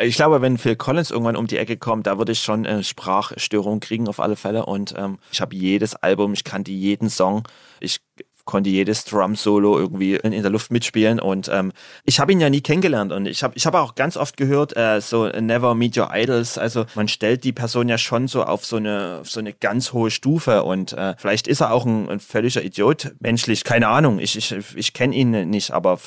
Ich 0.00 0.16
glaube, 0.16 0.40
wenn 0.40 0.56
Phil 0.56 0.76
Collins 0.76 1.10
irgendwann 1.10 1.36
um 1.36 1.46
die 1.46 1.58
Ecke 1.58 1.76
kommt, 1.76 2.06
da 2.06 2.16
würde 2.16 2.32
ich 2.32 2.40
schon 2.40 2.64
eine 2.64 2.82
Sprachstörung 2.82 3.80
kriegen 3.80 4.08
auf 4.08 4.18
alle 4.18 4.36
Fälle. 4.36 4.64
Und 4.64 4.94
ähm, 4.96 5.18
ich 5.30 5.42
habe 5.42 5.54
jedes 5.54 5.94
Album, 5.94 6.32
ich 6.32 6.44
kannte 6.44 6.70
jeden 6.70 7.10
Song. 7.10 7.46
Ich 7.80 8.00
konnte 8.46 8.70
jedes 8.70 9.04
Drum-Solo 9.04 9.78
irgendwie 9.78 10.16
in, 10.16 10.32
in, 10.32 10.40
der 10.40 10.50
Luft 10.50 10.72
mitspielen. 10.72 11.20
Und 11.20 11.50
ähm, 11.52 11.72
ich 12.04 12.18
habe 12.18 12.32
ihn 12.32 12.40
ja 12.40 12.48
nie 12.48 12.62
kennengelernt. 12.62 13.12
Und 13.12 13.26
ich 13.26 13.42
habe 13.42 13.54
ich 13.56 13.66
hab 13.66 13.74
auch 13.74 13.94
ganz 13.94 14.16
oft 14.16 14.38
gehört, 14.38 14.74
äh, 14.74 15.02
so 15.02 15.28
Never 15.28 15.74
Meet 15.74 15.98
Your 15.98 16.08
Idols. 16.14 16.56
Also 16.56 16.86
man 16.94 17.06
stellt 17.06 17.44
die 17.44 17.52
Person 17.52 17.88
ja 17.88 17.98
schon 17.98 18.26
so 18.26 18.42
auf 18.42 18.64
so 18.64 18.76
eine, 18.76 19.18
auf 19.20 19.30
so 19.30 19.38
eine 19.38 19.52
ganz 19.52 19.92
hohe 19.92 20.10
Stufe. 20.10 20.62
Und 20.62 20.94
äh, 20.94 21.14
vielleicht 21.18 21.46
ist 21.46 21.60
er 21.60 21.72
auch 21.72 21.84
ein, 21.84 22.08
ein 22.08 22.20
völliger 22.20 22.62
Idiot, 22.62 23.12
menschlich, 23.20 23.64
keine 23.64 23.88
Ahnung. 23.88 24.18
Ich, 24.18 24.36
ich, 24.36 24.54
ich 24.74 24.94
kenne 24.94 25.14
ihn 25.14 25.50
nicht, 25.50 25.72
aber 25.72 25.98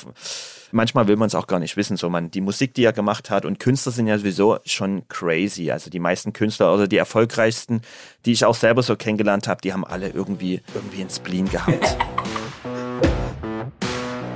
manchmal 0.74 1.08
will 1.08 1.16
man 1.16 1.28
es 1.28 1.34
auch 1.34 1.46
gar 1.46 1.60
nicht 1.60 1.76
wissen. 1.76 1.96
So 1.96 2.10
man, 2.10 2.30
die 2.30 2.40
Musik, 2.40 2.74
die 2.74 2.84
er 2.84 2.92
gemacht 2.92 3.30
hat 3.30 3.44
und 3.44 3.58
Künstler 3.58 3.92
sind 3.92 4.06
ja 4.06 4.18
sowieso 4.18 4.58
schon 4.66 5.08
crazy. 5.08 5.70
Also 5.70 5.88
die 5.88 6.00
meisten 6.00 6.32
Künstler 6.32 6.74
oder 6.74 6.88
die 6.88 6.98
erfolgreichsten, 6.98 7.80
die 8.26 8.32
ich 8.32 8.44
auch 8.44 8.54
selber 8.54 8.82
so 8.82 8.96
kennengelernt 8.96 9.48
habe, 9.48 9.60
die 9.62 9.72
haben 9.72 9.84
alle 9.84 10.08
irgendwie 10.08 10.60
irgendwie 10.74 11.02
ein 11.02 11.10
Spleen 11.10 11.48
gehabt. 11.48 11.96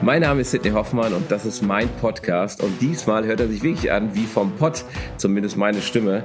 Mein 0.01 0.23
Name 0.23 0.43
ist 0.43 0.53
Sidney 0.53 0.71
Hoffmann 0.71 1.13
und 1.13 1.29
das 1.29 1.45
ist 1.45 1.61
mein 1.61 1.89
Podcast. 2.01 2.63
Und 2.63 2.81
diesmal 2.81 3.27
hört 3.27 3.41
er 3.41 3.49
sich 3.49 3.65
wirklich 3.65 3.91
an 3.91 4.15
wie 4.15 4.27
vom 4.27 4.53
Pott, 4.53 4.85
zumindest 5.17 5.57
meine 5.57 5.83
Stimme. 5.83 6.23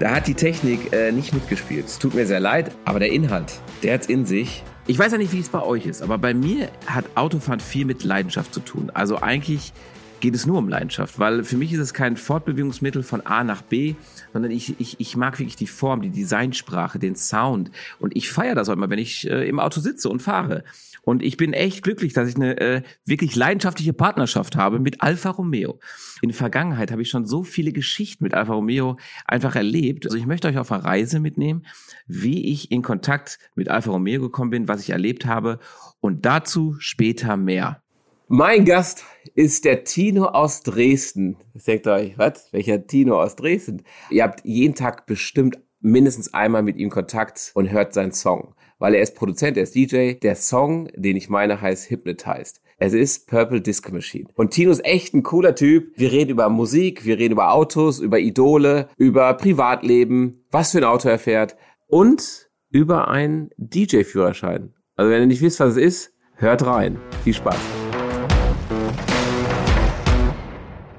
Da 0.00 0.16
hat 0.16 0.26
die 0.26 0.34
Technik 0.34 0.92
äh, 0.92 1.12
nicht 1.12 1.32
mitgespielt. 1.32 1.86
Es 1.86 2.00
tut 2.00 2.14
mir 2.14 2.26
sehr 2.26 2.40
leid, 2.40 2.72
aber 2.84 2.98
der 2.98 3.12
Inhalt, 3.12 3.60
der 3.84 3.94
hat's 3.94 4.08
in 4.08 4.26
sich. 4.26 4.64
Ich 4.88 4.98
weiß 4.98 5.12
ja 5.12 5.18
nicht, 5.18 5.32
wie 5.32 5.38
es 5.38 5.48
bei 5.48 5.62
euch 5.62 5.86
ist, 5.86 6.02
aber 6.02 6.18
bei 6.18 6.34
mir 6.34 6.68
hat 6.86 7.04
Autofahren 7.14 7.60
viel 7.60 7.84
mit 7.84 8.02
Leidenschaft 8.02 8.52
zu 8.52 8.58
tun. 8.58 8.90
Also 8.92 9.18
eigentlich 9.18 9.72
geht 10.18 10.34
es 10.34 10.44
nur 10.44 10.58
um 10.58 10.68
Leidenschaft, 10.68 11.20
weil 11.20 11.44
für 11.44 11.56
mich 11.56 11.72
ist 11.72 11.78
es 11.78 11.94
kein 11.94 12.16
Fortbewegungsmittel 12.16 13.04
von 13.04 13.20
A 13.20 13.44
nach 13.44 13.62
B, 13.62 13.94
sondern 14.32 14.50
ich, 14.50 14.80
ich, 14.80 14.98
ich 14.98 15.16
mag 15.16 15.38
wirklich 15.38 15.54
die 15.54 15.68
Form, 15.68 16.02
die 16.02 16.10
Designsprache, 16.10 16.98
den 16.98 17.14
Sound 17.14 17.70
und 18.00 18.16
ich 18.16 18.30
feiere 18.30 18.56
das 18.56 18.68
auch 18.68 18.72
immer, 18.72 18.90
wenn 18.90 18.98
ich 18.98 19.28
äh, 19.30 19.48
im 19.48 19.60
Auto 19.60 19.80
sitze 19.80 20.08
und 20.08 20.20
fahre. 20.20 20.64
Und 21.02 21.22
ich 21.22 21.36
bin 21.36 21.52
echt 21.52 21.82
glücklich, 21.82 22.12
dass 22.12 22.28
ich 22.28 22.36
eine 22.36 22.58
äh, 22.60 22.82
wirklich 23.04 23.34
leidenschaftliche 23.34 23.92
Partnerschaft 23.92 24.56
habe 24.56 24.78
mit 24.78 25.02
Alfa 25.02 25.30
Romeo. 25.30 25.80
In 26.22 26.28
der 26.28 26.36
Vergangenheit 26.36 26.92
habe 26.92 27.02
ich 27.02 27.10
schon 27.10 27.26
so 27.26 27.42
viele 27.42 27.72
Geschichten 27.72 28.22
mit 28.22 28.34
Alfa 28.34 28.54
Romeo 28.54 28.96
einfach 29.26 29.56
erlebt. 29.56 30.06
Also 30.06 30.16
ich 30.16 30.26
möchte 30.26 30.46
euch 30.46 30.58
auf 30.58 30.70
eine 30.70 30.84
Reise 30.84 31.18
mitnehmen, 31.18 31.66
wie 32.06 32.52
ich 32.52 32.70
in 32.70 32.82
Kontakt 32.82 33.38
mit 33.56 33.68
Alfa 33.68 33.90
Romeo 33.90 34.20
gekommen 34.20 34.50
bin, 34.50 34.68
was 34.68 34.80
ich 34.80 34.90
erlebt 34.90 35.26
habe 35.26 35.58
und 36.00 36.24
dazu 36.24 36.76
später 36.78 37.36
mehr. 37.36 37.82
Mein 38.28 38.64
Gast 38.64 39.04
ist 39.34 39.64
der 39.64 39.84
Tino 39.84 40.26
aus 40.26 40.62
Dresden. 40.62 41.36
Jetzt 41.52 41.86
euch, 41.86 42.16
was? 42.16 42.50
Welcher 42.52 42.86
Tino 42.86 43.20
aus 43.20 43.36
Dresden? 43.36 43.82
Ihr 44.08 44.22
habt 44.22 44.44
jeden 44.44 44.74
Tag 44.74 45.04
bestimmt 45.06 45.58
mindestens 45.80 46.32
einmal 46.32 46.62
mit 46.62 46.76
ihm 46.76 46.90
Kontakt 46.90 47.50
und 47.54 47.70
hört 47.70 47.92
seinen 47.92 48.12
Song 48.12 48.54
weil 48.82 48.96
er 48.96 49.02
ist 49.02 49.14
Produzent, 49.14 49.56
er 49.56 49.62
ist 49.62 49.76
DJ. 49.76 50.14
Der 50.14 50.34
Song, 50.34 50.88
den 50.96 51.16
ich 51.16 51.28
meine, 51.28 51.60
heißt 51.60 51.88
Hypnotized. 51.88 52.60
Es 52.78 52.94
ist 52.94 53.28
Purple 53.28 53.60
Disco 53.60 53.92
Machine. 53.92 54.28
Und 54.34 54.50
Tino 54.50 54.72
ist 54.72 54.84
echt 54.84 55.14
ein 55.14 55.22
cooler 55.22 55.54
Typ. 55.54 55.92
Wir 55.94 56.10
reden 56.10 56.32
über 56.32 56.48
Musik, 56.48 57.04
wir 57.04 57.16
reden 57.16 57.34
über 57.34 57.52
Autos, 57.52 58.00
über 58.00 58.18
Idole, 58.18 58.88
über 58.96 59.34
Privatleben, 59.34 60.44
was 60.50 60.72
für 60.72 60.78
ein 60.78 60.84
Auto 60.84 61.08
er 61.08 61.20
fährt 61.20 61.54
und 61.86 62.50
über 62.70 63.06
einen 63.06 63.50
DJ-Führerschein. 63.56 64.74
Also 64.96 65.12
wenn 65.12 65.20
ihr 65.20 65.26
nicht 65.28 65.42
wisst, 65.42 65.60
was 65.60 65.76
es 65.76 65.76
ist, 65.76 66.12
hört 66.34 66.66
rein. 66.66 66.98
Viel 67.22 67.34
Spaß. 67.34 67.54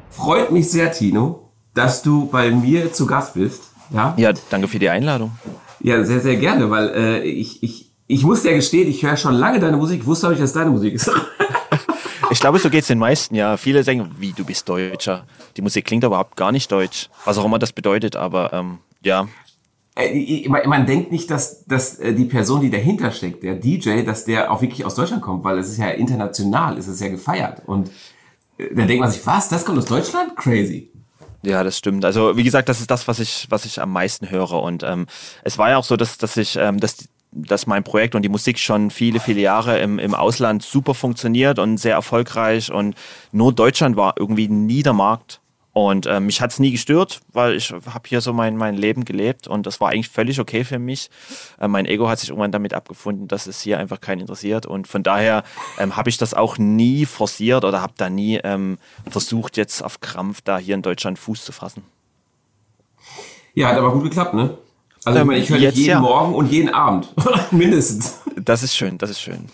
Freut 0.09 0.51
mich 0.51 0.71
sehr, 0.71 0.89
Tino, 0.89 1.51
dass 1.73 2.01
du 2.01 2.29
bei 2.29 2.49
mir 2.49 2.93
zu 2.93 3.05
Gast 3.05 3.33
bist. 3.33 3.73
Ja, 3.93 4.13
ja 4.15 4.31
danke 4.49 4.69
für 4.69 4.79
die 4.79 4.87
Einladung. 4.87 5.33
Ja, 5.83 6.03
sehr, 6.05 6.21
sehr 6.21 6.37
gerne, 6.37 6.71
weil 6.71 6.89
äh, 6.95 7.23
ich, 7.23 7.61
ich, 7.61 7.91
ich 8.07 8.23
muss 8.23 8.43
ja 8.45 8.53
gestehen, 8.53 8.87
ich 8.87 9.03
höre 9.03 9.17
schon 9.17 9.35
lange 9.35 9.59
deine 9.59 9.75
Musik. 9.75 10.05
Wusste 10.05 10.27
auch 10.27 10.31
nicht, 10.31 10.41
dass 10.41 10.53
deine 10.53 10.71
Musik 10.71 10.94
ist. 10.94 11.11
ich 12.31 12.39
glaube, 12.39 12.57
so 12.59 12.69
geht 12.69 12.81
es 12.81 12.88
den 12.88 12.99
meisten, 12.99 13.35
ja. 13.35 13.57
Viele 13.57 13.83
denken, 13.83 14.09
wie, 14.17 14.31
du 14.31 14.45
bist 14.45 14.67
Deutscher. 14.67 15.27
Die 15.57 15.61
Musik 15.61 15.83
klingt 15.83 16.05
überhaupt 16.05 16.38
gar 16.38 16.53
nicht 16.53 16.72
deutsch. 16.72 17.09
Was 17.25 17.38
auch 17.38 17.43
immer 17.43 17.59
das 17.59 17.73
bedeutet, 17.73 18.16
aber 18.16 18.53
ähm, 18.53 18.79
ja. 19.01 19.27
Äh, 19.95 20.47
man 20.47 20.85
denkt 20.85 21.11
nicht, 21.11 21.29
dass, 21.29 21.66
dass 21.66 21.99
äh, 21.99 22.13
die 22.13 22.25
Person, 22.25 22.61
die 22.61 22.69
dahinter 22.69 23.11
steckt, 23.11 23.43
der 23.43 23.55
DJ, 23.55 24.03
dass 24.03 24.23
der 24.23 24.53
auch 24.53 24.61
wirklich 24.61 24.85
aus 24.85 24.95
Deutschland 24.95 25.22
kommt, 25.22 25.43
weil 25.43 25.57
es 25.57 25.67
ist 25.67 25.77
ja 25.77 25.89
international, 25.89 26.77
es 26.77 26.88
ist 26.88 27.01
ja 27.01 27.09
gefeiert. 27.09 27.61
Und 27.66 27.89
äh, 28.57 28.73
dann 28.73 28.88
denkt 28.88 29.01
man 29.01 29.11
sich, 29.11 29.25
was, 29.27 29.49
das 29.49 29.66
kommt 29.66 29.79
aus 29.79 29.85
Deutschland? 29.85 30.38
Crazy. 30.38 30.92
Ja, 31.43 31.63
das 31.63 31.77
stimmt. 31.77 32.05
Also 32.05 32.37
wie 32.37 32.43
gesagt, 32.43 32.69
das 32.69 32.79
ist 32.79 32.89
das, 32.89 33.07
was 33.07 33.19
ich, 33.19 33.47
was 33.49 33.65
ich 33.65 33.81
am 33.81 33.91
meisten 33.91 34.29
höre. 34.29 34.53
Und 34.53 34.83
ähm, 34.83 35.07
es 35.43 35.57
war 35.57 35.69
ja 35.69 35.77
auch 35.77 35.83
so, 35.83 35.97
dass, 35.97 36.17
dass 36.17 36.37
ich, 36.37 36.55
ähm, 36.55 36.79
dass, 36.79 37.09
dass 37.31 37.67
mein 37.67 37.83
Projekt 37.83 38.15
und 38.15 38.21
die 38.21 38.29
Musik 38.29 38.59
schon 38.59 38.89
viele, 38.89 39.19
viele 39.19 39.41
Jahre 39.41 39.79
im, 39.79 39.99
im 39.99 40.15
Ausland 40.15 40.63
super 40.63 40.93
funktioniert 40.93 41.59
und 41.59 41.77
sehr 41.77 41.95
erfolgreich. 41.95 42.71
Und 42.71 42.95
nur 43.33 43.53
Deutschland 43.53 43.97
war 43.97 44.15
irgendwie 44.17 44.47
nie 44.47 44.83
der 44.83 44.93
Markt. 44.93 45.41
Und 45.73 46.06
äh, 46.06 46.19
mich 46.19 46.39
hat's 46.39 46.59
nie 46.59 46.72
gestört, 46.72 47.22
weil 47.34 47.56
ich 47.56 47.72
habe 47.72 48.07
hier 48.07 48.22
so 48.22 48.31
mein, 48.31 48.57
mein 48.57 48.75
Leben 48.75 49.06
gelebt 49.06 49.47
und 49.47 49.66
das 49.66 49.81
war 49.81 49.89
eigentlich 49.89 50.09
völlig 50.09 50.39
okay 50.39 50.63
für 50.63 50.78
mich. 50.78 51.09
Äh, 51.59 51.67
mein 51.67 51.88
Ego 51.88 52.07
hat 52.07 52.19
sich 52.19 52.29
irgendwann 52.29 52.51
damit 52.51 52.75
abgefunden, 52.75 53.28
dass 53.28 53.47
es 53.47 53.59
hier 53.59 53.79
einfach 53.79 54.00
keinen 54.00 54.22
interessiert. 54.22 54.67
Und 54.67 54.88
von 54.88 55.01
daher 55.01 55.44
ähm, 55.79 55.95
habe 55.95 56.09
ich 56.09 56.17
das 56.17 56.35
auch 56.35 56.59
nie 56.59 57.07
forciert 57.07 57.66
oder 57.66 57.81
habe 57.81 57.94
da 57.97 58.11
nie 58.11 58.39
ähm, 58.44 58.78
versucht, 59.09 59.57
jetzt 59.57 59.81
auf 59.81 60.00
Krampf 60.00 60.41
da 60.41 60.59
hier 60.59 60.75
in 60.75 60.84
Deutschland 60.84 61.17
Fuß 61.17 61.44
zu 61.44 61.51
fassen. 61.51 61.81
Ja, 63.55 63.69
hat 63.69 63.78
aber 63.78 63.94
gut 63.94 64.03
geklappt, 64.03 64.35
ne? 64.35 64.57
Also 65.05 65.19
ich, 65.19 65.25
meine, 65.25 65.40
ich 65.40 65.50
höre 65.50 65.57
dich 65.57 65.75
jeden 65.75 65.90
ja. 65.90 66.00
Morgen 66.00 66.35
und 66.35 66.51
jeden 66.51 66.69
Abend. 66.69 67.13
Mindestens. 67.51 68.22
Das 68.40 68.61
ist 68.61 68.75
schön, 68.75 69.00
das 69.00 69.09
ist 69.09 69.22
schön. 69.22 69.45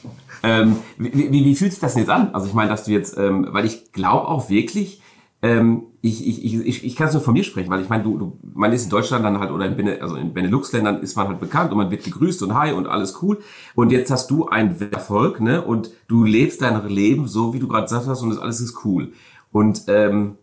Ähm, 0.44 0.80
wie, 0.98 1.14
wie, 1.14 1.46
wie 1.46 1.56
fühlt 1.56 1.72
sich 1.72 1.82
das 1.82 1.94
denn 1.94 2.04
jetzt 2.04 2.12
an? 2.12 2.34
Also 2.34 2.48
ich 2.48 2.54
meine, 2.54 2.70
dass 2.70 2.84
du 2.84 2.92
jetzt, 2.92 3.18
ähm, 3.18 3.48
weil 3.52 3.66
ich 3.66 3.92
glaube 3.92 4.28
auch 4.28 4.50
wirklich, 4.50 5.02
ähm, 5.42 5.84
ich, 6.02 6.28
ich, 6.28 6.44
ich, 6.44 6.66
ich, 6.66 6.86
ich 6.86 6.96
kann 6.96 7.08
es 7.08 7.14
nur 7.14 7.24
von 7.24 7.34
mir 7.34 7.44
sprechen, 7.44 7.70
weil 7.70 7.82
ich 7.82 7.90
meine, 7.90 8.04
du, 8.04 8.18
du, 8.18 8.40
man 8.54 8.74
ist 8.74 8.86
in 8.86 8.90
Deutschland 8.90 9.24
dann 9.24 9.40
halt 9.40 9.52
oder 9.52 9.66
in, 9.66 9.78
Bene, 9.78 10.02
also 10.02 10.16
in 10.16 10.34
Benelux-Ländern 10.34 11.02
ist 11.02 11.16
man 11.16 11.28
halt 11.28 11.40
bekannt 11.40 11.72
und 11.72 11.78
man 11.78 11.92
wird 11.92 12.04
gegrüßt 12.04 12.44
und 12.44 12.54
hi 12.54 12.74
und 12.74 12.88
alles 12.88 13.22
cool. 13.22 13.40
Und 13.76 13.92
jetzt 13.92 14.12
hast 14.12 14.30
du 14.32 14.48
einen 14.48 14.76
Erfolg, 14.92 15.40
ne? 15.40 15.62
Und 15.62 15.92
du 16.08 16.26
lebst 16.26 16.62
dein 16.62 16.88
Leben 16.88 17.28
so, 17.28 17.54
wie 17.54 17.60
du 17.60 17.68
gerade 17.68 17.84
gesagt 17.84 18.08
hast, 18.08 18.22
und 18.22 18.32
das 18.32 18.40
alles 18.40 18.60
ist 18.60 18.84
cool. 18.84 19.14
Und 19.52 19.84
ähm, 19.88 20.38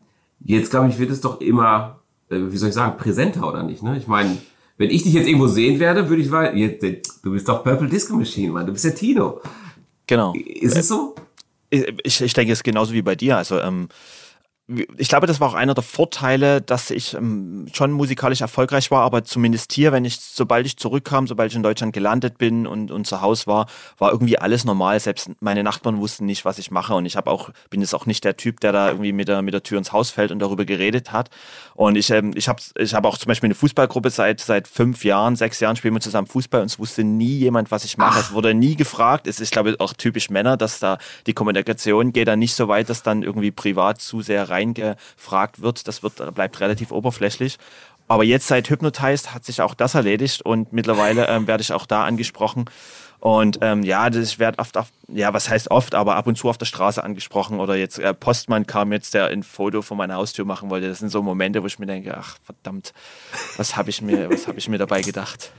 jetzt 0.44 0.70
glaube 0.70 0.88
ich, 0.88 0.98
wird 0.98 1.10
es 1.10 1.20
doch 1.20 1.40
immer, 1.40 2.00
äh, 2.30 2.38
wie 2.38 2.56
soll 2.56 2.70
ich 2.70 2.74
sagen, 2.74 2.96
präsenter 2.96 3.46
oder 3.46 3.62
nicht? 3.62 3.82
Ne? 3.82 3.98
Ich 3.98 4.06
meine, 4.06 4.36
wenn 4.78 4.90
ich 4.90 5.02
dich 5.02 5.12
jetzt 5.12 5.26
irgendwo 5.28 5.46
sehen 5.46 5.78
werde, 5.78 6.08
würde 6.08 6.22
ich 6.22 6.28
sagen, 6.28 6.58
du 7.22 7.30
bist 7.32 7.48
doch 7.48 7.62
Purple 7.62 7.88
Disco 7.88 8.14
Machine, 8.14 8.52
Mann, 8.52 8.66
du 8.66 8.72
bist 8.72 8.84
ja 8.84 8.90
Tino. 8.90 9.40
Genau. 10.06 10.32
Ist 10.34 10.76
es 10.76 10.88
so? 10.88 11.14
Ich, 11.70 12.20
ich 12.20 12.32
denke, 12.32 12.52
es 12.52 12.60
ist 12.60 12.64
genauso 12.64 12.92
wie 12.92 13.02
bei 13.02 13.14
dir. 13.14 13.36
Also 13.36 13.58
ähm, 13.58 13.88
ich 14.68 15.08
glaube, 15.08 15.28
das 15.28 15.38
war 15.38 15.48
auch 15.48 15.54
einer 15.54 15.74
der 15.74 15.84
Vorteile, 15.84 16.60
dass 16.60 16.90
ich 16.90 17.14
ähm, 17.14 17.66
schon 17.72 17.92
musikalisch 17.92 18.40
erfolgreich 18.40 18.90
war, 18.90 19.02
aber 19.02 19.22
zumindest 19.22 19.72
hier, 19.72 19.92
wenn 19.92 20.04
ich, 20.04 20.18
sobald 20.18 20.66
ich 20.66 20.76
zurückkam, 20.76 21.28
sobald 21.28 21.52
ich 21.52 21.56
in 21.56 21.62
Deutschland 21.62 21.92
gelandet 21.92 22.36
bin 22.36 22.66
und, 22.66 22.90
und 22.90 23.06
zu 23.06 23.20
Hause 23.20 23.46
war, 23.46 23.66
war 23.98 24.10
irgendwie 24.10 24.40
alles 24.40 24.64
normal. 24.64 24.98
Selbst 24.98 25.30
meine 25.38 25.62
Nachbarn 25.62 25.98
wussten 25.98 26.26
nicht, 26.26 26.44
was 26.44 26.58
ich 26.58 26.72
mache 26.72 26.94
und 26.94 27.06
ich 27.06 27.16
habe 27.16 27.30
auch, 27.30 27.50
bin 27.70 27.80
jetzt 27.80 27.94
auch 27.94 28.06
nicht 28.06 28.24
der 28.24 28.36
Typ, 28.36 28.58
der 28.58 28.72
da 28.72 28.88
irgendwie 28.88 29.12
mit 29.12 29.28
der, 29.28 29.40
mit 29.42 29.54
der 29.54 29.62
Tür 29.62 29.78
ins 29.78 29.92
Haus 29.92 30.10
fällt 30.10 30.32
und 30.32 30.40
darüber 30.40 30.64
geredet 30.64 31.12
hat. 31.12 31.30
Und 31.76 31.96
ich, 31.96 32.10
ähm, 32.10 32.32
ich 32.34 32.48
habe 32.48 32.60
ich 32.78 32.94
hab 32.94 33.04
auch 33.04 33.18
zum 33.18 33.28
Beispiel 33.28 33.48
eine 33.48 33.54
Fußballgruppe 33.54 34.10
seit, 34.10 34.40
seit 34.40 34.66
fünf 34.68 35.04
Jahren, 35.04 35.36
sechs 35.36 35.60
Jahren 35.60 35.76
spielen 35.76 35.94
wir 35.94 36.00
zusammen 36.00 36.26
Fußball 36.26 36.60
und 36.60 36.66
es 36.66 36.78
wusste 36.78 37.04
nie 37.04 37.36
jemand, 37.38 37.70
was 37.70 37.84
ich 37.84 37.98
mache. 37.98 38.18
Ach. 38.18 38.26
Es 38.26 38.32
wurde 38.32 38.54
nie 38.54 38.76
gefragt. 38.76 39.26
Es 39.26 39.40
ist, 39.40 39.52
glaube 39.52 39.70
ich, 39.70 39.80
auch 39.80 39.92
typisch 39.92 40.30
Männer, 40.30 40.56
dass 40.56 40.80
da 40.80 40.98
die 41.26 41.34
Kommunikation 41.34 42.12
geht 42.12 42.28
da 42.28 42.36
nicht 42.36 42.54
so 42.54 42.68
weit, 42.68 42.88
dass 42.88 43.02
dann 43.02 43.22
irgendwie 43.22 43.50
privat 43.50 44.00
zu 44.00 44.22
sehr 44.22 44.48
rein 44.48 44.66
reingefragt 44.66 45.60
wird. 45.60 45.86
Das 45.88 46.02
wird, 46.02 46.34
bleibt 46.34 46.60
relativ 46.60 46.90
oberflächlich. 46.90 47.58
Aber 48.08 48.22
jetzt 48.22 48.46
seit 48.46 48.70
Hypnotized 48.70 49.34
hat 49.34 49.44
sich 49.44 49.60
auch 49.60 49.74
das 49.74 49.94
erledigt 49.94 50.42
und 50.42 50.72
mittlerweile 50.72 51.26
ähm, 51.28 51.46
werde 51.48 51.62
ich 51.62 51.72
auch 51.72 51.86
da 51.86 52.04
angesprochen. 52.04 52.66
Und 53.20 53.58
ähm, 53.62 53.82
ja, 53.82 54.10
das, 54.10 54.28
ich 54.28 54.38
werde 54.38 54.58
oft, 54.58 54.76
auf, 54.76 54.88
ja, 55.08 55.32
was 55.32 55.48
heißt 55.48 55.70
oft, 55.70 55.94
aber 55.94 56.16
ab 56.16 56.26
und 56.26 56.36
zu 56.36 56.48
auf 56.48 56.58
der 56.58 56.66
Straße 56.66 57.02
angesprochen 57.02 57.60
oder 57.60 57.74
jetzt 57.74 57.98
äh, 57.98 58.14
Postmann 58.14 58.66
kam 58.66 58.92
jetzt, 58.92 59.14
der 59.14 59.26
ein 59.26 59.42
Foto 59.42 59.82
von 59.82 59.96
meiner 59.96 60.14
Haustür 60.14 60.44
machen 60.44 60.70
wollte. 60.70 60.88
Das 60.88 60.98
sind 60.98 61.08
so 61.08 61.22
Momente, 61.22 61.62
wo 61.62 61.66
ich 61.66 61.78
mir 61.78 61.86
denke, 61.86 62.16
ach 62.16 62.36
verdammt, 62.44 62.92
was 63.56 63.76
habe 63.76 63.90
ich 63.90 64.02
mir, 64.02 64.30
was 64.30 64.46
habe 64.46 64.58
ich 64.58 64.68
mir 64.68 64.78
dabei 64.78 65.02
gedacht? 65.02 65.50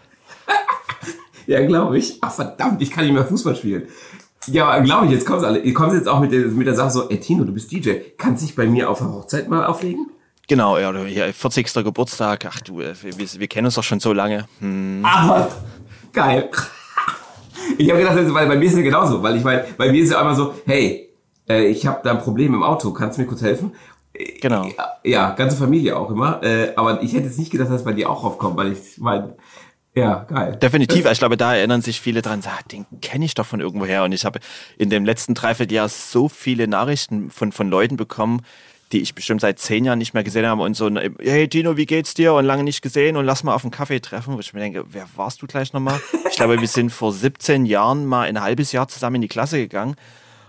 ja, 1.48 1.66
glaube 1.66 1.98
ich. 1.98 2.20
Ach 2.22 2.32
verdammt, 2.32 2.82
ich 2.82 2.92
kann 2.92 3.06
nicht 3.06 3.14
mehr 3.14 3.26
Fußball 3.26 3.56
spielen. 3.56 3.88
Ja, 4.48 4.80
glaube 4.80 5.08
ich, 5.08 5.12
jetzt 5.12 5.26
kommt's 5.26 5.44
alle. 5.44 5.60
Ihr 5.60 5.74
kommt 5.74 5.94
jetzt 5.94 6.08
auch 6.08 6.22
mit 6.22 6.32
der, 6.32 6.46
mit 6.48 6.68
der 6.68 6.76
Sache 6.76 6.92
so, 6.92 7.10
ey 7.10 7.20
Tino, 7.20 7.44
du 7.44 7.54
bist 7.54 7.72
DJ, 7.72 7.96
kannst 8.18 8.44
dich 8.44 8.56
bei 8.56 8.66
mir 8.66 8.90
auf 8.90 9.00
der 9.00 9.12
Hochzeit 9.12 9.50
mal 9.50 9.66
auflegen? 9.66 10.10
Genau, 10.48 10.78
ja, 10.78 10.94
ja 11.06 11.34
40. 11.34 11.74
Geburtstag, 11.84 12.46
ach 12.46 12.62
du, 12.62 12.80
äh, 12.80 12.94
wir, 13.02 13.28
wir 13.40 13.48
kennen 13.48 13.66
uns 13.66 13.76
doch 13.76 13.84
schon 13.84 14.00
so 14.00 14.14
lange. 14.14 14.48
Hm. 14.60 15.04
Aber, 15.04 15.52
geil. 16.14 16.50
Ich 17.78 17.90
habe 17.90 18.00
gedacht, 18.00 18.18
weil 18.34 18.48
bei 18.48 18.56
mir 18.56 18.66
ist 18.66 18.74
es 18.74 18.84
genauso, 18.84 19.22
weil 19.22 19.38
ich 19.38 19.44
meine, 19.44 19.66
bei 19.78 19.92
mir 19.92 20.02
ist 20.02 20.08
es 20.08 20.14
ja 20.14 20.20
einmal 20.20 20.36
so, 20.36 20.54
hey, 20.66 21.10
äh, 21.48 21.68
ich 21.68 21.86
habe 21.86 22.00
da 22.04 22.12
ein 22.12 22.20
Problem 22.20 22.54
im 22.54 22.64
Auto, 22.64 22.92
kannst 22.92 23.18
du 23.18 23.22
mir 23.22 23.28
kurz 23.28 23.42
helfen? 23.42 23.74
Genau. 24.42 24.66
Ja, 24.66 24.88
ja, 25.04 25.32
ganze 25.32 25.58
Familie 25.58 25.96
auch 25.96 26.10
immer. 26.10 26.42
Äh, 26.44 26.74
aber 26.76 27.04
ich 27.04 27.14
hätte 27.14 27.26
jetzt 27.26 27.38
nicht 27.38 27.52
gedacht, 27.52 27.70
dass 27.70 27.84
bei 27.84 27.94
dir 27.94 28.10
auch 28.10 28.24
aufkommt, 28.24 28.58
weil 28.58 28.72
ich 28.72 28.98
meine, 28.98 29.36
ja, 29.94 30.26
geil. 30.28 30.58
Definitiv. 30.62 31.10
Ich 31.12 31.20
glaube, 31.20 31.38
da 31.38 31.56
erinnern 31.56 31.82
sich 31.82 32.00
viele 32.00 32.22
dran, 32.22 32.42
ah, 32.46 32.60
den 32.72 32.86
kenne 33.02 33.26
ich 33.26 33.34
doch 33.34 33.46
von 33.46 33.60
irgendwoher. 33.60 34.04
Und 34.04 34.12
ich 34.12 34.26
habe 34.26 34.40
in 34.78 34.90
dem 34.90 35.06
letzten 35.06 35.34
Dreivierteljahr 35.34 35.90
so 35.90 36.30
viele 36.30 36.68
Nachrichten 36.68 37.32
von, 37.32 37.52
von 37.52 37.70
Leuten 37.70 37.98
bekommen, 37.98 38.42
die 38.92 39.02
ich 39.02 39.16
bestimmt 39.16 39.42
seit 39.42 39.60
zehn 39.60 39.84
Jahren 39.84 40.00
nicht 40.00 40.14
mehr 40.14 40.24
gesehen 40.24 40.46
habe 40.46 40.62
und 40.62 40.76
so, 40.76 40.90
hey 41.20 41.48
Tino, 41.48 41.76
wie 41.76 41.86
geht's 41.86 42.14
dir? 42.14 42.34
Und 42.34 42.46
lange 42.46 42.64
nicht 42.64 42.82
gesehen 42.82 43.18
und 43.18 43.26
lass 43.26 43.44
mal 43.44 43.54
auf 43.54 43.64
einen 43.64 43.72
Kaffee 43.72 44.00
treffen. 44.00 44.34
Wo 44.36 44.40
ich 44.40 44.54
mir 44.54 44.62
denke, 44.62 44.86
wer 44.90 45.08
warst 45.16 45.42
du 45.42 45.48
gleich 45.48 45.74
nochmal? 45.74 46.00
Ich 46.30 46.36
glaube, 46.38 46.60
wir 46.62 46.68
sind 46.68 46.92
vor 46.92 47.12
17 47.12 47.66
Jahren 47.66 48.06
mal 48.06 48.28
ein 48.28 48.42
halbes 48.42 48.72
Jahr 48.72 48.88
zusammen 48.88 49.16
in 49.16 49.22
die 49.24 49.28
Klasse 49.28 49.58
gegangen. 49.58 49.96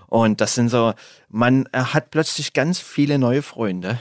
Und 0.06 0.40
das 0.40 0.54
sind 0.54 0.68
so, 0.68 0.94
man 1.28 1.68
hat 1.72 2.10
plötzlich 2.10 2.52
ganz 2.52 2.78
viele 2.78 3.18
neue 3.18 3.42
Freunde. 3.42 3.98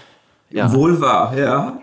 Ja. 0.50 0.72
Wohl 0.72 1.02
wahr, 1.02 1.38
ja. 1.38 1.82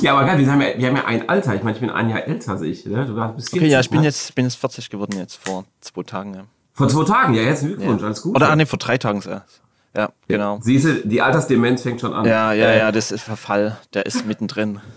ja, 0.00 0.14
aber 0.14 0.26
geil, 0.26 0.38
wir 0.38 0.50
haben 0.50 0.60
ja, 0.60 0.78
wir 0.78 0.88
haben 0.88 0.96
ja 0.96 1.04
ein 1.04 1.28
Alter. 1.28 1.54
Ich 1.54 1.62
meine, 1.62 1.74
ich 1.74 1.80
bin 1.80 1.90
ein 1.90 2.08
Jahr 2.08 2.26
älter 2.26 2.52
als 2.52 2.62
ich. 2.62 2.86
Ne? 2.86 3.04
Du 3.06 3.14
bist 3.34 3.50
40, 3.50 3.52
okay, 3.54 3.66
ja, 3.66 3.80
ich 3.80 3.90
bin, 3.90 4.00
ne? 4.00 4.06
jetzt, 4.06 4.34
bin 4.34 4.44
jetzt 4.44 4.56
40 4.56 4.88
geworden 4.88 5.18
jetzt 5.18 5.36
vor 5.36 5.64
zwei 5.80 6.02
Tagen. 6.02 6.34
Ja. 6.34 6.44
Vor 6.72 6.88
zwei 6.88 7.04
Tagen, 7.04 7.34
ja, 7.34 7.42
herzlichen 7.42 7.76
Glückwunsch, 7.76 8.00
ja. 8.00 8.06
alles 8.06 8.22
gut. 8.22 8.36
Oder, 8.36 8.50
ah, 8.50 8.56
nee, 8.56 8.66
vor 8.66 8.78
drei 8.78 8.98
Tagen 8.98 9.22
erst. 9.22 9.62
Ja, 9.96 10.12
genau. 10.28 10.58
Siehst 10.60 10.84
du, 10.84 11.08
die 11.08 11.22
Altersdemenz 11.22 11.82
fängt 11.82 12.02
schon 12.02 12.12
an. 12.12 12.26
Ja, 12.26 12.52
ja, 12.52 12.66
äh, 12.66 12.78
ja, 12.78 12.92
das 12.92 13.10
ist 13.10 13.22
Verfall. 13.22 13.78
Der 13.94 14.06
ist 14.06 14.26
mittendrin. 14.26 14.80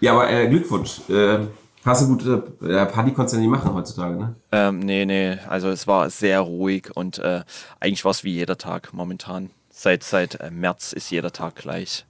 Ja, 0.00 0.12
aber 0.12 0.30
äh, 0.30 0.48
Glückwunsch. 0.48 1.00
Äh, 1.08 1.38
hast 1.84 2.02
du 2.02 2.08
gute 2.08 2.52
äh, 2.62 2.86
Party 2.86 3.12
konntest 3.12 3.34
du 3.34 3.40
nicht 3.40 3.48
machen 3.48 3.74
heutzutage, 3.74 4.16
ne? 4.16 4.34
Ähm, 4.52 4.80
nee, 4.80 5.04
nee. 5.04 5.38
Also 5.48 5.68
es 5.68 5.86
war 5.86 6.08
sehr 6.10 6.40
ruhig 6.40 6.90
und 6.94 7.18
äh, 7.18 7.42
eigentlich 7.80 8.04
war 8.04 8.10
es 8.10 8.22
wie 8.22 8.32
jeder 8.32 8.58
Tag 8.58 8.92
momentan. 8.92 9.50
Seit, 9.70 10.02
seit 10.02 10.40
äh, 10.40 10.50
März 10.50 10.92
ist 10.92 11.10
jeder 11.10 11.32
Tag 11.32 11.56
gleich. 11.56 12.06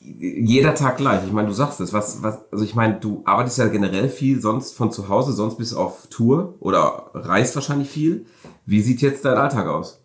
Jeder 0.00 0.74
Tag 0.74 0.98
gleich. 0.98 1.24
Ich 1.26 1.32
meine, 1.32 1.48
du 1.48 1.54
sagst 1.54 1.80
es. 1.80 1.92
Was, 1.92 2.22
was, 2.22 2.38
also 2.50 2.64
ich 2.64 2.74
meine, 2.74 2.94
du 2.94 3.22
arbeitest 3.24 3.58
ja 3.58 3.68
generell 3.68 4.08
viel 4.08 4.40
sonst 4.40 4.76
von 4.76 4.92
zu 4.92 5.08
Hause, 5.08 5.32
sonst 5.32 5.56
bist 5.56 5.72
du 5.72 5.78
auf 5.78 6.06
Tour 6.08 6.54
oder 6.60 7.10
reist 7.14 7.54
wahrscheinlich 7.54 7.88
viel. 7.88 8.26
Wie 8.66 8.82
sieht 8.82 9.00
jetzt 9.00 9.24
dein 9.24 9.36
Alltag 9.36 9.66
aus? 9.66 10.01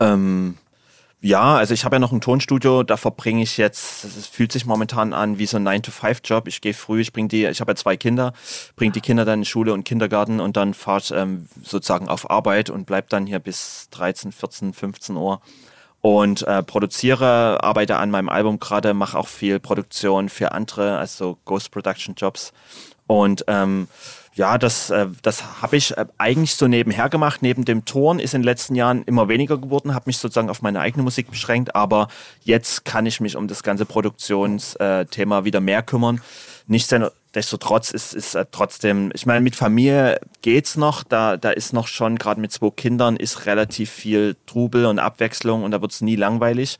Ähm, 0.00 0.56
ja, 1.22 1.56
also 1.56 1.74
ich 1.74 1.84
habe 1.84 1.96
ja 1.96 2.00
noch 2.00 2.12
ein 2.12 2.20
Tonstudio, 2.20 2.82
da 2.82 2.96
verbringe 2.96 3.42
ich 3.42 3.56
jetzt, 3.56 4.04
es 4.04 4.26
fühlt 4.26 4.52
sich 4.52 4.66
momentan 4.66 5.12
an 5.12 5.38
wie 5.38 5.46
so 5.46 5.56
ein 5.56 5.66
9-to-5-Job. 5.66 6.46
Ich 6.46 6.60
gehe 6.60 6.74
früh, 6.74 7.00
ich 7.00 7.12
bringe 7.12 7.28
die, 7.28 7.46
ich 7.46 7.60
habe 7.60 7.72
ja 7.72 7.76
zwei 7.76 7.96
Kinder, 7.96 8.32
bringe 8.76 8.92
die 8.92 9.00
Kinder 9.00 9.24
dann 9.24 9.40
in 9.40 9.44
Schule 9.44 9.72
und 9.72 9.84
Kindergarten 9.84 10.40
und 10.40 10.56
dann 10.56 10.74
fahre 10.74 11.00
ich 11.00 11.10
ähm, 11.10 11.48
sozusagen 11.62 12.08
auf 12.08 12.30
Arbeit 12.30 12.70
und 12.70 12.84
bleib 12.84 13.08
dann 13.08 13.26
hier 13.26 13.38
bis 13.38 13.88
13, 13.90 14.30
14, 14.30 14.72
15 14.74 15.16
Uhr 15.16 15.40
und 16.00 16.46
äh, 16.46 16.62
produziere, 16.62 17.64
arbeite 17.64 17.96
an 17.96 18.10
meinem 18.10 18.28
Album 18.28 18.60
gerade, 18.60 18.94
mache 18.94 19.18
auch 19.18 19.26
viel 19.26 19.58
Produktion 19.58 20.28
für 20.28 20.52
andere, 20.52 20.98
also 20.98 21.38
Ghost 21.44 21.72
Production 21.72 22.14
Jobs 22.14 22.52
und 23.06 23.44
ähm, 23.48 23.88
ja, 24.36 24.58
das, 24.58 24.90
äh, 24.90 25.06
das 25.22 25.62
habe 25.62 25.76
ich 25.76 25.96
äh, 25.96 26.04
eigentlich 26.18 26.54
so 26.54 26.68
nebenher 26.68 27.08
gemacht. 27.08 27.40
Neben 27.40 27.64
dem 27.64 27.86
Touren 27.86 28.18
ist 28.18 28.34
in 28.34 28.42
den 28.42 28.44
letzten 28.44 28.74
Jahren 28.74 29.02
immer 29.04 29.28
weniger 29.28 29.56
geworden, 29.56 29.94
habe 29.94 30.04
mich 30.06 30.18
sozusagen 30.18 30.50
auf 30.50 30.60
meine 30.60 30.80
eigene 30.80 31.02
Musik 31.02 31.30
beschränkt, 31.30 31.74
aber 31.74 32.08
jetzt 32.44 32.84
kann 32.84 33.06
ich 33.06 33.18
mich 33.20 33.34
um 33.34 33.48
das 33.48 33.62
ganze 33.62 33.86
Produktionsthema 33.86 35.44
wieder 35.44 35.60
mehr 35.60 35.82
kümmern. 35.82 36.20
Nichtsdestotrotz 36.66 37.90
ist 37.90 38.14
es 38.14 38.34
äh, 38.34 38.44
trotzdem, 38.50 39.10
ich 39.14 39.24
meine, 39.24 39.40
mit 39.40 39.56
Familie 39.56 40.20
geht's 40.42 40.76
noch, 40.76 41.02
da, 41.02 41.38
da 41.38 41.50
ist 41.50 41.72
noch 41.72 41.86
schon, 41.86 42.16
gerade 42.16 42.40
mit 42.40 42.52
zwei 42.52 42.68
Kindern, 42.70 43.16
ist 43.16 43.46
relativ 43.46 43.90
viel 43.90 44.36
Trubel 44.44 44.84
und 44.84 44.98
Abwechslung 44.98 45.64
und 45.64 45.70
da 45.70 45.80
wird's 45.80 46.02
nie 46.02 46.16
langweilig 46.16 46.78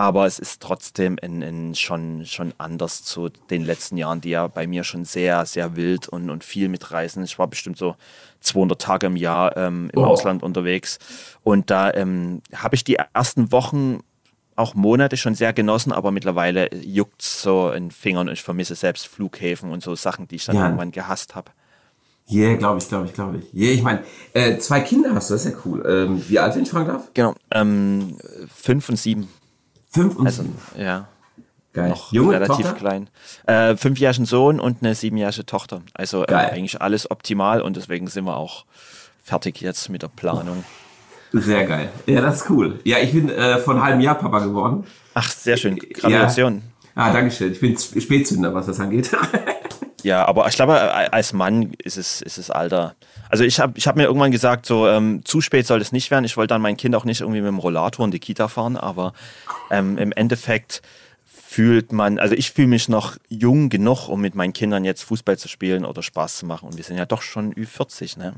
aber 0.00 0.24
es 0.24 0.38
ist 0.38 0.62
trotzdem 0.62 1.18
in, 1.20 1.42
in 1.42 1.74
schon, 1.74 2.24
schon 2.24 2.54
anders 2.56 3.02
zu 3.02 3.28
den 3.50 3.66
letzten 3.66 3.98
Jahren, 3.98 4.22
die 4.22 4.30
ja 4.30 4.46
bei 4.46 4.66
mir 4.66 4.82
schon 4.82 5.04
sehr, 5.04 5.44
sehr 5.44 5.76
wild 5.76 6.08
und, 6.08 6.30
und 6.30 6.42
viel 6.42 6.70
mitreisen. 6.70 7.22
Ich 7.22 7.38
war 7.38 7.48
bestimmt 7.48 7.76
so 7.76 7.96
200 8.40 8.80
Tage 8.80 9.08
im 9.08 9.16
Jahr 9.16 9.58
ähm, 9.58 9.90
im 9.92 10.00
oh. 10.00 10.06
Ausland 10.06 10.42
unterwegs 10.42 10.98
und 11.42 11.68
da 11.68 11.92
ähm, 11.92 12.40
habe 12.54 12.76
ich 12.76 12.84
die 12.84 12.96
ersten 13.12 13.52
Wochen 13.52 13.98
auch 14.56 14.74
Monate 14.74 15.18
schon 15.18 15.34
sehr 15.34 15.52
genossen, 15.52 15.92
aber 15.92 16.12
mittlerweile 16.12 16.74
juckt 16.74 17.20
es 17.20 17.42
so 17.42 17.70
in 17.70 17.90
Fingern 17.90 18.28
und 18.28 18.32
ich 18.32 18.42
vermisse 18.42 18.76
selbst 18.76 19.06
Flughäfen 19.06 19.70
und 19.70 19.82
so 19.82 19.94
Sachen, 19.96 20.28
die 20.28 20.36
ich 20.36 20.46
dann 20.46 20.56
ja. 20.56 20.64
irgendwann 20.64 20.92
gehasst 20.92 21.34
habe. 21.34 21.50
Ja, 22.24 22.46
yeah, 22.48 22.56
glaube 22.56 22.78
ich, 22.78 22.88
glaube 22.88 23.04
ich, 23.04 23.12
glaube 23.12 23.38
ich. 23.38 23.52
Yeah, 23.54 23.74
ich 23.74 23.82
meine, 23.82 24.02
äh, 24.32 24.56
zwei 24.56 24.80
Kinder 24.80 25.14
hast 25.14 25.28
du, 25.28 25.34
das 25.34 25.44
ist 25.44 25.52
ja 25.52 25.58
cool. 25.66 25.84
Ähm, 25.86 26.24
wie 26.26 26.38
alt, 26.38 26.54
wenn 26.54 26.62
ich 26.62 26.70
fragen 26.70 26.88
darf? 26.88 27.10
Genau, 27.12 27.34
ähm, 27.50 28.16
fünf 28.54 28.88
und 28.88 28.96
sieben. 28.96 29.28
Fünf 29.90 30.16
und 30.16 30.26
also, 30.26 30.44
ja. 30.78 31.08
Geil. 31.72 31.90
Noch 31.90 32.12
Junge, 32.12 32.32
relativ 32.32 32.66
Tochter? 32.66 32.72
klein. 32.72 33.10
Äh, 33.46 33.76
fünfjährigen 33.76 34.26
Sohn 34.26 34.58
und 34.58 34.78
eine 34.82 34.94
siebenjährige 34.94 35.46
Tochter. 35.46 35.82
Also 35.94 36.26
äh, 36.26 36.34
eigentlich 36.34 36.80
alles 36.80 37.10
optimal 37.10 37.60
und 37.60 37.76
deswegen 37.76 38.08
sind 38.08 38.24
wir 38.24 38.36
auch 38.36 38.64
fertig 39.22 39.60
jetzt 39.60 39.88
mit 39.88 40.02
der 40.02 40.08
Planung. 40.08 40.64
Sehr 41.32 41.64
geil. 41.66 41.90
Ja, 42.06 42.22
das 42.22 42.42
ist 42.42 42.50
cool. 42.50 42.80
Ja, 42.82 42.98
ich 42.98 43.12
bin 43.12 43.28
äh, 43.28 43.58
vor 43.58 43.74
einem 43.74 43.84
halben 43.84 44.00
Jahr 44.00 44.16
Papa 44.16 44.40
geworden. 44.40 44.84
Ach, 45.14 45.30
sehr 45.30 45.56
schön. 45.56 45.76
Gratulation. 45.76 46.62
Ja. 46.96 47.02
Ah, 47.02 47.12
danke 47.12 47.30
schön. 47.30 47.52
Ich 47.52 47.60
bin 47.60 47.78
Spätzünder, 47.78 48.52
was 48.52 48.66
das 48.66 48.80
angeht. 48.80 49.10
ja, 50.02 50.26
aber 50.26 50.48
ich 50.48 50.56
glaube, 50.56 50.80
als 51.12 51.32
Mann 51.32 51.72
ist 51.84 51.96
es, 51.96 52.20
ist 52.20 52.38
es 52.38 52.50
Alter. 52.50 52.96
Also 53.30 53.44
ich 53.44 53.60
habe 53.60 53.74
ich 53.76 53.86
hab 53.86 53.96
mir 53.96 54.04
irgendwann 54.04 54.32
gesagt, 54.32 54.66
so 54.66 54.88
ähm, 54.88 55.24
zu 55.24 55.40
spät 55.40 55.66
soll 55.66 55.80
es 55.80 55.92
nicht 55.92 56.10
werden. 56.10 56.24
Ich 56.24 56.36
wollte 56.36 56.54
dann 56.54 56.62
mein 56.62 56.76
Kind 56.76 56.94
auch 56.96 57.04
nicht 57.04 57.20
irgendwie 57.20 57.40
mit 57.40 57.48
dem 57.48 57.58
Rollator 57.58 58.04
in 58.04 58.10
die 58.10 58.18
Kita 58.18 58.48
fahren, 58.48 58.76
aber 58.76 59.12
ähm, 59.70 59.96
im 59.98 60.12
Endeffekt 60.12 60.82
fühlt 61.24 61.92
man, 61.92 62.18
also 62.18 62.34
ich 62.34 62.50
fühle 62.50 62.68
mich 62.68 62.88
noch 62.88 63.16
jung 63.28 63.68
genug, 63.68 64.08
um 64.08 64.20
mit 64.20 64.34
meinen 64.34 64.52
Kindern 64.52 64.84
jetzt 64.84 65.02
Fußball 65.02 65.38
zu 65.38 65.48
spielen 65.48 65.84
oder 65.84 66.02
Spaß 66.02 66.38
zu 66.38 66.46
machen. 66.46 66.68
Und 66.68 66.76
wir 66.76 66.84
sind 66.84 66.96
ja 66.96 67.06
doch 67.06 67.22
schon 67.22 67.54
Ü40, 67.54 68.18
ne? 68.18 68.34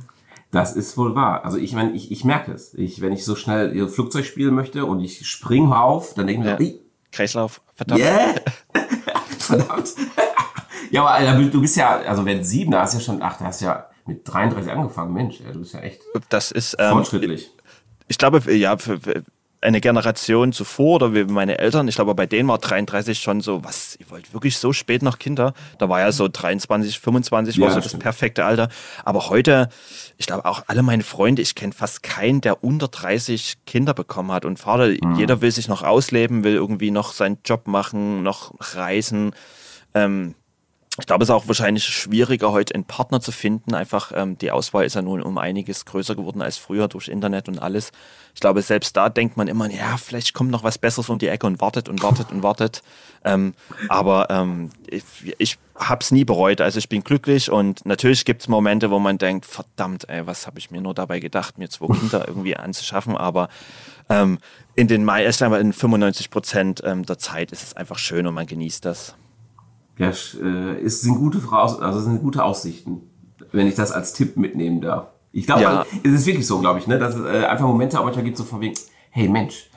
Das 0.50 0.77
ist 0.77 0.99
wohl 0.99 1.15
wahr. 1.15 1.44
Also 1.47 1.56
ich 1.56 1.73
meine, 1.73 1.93
ich, 1.93 2.12
ich 2.12 2.25
merke 2.25 2.53
es. 2.53 2.75
Ich, 2.75 3.00
wenn 3.00 3.12
ich 3.12 3.25
so 3.25 3.35
schnell 3.35 3.89
Flugzeug 3.89 4.27
spielen 4.27 4.55
möchte 4.55 4.85
und 4.85 5.00
ich 5.00 5.27
springe 5.27 5.79
auf, 5.79 6.12
dann 6.12 6.27
denke 6.27 6.43
ich 6.43 6.59
mir, 6.59 6.67
ja. 6.67 6.75
Kreislauf, 7.11 7.62
verdammt. 7.75 8.00
Yeah. 8.00 8.35
verdammt. 9.39 9.94
ja, 10.91 11.05
aber 11.05 11.43
du 11.44 11.61
bist 11.62 11.77
ja, 11.77 12.00
also 12.00 12.25
wenn 12.27 12.44
sieben, 12.44 12.71
da 12.71 12.83
hast 12.83 12.94
du 12.94 12.99
ja 12.99 13.05
schon, 13.05 13.23
ach, 13.23 13.39
da 13.39 13.47
hast 13.47 13.62
du 13.62 13.67
ja 13.67 13.87
mit 14.06 14.20
33 14.26 14.70
angefangen. 14.70 15.12
Mensch, 15.12 15.38
du 15.38 15.58
bist 15.58 15.75
ja 15.75 15.81
echt 15.81 16.00
das 16.28 16.50
ist, 16.50 16.76
ähm, 16.78 16.93
fortschrittlich. 16.93 17.50
Ich 18.08 18.19
glaube, 18.19 18.52
ja, 18.54 18.76
für, 18.76 19.00
für 19.00 19.25
eine 19.62 19.81
Generation 19.81 20.52
zuvor 20.52 20.96
oder 20.96 21.14
wie 21.14 21.25
meine 21.25 21.58
Eltern, 21.58 21.87
ich 21.87 21.94
glaube, 21.94 22.14
bei 22.14 22.26
denen 22.26 22.49
war 22.49 22.58
33 22.58 23.19
schon 23.19 23.40
so, 23.40 23.64
was, 23.64 23.96
ihr 24.00 24.10
wollt 24.10 24.32
wirklich 24.34 24.58
so 24.58 24.72
spät 24.72 25.03
noch 25.03 25.19
Kinder? 25.19 25.55
Da 25.79 25.88
war 25.88 26.00
ja 26.00 26.10
so 26.10 26.29
23, 26.29 26.98
25 26.98 27.56
ja, 27.56 27.62
war 27.62 27.70
so 27.70 27.77
das 27.77 27.86
stimmt. 27.86 28.03
perfekte 28.03 28.44
Alter. 28.44 28.69
Aber 29.05 29.29
heute, 29.31 29.69
ich 30.19 30.27
glaube 30.27 30.46
auch 30.46 30.65
alle 30.67 30.82
meine 30.82 31.05
Freunde, 31.05 31.43
ich 31.43 31.55
kenne 31.55 31.72
fast 31.72 32.03
keinen, 32.03 32.41
der 32.41 32.65
unter 32.65 32.88
30 32.88 33.65
Kinder 33.65 33.94
bekommen 33.94 34.32
hat. 34.32 34.44
Und 34.44 34.58
Vater, 34.58 34.88
mhm. 34.88 35.15
jeder 35.15 35.41
will 35.41 35.53
sich 35.53 35.69
noch 35.69 35.84
ausleben, 35.84 36.43
will 36.43 36.55
irgendwie 36.55 36.91
noch 36.91 37.12
seinen 37.12 37.38
Job 37.44 37.69
machen, 37.69 38.24
noch 38.24 38.53
reisen. 38.74 39.32
Ähm, 39.94 40.34
ich 40.99 41.06
glaube, 41.06 41.22
es 41.22 41.31
ist 41.31 41.34
auch 41.34 41.49
wahrscheinlich 41.49 41.84
schwieriger, 41.84 42.53
heute 42.53 42.75
einen 42.75 42.84
Partner 42.84 43.22
zu 43.22 43.32
finden. 43.32 43.75
Einfach 43.75 44.13
ähm, 44.15 44.37
die 44.37 44.51
Auswahl 44.51 44.84
ist 44.84 44.94
ja 44.94 45.01
nun 45.01 45.22
um 45.22 45.39
einiges 45.39 45.87
größer 45.87 46.15
geworden 46.15 46.43
als 46.43 46.58
früher 46.58 46.87
durch 46.87 47.08
Internet 47.08 47.49
und 47.49 47.58
alles. 47.58 47.93
Ich 48.34 48.43
glaube, 48.43 48.61
selbst 48.61 48.94
da 48.94 49.08
denkt 49.08 49.39
man 49.39 49.49
immer, 49.49 49.70
ja, 49.70 49.96
vielleicht 49.96 50.34
kommt 50.34 50.51
noch 50.51 50.65
was 50.65 50.77
Besseres 50.77 51.08
um 51.08 51.19
die 51.19 51.29
Ecke 51.29 51.46
und 51.46 51.63
wartet 51.63 51.89
und 51.89 52.03
wartet 52.03 52.31
und 52.31 52.43
wartet. 52.43 52.82
Ähm, 53.25 53.55
aber 53.89 54.29
ähm, 54.29 54.69
ich, 54.87 55.03
ich 55.39 55.58
habe 55.77 56.03
es 56.03 56.11
nie 56.11 56.27
bereut. 56.27 56.61
Also 56.61 56.79
ich 56.79 56.91
bin 56.91 57.03
glücklich 57.03 57.51
und 57.51 57.87
natürlich 57.87 58.27
gibt 58.27 58.43
es 58.43 58.49
Momente, 58.49 58.91
wo 58.91 58.99
man 58.99 59.17
denkt, 59.17 59.46
verdammt, 59.46 60.11
ey, 60.11 60.27
was 60.27 60.46
habe 60.46 60.58
ich 60.58 60.70
mir 60.70 60.82
nur 60.82 60.93
dabei 60.93 61.20
gedacht, 61.20 61.56
mir 61.56 61.70
zwei 61.70 61.87
Kinder 61.94 62.29
irgendwie 62.29 62.56
anzuschaffen. 62.58 63.17
Aber 63.17 63.49
ähm, 64.11 64.41
in 64.75 64.89
den 64.89 65.06
Mai, 65.06 65.27
ich 65.27 65.39
glaube, 65.39 65.56
in 65.56 65.72
95 65.72 66.29
Prozent 66.29 66.82
ähm, 66.84 67.06
der 67.06 67.17
Zeit 67.17 67.51
ist 67.51 67.63
es 67.63 67.75
einfach 67.75 67.99
schön 67.99 68.27
und 68.27 68.34
man 68.34 68.46
genießt 68.46 68.84
das 68.84 69.15
ja, 70.03 70.11
äh, 70.41 70.81
es 70.82 71.01
sind 71.01 71.17
gute 71.17 71.39
Voraus 71.41 71.79
also 71.81 72.01
sind 72.01 72.23
gute 72.23 72.44
Aussichten, 72.44 73.03
wenn 73.53 73.67
ich 73.67 73.75
das 73.75 73.93
als 73.93 74.13
Tipp 74.13 74.37
mitnehmen 74.37 74.81
darf. 74.81 75.09
Ich 75.32 75.47
glaube, 75.47 75.63
ja. 75.63 75.87
es 76.03 76.13
ist 76.13 76.27
wirklich 76.27 76.47
so, 76.47 76.59
glaube 76.59 76.79
ich, 76.79 76.87
ne, 76.87 76.99
dass 76.99 77.15
es 77.15 77.25
äh, 77.25 77.47
einfach 77.47 77.67
Momente 77.67 77.99
auch 77.99 78.05
manchmal 78.05 78.25
gibt 78.25 78.37
so 78.37 78.44
von 78.44 78.61
wegen, 78.61 78.75
hey 79.11 79.29
Mensch, 79.29 79.71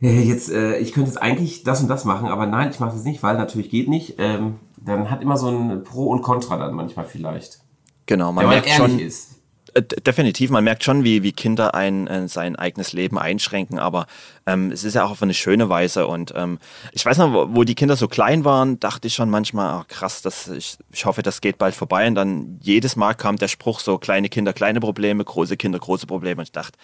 äh, 0.00 0.22
jetzt 0.22 0.50
äh, 0.50 0.78
ich 0.78 0.92
könnte 0.92 1.10
jetzt 1.10 1.20
eigentlich 1.20 1.64
das 1.64 1.82
und 1.82 1.88
das 1.88 2.04
machen, 2.04 2.28
aber 2.28 2.46
nein, 2.46 2.70
ich 2.70 2.80
mache 2.80 2.92
das 2.92 3.04
nicht, 3.04 3.22
weil 3.22 3.36
natürlich 3.36 3.70
geht 3.70 3.88
nicht. 3.88 4.14
Ähm, 4.18 4.56
dann 4.76 5.10
hat 5.10 5.22
immer 5.22 5.36
so 5.36 5.48
ein 5.48 5.82
Pro 5.82 6.06
und 6.06 6.22
Contra 6.22 6.56
dann 6.56 6.74
manchmal 6.74 7.04
vielleicht. 7.04 7.60
Genau, 8.06 8.32
man 8.32 8.48
merkt 8.48 8.70
schon. 8.70 8.98
Ist. 8.98 9.37
Äh, 9.74 9.82
definitiv, 9.82 10.50
man 10.50 10.64
merkt 10.64 10.84
schon, 10.84 11.04
wie, 11.04 11.22
wie 11.22 11.32
Kinder 11.32 11.74
ein, 11.74 12.06
äh, 12.06 12.28
sein 12.28 12.56
eigenes 12.56 12.92
Leben 12.92 13.18
einschränken, 13.18 13.78
aber 13.78 14.06
ähm, 14.46 14.70
es 14.70 14.84
ist 14.84 14.94
ja 14.94 15.04
auch 15.04 15.10
auf 15.10 15.22
eine 15.22 15.34
schöne 15.34 15.68
Weise. 15.68 16.06
Und 16.06 16.32
ähm, 16.36 16.58
ich 16.92 17.04
weiß 17.04 17.18
noch, 17.18 17.32
wo, 17.32 17.54
wo 17.54 17.64
die 17.64 17.74
Kinder 17.74 17.96
so 17.96 18.08
klein 18.08 18.44
waren, 18.44 18.80
dachte 18.80 19.06
ich 19.06 19.14
schon 19.14 19.30
manchmal, 19.30 19.80
oh, 19.80 19.84
krass, 19.88 20.22
das, 20.22 20.48
ich, 20.48 20.78
ich 20.92 21.04
hoffe, 21.04 21.22
das 21.22 21.40
geht 21.40 21.58
bald 21.58 21.74
vorbei. 21.74 22.06
Und 22.06 22.14
dann 22.14 22.58
jedes 22.62 22.96
Mal 22.96 23.14
kam 23.14 23.36
der 23.36 23.48
Spruch 23.48 23.80
so, 23.80 23.98
kleine 23.98 24.28
Kinder, 24.28 24.52
kleine 24.52 24.80
Probleme, 24.80 25.24
große 25.24 25.56
Kinder, 25.56 25.78
große 25.78 26.06
Probleme. 26.06 26.40
Und 26.40 26.48
ich 26.48 26.52
dachte, 26.52 26.78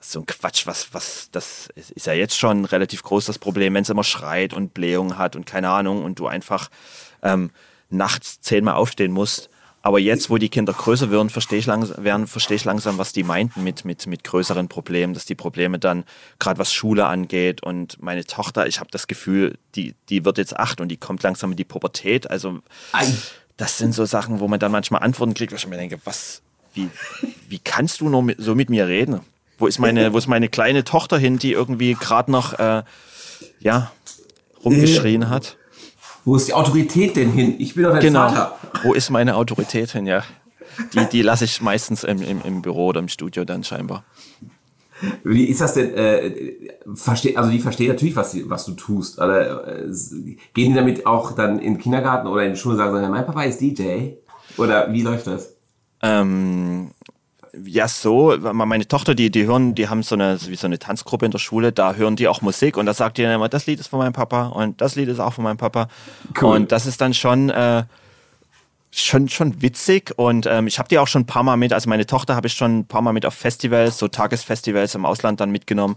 so 0.00 0.20
ein 0.20 0.26
Quatsch, 0.26 0.66
was, 0.66 0.92
was, 0.92 1.28
das 1.32 1.68
ist 1.94 2.06
ja 2.06 2.12
jetzt 2.12 2.38
schon 2.38 2.64
relativ 2.64 3.02
groß 3.02 3.24
das 3.24 3.38
Problem, 3.38 3.74
wenn 3.74 3.82
es 3.82 3.90
immer 3.90 4.04
schreit 4.04 4.52
und 4.52 4.74
Blähungen 4.74 5.18
hat 5.18 5.34
und 5.34 5.46
keine 5.46 5.70
Ahnung 5.70 6.04
und 6.04 6.18
du 6.18 6.26
einfach 6.26 6.68
ähm, 7.22 7.50
nachts 7.90 8.40
zehnmal 8.40 8.74
aufstehen 8.74 9.12
musst. 9.12 9.48
Aber 9.84 9.98
jetzt, 9.98 10.30
wo 10.30 10.38
die 10.38 10.48
Kinder 10.48 10.72
größer 10.72 11.10
werden, 11.10 11.28
verstehe 11.28 11.58
ich, 11.58 11.66
langsam, 11.66 12.02
werden, 12.02 12.26
verstehe 12.26 12.56
ich 12.56 12.64
langsam, 12.64 12.96
was 12.96 13.12
die 13.12 13.22
meinten 13.22 13.62
mit, 13.62 13.84
mit, 13.84 14.06
mit 14.06 14.24
größeren 14.24 14.66
Problemen, 14.66 15.12
dass 15.12 15.26
die 15.26 15.34
Probleme 15.34 15.78
dann, 15.78 16.04
gerade 16.38 16.58
was 16.58 16.72
Schule 16.72 17.04
angeht 17.04 17.62
und 17.62 18.02
meine 18.02 18.24
Tochter, 18.24 18.66
ich 18.66 18.80
habe 18.80 18.88
das 18.90 19.08
Gefühl, 19.08 19.58
die, 19.74 19.94
die 20.08 20.24
wird 20.24 20.38
jetzt 20.38 20.56
acht 20.56 20.80
und 20.80 20.88
die 20.88 20.96
kommt 20.96 21.22
langsam 21.22 21.50
in 21.50 21.58
die 21.58 21.66
Pubertät. 21.66 22.30
Also 22.30 22.60
das 23.58 23.76
sind 23.76 23.92
so 23.92 24.06
Sachen, 24.06 24.40
wo 24.40 24.48
man 24.48 24.58
dann 24.58 24.72
manchmal 24.72 25.02
Antworten 25.02 25.34
kriegt, 25.34 25.52
wo 25.52 25.56
ich 25.56 25.66
mir 25.66 25.76
denke, 25.76 26.00
was, 26.04 26.40
wie, 26.72 26.88
wie 27.50 27.58
kannst 27.58 28.00
du 28.00 28.08
nur 28.08 28.22
mit, 28.22 28.40
so 28.40 28.54
mit 28.54 28.70
mir 28.70 28.86
reden? 28.86 29.20
Wo 29.58 29.66
ist 29.66 29.78
meine, 29.78 30.14
wo 30.14 30.16
ist 30.16 30.28
meine 30.28 30.48
kleine 30.48 30.84
Tochter 30.84 31.18
hin, 31.18 31.38
die 31.38 31.52
irgendwie 31.52 31.92
gerade 31.92 32.32
noch 32.32 32.58
äh, 32.58 32.84
ja, 33.60 33.92
rumgeschrien 34.64 35.28
hat? 35.28 35.58
Wo 36.24 36.36
ist 36.36 36.48
die 36.48 36.54
Autorität 36.54 37.16
denn 37.16 37.30
hin? 37.30 37.56
Ich 37.58 37.74
bin 37.74 37.84
doch 37.84 37.92
dein 37.92 38.00
genau. 38.00 38.28
Vater. 38.28 38.58
Wo 38.82 38.94
ist 38.94 39.10
meine 39.10 39.36
Autorität 39.36 39.90
hin, 39.90 40.06
ja? 40.06 40.22
Die, 40.94 41.06
die 41.06 41.22
lasse 41.22 41.44
ich 41.44 41.60
meistens 41.60 42.04
im, 42.04 42.22
im, 42.22 42.42
im 42.42 42.62
Büro 42.62 42.86
oder 42.86 43.00
im 43.00 43.08
Studio 43.08 43.44
dann 43.44 43.62
scheinbar. 43.62 44.04
Wie 45.22 45.44
ist 45.44 45.60
das 45.60 45.74
denn? 45.74 45.92
Äh, 45.94 46.32
versteh, 46.94 47.36
also 47.36 47.50
die 47.50 47.58
verstehen 47.58 47.88
natürlich, 47.88 48.16
was, 48.16 48.36
was 48.48 48.64
du 48.64 48.72
tust. 48.72 49.20
Aber 49.20 49.66
äh, 49.68 49.86
gehen 50.54 50.70
die 50.70 50.74
damit 50.74 51.06
auch 51.06 51.32
dann 51.32 51.58
in 51.58 51.74
den 51.74 51.80
Kindergarten 51.80 52.26
oder 52.26 52.44
in 52.44 52.54
die 52.54 52.58
Schule 52.58 52.74
und 52.74 52.78
sagen, 52.78 53.10
mein 53.10 53.26
Papa 53.26 53.42
ist 53.42 53.60
DJ? 53.60 54.14
Oder 54.56 54.92
wie 54.92 55.02
läuft 55.02 55.26
das? 55.26 55.54
Ähm, 56.02 56.92
ja, 57.64 57.88
so, 57.88 58.36
meine 58.40 58.88
Tochter, 58.88 59.14
die, 59.14 59.30
die 59.30 59.46
hören, 59.46 59.74
die 59.74 59.88
haben 59.88 60.02
so 60.02 60.14
eine, 60.14 60.38
wie 60.46 60.56
so 60.56 60.66
eine 60.66 60.78
Tanzgruppe 60.78 61.24
in 61.26 61.30
der 61.30 61.38
Schule, 61.38 61.72
da 61.72 61.94
hören 61.94 62.16
die 62.16 62.28
auch 62.28 62.42
Musik 62.42 62.76
und 62.76 62.86
da 62.86 62.94
sagt 62.94 63.18
die 63.18 63.22
dann 63.22 63.32
immer, 63.32 63.48
das 63.48 63.66
Lied 63.66 63.80
ist 63.80 63.88
von 63.88 63.98
meinem 63.98 64.12
Papa 64.12 64.46
und 64.48 64.80
das 64.80 64.96
Lied 64.96 65.08
ist 65.08 65.20
auch 65.20 65.34
von 65.34 65.44
meinem 65.44 65.56
Papa. 65.56 65.88
Cool. 66.40 66.56
Und 66.56 66.72
das 66.72 66.86
ist 66.86 67.00
dann 67.00 67.14
schon, 67.14 67.50
äh, 67.50 67.84
schon, 68.90 69.28
schon 69.28 69.62
witzig 69.62 70.12
und 70.16 70.46
ähm, 70.46 70.66
ich 70.66 70.78
habe 70.78 70.88
die 70.88 70.98
auch 70.98 71.08
schon 71.08 71.22
ein 71.22 71.26
paar 71.26 71.42
Mal 71.42 71.56
mit, 71.56 71.72
also 71.72 71.88
meine 71.88 72.06
Tochter 72.06 72.36
habe 72.36 72.46
ich 72.46 72.54
schon 72.54 72.80
ein 72.80 72.86
paar 72.86 73.02
Mal 73.02 73.12
mit 73.12 73.26
auf 73.26 73.34
Festivals, 73.34 73.98
so 73.98 74.08
Tagesfestivals 74.08 74.94
im 74.94 75.04
Ausland 75.04 75.40
dann 75.40 75.50
mitgenommen. 75.50 75.96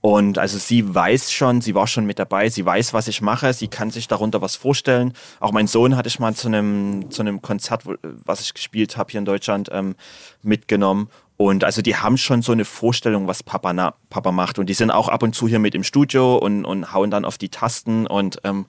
Und 0.00 0.38
also 0.38 0.58
sie 0.58 0.94
weiß 0.94 1.32
schon, 1.32 1.60
sie 1.60 1.74
war 1.74 1.88
schon 1.88 2.06
mit 2.06 2.20
dabei, 2.20 2.48
sie 2.50 2.64
weiß, 2.64 2.92
was 2.92 3.08
ich 3.08 3.20
mache, 3.20 3.52
sie 3.52 3.66
kann 3.66 3.90
sich 3.90 4.06
darunter 4.06 4.40
was 4.40 4.54
vorstellen. 4.54 5.12
Auch 5.40 5.50
mein 5.50 5.66
Sohn 5.66 5.96
hatte 5.96 6.08
ich 6.08 6.20
mal 6.20 6.34
zu 6.34 6.46
einem, 6.46 7.10
zu 7.10 7.22
einem 7.22 7.42
Konzert, 7.42 7.82
was 8.02 8.40
ich 8.40 8.54
gespielt 8.54 8.96
habe 8.96 9.10
hier 9.10 9.18
in 9.18 9.24
Deutschland, 9.24 9.70
ähm, 9.72 9.96
mitgenommen. 10.42 11.08
Und 11.36 11.64
also 11.64 11.82
die 11.82 11.96
haben 11.96 12.16
schon 12.16 12.42
so 12.42 12.52
eine 12.52 12.64
Vorstellung, 12.64 13.26
was 13.28 13.42
Papa, 13.42 13.72
na, 13.72 13.94
Papa 14.10 14.32
macht. 14.32 14.58
Und 14.58 14.66
die 14.66 14.74
sind 14.74 14.90
auch 14.90 15.08
ab 15.08 15.22
und 15.22 15.34
zu 15.34 15.48
hier 15.48 15.60
mit 15.60 15.74
im 15.74 15.84
Studio 15.84 16.36
und, 16.36 16.64
und 16.64 16.92
hauen 16.92 17.10
dann 17.10 17.24
auf 17.24 17.38
die 17.38 17.48
Tasten. 17.48 18.06
Und 18.06 18.40
ähm, 18.44 18.66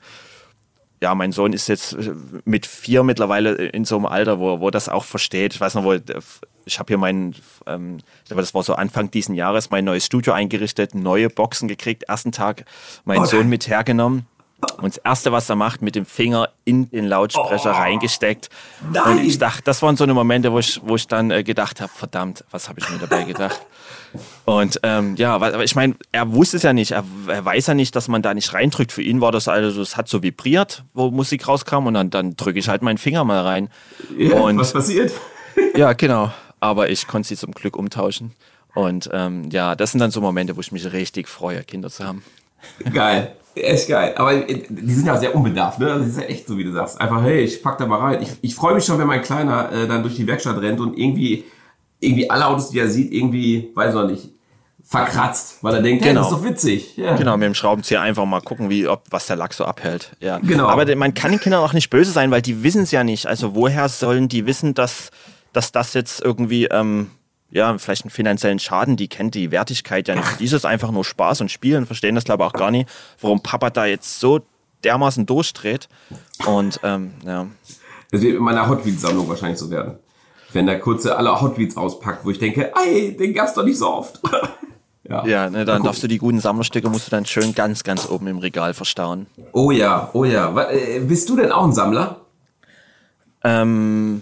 ja, 1.02 1.16
mein 1.16 1.32
Sohn 1.32 1.54
ist 1.54 1.68
jetzt 1.68 1.94
äh, 1.94 2.14
mit 2.46 2.66
vier 2.66 3.04
mittlerweile 3.04 3.54
in 3.54 3.86
so 3.86 3.96
einem 3.96 4.06
Alter, 4.06 4.40
wo, 4.40 4.60
wo 4.60 4.70
das 4.70 4.90
auch 4.90 5.06
versteht. 5.06 5.54
Ich 5.54 5.62
weiß 5.62 5.76
noch, 5.76 5.84
wo 5.84 5.94
ich 6.66 6.80
habe 6.80 6.88
hier 6.88 6.98
mein, 6.98 7.36
ähm, 7.66 7.98
ich 8.24 8.26
glaube, 8.26 8.42
das 8.42 8.54
war 8.54 8.64
so 8.64 8.76
Anfang 8.76 9.10
diesen 9.10 9.36
Jahres, 9.36 9.70
mein 9.70 9.86
neues 9.86 10.06
Studio 10.06 10.34
eingerichtet, 10.34 10.96
neue 10.96 11.30
Boxen 11.30 11.68
gekriegt, 11.68 12.04
ersten 12.04 12.32
Tag 12.32 12.66
meinen 13.06 13.24
oh, 13.24 13.26
Sohn 13.26 13.50
mit 13.50 13.68
hergenommen. 13.68 14.26
Und 14.78 14.96
das 14.96 14.98
Erste, 14.98 15.32
was 15.32 15.50
er 15.50 15.56
macht, 15.56 15.82
mit 15.82 15.96
dem 15.96 16.06
Finger 16.06 16.50
in 16.66 16.90
den 16.90 17.06
Lautsprecher 17.06 17.72
oh, 17.72 17.78
reingesteckt. 17.78 18.50
Nein. 18.92 19.04
Und 19.20 19.26
ich 19.26 19.38
dachte, 19.38 19.64
das 19.64 19.82
waren 19.82 19.96
so 19.96 20.04
eine 20.04 20.14
Momente, 20.14 20.52
wo 20.52 20.60
ich, 20.60 20.82
wo 20.84 20.96
ich 20.96 21.08
dann 21.08 21.32
äh, 21.32 21.44
gedacht 21.44 21.82
habe, 21.82 21.92
verdammt, 21.94 22.44
was 22.52 22.68
habe 22.68 22.80
ich 22.80 22.90
mir 22.90 22.98
dabei 22.98 23.24
gedacht? 23.24 23.60
Und 24.46 24.80
ähm, 24.84 25.16
ja, 25.18 25.62
ich 25.62 25.76
meine, 25.76 25.96
er 26.12 26.34
wusste 26.34 26.58
es 26.58 26.64
ja 26.64 26.74
nicht. 26.74 26.92
Er, 26.92 27.04
er, 27.28 27.46
weiß 27.46 27.68
ja 27.68 27.74
nicht, 27.74 27.96
dass 27.96 28.08
man 28.08 28.22
da 28.22 28.34
nicht 28.34 28.54
reindrückt. 28.54 28.92
Für 28.92 29.04
ihn 29.04 29.22
war 29.22 29.32
das 29.32 29.48
also, 29.48 29.82
es 29.82 29.96
hat 29.96 30.10
so 30.10 30.24
vibriert, 30.24 30.84
wo 30.94 31.12
Musik 31.12 31.48
rauskam 31.48 31.86
und 31.86 31.94
dann, 31.94 32.10
dann 32.10 32.36
drücke 32.36 32.58
ich 32.58 32.68
halt 32.70 32.82
meinen 32.82 32.98
Finger 32.98 33.24
mal 33.24 33.42
rein. 33.42 33.70
Ja, 34.18 34.40
und, 34.40 34.58
was 34.58 34.74
passiert? 34.74 35.14
ja, 35.76 35.94
genau. 35.94 36.32
Aber 36.60 36.90
ich 36.90 37.08
konnte 37.08 37.28
sie 37.28 37.38
zum 37.38 37.52
Glück 37.52 37.78
umtauschen. 37.78 38.34
Und 38.74 39.10
ähm, 39.14 39.50
ja, 39.52 39.76
das 39.76 39.92
sind 39.92 40.00
dann 40.00 40.12
so 40.12 40.22
Momente, 40.22 40.58
wo 40.58 40.62
ich 40.62 40.72
mich 40.72 40.92
richtig 40.92 41.28
freue, 41.28 41.64
Kinder 41.64 41.90
zu 41.90 42.06
haben. 42.06 42.24
Geil. 42.94 43.36
Echt 43.56 43.88
geil. 43.88 44.14
Aber 44.18 44.34
äh, 44.34 44.64
die 44.70 44.94
sind 44.94 45.06
ja 45.06 45.18
sehr 45.18 45.36
unbedarft, 45.36 45.80
ne? 45.80 45.88
Das 45.88 46.08
ist 46.08 46.18
ja 46.18 46.24
echt 46.24 46.48
so, 46.48 46.58
wie 46.58 46.64
du 46.64 46.72
sagst. 46.72 47.00
Einfach, 47.00 47.22
hey, 47.24 47.42
ich 47.42 47.62
pack 47.62 47.78
da 47.78 47.86
mal 47.86 48.00
rein. 48.00 48.22
Ich, 48.22 48.32
ich 48.42 48.56
freue 48.56 48.76
mich 48.76 48.86
schon, 48.86 49.00
wenn 49.00 49.08
mein 49.08 49.22
Kleiner 49.22 49.72
äh, 49.72 49.88
dann 49.88 50.04
durch 50.04 50.16
die 50.16 50.28
Werkstatt 50.28 50.62
rennt 50.62 50.80
und 50.80 50.98
irgendwie, 50.98 51.46
irgendwie 52.00 52.30
alle 52.30 52.48
Autos, 52.48 52.70
die 52.70 52.80
er 52.80 52.90
sieht, 52.90 53.12
irgendwie, 53.12 53.72
weiß 53.76 53.94
noch 53.94 54.08
nicht, 54.08 54.30
verkratzt, 54.84 55.58
weil 55.62 55.76
er 55.76 55.82
denkt, 55.82 56.04
genau. 56.04 56.10
hey, 56.10 56.16
das 56.16 56.32
ist 56.32 56.34
doch 56.34 56.44
witzig. 56.44 56.98
Ja. 56.98 57.16
Genau, 57.16 57.38
mit 57.38 57.46
dem 57.46 57.54
Schraubenzieher 57.54 58.02
einfach 58.02 58.26
mal 58.26 58.42
gucken, 58.42 58.70
wie, 58.70 58.88
ob, 58.88 59.04
was 59.12 59.28
der 59.28 59.36
Lack 59.36 59.54
so 59.54 59.66
abhält. 59.66 60.16
Ja. 60.20 60.40
Genau. 60.40 60.68
Aber 60.68 60.96
man 60.96 61.14
kann 61.14 61.32
den 61.32 61.40
Kindern 61.40 61.64
auch 61.64 61.74
nicht 61.74 61.90
böse 61.90 62.12
sein, 62.12 62.32
weil 62.32 62.42
die 62.42 62.64
wissen 62.64 62.84
es 62.84 62.92
ja 62.92 63.04
nicht. 63.04 63.28
Also 63.28 63.54
woher 63.56 63.88
sollen 63.90 64.30
die 64.30 64.46
wissen, 64.48 64.74
dass, 64.74 65.12
dass 65.54 65.72
das 65.72 65.94
jetzt 65.94 66.22
irgendwie, 66.22 66.66
ähm, 66.66 67.12
ja, 67.52 67.78
vielleicht 67.78 68.04
einen 68.04 68.12
finanziellen 68.12 68.60
Schaden, 68.60 68.96
die 68.96 69.08
kennt 69.08 69.36
die 69.36 69.52
Wertigkeit 69.52 70.08
ja 70.08 70.16
nicht. 70.16 70.40
Die 70.40 70.46
ist 70.46 70.66
einfach 70.66 70.92
nur 70.92 71.04
Spaß 71.04 71.42
und 71.42 71.52
Spielen, 71.52 71.86
verstehen 71.86 72.16
das 72.16 72.24
glaube 72.24 72.44
ich 72.44 72.50
auch 72.50 72.54
gar 72.54 72.72
nicht, 72.72 72.90
warum 73.20 73.42
Papa 73.42 73.70
da 73.70 73.86
jetzt 73.86 74.20
so 74.20 74.42
dermaßen 74.84 75.26
durchdreht. 75.26 75.90
Und 76.46 76.80
ähm, 76.84 77.14
ja. 77.26 77.48
Das 78.12 78.22
wird 78.22 78.38
in 78.38 78.44
meiner 78.44 78.68
Hot 78.68 78.86
Wheels-Sammlung 78.86 79.28
wahrscheinlich 79.30 79.60
so 79.60 79.70
werden. 79.70 79.98
Wenn 80.52 80.66
der 80.66 80.80
kurze 80.80 81.16
alle 81.16 81.40
Hot 81.42 81.58
Wheels 81.58 81.78
auspackt, 81.78 82.26
wo 82.26 82.32
ich 82.32 82.40
denke, 82.40 82.72
ey, 82.76 83.16
den 83.16 83.34
gab's 83.34 83.54
doch 83.54 83.64
nicht 83.64 83.78
so 83.78 83.90
oft. 83.94 84.20
Ja, 85.10 85.26
ja 85.26 85.50
ne, 85.50 85.66
dann 85.66 85.82
darfst 85.82 86.04
du 86.04 86.08
die 86.08 86.20
guten 86.20 86.40
Sammlerstücke, 86.40 86.88
musst 86.88 87.08
du 87.08 87.12
dann 87.12 87.26
schön 87.26 87.56
ganz, 87.56 87.84
ganz 87.84 88.08
oben 88.08 88.28
im 88.28 88.38
Regal 88.38 88.76
verstauen. 88.76 89.26
Oh 89.54 89.72
ja, 89.72 90.12
oh 90.14 90.24
ja. 90.24 90.56
Äh, 90.70 91.00
bist 91.00 91.28
du 91.30 91.36
denn 91.36 91.52
auch 91.52 91.64
ein 91.64 91.74
Sammler? 91.74 92.22
Ähm, 93.44 94.22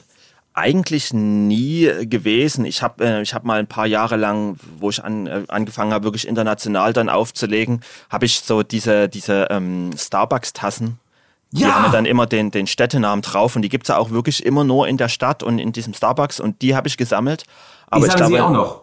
eigentlich 0.58 1.14
nie 1.14 1.90
gewesen. 2.08 2.66
Ich 2.66 2.82
habe 2.82 3.06
äh, 3.06 3.22
ich 3.22 3.34
hab 3.36 3.44
mal 3.44 3.60
ein 3.60 3.68
paar 3.68 3.86
Jahre 3.86 4.16
lang, 4.16 4.58
wo 4.80 4.90
ich 4.90 5.04
an, 5.04 5.28
äh, 5.28 5.44
angefangen 5.48 5.94
habe, 5.94 6.04
wirklich 6.04 6.28
international 6.28 6.94
dann 6.94 7.10
aufzulegen, 7.10 7.82
habe 8.10 8.26
ich 8.26 8.40
so 8.40 8.64
diese, 8.64 9.08
diese 9.08 9.48
ähm, 9.52 9.92
Starbucks-Tassen. 9.96 11.00
Ja. 11.52 11.68
Die 11.68 11.74
haben 11.74 11.92
dann 11.92 12.06
immer 12.06 12.26
den, 12.26 12.50
den 12.50 12.66
Städtenamen 12.66 13.22
drauf 13.22 13.56
und 13.56 13.62
die 13.62 13.70
gibt's 13.70 13.90
ja 13.90 13.98
auch 13.98 14.10
wirklich 14.10 14.46
immer 14.46 14.64
nur 14.64 14.88
in 14.88 14.98
der 14.98 15.10
Stadt 15.10 15.44
und 15.44 15.60
in 15.60 15.74
diesem 15.74 15.94
Starbucks 15.94 16.40
und 16.40 16.62
die 16.64 16.76
habe 16.76 16.88
ich 16.88 16.98
gesammelt. 16.98 17.44
Aber 17.88 18.06
die 18.06 18.10
ich 18.10 18.16
glaube, 18.16 18.34
sie 18.34 18.42
auch 18.42 18.50
noch. 18.50 18.82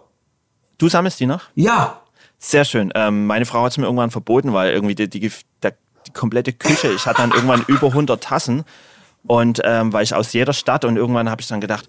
Du 0.78 0.88
sammelst 0.88 1.18
die 1.18 1.26
noch? 1.26 1.42
Ja. 1.56 2.00
Sehr 2.38 2.64
schön. 2.64 2.92
Ähm, 2.94 3.26
meine 3.26 3.46
Frau 3.46 3.64
hat 3.64 3.72
es 3.72 3.78
mir 3.78 3.84
irgendwann 3.84 4.10
verboten, 4.10 4.52
weil 4.52 4.72
irgendwie 4.72 4.94
die, 4.94 5.08
die, 5.08 5.20
die, 5.20 5.30
die 6.06 6.12
komplette 6.12 6.52
Küche, 6.52 6.92
ich 6.92 7.04
hatte 7.06 7.22
dann 7.22 7.32
irgendwann 7.32 7.64
über 7.66 7.88
100 7.88 8.22
Tassen 8.22 8.64
und 9.26 9.60
ähm, 9.64 9.92
weil 9.92 10.04
ich 10.04 10.14
aus 10.14 10.32
jeder 10.32 10.52
Stadt 10.52 10.84
und 10.84 10.96
irgendwann 10.96 11.30
habe 11.30 11.40
ich 11.40 11.48
dann 11.48 11.60
gedacht, 11.60 11.88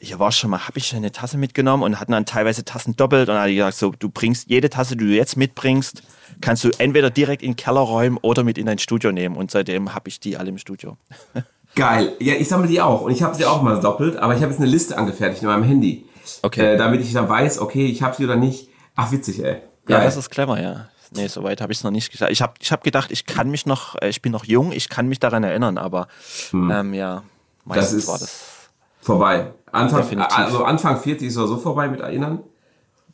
hier 0.00 0.18
war 0.18 0.32
schon 0.32 0.50
mal, 0.50 0.66
habe 0.66 0.78
ich 0.78 0.94
eine 0.94 1.12
Tasse 1.12 1.38
mitgenommen 1.38 1.82
und 1.82 1.98
hatten 1.98 2.12
dann 2.12 2.26
teilweise 2.26 2.64
Tassen 2.64 2.94
doppelt 2.96 3.28
und 3.28 3.34
dann 3.34 3.42
hat 3.42 3.48
die 3.48 3.56
gesagt, 3.56 3.76
so, 3.76 3.92
du 3.98 4.08
bringst 4.08 4.48
jede 4.48 4.68
Tasse, 4.68 4.96
die 4.96 5.04
du 5.04 5.14
jetzt 5.14 5.36
mitbringst, 5.36 6.02
kannst 6.40 6.64
du 6.64 6.70
entweder 6.78 7.10
direkt 7.10 7.42
in 7.42 7.52
den 7.52 7.56
Keller 7.56 7.80
räumen 7.80 8.18
oder 8.20 8.44
mit 8.44 8.58
in 8.58 8.66
dein 8.66 8.78
Studio 8.78 9.12
nehmen 9.12 9.36
und 9.36 9.50
seitdem 9.50 9.94
habe 9.94 10.08
ich 10.08 10.20
die 10.20 10.36
alle 10.36 10.50
im 10.50 10.58
Studio. 10.58 10.96
Geil. 11.74 12.12
Ja, 12.20 12.34
ich 12.34 12.48
sammle 12.48 12.68
die 12.68 12.80
auch 12.80 13.00
und 13.00 13.12
ich 13.12 13.22
habe 13.22 13.34
sie 13.34 13.44
auch 13.46 13.62
mal 13.62 13.80
doppelt, 13.80 14.16
aber 14.16 14.34
ich 14.34 14.42
habe 14.42 14.52
jetzt 14.52 14.60
eine 14.60 14.70
Liste 14.70 14.96
angefertigt 14.96 15.42
in 15.42 15.48
meinem 15.48 15.64
Handy. 15.64 16.06
Okay. 16.42 16.74
Äh, 16.74 16.76
damit 16.76 17.00
ich 17.00 17.12
dann 17.12 17.28
weiß, 17.28 17.58
okay, 17.58 17.86
ich 17.86 18.02
habe 18.02 18.14
sie 18.14 18.24
oder 18.24 18.36
nicht. 18.36 18.68
Ach, 18.94 19.10
witzig, 19.10 19.42
ey. 19.42 19.56
Geil. 19.86 19.98
Ja, 19.98 20.04
das 20.04 20.16
ist 20.16 20.30
clever, 20.30 20.60
ja. 20.60 20.88
Nee, 21.14 21.28
soweit 21.28 21.60
habe 21.60 21.72
ich 21.72 21.78
es 21.78 21.84
noch 21.84 21.90
nicht 21.90 22.10
gesagt. 22.10 22.32
Ich 22.32 22.42
habe 22.42 22.54
ich 22.60 22.72
hab 22.72 22.82
gedacht, 22.82 23.10
ich 23.10 23.26
kann 23.26 23.50
mich 23.50 23.66
noch, 23.66 23.94
äh, 24.00 24.08
ich 24.08 24.22
bin 24.22 24.32
noch 24.32 24.44
jung, 24.44 24.72
ich 24.72 24.88
kann 24.88 25.08
mich 25.08 25.20
daran 25.20 25.44
erinnern, 25.44 25.78
aber 25.78 26.08
hm. 26.50 26.70
ähm, 26.70 26.94
ja, 26.94 27.22
meistens 27.64 27.90
das 27.90 28.02
ist 28.02 28.08
war 28.08 28.18
das. 28.18 28.54
Vorbei. 29.00 29.52
Anfang, 29.70 30.02
definitiv. 30.02 30.36
also 30.36 30.64
Anfang 30.64 30.98
40 31.00 31.28
ist 31.28 31.34
so 31.34 31.56
vorbei 31.58 31.88
mit 31.88 32.00
Erinnern. 32.00 32.40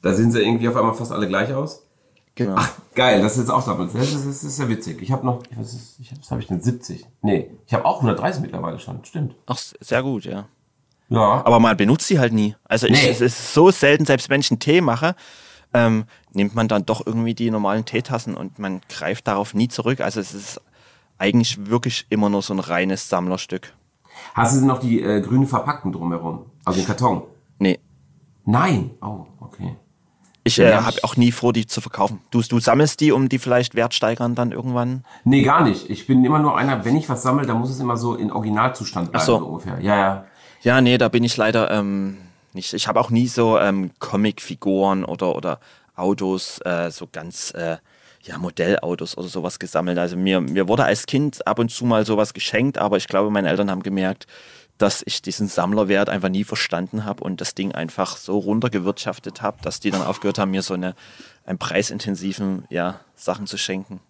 Da 0.02 0.12
sehen 0.12 0.30
sie 0.30 0.40
irgendwie 0.40 0.68
auf 0.68 0.76
einmal 0.76 0.94
fast 0.94 1.10
alle 1.10 1.26
gleich 1.26 1.52
aus. 1.52 1.84
Genau. 2.36 2.54
Ach, 2.56 2.70
geil, 2.94 3.20
das 3.20 3.32
ist 3.32 3.38
jetzt 3.38 3.50
auch 3.50 3.64
damals. 3.64 3.92
Das 3.92 4.12
ist, 4.12 4.26
das 4.26 4.44
ist 4.44 4.58
ja 4.58 4.68
witzig. 4.68 5.02
Ich 5.02 5.10
habe 5.10 5.26
noch, 5.26 5.42
was, 5.56 5.74
ist, 5.74 6.00
ich, 6.00 6.12
was 6.18 6.30
habe 6.30 6.40
ich 6.40 6.46
denn? 6.46 6.60
70? 6.60 7.06
Nee, 7.22 7.50
ich 7.66 7.74
habe 7.74 7.84
auch 7.84 7.96
130 7.96 8.40
mittlerweile 8.40 8.78
schon. 8.78 9.04
Stimmt. 9.04 9.34
Ach, 9.46 9.58
sehr 9.58 10.02
gut, 10.02 10.24
ja. 10.24 10.46
Ja. 11.08 11.44
Aber 11.44 11.58
man 11.58 11.76
benutzt 11.76 12.06
sie 12.06 12.20
halt 12.20 12.32
nie. 12.32 12.54
Also 12.64 12.86
ich, 12.86 13.02
nee. 13.02 13.10
es 13.10 13.20
ist 13.20 13.52
so 13.52 13.70
selten, 13.70 14.06
selbst 14.06 14.30
wenn 14.30 14.40
ich 14.40 14.50
einen 14.50 14.60
Tee 14.60 14.80
mache, 14.80 15.16
ähm, 15.72 16.04
nimmt 16.32 16.54
man 16.54 16.68
dann 16.68 16.86
doch 16.86 17.06
irgendwie 17.06 17.34
die 17.34 17.50
normalen 17.50 17.84
Teetassen 17.84 18.36
und 18.36 18.58
man 18.58 18.80
greift 18.88 19.26
darauf 19.26 19.54
nie 19.54 19.68
zurück. 19.68 20.00
Also 20.00 20.20
es 20.20 20.34
ist 20.34 20.60
eigentlich 21.18 21.66
wirklich 21.66 22.06
immer 22.08 22.28
nur 22.28 22.42
so 22.42 22.54
ein 22.54 22.60
reines 22.60 23.08
Sammlerstück. 23.08 23.74
Hast 24.34 24.54
du 24.54 24.60
denn 24.60 24.68
noch 24.68 24.80
die 24.80 25.02
äh, 25.02 25.20
grünen 25.20 25.46
Verpackten 25.46 25.92
drumherum? 25.92 26.46
Also 26.64 26.80
den 26.80 26.86
Karton? 26.86 27.22
Nee. 27.58 27.78
Nein? 28.44 28.90
Oh, 29.00 29.26
okay. 29.40 29.76
Ich 30.42 30.58
äh, 30.58 30.74
habe 30.74 30.96
auch 31.02 31.16
nie 31.16 31.32
vor, 31.32 31.52
die 31.52 31.66
zu 31.66 31.80
verkaufen. 31.80 32.20
Du, 32.30 32.40
du 32.40 32.58
sammelst 32.60 33.00
die, 33.00 33.12
um 33.12 33.28
die 33.28 33.38
vielleicht 33.38 33.74
wertsteigern 33.74 34.34
dann 34.34 34.52
irgendwann? 34.52 35.04
Nee, 35.24 35.42
gar 35.42 35.62
nicht. 35.62 35.90
Ich 35.90 36.06
bin 36.06 36.24
immer 36.24 36.38
nur 36.38 36.56
einer, 36.56 36.84
wenn 36.84 36.96
ich 36.96 37.08
was 37.08 37.22
sammle, 37.22 37.46
dann 37.46 37.58
muss 37.58 37.70
es 37.70 37.78
immer 37.78 37.96
so 37.96 38.14
in 38.14 38.32
Originalzustand 38.32 39.10
bleiben, 39.10 39.22
Ach 39.22 39.26
so. 39.26 39.38
so 39.38 39.46
ungefähr. 39.46 39.78
Ja, 39.80 39.96
ja. 39.96 40.24
Ja, 40.62 40.80
nee, 40.80 40.98
da 40.98 41.08
bin 41.08 41.24
ich 41.24 41.36
leider 41.36 41.70
ähm, 41.70 42.16
nicht. 42.54 42.72
Ich 42.72 42.88
habe 42.88 43.00
auch 43.00 43.10
nie 43.10 43.28
so 43.28 43.58
ähm, 43.58 43.90
Comicfiguren 43.98 45.04
oder, 45.04 45.36
oder 45.36 45.60
Autos, 45.96 46.60
äh, 46.64 46.90
so 46.90 47.08
ganz 47.10 47.52
äh, 47.52 47.76
ja, 48.22 48.38
Modellautos 48.38 49.16
oder 49.16 49.28
sowas 49.28 49.58
gesammelt. 49.58 49.98
Also 49.98 50.16
mir, 50.16 50.40
mir 50.40 50.68
wurde 50.68 50.84
als 50.84 51.06
Kind 51.06 51.46
ab 51.46 51.58
und 51.58 51.70
zu 51.70 51.84
mal 51.84 52.04
sowas 52.04 52.34
geschenkt, 52.34 52.78
aber 52.78 52.96
ich 52.96 53.08
glaube, 53.08 53.30
meine 53.30 53.48
Eltern 53.48 53.70
haben 53.70 53.82
gemerkt, 53.82 54.26
dass 54.78 55.02
ich 55.04 55.20
diesen 55.20 55.46
Sammlerwert 55.48 56.08
einfach 56.08 56.30
nie 56.30 56.44
verstanden 56.44 57.04
habe 57.04 57.22
und 57.22 57.40
das 57.40 57.54
Ding 57.54 57.72
einfach 57.72 58.16
so 58.16 58.38
runtergewirtschaftet 58.38 59.42
habe, 59.42 59.58
dass 59.62 59.80
die 59.80 59.90
dann 59.90 60.02
aufgehört 60.02 60.38
haben, 60.38 60.50
mir 60.50 60.62
so 60.62 60.74
eine, 60.74 60.94
einen 61.44 61.58
preisintensiven 61.58 62.64
ja, 62.70 63.00
Sachen 63.14 63.46
zu 63.46 63.58
schenken. 63.58 64.00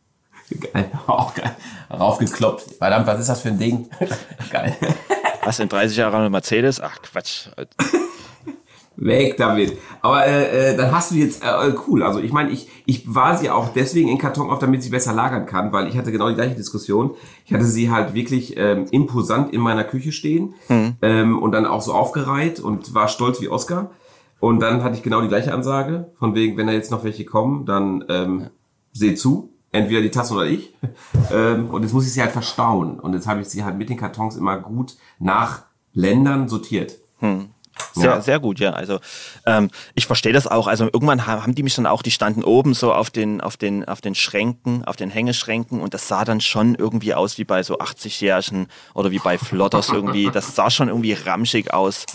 Geil, 0.72 0.90
auch 1.06 1.34
geil. 1.34 1.54
Raufgekloppt. 1.90 2.62
Verdammt, 2.78 3.06
was 3.06 3.20
ist 3.20 3.28
das 3.28 3.40
für 3.42 3.48
ein 3.48 3.58
Ding? 3.58 3.88
geil. 4.50 4.76
Was, 5.44 5.58
in 5.58 5.68
30 5.68 5.96
Jahren 5.96 6.30
Mercedes? 6.30 6.80
Ach, 6.80 7.00
Quatsch. 7.02 7.48
Weg 8.96 9.36
damit. 9.36 9.78
Aber 10.02 10.26
äh, 10.26 10.72
äh, 10.72 10.76
dann 10.76 10.92
hast 10.92 11.10
du 11.10 11.14
jetzt, 11.14 11.42
äh, 11.42 11.72
cool, 11.88 12.02
also 12.02 12.20
ich 12.20 12.32
meine, 12.32 12.50
ich, 12.50 12.68
ich 12.86 13.14
war 13.14 13.36
sie 13.36 13.50
auch 13.50 13.68
deswegen 13.72 14.08
in 14.08 14.18
Karton 14.18 14.50
auf, 14.50 14.58
damit 14.58 14.82
sie 14.82 14.90
besser 14.90 15.14
lagern 15.14 15.46
kann, 15.46 15.72
weil 15.72 15.88
ich 15.88 15.96
hatte 15.96 16.12
genau 16.12 16.28
die 16.28 16.34
gleiche 16.34 16.54
Diskussion. 16.54 17.12
Ich 17.46 17.54
hatte 17.54 17.64
sie 17.64 17.90
halt 17.90 18.14
wirklich 18.14 18.56
ähm, 18.56 18.86
imposant 18.90 19.52
in 19.52 19.60
meiner 19.60 19.84
Küche 19.84 20.12
stehen 20.12 20.54
mhm. 20.68 20.96
ähm, 21.02 21.38
und 21.42 21.52
dann 21.52 21.66
auch 21.66 21.80
so 21.80 21.94
aufgereiht 21.94 22.60
und 22.60 22.94
war 22.94 23.08
stolz 23.08 23.40
wie 23.40 23.48
Oscar. 23.48 23.90
Und 24.38 24.60
dann 24.60 24.82
hatte 24.82 24.96
ich 24.96 25.02
genau 25.02 25.20
die 25.20 25.28
gleiche 25.28 25.52
Ansage, 25.52 26.10
von 26.18 26.34
wegen, 26.34 26.56
wenn 26.56 26.66
da 26.66 26.72
jetzt 26.72 26.90
noch 26.90 27.04
welche 27.04 27.24
kommen, 27.24 27.66
dann 27.66 28.04
ähm, 28.08 28.48
seht 28.92 29.18
zu, 29.18 29.52
entweder 29.70 30.00
die 30.00 30.10
Tasse 30.10 30.34
oder 30.34 30.46
ich. 30.46 30.74
ähm, 31.32 31.70
und 31.70 31.82
jetzt 31.82 31.92
muss 31.92 32.06
ich 32.06 32.12
sie 32.12 32.22
halt 32.22 32.32
verstauen. 32.32 32.98
Und 32.98 33.14
jetzt 33.14 33.26
habe 33.26 33.40
ich 33.40 33.48
sie 33.48 33.64
halt 33.64 33.78
mit 33.78 33.88
den 33.88 33.96
Kartons 33.96 34.36
immer 34.36 34.58
gut 34.58 34.96
nach 35.18 35.64
Ländern 35.92 36.48
sortiert. 36.48 36.96
Hm. 37.18 37.50
Sehr, 37.92 38.10
ja. 38.10 38.20
sehr 38.20 38.38
gut, 38.40 38.60
ja. 38.60 38.72
Also 38.72 39.00
ähm, 39.46 39.70
ich 39.94 40.06
verstehe 40.06 40.32
das 40.32 40.46
auch. 40.46 40.66
Also 40.66 40.84
irgendwann 40.84 41.26
haben 41.26 41.54
die 41.54 41.62
mich 41.62 41.74
dann 41.74 41.86
auch, 41.86 42.02
die 42.02 42.10
standen 42.10 42.44
oben 42.44 42.74
so 42.74 42.92
auf 42.92 43.10
den, 43.10 43.40
auf 43.40 43.56
den, 43.56 43.84
auf 43.86 44.00
den 44.00 44.14
Schränken, 44.14 44.84
auf 44.84 44.96
den 44.96 45.10
Hängeschränken 45.10 45.80
und 45.80 45.94
das 45.94 46.08
sah 46.08 46.24
dann 46.24 46.40
schon 46.40 46.74
irgendwie 46.74 47.14
aus 47.14 47.38
wie 47.38 47.44
bei 47.44 47.62
so 47.62 47.78
80-Jährigen 47.78 48.68
oder 48.94 49.10
wie 49.10 49.18
bei 49.18 49.38
Flotters 49.38 49.88
irgendwie. 49.88 50.30
Das 50.30 50.54
sah 50.54 50.70
schon 50.70 50.88
irgendwie 50.88 51.12
ramschig 51.12 51.72
aus. 51.72 52.06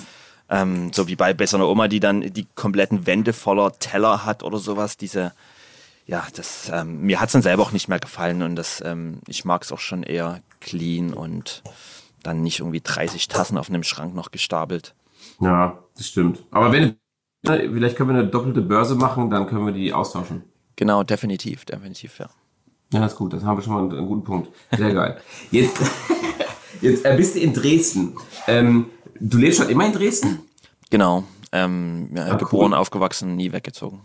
Ähm, 0.48 0.94
so 0.94 1.08
wie 1.08 1.16
bei, 1.16 1.36
einer 1.36 1.68
Oma, 1.68 1.88
die 1.88 2.00
dann 2.00 2.22
die 2.22 2.46
kompletten 2.54 3.08
Wände 3.08 3.34
voller 3.34 3.78
Teller 3.80 4.26
hat 4.26 4.44
oder 4.44 4.60
sowas. 4.60 4.96
Diese, 4.96 5.34
ja, 6.06 6.26
das, 6.36 6.70
ähm, 6.72 7.02
mir 7.02 7.20
hat 7.20 7.30
es 7.30 7.34
dann 7.34 7.42
selber 7.42 7.64
auch 7.64 7.72
nicht 7.72 7.88
mehr 7.88 8.00
gefallen 8.00 8.44
und 8.44 8.56
das, 8.56 8.82
ähm, 8.86 9.22
ich 9.28 9.44
mag 9.44 9.64
es 9.64 9.72
auch 9.72 9.80
schon 9.80 10.04
eher 10.04 10.42
clean 10.60 11.14
und 11.14 11.64
dann 12.22 12.42
nicht 12.42 12.60
irgendwie 12.60 12.82
30 12.82 13.28
Tassen 13.28 13.58
auf 13.58 13.70
einem 13.70 13.84
Schrank 13.84 14.14
noch 14.14 14.32
gestapelt. 14.32 14.94
Ja, 15.40 15.80
das 15.96 16.08
stimmt. 16.08 16.44
Aber 16.52 16.72
wenn, 16.72 16.96
vielleicht 17.44 17.96
können 17.96 18.10
wir 18.10 18.20
eine 18.20 18.28
doppelte 18.28 18.62
Börse 18.62 18.96
machen, 18.96 19.30
dann 19.30 19.48
können 19.48 19.66
wir 19.66 19.74
die 19.74 19.94
austauschen. 19.94 20.44
Genau, 20.76 21.04
definitiv, 21.04 21.66
definitiv, 21.66 22.20
ja. 22.20 22.30
Ja, 22.94 23.02
das 23.02 23.14
ist 23.14 23.18
gut, 23.18 23.34
das 23.34 23.44
haben 23.44 23.58
wir 23.58 23.64
schon 23.64 23.74
mal 23.74 23.80
einen, 23.80 23.92
einen 23.92 24.08
guten 24.08 24.24
Punkt. 24.24 24.50
Sehr 24.76 24.94
geil. 24.94 25.18
Jetzt, 25.52 25.80
jetzt 26.82 27.06
äh, 27.06 27.16
bist 27.16 27.36
du 27.36 27.40
in 27.40 27.54
Dresden. 27.54 28.16
Ähm, 28.48 28.88
du 29.20 29.38
lebst 29.38 29.60
schon 29.60 29.70
immer 29.70 29.86
in 29.86 29.94
Dresden? 29.94 30.40
Genau. 30.90 31.24
Ähm, 31.52 32.10
ja, 32.14 32.28
ah, 32.28 32.36
geboren, 32.36 32.74
cool. 32.74 32.78
aufgewachsen, 32.78 33.36
nie 33.36 33.52
weggezogen. 33.52 34.02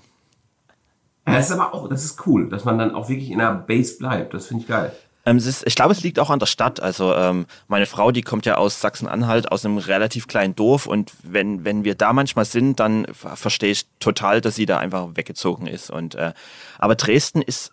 das 1.24 1.46
ist 1.46 1.52
aber 1.52 1.74
auch, 1.74 1.88
das 1.88 2.04
ist 2.04 2.26
cool, 2.26 2.48
dass 2.48 2.64
man 2.64 2.78
dann 2.78 2.94
auch 2.94 3.08
wirklich 3.08 3.30
in 3.30 3.38
der 3.38 3.54
Base 3.54 3.98
bleibt. 3.98 4.34
Das 4.34 4.46
finde 4.46 4.62
ich 4.62 4.68
geil. 4.68 4.92
Ähm, 5.26 5.36
ist, 5.36 5.66
ich 5.66 5.74
glaube, 5.74 5.92
es 5.92 6.02
liegt 6.02 6.18
auch 6.18 6.30
an 6.30 6.38
der 6.38 6.46
Stadt. 6.46 6.80
Also 6.80 7.14
ähm, 7.14 7.46
meine 7.68 7.86
Frau, 7.86 8.10
die 8.10 8.22
kommt 8.22 8.46
ja 8.46 8.56
aus 8.56 8.80
Sachsen-Anhalt, 8.80 9.52
aus 9.52 9.64
einem 9.64 9.78
relativ 9.78 10.26
kleinen 10.26 10.56
Dorf. 10.56 10.86
Und 10.86 11.12
wenn, 11.22 11.64
wenn 11.64 11.84
wir 11.84 11.94
da 11.94 12.12
manchmal 12.12 12.44
sind, 12.44 12.80
dann 12.80 13.06
verstehe 13.12 13.72
ich 13.72 13.86
total, 13.98 14.40
dass 14.40 14.54
sie 14.54 14.66
da 14.66 14.78
einfach 14.78 15.08
weggezogen 15.14 15.66
ist. 15.66 15.90
Und 15.90 16.14
äh, 16.14 16.32
aber 16.78 16.94
Dresden 16.94 17.42
ist 17.42 17.72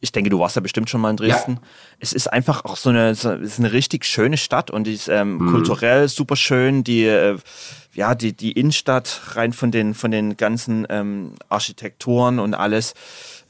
ich 0.00 0.12
denke, 0.12 0.30
du 0.30 0.38
warst 0.38 0.56
ja 0.56 0.62
bestimmt 0.62 0.88
schon 0.88 1.00
mal 1.00 1.10
in 1.10 1.16
Dresden. 1.16 1.54
Ja. 1.54 1.60
Es 1.98 2.12
ist 2.12 2.32
einfach 2.32 2.64
auch 2.64 2.76
so 2.76 2.90
eine, 2.90 3.14
so, 3.14 3.32
ist 3.32 3.58
eine 3.58 3.72
richtig 3.72 4.04
schöne 4.04 4.36
Stadt 4.36 4.70
und 4.70 4.86
die 4.86 4.94
ist 4.94 5.08
ähm, 5.08 5.38
mhm. 5.38 5.50
kulturell 5.50 6.08
super 6.08 6.36
schön. 6.36 6.84
Die, 6.84 7.04
äh, 7.04 7.36
ja, 7.94 8.14
die, 8.14 8.32
die 8.32 8.52
Innenstadt 8.52 9.20
rein 9.34 9.52
von 9.52 9.70
den, 9.70 9.94
von 9.94 10.10
den 10.10 10.36
ganzen 10.36 10.86
ähm, 10.88 11.32
Architekturen 11.48 12.38
und 12.38 12.54
alles. 12.54 12.94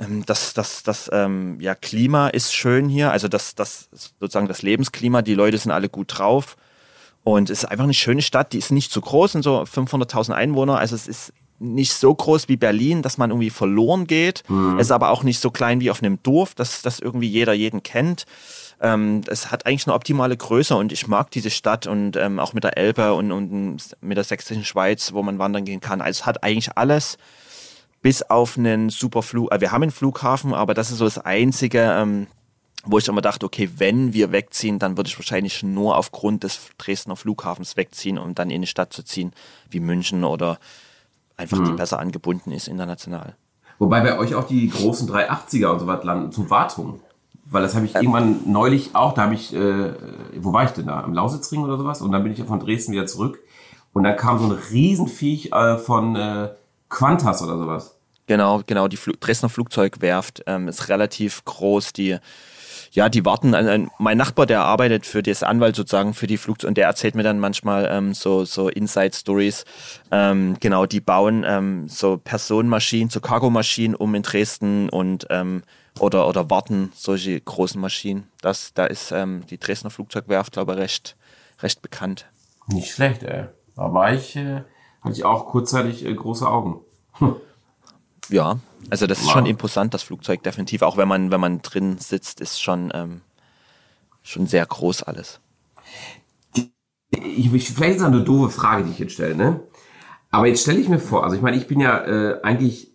Ähm, 0.01 0.25
das, 0.27 0.55
das, 0.55 0.83
das 0.83 1.11
ähm, 1.13 1.59
ja, 1.61 1.75
Klima 1.75 2.29
ist 2.29 2.55
schön 2.55 2.89
hier, 2.89 3.11
also 3.11 3.29
das, 3.29 3.55
das 3.55 3.89
sozusagen 3.93 4.49
das 4.49 4.63
Lebensklima, 4.63 5.23
die 5.23 5.35
Leute 5.35 5.59
sind 5.59 5.73
alle 5.73 5.89
gut 5.89 6.19
drauf. 6.19 6.57
Und 7.25 7.51
es 7.51 7.65
ist 7.65 7.71
einfach 7.71 7.85
eine 7.85 7.95
schöne 7.95 8.23
Stadt, 8.23 8.53
die 8.53 8.59
ist 8.59 8.71
nicht 8.71 8.91
zu 8.91 9.01
groß, 9.01 9.33
sind 9.33 9.43
so 9.43 9.61
500.000 9.61 10.33
Einwohner, 10.33 10.79
also 10.79 10.95
es 10.95 11.07
ist 11.07 11.33
nicht 11.59 11.93
so 11.93 12.15
groß 12.15 12.49
wie 12.49 12.57
Berlin, 12.57 13.03
dass 13.03 13.19
man 13.19 13.31
irgendwie 13.31 13.51
verloren 13.51 14.07
geht. 14.07 14.45
Mhm. 14.49 14.79
Es 14.79 14.87
ist 14.87 14.93
aber 14.93 15.11
auch 15.11 15.25
nicht 15.25 15.41
so 15.41 15.51
klein 15.51 15.81
wie 15.81 15.91
auf 15.91 16.03
einem 16.03 16.23
Dorf, 16.23 16.55
dass, 16.55 16.83
dass 16.83 17.01
irgendwie 17.01 17.29
jeder 17.29 17.53
jeden 17.53 17.83
kennt. 17.83 18.27
Ähm, 18.81 19.23
es 19.27 19.51
hat 19.51 19.67
eigentlich 19.67 19.87
eine 19.87 19.95
optimale 19.95 20.37
Größe 20.37 20.77
und 20.77 20.93
ich 20.93 21.09
mag 21.09 21.33
diese 21.33 21.51
Stadt 21.51 21.89
und 21.89 22.17
ähm, 22.17 22.39
auch 22.39 22.53
mit 22.53 22.63
der 22.63 22.79
Elbe 22.79 23.13
und, 23.15 23.33
und 23.33 23.79
mit 24.01 24.17
der 24.17 24.25
sächsischen 24.25 24.65
Schweiz, 24.65 25.13
wo 25.13 25.23
man 25.23 25.41
wandern 25.41 25.65
gehen 25.65 25.81
kann. 25.81 26.01
Also 26.01 26.21
es 26.21 26.27
hat 26.27 26.45
eigentlich 26.45 26.77
alles 26.77 27.19
bis 28.09 28.23
auf 28.23 28.57
einen 28.57 28.89
super 28.89 29.21
Flug. 29.21 29.53
Äh, 29.53 29.61
wir 29.61 29.71
haben 29.71 29.83
einen 29.83 29.91
Flughafen, 29.91 30.55
aber 30.55 30.73
das 30.73 30.91
ist 30.91 30.97
so 30.97 31.05
das 31.05 31.19
Einzige, 31.19 31.95
ähm, 31.95 32.27
wo 32.83 32.97
ich 32.97 33.07
immer 33.07 33.21
dachte, 33.21 33.45
okay, 33.45 33.69
wenn 33.77 34.15
wir 34.15 34.33
wegziehen, 34.33 34.79
dann 34.79 34.97
würde 34.97 35.09
ich 35.09 35.19
wahrscheinlich 35.19 35.63
nur 35.63 35.95
aufgrund 35.95 36.43
des 36.43 36.71
Dresdner 36.79 37.17
Flughafens 37.17 37.77
wegziehen, 37.77 38.17
um 38.17 38.35
dann 38.35 38.49
in 38.49 38.57
eine 38.57 38.67
Stadt 38.67 38.95
zu 38.95 39.03
ziehen, 39.03 39.35
wie 39.69 39.81
München 39.81 40.25
oder 40.25 40.59
einfach, 41.37 41.59
mhm. 41.59 41.67
die 41.67 41.73
besser 41.73 41.99
angebunden 41.99 42.51
ist 42.51 42.67
international. 42.67 43.37
Wobei 43.79 44.01
bei 44.01 44.19
euch 44.19 44.35
auch 44.35 44.47
die 44.47 44.71
großen 44.71 45.07
380er 45.07 45.67
und 45.67 45.81
so 45.81 45.87
was 45.87 46.03
landen 46.03 46.33
zum 46.33 46.49
Wartung. 46.49 47.01
Weil 47.45 47.61
das 47.61 47.75
habe 47.75 47.85
ich 47.85 47.95
ähm, 47.95 48.01
irgendwann 48.01 48.41
neulich 48.47 48.95
auch, 48.95 49.13
da 49.13 49.25
habe 49.25 49.35
ich, 49.35 49.55
äh, 49.55 49.93
wo 50.39 50.55
war 50.55 50.65
ich 50.65 50.71
denn 50.71 50.87
da? 50.87 51.03
Am 51.03 51.13
Lausitzring 51.13 51.63
oder 51.63 51.77
sowas? 51.77 52.01
Und 52.01 52.13
dann 52.13 52.23
bin 52.23 52.33
ich 52.33 52.39
ja 52.39 52.47
von 52.47 52.59
Dresden 52.59 52.93
wieder 52.93 53.05
zurück. 53.05 53.39
Und 53.93 54.05
dann 54.05 54.17
kam 54.17 54.39
so 54.39 54.47
ein 54.47 54.59
Riesenviech 54.71 55.53
äh, 55.53 55.77
von 55.77 56.17
äh, 56.17 56.49
Quantas 56.89 57.43
oder 57.43 57.59
sowas. 57.59 57.98
Genau, 58.29 58.63
genau, 58.67 58.89
die 58.89 58.97
Fl 58.97 59.15
Dresdner 59.19 59.49
Flugzeugwerft 59.49 60.45
ähm, 60.47 60.69
ist 60.69 60.89
relativ 60.89 61.45
groß. 61.45 61.93
Die, 61.95 62.19
ja, 62.93 63.09
die 63.09 63.25
warten. 63.25 63.55
An, 63.55 63.91
mein 63.99 64.19
Nachbar, 64.19 64.47
der 64.47 64.63
arbeitet 64.63 65.07
für 65.07 65.23
das 65.23 65.43
Anwalt 65.43 65.75
sozusagen 65.75 66.15
für 66.15 66.27
die 66.27 66.37
Flugzeuge 66.37 66.69
und 66.69 66.77
der 66.77 66.87
erzählt 66.87 67.15
mir 67.15 67.23
dann 67.23 67.41
manchmal 67.41 67.89
ähm, 67.91 68.15
so, 68.15 68.45
so 68.45 68.69
Inside-Stories. 68.69 69.65
Ähm, 70.11 70.57
genau, 70.61 70.87
die 70.87 71.01
bauen 71.01 71.45
ähm, 71.47 71.89
so 71.89 72.19
Personenmaschinen, 72.19 73.11
so 73.11 73.21
Cargomaschinen 73.21 73.97
um 73.97 74.15
in 74.15 74.23
Dresden 74.23 74.91
und 74.91 75.27
ähm, 75.31 75.63
oder, 75.99 76.29
oder 76.29 76.49
warten 76.49 76.93
solche 76.95 77.41
großen 77.41 77.81
Maschinen. 77.81 78.29
Das, 78.43 78.73
da 78.75 78.85
ist 78.87 79.11
ähm, 79.11 79.45
die 79.51 79.59
Dresdner 79.59 79.91
Flugzeugwerft, 79.91 80.53
glaube 80.53 80.75
ich, 80.75 80.79
recht, 80.79 81.17
recht 81.61 81.83
bekannt. 81.83 82.27
Nicht 82.69 82.93
schlecht, 82.93 83.25
ey. 83.25 83.47
Da 83.75 83.93
war 83.93 84.13
ich. 84.13 84.37
Äh 84.37 84.63
hatte 85.01 85.15
ich 85.15 85.25
auch 85.25 85.47
kurzzeitig 85.47 86.05
äh, 86.05 86.15
große 86.15 86.49
Augen. 86.49 86.81
Hm. 87.15 87.37
Ja, 88.29 88.59
also 88.91 89.07
das 89.07 89.21
ist 89.21 89.31
schon 89.31 89.47
imposant, 89.47 89.95
das 89.95 90.03
Flugzeug 90.03 90.43
definitiv. 90.43 90.83
Auch 90.83 90.97
wenn 90.97 91.09
man, 91.09 91.31
wenn 91.31 91.41
man 91.41 91.63
drin 91.63 91.99
sitzt, 91.99 92.41
ist 92.41 92.63
schon, 92.63 92.91
ähm, 92.95 93.21
schon 94.23 94.47
sehr 94.47 94.65
groß 94.65 95.03
alles. 95.03 95.41
Ich, 96.55 97.53
ich, 97.53 97.71
vielleicht 97.71 97.97
ist 97.97 98.01
das 98.03 98.09
eine 98.09 98.23
doofe 98.23 98.51
Frage, 98.51 98.85
die 98.85 98.91
ich 98.91 98.99
jetzt 98.99 99.15
stelle, 99.15 99.35
ne? 99.35 99.61
Aber 100.31 100.47
jetzt 100.47 100.63
stelle 100.63 100.79
ich 100.79 100.89
mir 100.89 100.99
vor, 100.99 101.25
also 101.25 101.37
ich 101.37 101.43
meine, 101.43 101.57
ich 101.57 101.67
bin 101.67 101.81
ja 101.81 102.05
äh, 102.05 102.43
eigentlich 102.43 102.93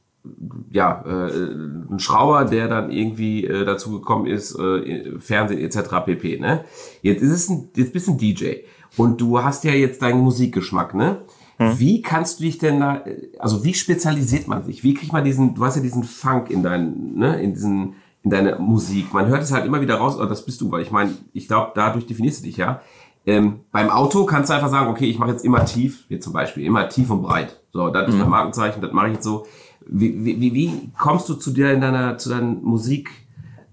ja 0.71 1.03
äh, 1.05 1.31
ein 1.31 1.99
Schrauber, 1.99 2.45
der 2.45 2.67
dann 2.67 2.91
irgendwie 2.91 3.45
äh, 3.45 3.65
dazu 3.65 3.91
gekommen 3.91 4.25
ist, 4.25 4.57
äh, 4.57 5.19
Fernsehen 5.19 5.59
etc. 5.59 6.05
pp. 6.05 6.39
Ne? 6.39 6.63
Jetzt 7.01 7.21
ist 7.21 7.31
es 7.31 7.49
ein, 7.49 7.69
jetzt 7.75 7.93
bist 7.93 8.07
du 8.07 8.11
ein 8.11 8.17
DJ 8.17 8.53
und 8.95 9.19
du 9.19 9.43
hast 9.43 9.63
ja 9.63 9.73
jetzt 9.73 10.01
deinen 10.01 10.21
Musikgeschmack, 10.21 10.93
ne? 10.93 11.23
Hm. 11.57 11.79
Wie 11.79 12.01
kannst 12.01 12.39
du 12.39 12.43
dich 12.43 12.57
denn 12.57 12.79
da, 12.79 13.03
also 13.39 13.63
wie 13.63 13.73
spezialisiert 13.73 14.47
man 14.47 14.63
sich? 14.63 14.83
Wie 14.83 14.93
kriegt 14.93 15.13
man 15.13 15.23
diesen, 15.23 15.55
du 15.55 15.63
hast 15.63 15.75
ja 15.75 15.81
diesen 15.81 16.03
Funk 16.03 16.49
in 16.49 16.63
deinen, 16.63 17.17
ne, 17.17 17.41
in 17.41 17.53
diesen, 17.53 17.95
in 18.23 18.29
deine 18.29 18.57
Musik. 18.57 19.13
Man 19.13 19.27
hört 19.27 19.43
es 19.43 19.51
halt 19.51 19.65
immer 19.65 19.81
wieder 19.81 19.95
raus, 19.95 20.17
oh, 20.19 20.25
das 20.25 20.45
bist 20.45 20.61
du, 20.61 20.71
weil 20.71 20.81
ich 20.81 20.91
meine, 20.91 21.13
ich 21.33 21.47
glaube, 21.47 21.71
dadurch 21.75 22.07
definierst 22.07 22.41
du 22.41 22.45
dich 22.45 22.57
ja. 22.57 22.81
Ähm, 23.25 23.61
beim 23.71 23.89
Auto 23.89 24.25
kannst 24.25 24.49
du 24.49 24.53
einfach 24.53 24.69
sagen, 24.69 24.89
okay, 24.89 25.05
ich 25.05 25.19
mache 25.19 25.31
jetzt 25.31 25.45
immer 25.45 25.65
tief, 25.65 26.05
wie 26.09 26.19
zum 26.19 26.33
Beispiel, 26.33 26.65
immer 26.65 26.89
tief 26.89 27.09
und 27.09 27.21
breit. 27.21 27.61
So, 27.71 27.89
das 27.89 28.09
ist 28.09 28.15
mein 28.15 28.25
mhm. 28.25 28.31
Markenzeichen, 28.31 28.81
das 28.81 28.91
mache 28.91 29.07
ich 29.07 29.13
jetzt 29.13 29.23
so. 29.23 29.45
Wie, 29.85 30.23
wie, 30.25 30.53
wie 30.53 30.91
kommst 30.97 31.27
du 31.27 31.33
zu 31.33 31.51
dir 31.51 31.73
in 31.73 31.81
deiner, 31.81 32.17
zu 32.17 32.29
deiner 32.29 32.47
Musik 32.47 33.09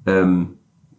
ähm, 0.07 0.59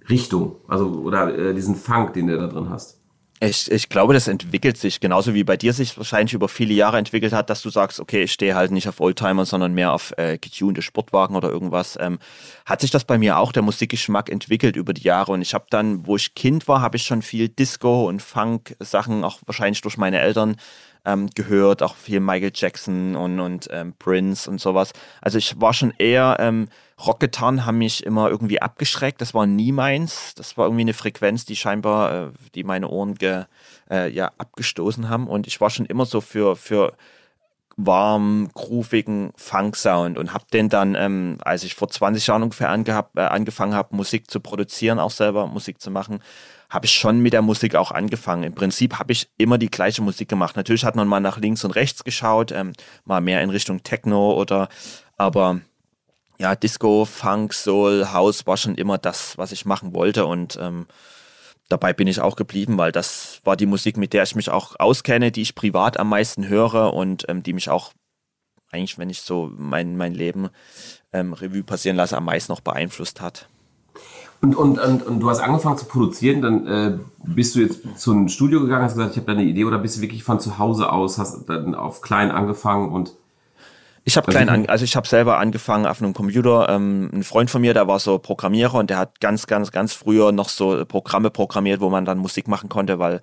Richtung, 0.09 0.55
also 0.67 0.87
oder 0.87 1.37
äh, 1.37 1.53
diesen 1.53 1.75
Funk, 1.75 2.13
den 2.13 2.27
du 2.27 2.37
da 2.37 2.47
drin 2.47 2.69
hast? 2.69 3.00
Ich, 3.43 3.71
ich 3.71 3.89
glaube, 3.89 4.13
das 4.13 4.27
entwickelt 4.27 4.77
sich 4.77 4.99
genauso 4.99 5.33
wie 5.33 5.43
bei 5.43 5.57
dir 5.57 5.73
sich 5.73 5.97
wahrscheinlich 5.97 6.35
über 6.35 6.47
viele 6.47 6.75
Jahre 6.75 6.99
entwickelt 6.99 7.33
hat, 7.33 7.49
dass 7.49 7.63
du 7.63 7.71
sagst, 7.71 7.99
okay, 7.99 8.21
ich 8.21 8.31
stehe 8.33 8.53
halt 8.53 8.69
nicht 8.69 8.87
auf 8.87 8.99
Oldtimer, 8.99 9.45
sondern 9.45 9.73
mehr 9.73 9.93
auf 9.93 10.13
äh, 10.17 10.37
getunte 10.37 10.83
Sportwagen 10.83 11.35
oder 11.35 11.49
irgendwas. 11.49 11.97
Ähm, 11.99 12.19
hat 12.67 12.81
sich 12.81 12.91
das 12.91 13.03
bei 13.03 13.17
mir 13.17 13.39
auch 13.39 13.51
der 13.51 13.63
Musikgeschmack 13.63 14.29
entwickelt 14.29 14.75
über 14.75 14.93
die 14.93 15.01
Jahre 15.01 15.31
und 15.31 15.41
ich 15.41 15.55
habe 15.55 15.65
dann, 15.71 16.05
wo 16.05 16.17
ich 16.17 16.35
Kind 16.35 16.67
war, 16.67 16.81
habe 16.81 16.97
ich 16.97 17.03
schon 17.03 17.23
viel 17.23 17.49
Disco 17.49 18.07
und 18.07 18.21
Funk 18.21 18.75
Sachen 18.79 19.23
auch 19.23 19.39
wahrscheinlich 19.47 19.81
durch 19.81 19.97
meine 19.97 20.19
Eltern 20.19 20.57
ähm, 21.05 21.29
gehört, 21.33 21.81
auch 21.83 21.95
viel 21.95 22.19
Michael 22.19 22.51
Jackson 22.53 23.15
und, 23.15 23.39
und 23.39 23.67
ähm, 23.71 23.93
Prince 23.97 24.49
und 24.49 24.61
sowas. 24.61 24.93
Also 25.21 25.37
ich 25.37 25.59
war 25.59 25.73
schon 25.73 25.93
eher, 25.97 26.37
ähm, 26.39 26.67
Rockgitarren 27.05 27.65
haben 27.65 27.79
mich 27.79 28.05
immer 28.05 28.29
irgendwie 28.29 28.61
abgeschreckt, 28.61 29.21
das 29.21 29.33
war 29.33 29.47
nie 29.47 29.71
meins. 29.71 30.35
Das 30.35 30.57
war 30.57 30.65
irgendwie 30.65 30.81
eine 30.81 30.93
Frequenz, 30.93 31.45
die 31.45 31.55
scheinbar, 31.55 32.27
äh, 32.27 32.31
die 32.53 32.63
meine 32.63 32.87
Ohren 32.87 33.15
ge, 33.15 33.45
äh, 33.89 34.11
ja, 34.11 34.31
abgestoßen 34.37 35.09
haben 35.09 35.27
und 35.27 35.47
ich 35.47 35.59
war 35.59 35.69
schon 35.69 35.85
immer 35.85 36.05
so 36.05 36.21
für, 36.21 36.55
für 36.55 36.93
warm, 37.77 38.49
groovigen 38.53 39.31
Funk-Sound 39.35 40.17
und 40.17 40.33
habe 40.33 40.45
den 40.53 40.69
dann, 40.69 40.95
ähm, 40.95 41.37
als 41.41 41.63
ich 41.63 41.75
vor 41.75 41.89
20 41.89 42.27
Jahren 42.27 42.43
ungefähr 42.43 42.69
angehab, 42.69 43.11
äh, 43.15 43.21
angefangen 43.21 43.73
habe, 43.73 43.95
Musik 43.95 44.29
zu 44.29 44.39
produzieren, 44.39 44.99
auch 44.99 45.11
selber 45.11 45.47
Musik 45.47 45.81
zu 45.81 45.89
machen, 45.89 46.21
habe 46.71 46.85
ich 46.85 46.93
schon 46.93 47.19
mit 47.19 47.33
der 47.33 47.41
Musik 47.41 47.75
auch 47.75 47.91
angefangen. 47.91 48.43
Im 48.43 48.55
Prinzip 48.55 48.97
habe 48.97 49.11
ich 49.11 49.29
immer 49.37 49.57
die 49.57 49.69
gleiche 49.69 50.01
Musik 50.01 50.29
gemacht. 50.29 50.55
Natürlich 50.55 50.85
hat 50.85 50.95
man 50.95 51.07
mal 51.07 51.19
nach 51.19 51.37
links 51.37 51.65
und 51.65 51.71
rechts 51.71 52.05
geschaut, 52.05 52.53
ähm, 52.53 52.71
mal 53.03 53.19
mehr 53.19 53.41
in 53.41 53.49
Richtung 53.49 53.83
Techno 53.83 54.33
oder, 54.33 54.69
aber 55.17 55.59
ja, 56.39 56.55
Disco, 56.55 57.03
Funk, 57.03 57.53
Soul, 57.53 58.07
House 58.13 58.47
war 58.47 58.55
schon 58.55 58.75
immer 58.75 58.97
das, 58.97 59.37
was 59.37 59.51
ich 59.51 59.65
machen 59.65 59.93
wollte 59.93 60.25
und 60.25 60.57
ähm, 60.61 60.87
dabei 61.67 61.91
bin 61.91 62.07
ich 62.07 62.21
auch 62.21 62.37
geblieben, 62.37 62.77
weil 62.77 62.93
das 62.93 63.41
war 63.43 63.57
die 63.57 63.65
Musik, 63.65 63.97
mit 63.97 64.13
der 64.13 64.23
ich 64.23 64.35
mich 64.35 64.49
auch 64.49 64.79
auskenne, 64.79 65.31
die 65.31 65.41
ich 65.41 65.55
privat 65.55 65.99
am 65.99 66.07
meisten 66.07 66.47
höre 66.47 66.93
und 66.93 67.25
ähm, 67.27 67.43
die 67.43 67.53
mich 67.53 67.69
auch 67.69 67.91
eigentlich, 68.71 68.97
wenn 68.97 69.09
ich 69.09 69.21
so 69.21 69.51
mein, 69.57 69.97
mein 69.97 70.13
Leben 70.13 70.49
ähm, 71.11 71.33
Revue 71.33 71.63
passieren 71.63 71.97
lasse, 71.97 72.15
am 72.15 72.25
meisten 72.25 72.53
noch 72.53 72.61
beeinflusst 72.61 73.19
hat. 73.19 73.49
Und, 74.41 74.55
und, 74.55 74.79
und, 74.79 75.03
und 75.03 75.19
du 75.19 75.29
hast 75.29 75.39
angefangen 75.39 75.77
zu 75.77 75.85
produzieren, 75.85 76.41
dann 76.41 76.67
äh, 76.67 76.97
bist 77.23 77.55
du 77.55 77.59
jetzt 77.59 77.99
zu 77.99 78.11
einem 78.11 78.27
Studio 78.27 78.61
gegangen, 78.61 78.83
hast 78.83 78.95
gesagt, 78.95 79.11
ich 79.11 79.17
habe 79.17 79.27
da 79.27 79.33
eine 79.33 79.47
Idee 79.47 79.65
oder 79.65 79.77
bist 79.77 79.97
du 79.97 80.01
wirklich 80.01 80.23
von 80.23 80.39
zu 80.39 80.57
Hause 80.57 80.91
aus, 80.91 81.19
hast 81.19 81.47
dann 81.47 81.75
auf 81.75 82.01
klein 82.01 82.31
angefangen 82.31 82.91
und 82.91 83.13
ich 84.03 84.17
habe 84.17 84.31
klein, 84.31 84.49
an, 84.49 84.65
also 84.65 84.83
ich 84.83 84.95
habe 84.95 85.07
selber 85.07 85.37
angefangen 85.37 85.85
auf 85.85 86.01
einem 86.01 86.13
Computer. 86.13 86.69
Ähm, 86.69 87.11
ein 87.13 87.23
Freund 87.23 87.51
von 87.51 87.61
mir, 87.61 87.75
der 87.75 87.87
war 87.87 87.99
so 87.99 88.17
Programmierer 88.17 88.73
und 88.79 88.89
der 88.89 88.97
hat 88.97 89.19
ganz, 89.19 89.45
ganz, 89.45 89.71
ganz 89.71 89.93
früher 89.93 90.31
noch 90.31 90.49
so 90.49 90.85
Programme 90.85 91.29
programmiert, 91.29 91.81
wo 91.81 91.89
man 91.91 92.03
dann 92.03 92.17
Musik 92.17 92.47
machen 92.47 92.67
konnte, 92.67 92.97
weil 92.97 93.21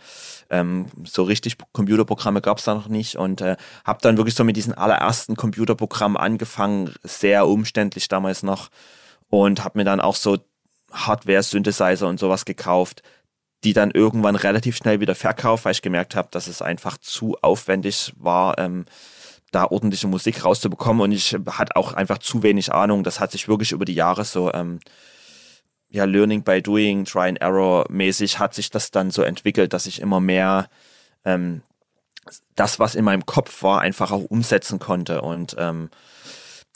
ähm, 0.50 0.86
so 1.04 1.24
richtig 1.24 1.56
Computerprogramme 1.72 2.40
gab 2.40 2.58
es 2.58 2.64
da 2.64 2.74
noch 2.74 2.86
nicht 2.86 3.16
und 3.16 3.40
äh, 3.40 3.56
habe 3.84 3.98
dann 4.02 4.18
wirklich 4.18 4.36
so 4.36 4.44
mit 4.44 4.56
diesen 4.56 4.72
allerersten 4.72 5.34
Computerprogrammen 5.34 6.16
angefangen, 6.16 6.94
sehr 7.02 7.48
umständlich 7.48 8.06
damals 8.06 8.44
noch 8.44 8.68
und 9.30 9.64
habe 9.64 9.78
mir 9.78 9.84
dann 9.84 10.00
auch 10.00 10.14
so 10.14 10.38
Hardware-Synthesizer 10.92 12.06
und 12.06 12.18
sowas 12.18 12.44
gekauft, 12.44 13.02
die 13.64 13.72
dann 13.72 13.90
irgendwann 13.90 14.36
relativ 14.36 14.76
schnell 14.76 15.00
wieder 15.00 15.14
verkauft, 15.14 15.64
weil 15.64 15.72
ich 15.72 15.82
gemerkt 15.82 16.14
habe, 16.14 16.28
dass 16.30 16.46
es 16.46 16.62
einfach 16.62 16.98
zu 16.98 17.36
aufwendig 17.42 18.12
war. 18.16 18.58
Ähm, 18.58 18.84
da 19.50 19.64
ordentliche 19.64 20.08
Musik 20.08 20.44
rauszubekommen 20.44 21.02
und 21.02 21.12
ich 21.12 21.34
hatte 21.46 21.76
auch 21.76 21.94
einfach 21.94 22.18
zu 22.18 22.42
wenig 22.42 22.72
Ahnung. 22.72 23.02
Das 23.02 23.20
hat 23.20 23.32
sich 23.32 23.48
wirklich 23.48 23.72
über 23.72 23.84
die 23.84 23.94
Jahre 23.94 24.24
so, 24.24 24.52
ähm, 24.52 24.80
ja, 25.88 26.04
Learning 26.04 26.42
by 26.42 26.60
Doing, 26.60 27.06
Try 27.06 27.28
and 27.28 27.40
Error 27.40 27.86
mäßig 27.88 28.38
hat 28.38 28.52
sich 28.52 28.70
das 28.70 28.90
dann 28.90 29.10
so 29.10 29.22
entwickelt, 29.22 29.72
dass 29.72 29.86
ich 29.86 30.02
immer 30.02 30.20
mehr 30.20 30.68
ähm, 31.24 31.62
das, 32.56 32.78
was 32.78 32.94
in 32.94 33.04
meinem 33.04 33.24
Kopf 33.24 33.62
war, 33.62 33.80
einfach 33.80 34.12
auch 34.12 34.24
umsetzen 34.24 34.78
konnte 34.78 35.22
und 35.22 35.56
ähm, 35.58 35.88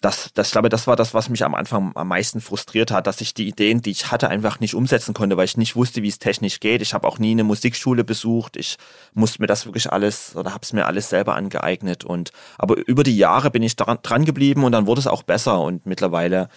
das, 0.02 0.32
das, 0.34 0.48
ich 0.48 0.52
glaube, 0.52 0.68
das 0.68 0.88
war 0.88 0.96
das, 0.96 1.14
was 1.14 1.28
mich 1.28 1.44
am 1.44 1.54
Anfang 1.54 1.92
am 1.94 2.08
meisten 2.08 2.40
frustriert 2.40 2.90
hat, 2.90 3.06
dass 3.06 3.20
ich 3.20 3.34
die 3.34 3.46
Ideen, 3.46 3.82
die 3.82 3.92
ich 3.92 4.10
hatte, 4.10 4.28
einfach 4.28 4.58
nicht 4.58 4.74
umsetzen 4.74 5.14
konnte, 5.14 5.36
weil 5.36 5.44
ich 5.44 5.56
nicht 5.56 5.76
wusste, 5.76 6.02
wie 6.02 6.08
es 6.08 6.18
technisch 6.18 6.58
geht. 6.58 6.82
Ich 6.82 6.92
habe 6.92 7.06
auch 7.06 7.20
nie 7.20 7.30
eine 7.30 7.44
Musikschule 7.44 8.02
besucht. 8.02 8.56
Ich 8.56 8.76
musste 9.14 9.40
mir 9.40 9.46
das 9.46 9.64
wirklich 9.64 9.92
alles 9.92 10.34
oder 10.34 10.52
habe 10.52 10.64
es 10.64 10.72
mir 10.72 10.86
alles 10.86 11.08
selber 11.08 11.36
angeeignet. 11.36 12.04
Und 12.04 12.32
aber 12.58 12.76
über 12.88 13.04
die 13.04 13.16
Jahre 13.16 13.52
bin 13.52 13.62
ich 13.62 13.76
dran, 13.76 14.00
dran 14.02 14.24
geblieben 14.24 14.64
und 14.64 14.72
dann 14.72 14.88
wurde 14.88 15.00
es 15.00 15.06
auch 15.06 15.22
besser. 15.22 15.60
Und 15.60 15.86
mittlerweile 15.86 16.48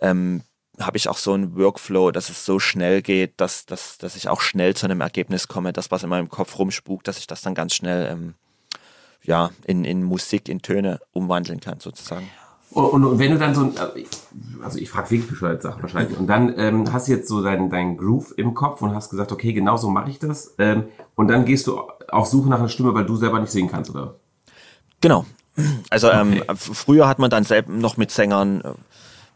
ähm, 0.00 0.42
habe 0.80 0.96
ich 0.96 1.06
auch 1.10 1.18
so 1.18 1.34
einen 1.34 1.56
Workflow, 1.56 2.10
dass 2.10 2.30
es 2.30 2.46
so 2.46 2.58
schnell 2.58 3.02
geht, 3.02 3.38
dass, 3.38 3.66
dass, 3.66 3.98
dass 3.98 4.16
ich 4.16 4.30
auch 4.30 4.40
schnell 4.40 4.74
zu 4.74 4.86
einem 4.86 5.02
Ergebnis 5.02 5.46
komme. 5.46 5.74
Das, 5.74 5.90
was 5.90 6.02
in 6.02 6.08
meinem 6.08 6.30
Kopf 6.30 6.58
rumspukt, 6.58 7.06
dass 7.06 7.18
ich 7.18 7.26
das 7.26 7.42
dann 7.42 7.54
ganz 7.54 7.74
schnell 7.74 8.10
ähm, 8.10 8.34
ja, 9.22 9.50
in, 9.66 9.84
in 9.84 10.02
Musik, 10.02 10.48
in 10.48 10.62
Töne 10.62 11.00
umwandeln 11.12 11.60
kann, 11.60 11.80
sozusagen. 11.80 12.30
Und, 12.74 13.04
und, 13.04 13.18
wenn 13.18 13.30
du 13.30 13.38
dann 13.38 13.54
so, 13.54 13.72
also 14.62 14.78
ich 14.78 14.90
frage 14.90 15.10
wirklich 15.12 15.30
bescheuert 15.30 15.62
Sachen 15.62 15.82
wahrscheinlich, 15.82 16.18
und 16.18 16.26
dann 16.26 16.52
ähm, 16.58 16.92
hast 16.92 17.06
du 17.06 17.12
jetzt 17.12 17.28
so 17.28 17.42
deinen 17.42 17.70
dein 17.70 17.96
Groove 17.96 18.34
im 18.36 18.54
Kopf 18.54 18.82
und 18.82 18.94
hast 18.94 19.10
gesagt, 19.10 19.30
okay, 19.30 19.52
genau 19.52 19.76
so 19.76 19.88
mache 19.88 20.10
ich 20.10 20.18
das. 20.18 20.54
Ähm, 20.58 20.84
und 21.14 21.28
dann 21.28 21.44
gehst 21.44 21.68
du 21.68 21.80
auf 22.08 22.26
Suche 22.26 22.48
nach 22.48 22.58
einer 22.58 22.68
Stimme, 22.68 22.92
weil 22.92 23.06
du 23.06 23.16
selber 23.16 23.38
nicht 23.38 23.52
singen 23.52 23.70
kannst, 23.70 23.90
oder? 23.90 24.16
Genau. 25.00 25.24
Also 25.88 26.10
ähm, 26.10 26.32
okay. 26.32 26.44
ähm, 26.48 26.56
früher 26.56 27.06
hat 27.06 27.20
man 27.20 27.30
dann 27.30 27.44
selbst 27.44 27.70
noch 27.70 27.96
mit 27.96 28.10
Sängern 28.10 28.60
äh, 28.62 28.72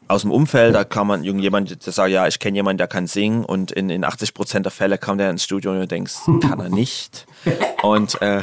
aus 0.09 0.23
dem 0.23 0.33
Umfeld, 0.33 0.75
da 0.75 0.85
kam 0.85 1.07
man 1.07 1.23
irgendjemand, 1.23 1.85
der 1.87 1.93
sagt, 1.93 2.11
ja, 2.11 2.27
ich 2.27 2.39
kenne 2.39 2.57
jemanden, 2.57 2.79
der 2.79 2.89
kann 2.89 3.07
singen 3.07 3.45
und 3.45 3.71
in, 3.71 3.91
in 3.91 4.05
80 4.05 4.33
Prozent 4.33 4.65
der 4.65 4.71
Fälle 4.73 4.97
kam 4.97 5.19
der 5.19 5.31
ins 5.31 5.45
Studio 5.45 5.71
und 5.71 5.81
du 5.81 5.87
denkst, 5.87 6.15
kann 6.41 6.61
er 6.61 6.71
nicht. 6.71 7.27
Und 7.83 8.21
äh, 8.21 8.43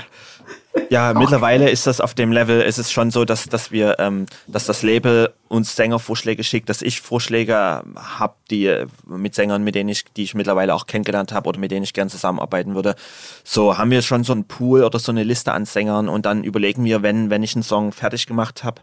ja, 0.89 1.09
okay. 1.09 1.19
mittlerweile 1.19 1.69
ist 1.69 1.87
das 1.87 2.01
auf 2.01 2.13
dem 2.13 2.31
Level, 2.31 2.61
ist 2.61 2.77
es 2.77 2.91
schon 2.91 3.11
so, 3.11 3.25
dass, 3.25 3.45
dass 3.45 3.71
wir, 3.71 3.95
ähm, 3.99 4.25
dass 4.47 4.65
das 4.65 4.83
Label 4.83 5.33
uns 5.47 5.75
Sängervorschläge 5.75 6.43
schickt, 6.43 6.69
dass 6.69 6.81
ich 6.81 7.01
Vorschläge 7.01 7.83
habe, 7.95 8.35
die 8.49 8.85
mit 9.05 9.35
Sängern, 9.35 9.63
mit 9.63 9.75
denen 9.75 9.89
ich, 9.89 10.05
die 10.15 10.23
ich 10.23 10.35
mittlerweile 10.35 10.73
auch 10.73 10.87
kennengelernt 10.87 11.31
habe 11.31 11.49
oder 11.49 11.59
mit 11.59 11.71
denen 11.71 11.83
ich 11.83 11.93
gern 11.93 12.09
zusammenarbeiten 12.09 12.75
würde. 12.75 12.95
So 13.43 13.77
haben 13.77 13.91
wir 13.91 14.01
schon 14.01 14.23
so 14.23 14.33
einen 14.33 14.45
Pool 14.45 14.83
oder 14.83 14.99
so 14.99 15.11
eine 15.11 15.23
Liste 15.23 15.53
an 15.53 15.65
Sängern 15.65 16.09
und 16.09 16.25
dann 16.25 16.43
überlegen 16.43 16.83
wir, 16.83 17.01
wenn, 17.01 17.29
wenn 17.29 17.43
ich 17.43 17.55
einen 17.55 17.63
Song 17.63 17.91
fertig 17.91 18.27
gemacht 18.27 18.63
habe, 18.63 18.81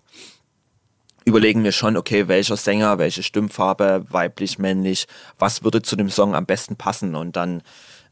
überlegen 1.25 1.65
wir 1.65 1.73
schon, 1.73 1.97
okay, 1.97 2.29
welcher 2.29 2.57
Sänger, 2.57 2.99
welche 2.99 3.23
Stimmfarbe, 3.23 4.07
weiblich, 4.09 4.59
männlich, 4.59 5.07
was 5.39 5.63
würde 5.63 5.83
zu 5.83 5.97
dem 5.97 6.11
Song 6.11 6.35
am 6.35 6.47
besten 6.47 6.77
passen 6.77 7.15
und 7.15 7.37
dann 7.37 7.63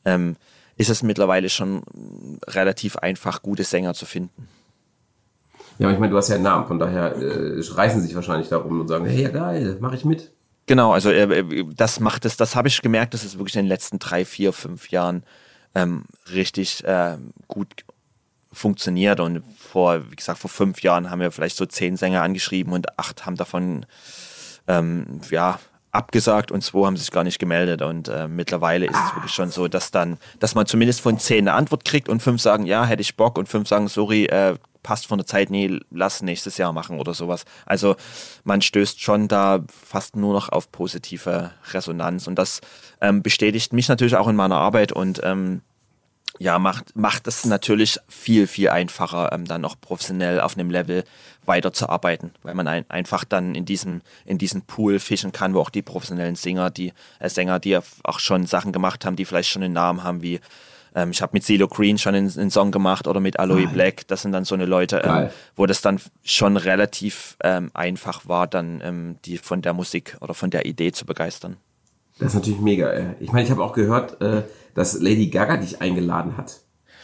ähm, 0.05 0.37
ist 0.81 0.89
es 0.89 1.03
mittlerweile 1.03 1.51
schon 1.51 1.83
relativ 2.47 2.97
einfach, 2.97 3.43
gute 3.43 3.65
Sänger 3.65 3.93
zu 3.93 4.07
finden. 4.07 4.49
Ja, 5.79 5.87
aber 5.87 5.93
ich 5.93 6.01
meine, 6.01 6.11
du 6.11 6.17
hast 6.17 6.29
ja 6.29 6.37
einen 6.37 6.45
Namen, 6.45 6.67
von 6.67 6.79
daher 6.79 7.17
äh, 7.17 7.61
reißen 7.61 8.01
sich 8.01 8.15
wahrscheinlich 8.15 8.49
darum 8.49 8.81
und 8.81 8.89
sagen, 8.89 9.05
hey, 9.05 9.25
ja 9.25 9.29
geil, 9.29 9.77
mache 9.81 9.97
ich 9.97 10.07
mit. 10.07 10.33
Genau, 10.65 10.93
also 10.95 11.11
äh, 11.11 11.67
das 11.77 12.01
macht 12.01 12.25
es, 12.25 12.39
das 12.39 12.57
habe 12.57 12.69
ich 12.69 12.81
gemerkt, 12.81 13.13
dass 13.13 13.25
es 13.25 13.37
wirklich 13.37 13.57
in 13.57 13.65
den 13.65 13.69
letzten 13.69 13.99
drei, 13.99 14.25
vier, 14.25 14.55
fünf 14.55 14.89
Jahren 14.89 15.25
ähm, 15.75 16.05
richtig 16.33 16.83
äh, 16.85 17.19
gut 17.47 17.69
funktioniert. 18.51 19.21
Und 19.21 19.43
vor, 19.59 20.11
wie 20.11 20.17
gesagt, 20.17 20.39
vor 20.39 20.49
fünf 20.49 20.81
Jahren 20.83 21.11
haben 21.11 21.21
wir 21.21 21.31
vielleicht 21.31 21.59
so 21.59 21.67
zehn 21.67 21.99
Sänger 21.99 22.23
angeschrieben 22.23 22.73
und 22.73 22.99
acht 22.99 23.27
haben 23.27 23.37
davon 23.37 23.85
ähm, 24.67 25.21
ja, 25.31 25.59
abgesagt 25.93 26.53
und 26.53 26.63
zwei 26.63 26.87
haben 26.87 26.97
sich 26.97 27.11
gar 27.11 27.25
nicht 27.25 27.39
gemeldet. 27.39 27.83
Und 27.83 28.09
äh, 28.09 28.29
mittlerweile 28.29 28.87
ist 28.87 28.97
es 28.97 29.15
wirklich 29.17 29.33
schon 29.33 29.51
so, 29.51 29.69
dass 29.69 29.91
dann, 29.91 30.19
dass 30.39 30.55
man 30.55 30.67
zumindest 30.67 31.01
von 31.01 31.19
zehn 31.19 31.49
eine 31.49 31.57
Antwort 31.57 31.85
kriegt 31.85 32.09
und 32.09 32.23
fünf 32.23 32.41
sagen, 32.41 32.67
ja, 32.67 32.85
hätte 32.85 33.03
ich 33.03 33.17
Bock 33.17 33.39
und 33.39 33.49
fünf 33.49 33.69
sagen, 33.69 33.89
sorry, 33.89 34.27
äh, 34.27 34.57
passt 34.83 35.07
von 35.07 35.19
der 35.19 35.27
Zeit, 35.27 35.51
nee, 35.51 35.79
lass 35.91 36.23
nächstes 36.23 36.57
Jahr 36.57 36.73
machen 36.73 36.99
oder 36.99 37.15
sowas. 37.15 37.45
Also 37.67 37.97
man 38.45 38.63
stößt 38.63 39.01
schon 39.01 39.29
da 39.29 39.61
fast 39.69 40.17
nur 40.17 40.33
noch 40.33 40.49
auf 40.49 40.73
positive 40.73 41.51
Resonanz 41.73 42.27
und 42.27 42.37
das 42.37 42.61
ähm, 43.01 43.23
bestätigt 43.23 43.73
mich 43.73 43.89
natürlich 43.89 44.17
auch 44.17 44.29
in 44.29 44.37
meiner 44.37 44.57
Arbeit 44.57 44.93
und 44.93 45.21
ähm, 45.23 45.63
ja, 46.41 46.59
macht, 46.59 46.97
macht 46.97 47.27
es 47.27 47.45
natürlich 47.45 47.99
viel, 48.09 48.47
viel 48.47 48.71
einfacher, 48.71 49.31
ähm, 49.31 49.45
dann 49.45 49.61
noch 49.61 49.79
professionell 49.79 50.41
auf 50.41 50.57
einem 50.57 50.71
Level 50.71 51.05
weiterzuarbeiten, 51.45 52.33
weil 52.43 52.55
man 52.55 52.67
ein, 52.67 52.89
einfach 52.89 53.25
dann 53.25 53.55
in 53.55 53.67
diesem, 53.67 54.01
in 54.25 54.39
diesem 54.39 54.63
Pool 54.63 55.01
fischen 55.01 55.33
kann, 55.33 55.53
wo 55.53 55.61
auch 55.61 55.69
die 55.69 55.83
professionellen 55.83 56.37
Sänger, 56.37 56.71
die 56.71 56.95
äh, 57.19 57.29
Sänger, 57.29 57.61
die 57.61 57.77
auch 57.77 58.19
schon 58.19 58.47
Sachen 58.47 58.73
gemacht 58.73 59.05
haben, 59.05 59.17
die 59.17 59.27
vielleicht 59.27 59.51
schon 59.51 59.63
einen 59.63 59.75
Namen 59.75 60.03
haben, 60.03 60.23
wie 60.23 60.41
ähm, 60.95 61.11
ich 61.11 61.21
habe 61.21 61.33
mit 61.35 61.45
CeeLo 61.45 61.69
Green 61.69 61.99
schon 61.99 62.15
einen, 62.15 62.33
einen, 62.35 62.51
Song 62.51 62.71
gemacht 62.71 63.07
oder 63.07 63.21
mit 63.21 63.39
Aloe 63.39 63.65
Geil. 63.65 63.73
Black. 63.75 64.09
Das 64.09 64.23
sind 64.23 64.33
dann 64.33 64.47
so 64.47 64.55
eine 64.55 64.65
Leute, 64.65 65.03
ähm, 65.05 65.29
wo 65.57 65.67
das 65.67 65.83
dann 65.83 66.01
schon 66.25 66.57
relativ 66.57 67.37
ähm, 67.45 67.71
einfach 67.75 68.27
war, 68.27 68.47
dann 68.47 68.81
ähm, 68.83 69.17
die 69.27 69.37
von 69.37 69.61
der 69.61 69.75
Musik 69.75 70.17
oder 70.23 70.33
von 70.33 70.49
der 70.49 70.65
Idee 70.65 70.91
zu 70.91 71.05
begeistern. 71.05 71.59
Das 72.21 72.29
ist 72.29 72.35
natürlich 72.35 72.61
mega. 72.61 72.91
Ey. 72.91 73.15
Ich 73.21 73.33
meine, 73.33 73.45
ich 73.45 73.51
habe 73.51 73.65
auch 73.65 73.73
gehört, 73.73 74.21
äh, 74.21 74.43
dass 74.75 75.01
Lady 75.01 75.29
Gaga 75.29 75.57
dich 75.57 75.81
eingeladen 75.81 76.37
hat 76.37 76.61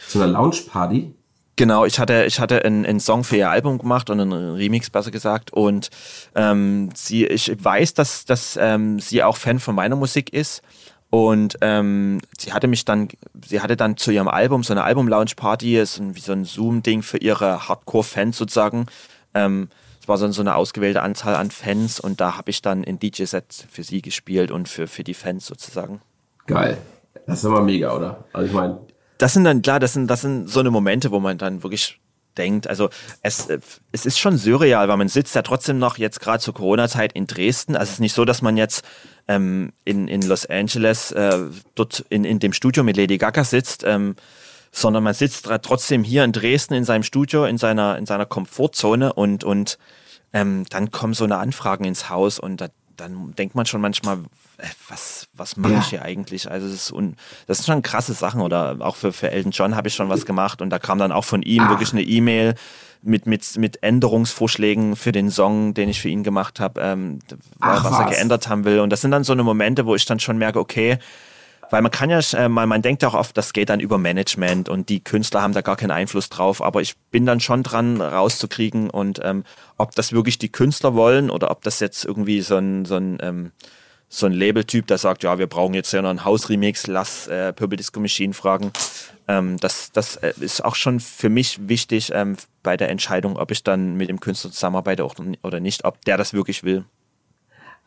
zu 0.07 0.21
einer 0.21 0.31
Lounge-Party. 0.31 1.13
Genau, 1.57 1.85
ich 1.85 1.99
hatte, 1.99 2.25
ich 2.25 2.39
hatte 2.39 2.63
einen, 2.63 2.85
einen 2.85 2.99
Song 2.99 3.23
für 3.23 3.35
ihr 3.35 3.49
Album 3.49 3.79
gemacht 3.79 4.11
und 4.11 4.19
einen 4.19 4.31
Remix 4.31 4.91
besser 4.91 5.09
gesagt. 5.09 5.51
Und 5.51 5.89
ähm, 6.35 6.89
sie, 6.93 7.25
ich 7.25 7.51
weiß, 7.61 7.95
dass, 7.95 8.25
dass 8.25 8.57
ähm, 8.61 8.99
sie 8.99 9.23
auch 9.23 9.37
Fan 9.37 9.59
von 9.59 9.73
meiner 9.73 9.95
Musik 9.95 10.31
ist. 10.31 10.61
Und 11.09 11.57
ähm, 11.61 12.19
sie 12.37 12.53
hatte 12.53 12.67
mich 12.67 12.85
dann, 12.85 13.07
sie 13.43 13.61
hatte 13.61 13.75
dann 13.75 13.97
zu 13.97 14.11
ihrem 14.11 14.27
Album 14.27 14.63
so 14.63 14.73
eine 14.73 14.83
Album-Lounge-Party, 14.83 15.79
ist 15.79 15.99
wie 15.99 16.19
so 16.19 16.33
ein 16.33 16.45
Zoom-Ding 16.45 17.01
für 17.01 17.17
ihre 17.17 17.67
Hardcore-Fans 17.67 18.37
sozusagen. 18.37 18.85
Ähm, 19.33 19.69
es 20.15 20.21
war 20.21 20.31
so, 20.31 20.41
eine 20.41 20.55
ausgewählte 20.55 21.01
Anzahl 21.01 21.35
an 21.35 21.51
Fans 21.51 21.99
und 21.99 22.21
da 22.21 22.37
habe 22.37 22.49
ich 22.49 22.61
dann 22.61 22.83
ein 22.85 22.99
DJ-Set 22.99 23.67
für 23.69 23.83
sie 23.83 24.01
gespielt 24.01 24.51
und 24.51 24.69
für, 24.69 24.87
für 24.87 25.03
die 25.03 25.13
Fans 25.13 25.45
sozusagen. 25.45 26.01
Geil. 26.45 26.77
Das 27.25 27.39
ist 27.39 27.45
aber 27.45 27.61
mega, 27.61 27.95
oder? 27.95 28.23
Also 28.31 28.47
ich 28.47 28.53
meine. 28.53 28.79
Das 29.17 29.33
sind 29.33 29.43
dann, 29.43 29.61
klar, 29.61 29.79
das 29.79 29.93
sind, 29.93 30.07
das 30.07 30.21
sind 30.21 30.49
so 30.49 30.59
eine 30.61 30.71
Momente, 30.71 31.11
wo 31.11 31.19
man 31.19 31.37
dann 31.37 31.63
wirklich 31.63 31.99
denkt. 32.37 32.67
Also 32.67 32.89
es, 33.21 33.47
es 33.91 34.05
ist 34.05 34.19
schon 34.19 34.37
surreal, 34.37 34.87
weil 34.87 34.97
man 34.97 35.09
sitzt 35.09 35.35
ja 35.35 35.41
trotzdem 35.41 35.79
noch 35.79 35.97
jetzt 35.97 36.19
gerade 36.19 36.39
zur 36.39 36.53
Corona-Zeit 36.53 37.13
in 37.13 37.27
Dresden. 37.27 37.75
Also 37.75 37.89
es 37.89 37.93
ist 37.93 37.99
nicht 37.99 38.13
so, 38.13 38.25
dass 38.25 38.41
man 38.41 38.57
jetzt 38.57 38.85
ähm, 39.27 39.73
in, 39.83 40.07
in 40.07 40.21
Los 40.21 40.45
Angeles 40.45 41.11
äh, 41.11 41.37
dort 41.75 42.05
in, 42.09 42.23
in 42.23 42.39
dem 42.39 42.53
Studio 42.53 42.83
mit 42.83 42.95
Lady 42.97 43.17
Gaga 43.17 43.43
sitzt, 43.43 43.83
ähm, 43.85 44.15
sondern 44.77 45.03
man 45.03 45.15
sitzt 45.15 45.49
trotzdem 45.63 46.03
hier 46.03 46.23
in 46.23 46.31
Dresden 46.31 46.75
in 46.75 46.83
seinem 46.83 47.03
Studio, 47.03 47.45
in 47.45 47.57
seiner, 47.57 47.97
in 47.97 48.05
seiner 48.05 48.27
Komfortzone 48.27 49.11
und, 49.11 49.43
und 49.43 49.79
ähm, 50.33 50.65
dann 50.69 50.91
kommen 50.91 51.15
so 51.15 51.23
eine 51.23 51.37
Anfragen 51.37 51.83
ins 51.83 52.09
Haus 52.09 52.37
und 52.37 52.61
da, 52.61 52.67
dann 52.95 53.33
denkt 53.35 53.55
man 53.55 53.65
schon 53.65 53.81
manchmal, 53.81 54.19
äh, 54.57 54.67
was, 54.87 55.27
was 55.33 55.57
mache 55.57 55.73
ja. 55.73 55.79
ich 55.79 55.87
hier 55.87 56.03
eigentlich? 56.03 56.51
Also 56.51 56.67
das, 56.67 56.75
ist 56.75 56.91
un, 56.91 57.15
das 57.47 57.57
sind 57.57 57.65
schon 57.65 57.81
krasse 57.81 58.13
Sachen 58.13 58.39
oder 58.39 58.77
auch 58.79 58.95
für, 58.95 59.11
für 59.13 59.31
Elton 59.31 59.51
John 59.51 59.75
habe 59.75 59.87
ich 59.87 59.95
schon 59.95 60.09
was 60.09 60.27
gemacht 60.27 60.61
und 60.61 60.69
da 60.69 60.77
kam 60.77 60.99
dann 60.99 61.11
auch 61.11 61.25
von 61.25 61.41
ihm 61.41 61.63
Ach. 61.63 61.69
wirklich 61.69 61.91
eine 61.91 62.03
E-Mail 62.03 62.53
mit, 63.01 63.25
mit, 63.25 63.57
mit 63.57 63.81
Änderungsvorschlägen 63.81 64.95
für 64.95 65.11
den 65.11 65.31
Song, 65.31 65.73
den 65.73 65.89
ich 65.89 66.01
für 66.01 66.09
ihn 66.09 66.21
gemacht 66.21 66.59
habe, 66.59 66.81
ähm, 66.81 67.19
was, 67.57 67.83
was 67.83 67.99
er 67.99 68.05
geändert 68.05 68.47
haben 68.47 68.63
will. 68.63 68.79
Und 68.81 68.91
das 68.91 69.01
sind 69.01 69.09
dann 69.09 69.23
so 69.23 69.33
eine 69.33 69.43
Momente, 69.43 69.87
wo 69.87 69.95
ich 69.95 70.05
dann 70.05 70.19
schon 70.19 70.37
merke, 70.37 70.59
okay, 70.59 70.99
weil 71.69 71.81
man 71.81 71.91
kann 71.91 72.09
ja, 72.09 72.19
äh, 72.33 72.49
man, 72.49 72.69
man 72.69 72.81
denkt 72.81 73.03
auch 73.03 73.13
oft, 73.13 73.37
das 73.37 73.53
geht 73.53 73.69
dann 73.69 73.79
über 73.79 73.97
Management 73.97 74.69
und 74.69 74.89
die 74.89 75.03
Künstler 75.03 75.41
haben 75.41 75.53
da 75.53 75.61
gar 75.61 75.75
keinen 75.75 75.91
Einfluss 75.91 76.29
drauf, 76.29 76.61
aber 76.61 76.81
ich 76.81 76.95
bin 77.11 77.25
dann 77.25 77.39
schon 77.39 77.63
dran 77.63 78.01
rauszukriegen 78.01 78.89
und 78.89 79.19
ähm, 79.23 79.43
ob 79.77 79.93
das 79.95 80.13
wirklich 80.13 80.37
die 80.37 80.51
Künstler 80.51 80.95
wollen 80.95 81.29
oder 81.29 81.51
ob 81.51 81.63
das 81.63 81.79
jetzt 81.79 82.05
irgendwie 82.05 82.41
so 82.41 82.57
ein, 82.57 82.85
so 82.85 82.95
ein, 82.95 83.17
ähm, 83.21 83.51
so 84.09 84.25
ein 84.25 84.31
Label-Typ, 84.31 84.87
der 84.87 84.97
sagt, 84.97 85.23
ja, 85.23 85.37
wir 85.37 85.47
brauchen 85.47 85.73
jetzt 85.73 85.91
ja 85.91 86.01
noch 86.01 86.09
einen 86.09 86.23
Haus-Remix, 86.23 86.87
lass 86.87 87.27
äh, 87.27 87.51
Purple 87.51 87.75
Disco 87.75 87.99
Machine 87.99 88.33
fragen. 88.33 88.71
Ähm, 89.27 89.57
das, 89.59 89.91
das 89.91 90.15
äh, 90.17 90.33
ist 90.39 90.63
auch 90.63 90.75
schon 90.75 91.01
für 91.01 91.29
mich 91.29 91.67
wichtig 91.67 92.11
ähm, 92.13 92.37
bei 92.63 92.77
der 92.77 92.89
Entscheidung, 92.89 93.37
ob 93.37 93.51
ich 93.51 93.63
dann 93.63 93.95
mit 93.95 94.07
dem 94.07 94.21
Künstler 94.21 94.51
zusammenarbeite 94.51 95.05
oder 95.41 95.59
nicht, 95.59 95.83
ob 95.83 96.03
der 96.05 96.17
das 96.17 96.33
wirklich 96.33 96.63
will. 96.63 96.85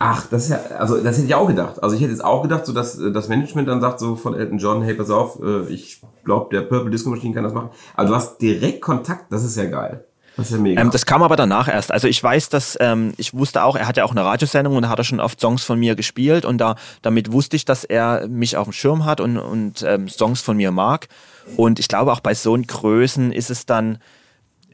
Ach, 0.02 0.26
das 0.30 0.44
ist 0.44 0.48
ja, 0.48 0.76
also 0.78 0.96
das 0.96 1.18
hätte 1.18 1.26
ich 1.26 1.34
auch 1.34 1.46
gedacht. 1.46 1.82
Also 1.82 1.94
ich 1.94 2.00
hätte 2.00 2.12
jetzt 2.12 2.24
auch 2.24 2.40
gedacht, 2.40 2.64
so 2.64 2.72
dass 2.72 2.98
äh, 2.98 3.12
das 3.12 3.28
Management 3.28 3.68
dann 3.68 3.82
sagt 3.82 4.00
so 4.00 4.16
von 4.16 4.34
Elton 4.34 4.56
John, 4.56 4.82
hey, 4.82 4.94
pass 4.94 5.10
auf, 5.10 5.38
äh, 5.42 5.68
ich 5.68 6.00
glaube, 6.24 6.48
der 6.56 6.62
Purple 6.62 6.90
Disco 6.90 7.10
Machine 7.10 7.34
kann 7.34 7.44
das 7.44 7.52
machen. 7.52 7.68
Also 7.94 8.10
du 8.10 8.16
hast 8.16 8.38
direkt 8.38 8.80
Kontakt, 8.80 9.30
das 9.30 9.44
ist 9.44 9.58
ja 9.58 9.66
geil. 9.66 10.06
Das 10.38 10.46
ist 10.46 10.52
ja 10.52 10.58
mega. 10.58 10.80
Ähm, 10.80 10.90
das 10.90 11.04
kam 11.04 11.22
aber 11.22 11.36
danach 11.36 11.68
erst. 11.68 11.92
Also 11.92 12.08
ich 12.08 12.22
weiß, 12.22 12.48
dass 12.48 12.78
ähm, 12.80 13.12
ich 13.18 13.34
wusste 13.34 13.62
auch, 13.62 13.76
er 13.76 13.86
hatte 13.86 14.02
auch 14.06 14.12
eine 14.12 14.24
Radiosendung 14.24 14.74
und 14.74 14.84
da 14.84 14.88
hat 14.88 14.98
er 14.98 15.04
schon 15.04 15.20
oft 15.20 15.38
Songs 15.38 15.64
von 15.64 15.78
mir 15.78 15.94
gespielt 15.94 16.46
und 16.46 16.56
da 16.56 16.76
damit 17.02 17.30
wusste 17.30 17.56
ich, 17.56 17.66
dass 17.66 17.84
er 17.84 18.26
mich 18.26 18.56
auf 18.56 18.68
dem 18.68 18.72
Schirm 18.72 19.04
hat 19.04 19.20
und, 19.20 19.36
und 19.36 19.82
ähm, 19.82 20.08
Songs 20.08 20.40
von 20.40 20.56
mir 20.56 20.70
mag. 20.70 21.08
Und 21.58 21.78
ich 21.78 21.88
glaube 21.88 22.10
auch 22.10 22.20
bei 22.20 22.32
so 22.32 22.56
Größen 22.58 23.32
ist 23.32 23.50
es 23.50 23.66
dann, 23.66 23.98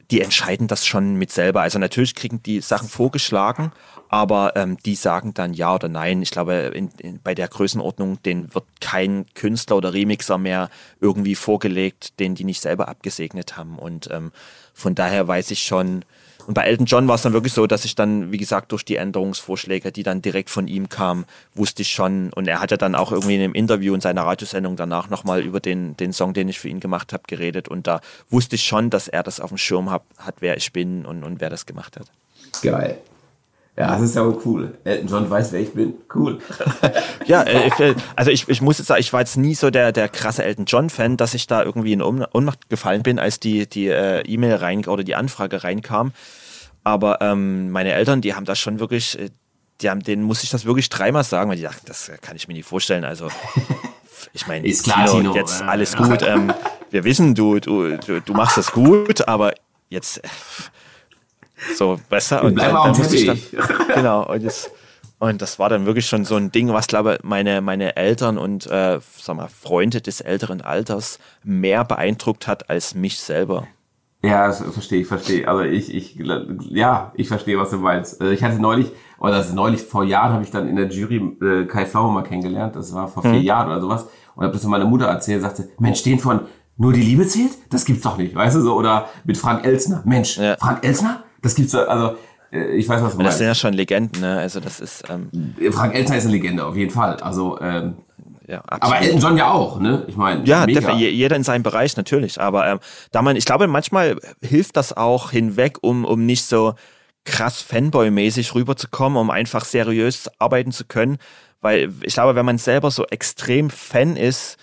die 0.09 0.21
entscheiden 0.21 0.67
das 0.67 0.85
schon 0.85 1.15
mit 1.15 1.33
selber. 1.33 1.61
Also 1.61 1.79
natürlich 1.79 2.15
kriegen 2.15 2.41
die 2.41 2.61
Sachen 2.61 2.87
vorgeschlagen, 2.87 3.73
aber 4.09 4.55
ähm, 4.55 4.77
die 4.85 4.95
sagen 4.95 5.33
dann 5.33 5.53
ja 5.53 5.75
oder 5.75 5.89
nein. 5.89 6.21
Ich 6.21 6.31
glaube, 6.31 6.71
in, 6.73 6.89
in, 6.97 7.19
bei 7.21 7.35
der 7.35 7.47
Größenordnung, 7.47 8.21
den 8.23 8.53
wird 8.53 8.65
kein 8.79 9.25
Künstler 9.33 9.77
oder 9.77 9.93
Remixer 9.93 10.37
mehr 10.37 10.69
irgendwie 10.99 11.35
vorgelegt, 11.35 12.19
den 12.19 12.35
die 12.35 12.43
nicht 12.43 12.61
selber 12.61 12.87
abgesegnet 12.87 13.57
haben. 13.57 13.77
Und 13.77 14.09
ähm, 14.11 14.31
von 14.73 14.95
daher 14.95 15.27
weiß 15.27 15.51
ich 15.51 15.63
schon, 15.63 16.03
und 16.47 16.53
bei 16.53 16.63
Elton 16.63 16.85
John 16.85 17.07
war 17.09 17.15
es 17.15 17.23
dann 17.23 17.33
wirklich 17.33 17.51
so, 17.51 17.67
dass 17.67 17.83
ich 17.83 17.93
dann, 17.95 18.31
wie 18.31 18.37
gesagt, 18.37 18.71
durch 18.71 18.85
die 18.85 18.95
Änderungsvorschläge, 18.95 19.91
die 19.91 20.03
dann 20.03 20.21
direkt 20.21 20.49
von 20.49 20.69
ihm 20.69 20.87
kamen, 20.87 21.25
wusste 21.53 21.81
ich 21.81 21.91
schon, 21.91 22.31
und 22.31 22.47
er 22.47 22.61
hat 22.61 22.71
ja 22.71 22.77
dann 22.77 22.95
auch 22.95 23.11
irgendwie 23.11 23.35
in 23.35 23.41
einem 23.41 23.53
Interview 23.53 23.93
in 23.93 23.99
seiner 23.99 24.21
Radiosendung 24.25 24.77
danach 24.77 25.09
nochmal 25.09 25.41
über 25.41 25.59
den, 25.59 25.97
den 25.97 26.13
Song, 26.13 26.33
den 26.33 26.47
ich 26.47 26.57
für 26.57 26.69
ihn 26.69 26.79
gemacht 26.79 27.11
habe, 27.11 27.23
geredet. 27.27 27.67
Und 27.67 27.85
da 27.85 27.99
wusste 28.29 28.55
ich 28.55 28.63
schon, 28.63 28.89
dass 28.89 29.09
er 29.09 29.23
das 29.23 29.41
auf 29.41 29.49
dem 29.49 29.57
Schirm 29.57 29.91
hat, 29.91 30.03
hat 30.17 30.35
wer 30.39 30.55
ich 30.55 30.71
bin 30.71 31.05
und, 31.05 31.25
und 31.25 31.41
wer 31.41 31.49
das 31.49 31.65
gemacht 31.65 31.97
hat. 31.97 32.07
Geil. 32.61 32.97
Ja, 33.77 33.91
das 33.91 34.01
ist 34.01 34.15
ja 34.15 34.25
wohl 34.25 34.39
cool. 34.43 34.77
Elton 34.85 35.07
John 35.07 35.29
weiß, 35.29 35.51
wer 35.51 35.59
ich 35.59 35.73
bin. 35.73 35.93
Cool. 36.13 36.39
ja, 37.27 37.43
äh, 37.43 37.67
äh, 37.67 37.95
also 38.15 38.31
ich, 38.31 38.49
ich 38.49 38.59
muss 38.59 38.79
jetzt 38.79 38.87
sagen, 38.87 38.99
ich 38.99 39.13
war 39.13 39.19
jetzt 39.19 39.37
nie 39.37 39.53
so 39.53 39.69
der, 39.69 39.91
der 39.91 40.09
krasse 40.09 40.43
Elton 40.43 40.65
John-Fan, 40.65 41.15
dass 41.15 41.35
ich 41.35 41.45
da 41.45 41.61
irgendwie 41.61 41.93
in 41.93 42.01
Ohnmacht 42.01 42.69
gefallen 42.69 43.03
bin, 43.03 43.19
als 43.19 43.39
die, 43.39 43.69
die 43.69 43.87
äh, 43.87 44.21
E-Mail 44.21 44.55
rein 44.55 44.83
oder 44.85 45.03
die 45.03 45.13
Anfrage 45.13 45.63
reinkam. 45.63 46.11
Aber 46.83 47.21
ähm, 47.21 47.69
meine 47.69 47.91
Eltern, 47.91 48.21
die 48.21 48.33
haben 48.33 48.45
das 48.45 48.57
schon 48.57 48.79
wirklich, 48.79 49.19
äh, 49.19 49.29
die 49.81 49.91
haben, 49.91 50.01
denen 50.01 50.23
muss 50.23 50.41
ich 50.41 50.49
das 50.49 50.65
wirklich 50.65 50.89
dreimal 50.89 51.23
sagen, 51.23 51.47
weil 51.47 51.57
die 51.57 51.63
dachten, 51.63 51.85
das 51.85 52.11
kann 52.21 52.35
ich 52.35 52.47
mir 52.47 52.55
nicht 52.55 52.67
vorstellen. 52.67 53.03
Also 53.03 53.27
ich 54.33 54.47
meine, 54.47 54.67
ist 54.67 54.85
klar, 54.85 55.05
Tino, 55.05 55.35
jetzt 55.35 55.61
alles 55.61 55.95
gut. 55.95 56.23
Ähm, 56.23 56.51
wir 56.89 57.03
wissen, 57.03 57.35
du, 57.35 57.59
du, 57.59 57.95
du, 57.97 58.21
du 58.21 58.33
machst 58.33 58.57
das 58.57 58.71
gut, 58.71 59.27
aber 59.27 59.53
jetzt 59.89 60.21
so, 61.75 61.99
besser. 62.09 62.43
Und 62.43 62.55
dann, 62.55 62.73
dann 62.73 62.97
musste 62.97 63.15
ich 63.15 63.25
dann, 63.25 63.39
genau, 63.95 64.25
und 64.25 64.43
das, 64.43 64.69
und 65.19 65.41
das 65.41 65.57
war 65.57 65.69
dann 65.69 65.85
wirklich 65.85 66.05
schon 66.05 66.25
so 66.25 66.35
ein 66.35 66.51
Ding, 66.51 66.71
was, 66.73 66.87
glaube 66.87 67.15
ich, 67.15 67.23
meine, 67.23 67.61
meine 67.61 67.95
Eltern 67.95 68.37
und 68.37 68.67
äh, 68.67 68.99
sag 69.19 69.35
mal, 69.35 69.47
Freunde 69.47 70.01
des 70.01 70.21
älteren 70.21 70.61
Alters 70.61 71.19
mehr 71.43 71.83
beeindruckt 71.83 72.47
hat 72.47 72.69
als 72.69 72.93
mich 72.93 73.19
selber. 73.19 73.67
Ja, 74.23 74.47
das 74.47 74.61
verstehe 74.61 75.01
ich, 75.01 75.07
verstehe. 75.07 75.47
Also 75.47 75.63
ich, 75.63 75.93
ich, 75.93 76.19
ja, 76.69 77.11
ich 77.15 77.27
verstehe, 77.27 77.57
was 77.57 77.69
du 77.69 77.77
meinst. 77.77 78.19
Also 78.19 78.33
ich 78.33 78.43
hatte 78.43 78.59
neulich, 78.59 78.91
oder 79.19 79.33
das 79.37 79.49
ist 79.49 79.53
neulich 79.53 79.81
vor 79.81 80.03
Jahren 80.03 80.33
habe 80.33 80.43
ich 80.43 80.51
dann 80.51 80.67
in 80.67 80.75
der 80.75 80.87
Jury 80.87 81.17
äh, 81.41 81.65
Kai 81.65 81.85
Pflaume 81.85 82.13
mal 82.13 82.23
kennengelernt. 82.23 82.75
Das 82.75 82.93
war 82.93 83.07
vor 83.07 83.23
vier 83.23 83.33
hm. 83.33 83.43
Jahren 83.43 83.67
oder 83.67 83.81
sowas. 83.81 84.07
Und 84.35 84.43
habe 84.43 84.53
das 84.53 84.61
zu 84.61 84.69
meiner 84.69 84.85
Mutter 84.85 85.05
erzählt, 85.05 85.41
sagte, 85.41 85.69
Mensch, 85.79 86.03
den 86.03 86.19
von 86.19 86.41
nur 86.77 86.93
die 86.93 87.01
Liebe 87.01 87.25
zählt? 87.27 87.51
Das 87.69 87.85
gibt's 87.85 88.03
doch 88.03 88.17
nicht, 88.17 88.35
weißt 88.35 88.55
du 88.55 88.61
so? 88.61 88.75
Oder 88.75 89.07
mit 89.23 89.37
Frank 89.37 89.65
Elsner. 89.65 90.01
Mensch, 90.05 90.37
ja. 90.37 90.55
Frank 90.59 90.85
Elsner? 90.85 91.23
Das 91.41 91.55
gibt's 91.55 91.75
also 91.75 92.17
äh, 92.51 92.75
ich 92.75 92.87
weiß 92.87 93.01
was 93.01 93.11
du 93.11 93.17
meinst. 93.17 93.31
Das 93.31 93.37
sind 93.37 93.47
ja 93.47 93.55
schon 93.55 93.73
Legenden, 93.73 94.21
ne? 94.21 94.39
Also 94.39 94.59
das 94.59 94.79
ist 94.79 95.03
ähm 95.09 95.29
Frank 95.71 95.95
Elsner 95.95 96.17
ist 96.17 96.25
eine 96.25 96.33
Legende 96.33 96.65
auf 96.65 96.75
jeden 96.75 96.91
Fall. 96.91 97.17
Also 97.17 97.59
ähm, 97.61 97.95
ja, 98.47 98.63
aber 98.67 99.01
Elton 99.01 99.19
John 99.19 99.37
ja 99.37 99.51
auch, 99.51 99.79
ne? 99.79 100.05
Ich 100.07 100.15
meine, 100.15 100.45
ja, 100.45 100.65
jeder 100.65 101.35
in 101.35 101.43
seinem 101.43 101.63
Bereich 101.63 101.97
natürlich. 101.97 102.39
Aber 102.39 102.65
ähm, 102.65 102.79
da 103.11 103.21
man, 103.21 103.35
ich 103.35 103.43
glaube, 103.43 103.67
manchmal 103.67 104.17
hilft 104.41 104.77
das 104.77 104.95
auch 104.95 105.31
hinweg, 105.31 105.79
um 105.81 106.05
um 106.05 106.25
nicht 106.25 106.45
so 106.45 106.75
krass 107.25 107.61
Fanboy-mäßig 107.61 108.55
rüberzukommen, 108.55 109.17
um 109.17 109.29
einfach 109.29 109.65
seriös 109.65 110.29
arbeiten 110.39 110.71
zu 110.71 110.85
können. 110.85 111.17
Weil 111.59 111.91
ich 112.03 112.13
glaube, 112.13 112.35
wenn 112.35 112.45
man 112.45 112.57
selber 112.57 112.89
so 112.89 113.05
extrem 113.07 113.69
Fan 113.69 114.15
ist, 114.15 114.57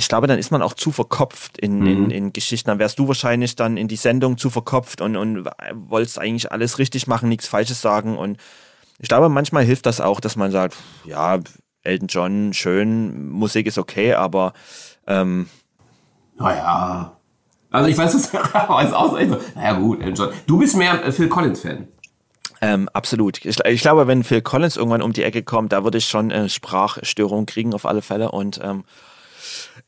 ich 0.00 0.08
glaube, 0.08 0.26
dann 0.26 0.38
ist 0.38 0.50
man 0.50 0.62
auch 0.62 0.72
zu 0.72 0.92
verkopft 0.92 1.58
in, 1.58 1.80
mhm. 1.80 1.86
in, 1.86 2.10
in, 2.10 2.32
Geschichten. 2.32 2.68
Dann 2.70 2.78
wärst 2.78 2.98
du 2.98 3.06
wahrscheinlich 3.06 3.54
dann 3.54 3.76
in 3.76 3.86
die 3.86 3.96
Sendung 3.96 4.38
zu 4.38 4.48
verkopft 4.48 5.02
und, 5.02 5.14
und 5.14 5.46
wolltest 5.74 6.18
eigentlich 6.18 6.50
alles 6.50 6.78
richtig 6.78 7.06
machen, 7.06 7.28
nichts 7.28 7.46
Falsches 7.46 7.82
sagen. 7.82 8.16
Und 8.16 8.38
ich 8.98 9.10
glaube, 9.10 9.28
manchmal 9.28 9.62
hilft 9.62 9.84
das 9.84 10.00
auch, 10.00 10.20
dass 10.20 10.36
man 10.36 10.50
sagt, 10.50 10.74
ja, 11.04 11.38
Elton 11.82 12.08
John, 12.08 12.52
schön, 12.54 13.28
Musik 13.28 13.66
ist 13.66 13.76
okay, 13.76 14.14
aber 14.14 14.54
ähm, 15.06 15.50
naja. 16.38 17.12
Also 17.70 17.90
ich 17.90 17.98
weiß 17.98 18.14
es 18.14 18.34
auch 18.54 19.10
so. 19.10 19.38
Naja 19.54 19.74
gut, 19.74 20.00
Elton 20.00 20.14
John. 20.14 20.28
Du 20.46 20.58
bist 20.58 20.76
mehr 20.76 21.12
Phil 21.12 21.28
Collins-Fan. 21.28 21.88
Ähm, 22.62 22.88
absolut. 22.94 23.44
Ich, 23.44 23.60
ich, 23.62 23.80
glaube, 23.82 24.06
wenn 24.06 24.24
Phil 24.24 24.40
Collins 24.40 24.78
irgendwann 24.78 25.02
um 25.02 25.12
die 25.12 25.24
Ecke 25.24 25.42
kommt, 25.42 25.72
da 25.72 25.84
würde 25.84 25.98
ich 25.98 26.08
schon 26.08 26.30
äh, 26.30 26.48
Sprachstörungen 26.48 27.44
kriegen 27.44 27.74
auf 27.74 27.84
alle 27.84 28.00
Fälle. 28.00 28.30
Und 28.30 28.60
ähm, 28.62 28.84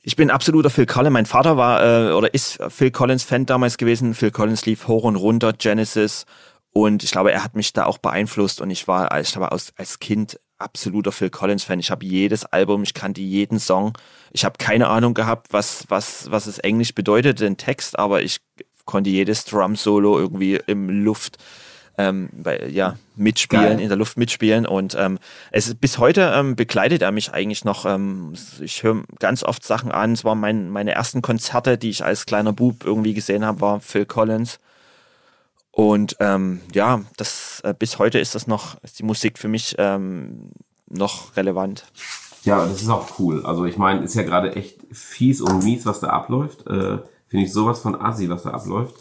ich 0.03 0.17
bin 0.17 0.31
absoluter 0.31 0.71
Phil 0.71 0.87
Collins. 0.87 1.13
Mein 1.13 1.27
Vater 1.27 1.57
war 1.57 2.09
äh, 2.09 2.13
oder 2.13 2.35
ist 2.35 2.59
Phil 2.69 2.91
Collins 2.91 3.23
Fan 3.23 3.47
damals 3.47 3.79
gewesen. 3.79 4.15
Phil 4.15 4.33
Collins 4.33 4.67
lief 4.67 4.89
hoch 4.89 5.05
und 5.05 5.17
runter, 5.17 5.53
Genesis. 5.53 6.27
Und 6.73 7.05
ich 7.05 7.11
glaube, 7.11 7.33
er 7.33 7.45
hat 7.45 7.55
mich 7.55 7.73
da 7.73 7.87
auch 7.87 7.99
beeinflusst. 7.99 8.61
Und 8.61 8.71
ich 8.71 8.89
war, 8.89 9.21
ich 9.21 9.33
glaube, 9.33 9.53
als, 9.53 9.73
als 9.77 10.01
Kind 10.01 10.41
absoluter 10.59 11.13
Phil 11.13 11.31
Collins 11.31 11.65
Fan. 11.65 11.79
Ich 11.79 11.91
habe 11.91 12.05
jedes 12.05 12.45
Album, 12.45 12.83
ich 12.83 12.95
kannte 12.95 13.21
jeden 13.21 13.59
Song. 13.61 13.93
Ich 14.33 14.45
habe 14.45 14.59
keine 14.59 14.89
Ahnung 14.89 15.15
gehabt, 15.15 15.53
was, 15.53 15.85
was, 15.89 16.31
was 16.31 16.47
es 16.47 16.59
Englisch 16.59 16.95
bedeutet, 16.95 17.41
den 17.41 17.57
Text, 17.57 17.99
aber 17.99 18.23
ich 18.23 18.41
konnte 18.85 19.11
jedes 19.11 19.45
Drum 19.45 19.77
Solo 19.77 20.19
irgendwie 20.19 20.61
im 20.67 20.89
Luft 21.05 21.39
ähm, 21.99 22.31
bei, 22.33 22.69
ja, 22.69 22.97
mitspielen, 23.17 23.65
Geil. 23.65 23.81
in 23.81 23.89
der 23.89 23.99
Luft 23.99 24.17
mitspielen. 24.17 24.67
Und 24.67 24.97
ähm, 24.99 25.19
es 25.51 25.67
ist, 25.67 25.81
bis 25.81 25.99
heute 25.99 26.33
ähm, 26.35 26.57
begleitet 26.57 27.03
er 27.03 27.13
mich 27.13 27.33
eigentlich 27.33 27.65
noch. 27.65 27.85
Ähm, 27.85 28.35
ich 28.61 28.83
höre 28.83 29.03
ganz 29.19 29.43
oft 29.43 29.65
Sachen 29.65 29.93
an. 29.93 30.13
Es 30.13 30.25
waren 30.25 30.41
mein, 30.41 30.71
meine 30.71 30.93
ersten 30.93 31.23
Konzerte, 31.23 31.79
die 31.79 31.91
ich 31.91 32.05
als 32.05 32.27
kleiner 32.27 32.53
Bub 32.53 32.85
irgendwie 32.85 33.15
gesehen 33.15 33.45
habe, 33.45 33.61
war 33.61 33.81
Phil 33.81 34.07
Collins. 34.07 34.59
Und 35.71 36.17
ähm, 36.21 36.61
ja, 36.73 37.01
das 37.17 37.61
äh, 37.65 37.75
bis 37.79 37.99
heute 37.99 38.19
ist 38.19 38.35
das 38.35 38.47
noch, 38.47 38.83
ist 38.83 38.99
die 38.99 39.05
Musik 39.05 39.39
für 39.39 39.49
mich 39.49 39.75
ähm, 39.79 40.51
noch 40.89 41.37
relevant. 41.37 41.87
Ja, 42.45 42.67
das 42.67 42.83
ist 42.83 42.89
auch 42.89 43.19
cool. 43.19 43.47
Also 43.47 43.65
ich 43.65 43.77
meine, 43.77 44.03
ist 44.03 44.15
ja 44.15 44.23
gerade 44.23 44.55
echt 44.57 44.81
fies 44.91 45.41
und 45.41 45.65
mies, 45.65 45.87
was 45.87 46.01
da 46.01 46.09
abläuft. 46.09 46.67
Äh, 46.67 46.99
Finde 47.29 47.47
ich 47.47 47.53
sowas 47.53 47.81
von 47.81 47.99
assi, 47.99 48.29
was 48.29 48.43
da 48.43 48.51
abläuft 48.51 48.95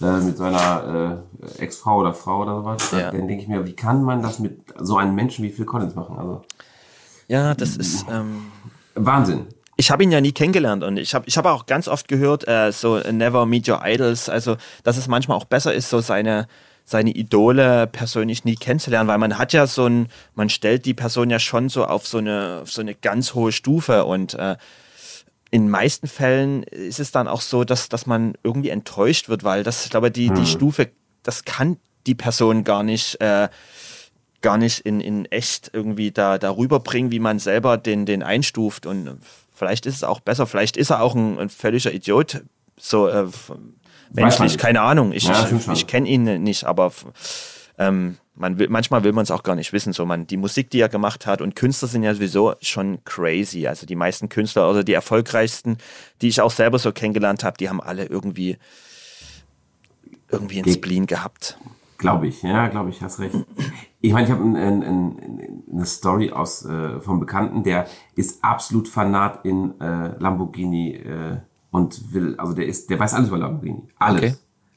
äh, 0.00 0.20
mit 0.20 0.36
seiner 0.36 1.22
äh, 1.58 1.62
Ex-Frau 1.62 2.00
oder 2.00 2.14
Frau 2.14 2.42
oder 2.42 2.56
sowas, 2.56 2.90
ja. 2.92 3.10
dann 3.10 3.28
denke 3.28 3.42
ich 3.42 3.48
mir, 3.48 3.66
wie 3.66 3.74
kann 3.74 4.02
man 4.02 4.22
das 4.22 4.38
mit 4.38 4.60
so 4.80 4.96
einem 4.96 5.14
Menschen 5.14 5.44
wie 5.44 5.50
Phil 5.50 5.64
Collins 5.64 5.94
machen? 5.94 6.18
Also, 6.18 6.42
ja, 7.28 7.54
das 7.54 7.76
ist 7.76 8.06
ähm, 8.10 8.46
Wahnsinn. 8.94 9.46
ich 9.76 9.90
habe 9.90 10.02
ihn 10.02 10.12
ja 10.12 10.20
nie 10.20 10.32
kennengelernt 10.32 10.84
und 10.84 10.96
ich 10.96 11.14
habe 11.14 11.26
ich 11.26 11.36
hab 11.36 11.46
auch 11.46 11.66
ganz 11.66 11.88
oft 11.88 12.08
gehört, 12.08 12.46
äh, 12.46 12.72
so 12.72 12.98
Never 12.98 13.46
Meet 13.46 13.68
Your 13.68 13.80
Idols, 13.84 14.28
also 14.28 14.56
dass 14.82 14.96
es 14.96 15.08
manchmal 15.08 15.36
auch 15.36 15.44
besser 15.44 15.72
ist, 15.72 15.90
so 15.90 16.00
seine, 16.00 16.48
seine 16.84 17.10
Idole 17.10 17.86
persönlich 17.86 18.44
nie 18.44 18.56
kennenzulernen, 18.56 19.08
weil 19.08 19.18
man 19.18 19.38
hat 19.38 19.52
ja 19.52 19.66
so 19.66 19.86
ein, 19.86 20.08
man 20.34 20.48
stellt 20.48 20.84
die 20.86 20.94
Person 20.94 21.30
ja 21.30 21.38
schon 21.38 21.68
so 21.68 21.84
auf 21.84 22.06
so 22.06 22.18
eine, 22.18 22.60
auf 22.62 22.72
so 22.72 22.80
eine 22.80 22.94
ganz 22.94 23.34
hohe 23.34 23.52
Stufe 23.52 24.04
und 24.04 24.34
äh, 24.34 24.56
in 25.54 25.70
meisten 25.70 26.08
Fällen 26.08 26.64
ist 26.64 26.98
es 26.98 27.12
dann 27.12 27.28
auch 27.28 27.40
so, 27.40 27.62
dass, 27.62 27.88
dass 27.88 28.06
man 28.06 28.34
irgendwie 28.42 28.70
enttäuscht 28.70 29.28
wird, 29.28 29.44
weil 29.44 29.62
das, 29.62 29.84
ich 29.84 29.90
glaube, 29.92 30.10
die, 30.10 30.30
die 30.30 30.46
Stufe, 30.46 30.90
das 31.22 31.44
kann 31.44 31.76
die 32.08 32.16
Person 32.16 32.64
gar 32.64 32.82
nicht, 32.82 33.20
äh, 33.20 33.48
gar 34.40 34.58
nicht 34.58 34.80
in, 34.80 35.00
in 35.00 35.26
echt 35.26 35.70
irgendwie 35.72 36.10
da, 36.10 36.38
da 36.38 36.56
rüberbringen, 36.56 37.12
wie 37.12 37.20
man 37.20 37.38
selber 37.38 37.76
den, 37.76 38.04
den 38.04 38.24
einstuft. 38.24 38.84
Und 38.84 39.20
vielleicht 39.52 39.86
ist 39.86 39.94
es 39.94 40.02
auch 40.02 40.18
besser, 40.18 40.48
vielleicht 40.48 40.76
ist 40.76 40.90
er 40.90 41.00
auch 41.00 41.14
ein, 41.14 41.38
ein 41.38 41.50
völliger 41.50 41.92
Idiot, 41.92 42.42
so 42.76 43.06
äh, 43.06 43.28
menschlich, 44.12 44.58
keine 44.58 44.80
Ahnung. 44.80 45.12
Ich, 45.12 45.28
ja, 45.28 45.48
ich, 45.48 45.68
ich 45.68 45.86
kenne 45.86 46.08
ihn 46.08 46.42
nicht, 46.42 46.64
aber 46.64 46.90
ähm, 47.78 48.16
man 48.34 48.58
will, 48.58 48.68
manchmal 48.68 49.04
will 49.04 49.12
man 49.12 49.22
es 49.22 49.30
auch 49.30 49.42
gar 49.42 49.54
nicht 49.54 49.72
wissen. 49.72 49.92
So 49.92 50.06
man, 50.06 50.26
die 50.26 50.36
Musik, 50.36 50.70
die 50.70 50.80
er 50.80 50.88
gemacht 50.88 51.26
hat, 51.26 51.40
und 51.40 51.54
Künstler 51.54 51.88
sind 51.88 52.02
ja 52.02 52.14
sowieso 52.14 52.54
schon 52.60 52.98
crazy. 53.04 53.66
Also 53.66 53.86
die 53.86 53.96
meisten 53.96 54.28
Künstler 54.28 54.68
oder 54.70 54.84
die 54.84 54.92
erfolgreichsten, 54.92 55.78
die 56.20 56.28
ich 56.28 56.40
auch 56.40 56.50
selber 56.50 56.78
so 56.78 56.92
kennengelernt 56.92 57.44
habe, 57.44 57.56
die 57.56 57.68
haben 57.68 57.80
alle 57.80 58.06
irgendwie 58.06 58.58
irgendwie 60.30 60.62
ein 60.62 60.68
Spleen 60.68 61.06
gehabt. 61.06 61.58
Glaube 61.98 62.26
ich, 62.26 62.42
ja, 62.42 62.66
glaube 62.68 62.90
ich, 62.90 63.00
hast 63.02 63.20
recht. 63.20 63.36
Ich 64.00 64.12
meine, 64.12 64.26
ich 64.26 64.32
habe 64.32 64.42
ein, 64.42 64.56
ein, 64.56 64.82
ein, 64.82 65.62
eine 65.72 65.86
Story 65.86 66.32
aus 66.32 66.64
äh, 66.64 67.00
vom 67.00 67.20
Bekannten, 67.20 67.62
der 67.62 67.86
ist 68.16 68.42
absolut 68.42 68.88
fanat 68.88 69.44
in 69.44 69.80
äh, 69.80 70.18
Lamborghini 70.18 70.96
äh, 70.96 71.38
und 71.70 72.12
will, 72.12 72.34
also 72.36 72.52
der 72.52 72.66
ist, 72.66 72.90
der 72.90 72.98
weiß 72.98 73.14
alles 73.14 73.28
über 73.28 73.38
Lamborghini, 73.38 73.88
alles. 73.98 74.22
Okay. 74.22 74.34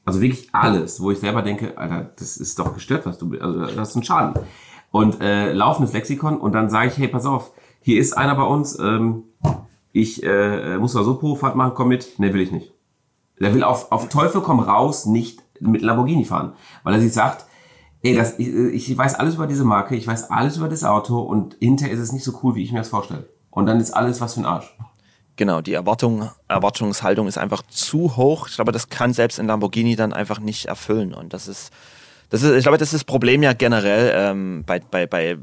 Also 0.08 0.22
wirklich 0.22 0.48
alles, 0.54 1.02
wo 1.02 1.10
ich 1.10 1.18
selber 1.18 1.42
denke, 1.42 1.76
Alter, 1.76 2.12
das 2.16 2.38
ist 2.38 2.58
doch 2.58 2.72
gestört, 2.72 3.04
was 3.04 3.18
du, 3.18 3.30
also 3.38 3.66
das 3.66 3.90
ist 3.90 3.94
ein 3.94 4.02
Schaden. 4.02 4.42
Und 4.90 5.20
äh, 5.20 5.52
laufendes 5.52 5.92
Lexikon 5.92 6.38
und 6.38 6.52
dann 6.52 6.70
sage 6.70 6.88
ich, 6.88 6.96
hey, 6.96 7.08
pass 7.08 7.26
auf, 7.26 7.50
hier 7.82 8.00
ist 8.00 8.16
einer 8.16 8.34
bei 8.34 8.44
uns, 8.44 8.78
ähm, 8.78 9.24
ich 9.92 10.22
äh, 10.22 10.78
muss 10.78 10.94
da 10.94 11.04
so 11.04 11.16
Probefahrt 11.16 11.56
machen, 11.56 11.72
komm 11.74 11.88
mit. 11.88 12.18
Ne, 12.18 12.32
will 12.32 12.40
ich 12.40 12.52
nicht. 12.52 12.72
Der 13.38 13.52
will 13.52 13.62
auf, 13.62 13.92
auf 13.92 14.08
Teufel 14.08 14.40
komm 14.40 14.60
raus 14.60 15.04
nicht 15.04 15.42
mit 15.60 15.82
Lamborghini 15.82 16.24
fahren, 16.24 16.54
weil 16.84 16.94
er 16.94 17.00
sich 17.00 17.12
sagt, 17.12 17.44
ey, 18.00 18.16
das, 18.16 18.38
ich, 18.38 18.48
ich 18.48 18.96
weiß 18.96 19.14
alles 19.16 19.34
über 19.34 19.46
diese 19.46 19.64
Marke, 19.64 19.94
ich 19.94 20.06
weiß 20.06 20.30
alles 20.30 20.56
über 20.56 20.70
das 20.70 20.84
Auto 20.84 21.20
und 21.20 21.58
hinterher 21.60 21.92
ist 21.92 22.00
es 22.00 22.12
nicht 22.12 22.24
so 22.24 22.32
cool, 22.42 22.54
wie 22.54 22.62
ich 22.62 22.72
mir 22.72 22.78
das 22.78 22.88
vorstelle. 22.88 23.28
Und 23.50 23.66
dann 23.66 23.78
ist 23.78 23.90
alles 23.90 24.22
was 24.22 24.32
für 24.32 24.40
ein 24.40 24.46
Arsch. 24.46 24.74
Genau, 25.38 25.60
die 25.60 25.72
Erwartung, 25.72 26.30
Erwartungshaltung 26.48 27.28
ist 27.28 27.38
einfach 27.38 27.62
zu 27.68 28.16
hoch. 28.16 28.48
Ich 28.48 28.56
glaube, 28.56 28.72
das 28.72 28.88
kann 28.88 29.12
selbst 29.12 29.38
ein 29.38 29.46
Lamborghini 29.46 29.94
dann 29.94 30.12
einfach 30.12 30.40
nicht 30.40 30.66
erfüllen. 30.66 31.14
Und 31.14 31.32
das 31.32 31.46
ist, 31.46 31.70
das 32.28 32.42
ist, 32.42 32.56
ich 32.56 32.64
glaube, 32.64 32.76
das 32.76 32.88
ist 32.88 33.02
das 33.02 33.04
Problem 33.04 33.44
ja 33.44 33.52
generell 33.52 34.12
ähm, 34.16 34.64
bei, 34.66 34.80
bei, 34.80 35.06
bei 35.06 35.38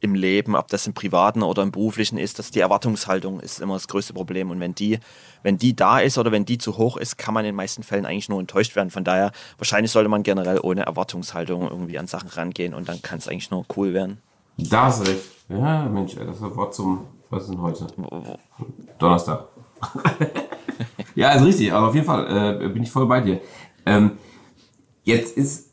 im 0.00 0.14
Leben, 0.14 0.56
ob 0.56 0.68
das 0.68 0.86
im 0.86 0.94
privaten 0.94 1.42
oder 1.42 1.62
im 1.62 1.72
beruflichen 1.72 2.16
ist, 2.16 2.38
dass 2.38 2.52
die 2.52 2.60
Erwartungshaltung 2.60 3.40
ist 3.40 3.60
immer 3.60 3.74
das 3.74 3.86
größte 3.86 4.14
Problem. 4.14 4.50
Und 4.50 4.60
wenn 4.60 4.74
die, 4.74 4.98
wenn 5.42 5.58
die 5.58 5.76
da 5.76 5.98
ist 5.98 6.16
oder 6.16 6.32
wenn 6.32 6.46
die 6.46 6.56
zu 6.56 6.78
hoch 6.78 6.96
ist, 6.96 7.18
kann 7.18 7.34
man 7.34 7.44
in 7.44 7.50
den 7.50 7.56
meisten 7.56 7.82
Fällen 7.82 8.06
eigentlich 8.06 8.30
nur 8.30 8.40
enttäuscht 8.40 8.76
werden. 8.76 8.90
Von 8.90 9.04
daher, 9.04 9.32
wahrscheinlich 9.58 9.92
sollte 9.92 10.08
man 10.08 10.22
generell 10.22 10.58
ohne 10.62 10.86
Erwartungshaltung 10.86 11.68
irgendwie 11.68 11.98
an 11.98 12.06
Sachen 12.06 12.30
rangehen 12.30 12.72
und 12.72 12.88
dann 12.88 13.02
kann 13.02 13.18
es 13.18 13.28
eigentlich 13.28 13.50
nur 13.50 13.66
cool 13.76 13.92
werden. 13.92 14.22
Da 14.56 14.86
hast 14.86 15.06
recht. 15.06 15.20
Ja, 15.50 15.84
Mensch, 15.84 16.14
das 16.14 16.36
ist 16.36 16.42
ein 16.42 16.56
Wort 16.56 16.74
zum 16.74 17.04
was 17.30 17.44
ist 17.44 17.50
denn 17.50 17.60
heute? 17.60 17.86
Donnerstag. 18.98 19.44
ja, 21.14 21.32
ist 21.32 21.44
richtig. 21.44 21.72
Aber 21.72 21.88
auf 21.88 21.94
jeden 21.94 22.06
Fall 22.06 22.62
äh, 22.62 22.68
bin 22.68 22.82
ich 22.82 22.90
voll 22.90 23.06
bei 23.06 23.20
dir. 23.20 23.40
Ähm, 23.86 24.18
jetzt 25.04 25.36
ist 25.36 25.72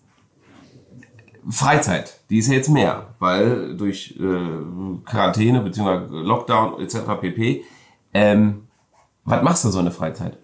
Freizeit. 1.50 2.20
Die 2.30 2.40
ist 2.40 2.48
ja 2.48 2.56
jetzt 2.56 2.70
mehr, 2.70 3.14
weil 3.20 3.78
durch 3.78 4.16
äh, 4.20 5.04
Quarantäne 5.06 5.62
bzw. 5.62 6.08
Lockdown 6.10 6.82
etc. 6.82 6.98
pp. 7.22 7.64
Ähm, 8.14 8.68
was 9.24 9.44
machst 9.44 9.66
du 9.66 9.70
so 9.70 9.80
eine 9.80 9.92
Freizeit? 9.92 10.38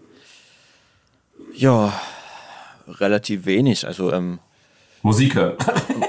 Ja, 1.54 1.94
relativ 2.88 3.46
wenig. 3.46 3.86
Also 3.86 4.12
ähm, 4.12 4.40
Musik 5.02 5.36
hören. 5.36 5.56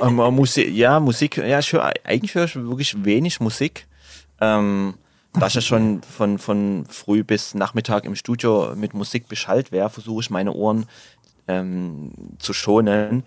ähm, 0.03 0.17
Musik, 0.17 0.71
ja, 0.75 1.01
Musik, 1.01 1.39
ja, 1.39 1.59
ich 1.59 1.73
höre, 1.73 1.93
eigentlich 2.05 2.35
höre 2.35 2.45
ich 2.45 2.57
wirklich 2.57 3.05
wenig 3.05 3.41
Musik. 3.41 3.87
Ähm, 4.43 4.95
da 5.35 5.47
ich 5.47 5.55
ja 5.55 5.61
schon 5.61 6.03
von, 6.03 6.39
von 6.39 6.85
früh 6.89 7.23
bis 7.25 7.55
Nachmittag 7.55 8.05
im 8.05 8.17
Studio 8.17 8.75
mit 8.75 8.93
Musik 8.93 9.29
beschallt 9.29 9.73
wäre, 9.73 9.89
versuche 9.89 10.21
ich 10.21 10.31
meine 10.31 10.53
Ohren 10.53 10.87
ähm, 11.49 12.11
zu 12.39 12.53
schonen. 12.53 13.23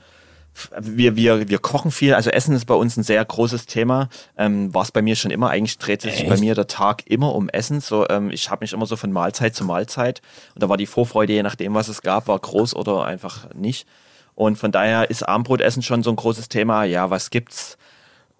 Wir, 0.79 1.15
wir, 1.15 1.49
wir 1.49 1.59
kochen 1.59 1.91
viel, 1.91 2.13
also 2.13 2.29
Essen 2.29 2.55
ist 2.55 2.65
bei 2.65 2.75
uns 2.75 2.95
ein 2.95 3.03
sehr 3.03 3.23
großes 3.25 3.65
Thema. 3.65 4.09
Ähm, 4.37 4.73
War 4.73 4.83
es 4.83 4.91
bei 4.91 5.01
mir 5.01 5.15
schon 5.15 5.31
immer, 5.31 5.49
eigentlich 5.49 5.77
dreht 5.79 6.01
sich 6.01 6.13
Echt? 6.13 6.29
bei 6.29 6.37
mir 6.37 6.53
der 6.53 6.67
Tag 6.67 7.07
immer 7.07 7.33
um 7.33 7.49
Essen. 7.49 7.81
So, 7.81 8.07
ähm, 8.07 8.29
ich 8.29 8.49
habe 8.51 8.63
mich 8.63 8.73
immer 8.73 8.85
so 8.85 8.95
von 8.95 9.11
Mahlzeit 9.11 9.55
zu 9.55 9.65
Mahlzeit 9.65 10.21
und 10.53 10.63
da 10.63 10.69
war 10.69 10.77
die 10.77 10.85
Vorfreude, 10.85 11.33
je 11.33 11.43
nachdem, 11.43 11.73
was 11.73 11.87
es 11.87 12.01
gab, 12.01 12.27
war 12.27 12.39
groß 12.39 12.75
oder 12.75 13.05
einfach 13.05 13.53
nicht. 13.53 13.87
Und 14.35 14.57
von 14.57 14.71
daher 14.71 15.09
ist 15.09 15.23
Abendbrotessen 15.23 15.81
schon 15.81 16.03
so 16.03 16.09
ein 16.09 16.17
großes 16.17 16.49
Thema. 16.49 16.83
Ja, 16.83 17.09
was 17.09 17.29
gibt's? 17.31 17.77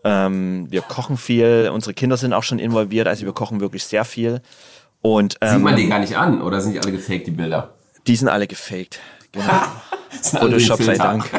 Ähm, 0.06 0.68
wir 0.70 0.82
kochen 0.82 1.18
viel, 1.18 1.72
unsere 1.74 1.96
Kinder 1.96 2.16
sind 2.16 2.32
auch 2.32 2.44
schon 2.44 2.60
involviert, 2.60 3.08
also 3.08 3.26
wir 3.26 3.34
kochen 3.34 3.60
wirklich 3.60 3.84
sehr 3.84 4.06
viel. 4.06 4.42
Und, 5.02 5.36
ähm, 5.42 5.56
Sieht 5.56 5.64
man 5.64 5.76
die 5.76 5.88
gar 5.88 6.00
nicht 6.00 6.16
an 6.16 6.42
oder 6.42 6.62
sind 6.62 6.74
die 6.74 6.80
alle 6.80 6.92
gefaked, 6.92 7.28
die 7.28 7.32
Bilder? 7.32 7.74
Die 8.06 8.16
sind 8.16 8.30
alle 8.30 8.46
gefaked. 8.46 9.00
Genau. 9.32 9.46
Photoshop 10.22 10.82
sei 10.82 10.96
Dank. 10.96 11.30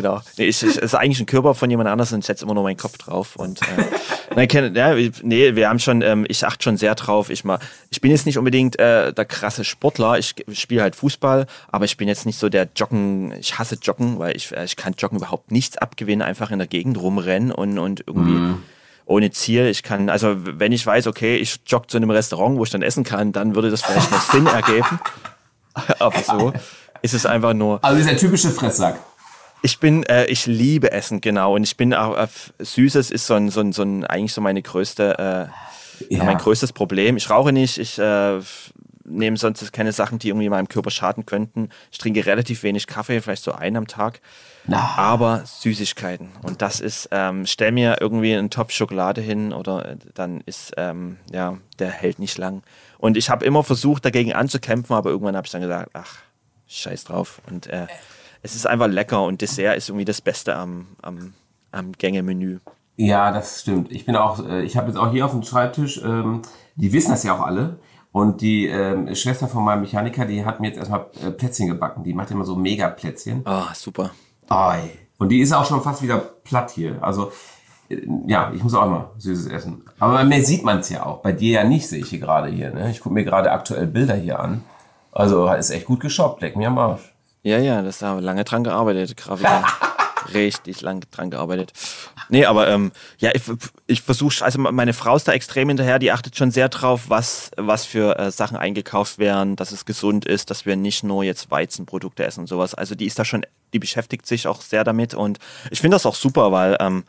Genau. 0.00 0.20
Nee, 0.36 0.44
ich, 0.44 0.62
ich, 0.62 0.76
ist 0.76 0.94
eigentlich 0.94 1.18
ein 1.18 1.26
Körper 1.26 1.54
von 1.54 1.68
jemand 1.68 1.88
anders 1.88 2.12
und 2.12 2.20
ich 2.20 2.26
setze 2.26 2.44
immer 2.44 2.54
nur 2.54 2.62
meinen 2.62 2.76
Kopf 2.76 2.98
drauf. 2.98 3.34
Und 3.34 3.60
äh, 3.62 4.46
nein, 4.46 4.74
ja, 4.74 4.94
nee, 5.22 5.56
wir 5.56 5.68
haben 5.68 5.80
schon, 5.80 6.02
ähm, 6.02 6.24
ich 6.28 6.46
achte 6.46 6.62
schon 6.62 6.76
sehr 6.76 6.94
drauf. 6.94 7.30
Ich 7.30 7.42
mal, 7.42 7.58
ich 7.90 8.00
bin 8.00 8.12
jetzt 8.12 8.24
nicht 8.24 8.38
unbedingt 8.38 8.78
äh, 8.78 9.12
der 9.12 9.24
krasse 9.24 9.64
Sportler. 9.64 10.18
Ich 10.18 10.36
spiele 10.52 10.82
halt 10.82 10.94
Fußball, 10.94 11.46
aber 11.72 11.84
ich 11.84 11.96
bin 11.96 12.06
jetzt 12.06 12.26
nicht 12.26 12.38
so 12.38 12.48
der 12.48 12.68
Joggen. 12.76 13.32
Ich 13.40 13.58
hasse 13.58 13.76
Joggen, 13.82 14.20
weil 14.20 14.36
ich, 14.36 14.54
äh, 14.56 14.64
ich 14.64 14.76
kann 14.76 14.94
Joggen 14.96 15.18
überhaupt 15.18 15.50
nichts 15.50 15.76
abgewinnen, 15.76 16.22
einfach 16.22 16.52
in 16.52 16.58
der 16.58 16.68
Gegend 16.68 17.00
rumrennen 17.00 17.50
und, 17.50 17.78
und 17.78 18.04
irgendwie. 18.06 18.32
Mhm 18.32 18.62
ohne 19.10 19.30
Ziel. 19.30 19.68
Ich 19.68 19.82
kann, 19.82 20.10
also 20.10 20.36
wenn 20.36 20.70
ich 20.70 20.86
weiß, 20.86 21.06
okay, 21.06 21.36
ich 21.36 21.60
jogge 21.66 21.86
zu 21.86 21.96
einem 21.96 22.10
Restaurant, 22.10 22.58
wo 22.58 22.64
ich 22.64 22.68
dann 22.68 22.82
essen 22.82 23.04
kann, 23.04 23.32
dann 23.32 23.54
würde 23.54 23.70
das 23.70 23.80
vielleicht 23.80 24.10
noch 24.10 24.20
Sinn 24.20 24.46
ergeben. 24.46 25.00
Aber 25.98 26.20
so 26.20 26.52
ist 27.02 27.14
es 27.14 27.26
einfach 27.26 27.54
nur. 27.54 27.82
Also 27.82 27.98
dieser 27.98 28.16
typische 28.18 28.50
Fresssack. 28.50 28.98
Ich 29.62 29.80
bin, 29.80 30.04
äh, 30.04 30.26
ich 30.26 30.46
liebe 30.46 30.92
Essen, 30.92 31.20
genau. 31.20 31.54
Und 31.54 31.64
ich 31.64 31.76
bin 31.76 31.94
auch, 31.94 32.16
äh, 32.16 32.28
Süßes 32.58 33.10
ist 33.10 33.26
so 33.26 33.34
ein, 33.34 33.50
so 33.50 33.60
ein, 33.60 33.72
so 33.72 33.82
ein, 33.82 34.04
eigentlich 34.04 34.32
so 34.32 34.40
meine 34.40 34.62
größte, 34.62 35.50
äh, 36.10 36.14
ja. 36.14 36.24
mein 36.24 36.38
größtes 36.38 36.72
Problem. 36.72 37.16
Ich 37.16 37.28
rauche 37.28 37.52
nicht, 37.52 37.78
ich 37.78 37.98
äh, 37.98 38.40
nehme 39.04 39.36
sonst 39.36 39.72
keine 39.72 39.92
Sachen, 39.92 40.18
die 40.18 40.28
irgendwie 40.28 40.48
meinem 40.48 40.68
Körper 40.68 40.90
schaden 40.90 41.26
könnten. 41.26 41.70
Ich 41.90 41.98
trinke 41.98 42.24
relativ 42.26 42.62
wenig 42.62 42.86
Kaffee, 42.86 43.20
vielleicht 43.20 43.42
so 43.42 43.52
einen 43.52 43.76
am 43.76 43.86
Tag. 43.86 44.20
Na. 44.66 44.94
Aber 44.96 45.42
Süßigkeiten. 45.44 46.28
Und 46.42 46.62
das 46.62 46.80
ist, 46.80 47.08
ähm, 47.10 47.46
stell 47.46 47.72
mir 47.72 47.96
irgendwie 48.00 48.34
einen 48.34 48.50
Topf 48.50 48.72
Schokolade 48.72 49.20
hin 49.20 49.52
oder 49.52 49.92
äh, 49.92 49.96
dann 50.14 50.42
ist, 50.42 50.74
ähm, 50.76 51.16
ja, 51.32 51.58
der 51.78 51.90
hält 51.90 52.18
nicht 52.18 52.38
lang. 52.38 52.62
Und 52.98 53.16
ich 53.16 53.30
habe 53.30 53.44
immer 53.44 53.64
versucht, 53.64 54.04
dagegen 54.04 54.34
anzukämpfen, 54.34 54.94
aber 54.94 55.10
irgendwann 55.10 55.36
habe 55.36 55.46
ich 55.46 55.52
dann 55.52 55.62
gesagt, 55.62 55.90
ach, 55.94 56.16
scheiß 56.66 57.04
drauf. 57.04 57.40
Und 57.48 57.66
äh, 57.68 57.86
es 58.42 58.54
ist 58.54 58.66
einfach 58.66 58.88
lecker 58.88 59.24
und 59.24 59.40
Dessert 59.40 59.76
ist 59.76 59.88
irgendwie 59.88 60.04
das 60.04 60.20
Beste 60.20 60.56
am, 60.56 60.86
am, 61.02 61.34
am 61.72 61.92
Gängemenü. 61.92 62.58
Ja, 62.96 63.30
das 63.30 63.60
stimmt. 63.60 63.92
Ich 63.92 64.06
bin 64.06 64.16
auch, 64.16 64.44
äh, 64.44 64.62
ich 64.62 64.76
habe 64.76 64.88
jetzt 64.88 64.96
auch 64.96 65.12
hier 65.12 65.24
auf 65.24 65.30
dem 65.30 65.44
Schreibtisch, 65.44 66.02
ähm, 66.04 66.42
die 66.74 66.92
wissen 66.92 67.10
das 67.10 67.22
ja 67.22 67.34
auch 67.34 67.46
alle. 67.46 67.78
Und 68.10 68.40
die 68.40 68.66
ähm, 68.66 69.14
Schwester 69.14 69.46
von 69.46 69.64
meinem 69.64 69.82
Mechaniker, 69.82 70.24
die 70.24 70.44
hat 70.44 70.60
mir 70.60 70.68
jetzt 70.68 70.78
erstmal 70.78 71.06
äh, 71.24 71.30
Plätzchen 71.30 71.68
gebacken. 71.68 72.02
Die 72.02 72.14
macht 72.14 72.30
immer 72.30 72.44
so 72.44 72.56
Mega-Plätzchen. 72.56 73.42
Ah, 73.44 73.66
oh, 73.70 73.74
super. 73.74 74.10
Oh, 74.50 74.72
und 75.18 75.28
die 75.28 75.40
ist 75.40 75.52
auch 75.52 75.66
schon 75.66 75.82
fast 75.82 76.02
wieder 76.02 76.18
platt 76.18 76.70
hier. 76.70 76.98
Also, 77.02 77.32
äh, 77.88 78.00
ja, 78.26 78.50
ich 78.54 78.62
muss 78.62 78.74
auch 78.74 78.86
immer 78.86 79.12
Süßes 79.18 79.46
essen. 79.52 79.84
Aber 80.00 80.24
mehr 80.24 80.42
sieht 80.42 80.64
man 80.64 80.78
es 80.78 80.88
ja 80.88 81.04
auch. 81.04 81.18
Bei 81.18 81.32
dir 81.32 81.52
ja 81.52 81.64
nicht, 81.64 81.86
sehe 81.86 82.00
ich 82.00 82.08
hier 82.08 82.18
gerade 82.18 82.48
hier. 82.48 82.72
Ne? 82.72 82.90
Ich 82.90 83.00
gucke 83.00 83.14
mir 83.14 83.24
gerade 83.24 83.52
aktuell 83.52 83.86
Bilder 83.86 84.14
hier 84.14 84.40
an. 84.40 84.64
Also, 85.12 85.48
ist 85.52 85.70
echt 85.70 85.86
gut 85.86 86.00
geshoppt. 86.00 86.40
Leck 86.40 86.56
mir 86.56 86.68
am 86.68 86.78
Arsch. 86.78 87.14
Ja, 87.42 87.58
ja, 87.58 87.82
das 87.82 88.02
haben 88.02 88.18
wir 88.18 88.22
lange 88.22 88.44
dran 88.44 88.64
gearbeitet, 88.64 89.16
Grafiker. 89.16 89.64
Richtig 90.34 90.80
lange 90.80 91.00
dran 91.10 91.30
gearbeitet. 91.30 91.72
Nee, 92.28 92.44
aber 92.44 92.68
ähm, 92.68 92.92
ja, 93.18 93.30
ich, 93.34 93.42
ich 93.86 94.02
versuche, 94.02 94.44
also 94.44 94.58
meine 94.58 94.92
Frau 94.92 95.16
ist 95.16 95.26
da 95.26 95.32
extrem 95.32 95.68
hinterher, 95.68 95.98
die 95.98 96.12
achtet 96.12 96.36
schon 96.36 96.50
sehr 96.50 96.68
drauf, 96.68 97.04
was, 97.08 97.50
was 97.56 97.86
für 97.86 98.18
äh, 98.18 98.30
Sachen 98.30 98.56
eingekauft 98.56 99.18
werden, 99.18 99.56
dass 99.56 99.72
es 99.72 99.86
gesund 99.86 100.26
ist, 100.26 100.50
dass 100.50 100.66
wir 100.66 100.76
nicht 100.76 101.04
nur 101.04 101.24
jetzt 101.24 101.50
Weizenprodukte 101.50 102.24
essen 102.24 102.40
und 102.40 102.46
sowas. 102.48 102.74
Also 102.74 102.94
die 102.94 103.06
ist 103.06 103.18
da 103.18 103.24
schon, 103.24 103.46
die 103.72 103.78
beschäftigt 103.78 104.26
sich 104.26 104.46
auch 104.46 104.60
sehr 104.60 104.84
damit 104.84 105.14
und 105.14 105.38
ich 105.70 105.80
finde 105.80 105.94
das 105.94 106.04
auch 106.04 106.16
super, 106.16 106.52
weil 106.52 106.76
ähm, 106.80 107.04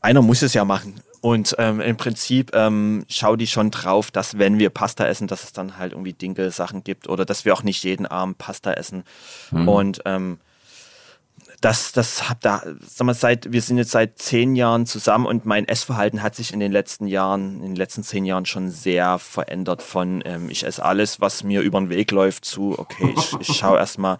einer 0.00 0.22
muss 0.22 0.42
es 0.42 0.54
ja 0.54 0.64
machen. 0.64 1.00
Und 1.20 1.56
ähm, 1.58 1.80
im 1.80 1.96
Prinzip 1.96 2.54
ähm, 2.54 3.04
schau 3.08 3.36
die 3.36 3.46
schon 3.46 3.70
drauf, 3.70 4.10
dass 4.10 4.38
wenn 4.38 4.58
wir 4.58 4.70
Pasta 4.70 5.06
essen, 5.06 5.26
dass 5.26 5.44
es 5.44 5.52
dann 5.52 5.76
halt 5.76 5.92
irgendwie 5.92 6.12
Dinkel-Sachen 6.12 6.84
gibt 6.84 7.08
oder 7.08 7.24
dass 7.24 7.44
wir 7.44 7.54
auch 7.54 7.62
nicht 7.62 7.82
jeden 7.82 8.06
Abend 8.06 8.38
Pasta 8.38 8.72
essen. 8.72 9.04
Mhm. 9.50 9.68
Und 9.68 10.02
ähm, 10.04 10.38
das, 11.60 11.90
das 11.92 12.28
hat 12.28 12.38
da, 12.42 12.62
sag 12.86 13.06
mal, 13.06 13.14
seit, 13.14 13.52
wir 13.52 13.62
sind 13.62 13.78
jetzt 13.78 13.90
seit 13.90 14.18
zehn 14.18 14.54
Jahren 14.54 14.86
zusammen 14.86 15.26
und 15.26 15.44
mein 15.44 15.66
Essverhalten 15.66 16.22
hat 16.22 16.36
sich 16.36 16.52
in 16.52 16.60
den 16.60 16.70
letzten 16.70 17.08
Jahren, 17.08 17.56
in 17.56 17.70
den 17.70 17.76
letzten 17.76 18.04
zehn 18.04 18.24
Jahren 18.24 18.46
schon 18.46 18.70
sehr 18.70 19.18
verändert 19.18 19.82
von, 19.82 20.22
ähm, 20.24 20.50
ich 20.50 20.64
esse 20.64 20.84
alles, 20.84 21.20
was 21.20 21.42
mir 21.42 21.62
über 21.62 21.80
den 21.80 21.90
Weg 21.90 22.12
läuft, 22.12 22.44
zu, 22.44 22.78
okay, 22.78 23.12
ich, 23.16 23.32
ich 23.40 23.56
schaue 23.56 23.78
erstmal, 23.78 24.18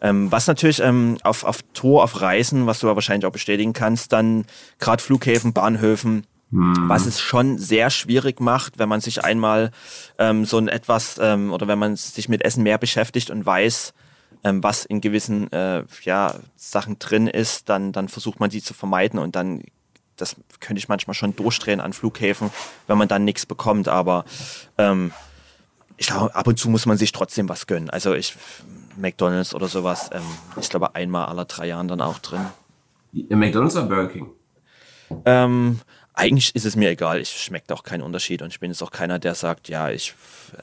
ähm, 0.00 0.30
was 0.30 0.46
natürlich 0.46 0.80
ähm, 0.80 1.18
auf, 1.22 1.42
auf 1.42 1.60
Tour, 1.74 2.04
auf 2.04 2.20
Reisen, 2.20 2.66
was 2.66 2.80
du 2.80 2.86
ja 2.86 2.94
wahrscheinlich 2.94 3.26
auch 3.26 3.32
bestätigen 3.32 3.72
kannst, 3.72 4.12
dann 4.12 4.44
gerade 4.78 5.02
Flughäfen, 5.02 5.52
Bahnhöfen, 5.52 6.26
hm. 6.52 6.88
Was 6.88 7.06
es 7.06 7.20
schon 7.20 7.58
sehr 7.58 7.90
schwierig 7.90 8.40
macht, 8.40 8.78
wenn 8.78 8.88
man 8.88 9.00
sich 9.00 9.24
einmal 9.24 9.72
ähm, 10.18 10.44
so 10.44 10.58
ein 10.58 10.68
etwas 10.68 11.18
ähm, 11.20 11.52
oder 11.52 11.66
wenn 11.66 11.78
man 11.78 11.96
sich 11.96 12.28
mit 12.28 12.44
Essen 12.44 12.62
mehr 12.62 12.78
beschäftigt 12.78 13.30
und 13.30 13.44
weiß, 13.44 13.92
ähm, 14.44 14.62
was 14.62 14.84
in 14.84 15.00
gewissen 15.00 15.50
äh, 15.52 15.82
ja, 16.02 16.34
Sachen 16.54 16.98
drin 16.98 17.26
ist, 17.26 17.68
dann, 17.68 17.92
dann 17.92 18.08
versucht 18.08 18.38
man 18.38 18.50
die 18.50 18.62
zu 18.62 18.74
vermeiden 18.74 19.18
und 19.18 19.34
dann, 19.34 19.62
das 20.16 20.36
könnte 20.60 20.78
ich 20.78 20.88
manchmal 20.88 21.14
schon 21.14 21.34
durchdrehen 21.34 21.80
an 21.80 21.92
Flughäfen, 21.92 22.50
wenn 22.86 22.96
man 22.96 23.08
dann 23.08 23.24
nichts 23.24 23.44
bekommt. 23.44 23.88
Aber 23.88 24.24
ähm, 24.78 25.10
ich 25.96 26.06
glaube, 26.06 26.32
ab 26.34 26.46
und 26.46 26.58
zu 26.58 26.70
muss 26.70 26.86
man 26.86 26.96
sich 26.96 27.10
trotzdem 27.10 27.48
was 27.48 27.66
gönnen. 27.66 27.90
Also 27.90 28.14
ich, 28.14 28.36
McDonalds 28.96 29.52
oder 29.52 29.66
sowas, 29.66 30.10
ähm, 30.12 30.22
ich 30.60 30.70
glaube 30.70 30.94
einmal 30.94 31.26
aller 31.26 31.44
drei 31.44 31.66
Jahren 31.66 31.88
dann 31.88 32.00
auch 32.00 32.20
drin. 32.20 32.46
McDonalds 33.12 33.74
oder 33.76 33.86
Burger 33.86 34.08
King? 34.08 34.30
Ähm, 35.24 35.80
eigentlich 36.16 36.54
ist 36.54 36.64
es 36.64 36.76
mir 36.76 36.90
egal. 36.90 37.20
Ich 37.20 37.30
schmeckt 37.30 37.70
auch 37.70 37.84
keinen 37.84 38.02
Unterschied 38.02 38.42
und 38.42 38.48
ich 38.48 38.58
bin 38.58 38.70
jetzt 38.70 38.82
auch 38.82 38.90
keiner, 38.90 39.18
der 39.18 39.34
sagt, 39.34 39.68
ja, 39.68 39.90
ich 39.90 40.14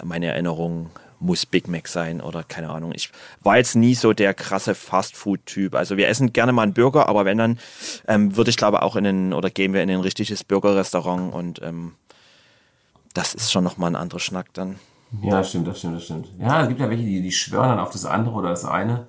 meine 0.03 0.25
Erinnerung 0.25 0.89
muss 1.19 1.45
Big 1.45 1.69
Mac 1.69 1.87
sein 1.87 2.19
oder 2.19 2.43
keine 2.43 2.69
Ahnung. 2.69 2.91
Ich 2.93 3.09
war 3.41 3.57
jetzt 3.57 3.75
nie 3.75 3.95
so 3.95 4.11
der 4.11 4.33
krasse 4.33 4.75
Fast-Food-Typ. 4.75 5.75
Also 5.75 5.95
wir 5.95 6.09
essen 6.09 6.33
gerne 6.33 6.51
mal 6.51 6.63
einen 6.63 6.73
Burger, 6.73 7.07
aber 7.07 7.23
wenn 7.23 7.37
dann, 7.37 7.59
ähm, 8.07 8.35
würde 8.35 8.49
ich 8.49 8.57
glaube 8.57 8.81
auch 8.81 8.95
in 8.97 9.07
einen, 9.07 9.33
oder 9.33 9.49
gehen 9.49 9.73
wir 9.73 9.83
in 9.83 9.89
ein 9.89 10.01
richtiges 10.01 10.43
Burger-Restaurant 10.43 11.33
und 11.33 11.61
ähm, 11.61 11.93
das 13.13 13.35
ist 13.35 13.51
schon 13.51 13.63
nochmal 13.63 13.91
ein 13.91 13.95
anderer 13.95 14.19
Schnack 14.19 14.47
dann. 14.53 14.79
Ja, 15.21 15.43
stimmt, 15.43 15.67
das 15.67 15.77
stimmt, 15.77 15.97
das 15.97 16.03
stimmt. 16.03 16.27
Ja, 16.39 16.63
es 16.63 16.67
gibt 16.67 16.79
ja 16.79 16.89
welche, 16.89 17.03
die, 17.03 17.21
die 17.21 17.31
schwören 17.31 17.69
dann 17.69 17.79
auf 17.79 17.91
das 17.91 18.05
andere 18.05 18.35
oder 18.35 18.49
das 18.49 18.65
eine. 18.65 19.07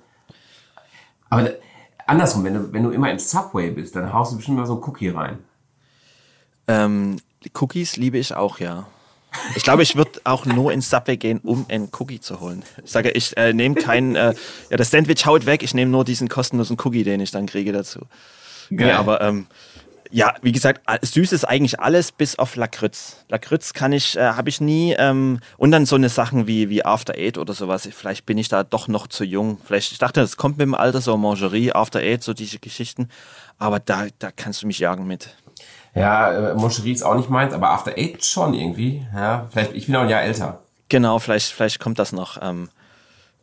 Aber 1.29 1.49
andersrum, 2.05 2.43
wenn 2.43 2.53
du, 2.53 2.71
wenn 2.71 2.83
du 2.83 2.91
immer 2.91 3.09
im 3.09 3.17
Subway 3.17 3.71
bist, 3.71 3.95
dann 3.95 4.13
haust 4.13 4.31
du 4.31 4.37
bestimmt 4.37 4.57
mal 4.57 4.67
so 4.67 4.73
einen 4.73 4.83
Cookie 4.83 5.09
rein. 5.09 5.39
Ähm, 6.67 7.17
Cookies 7.53 7.97
liebe 7.97 8.17
ich 8.17 8.35
auch, 8.35 8.59
ja. 8.59 8.87
Ich 9.55 9.63
glaube, 9.63 9.83
ich 9.83 9.95
würde 9.95 10.21
auch 10.23 10.45
nur 10.45 10.71
ins 10.71 10.89
Subway 10.89 11.17
gehen, 11.17 11.39
um 11.43 11.65
einen 11.69 11.89
Cookie 11.99 12.19
zu 12.19 12.39
holen. 12.39 12.63
Ich 12.83 12.91
sage, 12.91 13.11
ich 13.11 13.35
äh, 13.37 13.53
nehme 13.53 13.75
keinen, 13.75 14.15
äh, 14.15 14.33
ja, 14.69 14.77
das 14.77 14.91
Sandwich 14.91 15.25
haut 15.25 15.45
weg, 15.45 15.61
ich 15.61 15.73
nehme 15.73 15.91
nur 15.91 16.05
diesen 16.05 16.29
kostenlosen 16.29 16.77
Cookie, 16.83 17.03
den 17.03 17.19
ich 17.19 17.31
dann 17.31 17.45
kriege 17.45 17.71
dazu. 17.71 18.01
Geil. 18.69 18.89
Ja, 18.89 18.99
aber 18.99 19.21
ähm, 19.21 19.47
ja, 20.11 20.33
wie 20.41 20.51
gesagt, 20.51 20.81
süß 21.01 21.33
ist 21.33 21.45
eigentlich 21.45 21.79
alles 21.79 22.11
bis 22.11 22.39
auf 22.39 22.55
Lakritz. 22.55 23.25
Lakritz 23.27 23.73
kann 23.73 23.91
ich, 23.91 24.15
äh, 24.15 24.21
habe 24.21 24.49
ich 24.49 24.61
nie. 24.61 24.95
Ähm, 24.97 25.39
und 25.57 25.71
dann 25.71 25.85
so 25.85 25.95
eine 25.95 26.09
Sachen 26.09 26.47
wie, 26.47 26.69
wie 26.69 26.85
After 26.85 27.15
Eight 27.15 27.37
oder 27.37 27.53
sowas. 27.53 27.87
Vielleicht 27.91 28.25
bin 28.25 28.37
ich 28.37 28.47
da 28.47 28.63
doch 28.63 28.87
noch 28.87 29.07
zu 29.07 29.23
jung. 29.23 29.57
Vielleicht, 29.65 29.91
ich 29.91 29.97
dachte, 29.97 30.21
das 30.21 30.37
kommt 30.37 30.57
mit 30.57 30.65
dem 30.65 30.75
Alter, 30.75 31.01
so 31.01 31.17
Mangerie, 31.17 31.73
After 31.73 31.99
Eight, 31.99 32.23
so 32.23 32.33
diese 32.33 32.59
Geschichten. 32.59 33.09
Aber 33.57 33.79
da, 33.79 34.07
da 34.19 34.31
kannst 34.31 34.63
du 34.63 34.67
mich 34.67 34.79
jagen 34.79 35.05
mit. 35.07 35.35
Ja, 35.95 36.51
äh, 36.51 36.53
Moncherie 36.55 36.91
ist 36.91 37.03
auch 37.03 37.15
nicht 37.15 37.29
meins, 37.29 37.53
aber 37.53 37.69
After 37.69 37.93
Eight 37.97 38.23
schon 38.25 38.53
irgendwie. 38.53 39.05
Ja, 39.15 39.47
vielleicht, 39.51 39.73
ich 39.73 39.85
bin 39.85 39.95
auch 39.95 40.01
ein 40.01 40.09
Jahr 40.09 40.21
älter. 40.21 40.59
Genau, 40.89 41.19
vielleicht, 41.19 41.51
vielleicht 41.51 41.79
kommt 41.79 41.97
das 41.99 42.11
noch. 42.11 42.37
Ähm, 42.41 42.69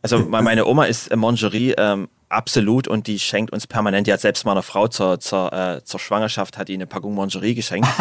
also 0.03 0.19
meine 0.29 0.65
Oma 0.65 0.85
ist 0.85 1.07
äh, 1.07 1.15
Mongerie 1.15 1.73
ähm, 1.77 2.09
absolut 2.29 2.87
und 2.87 3.07
die 3.07 3.19
schenkt 3.19 3.51
uns 3.51 3.65
permanent. 3.65 4.05
Die 4.05 4.13
hat 4.13 4.21
selbst 4.21 4.45
meiner 4.45 4.61
Frau 4.61 4.87
zur, 4.87 5.19
zur, 5.19 5.51
äh, 5.51 5.83
zur 5.83 5.99
Schwangerschaft 5.99 6.57
hat 6.57 6.67
die 6.67 6.75
eine 6.75 6.85
Packung 6.85 7.15
Mongerie 7.15 7.55
geschenkt. 7.55 7.89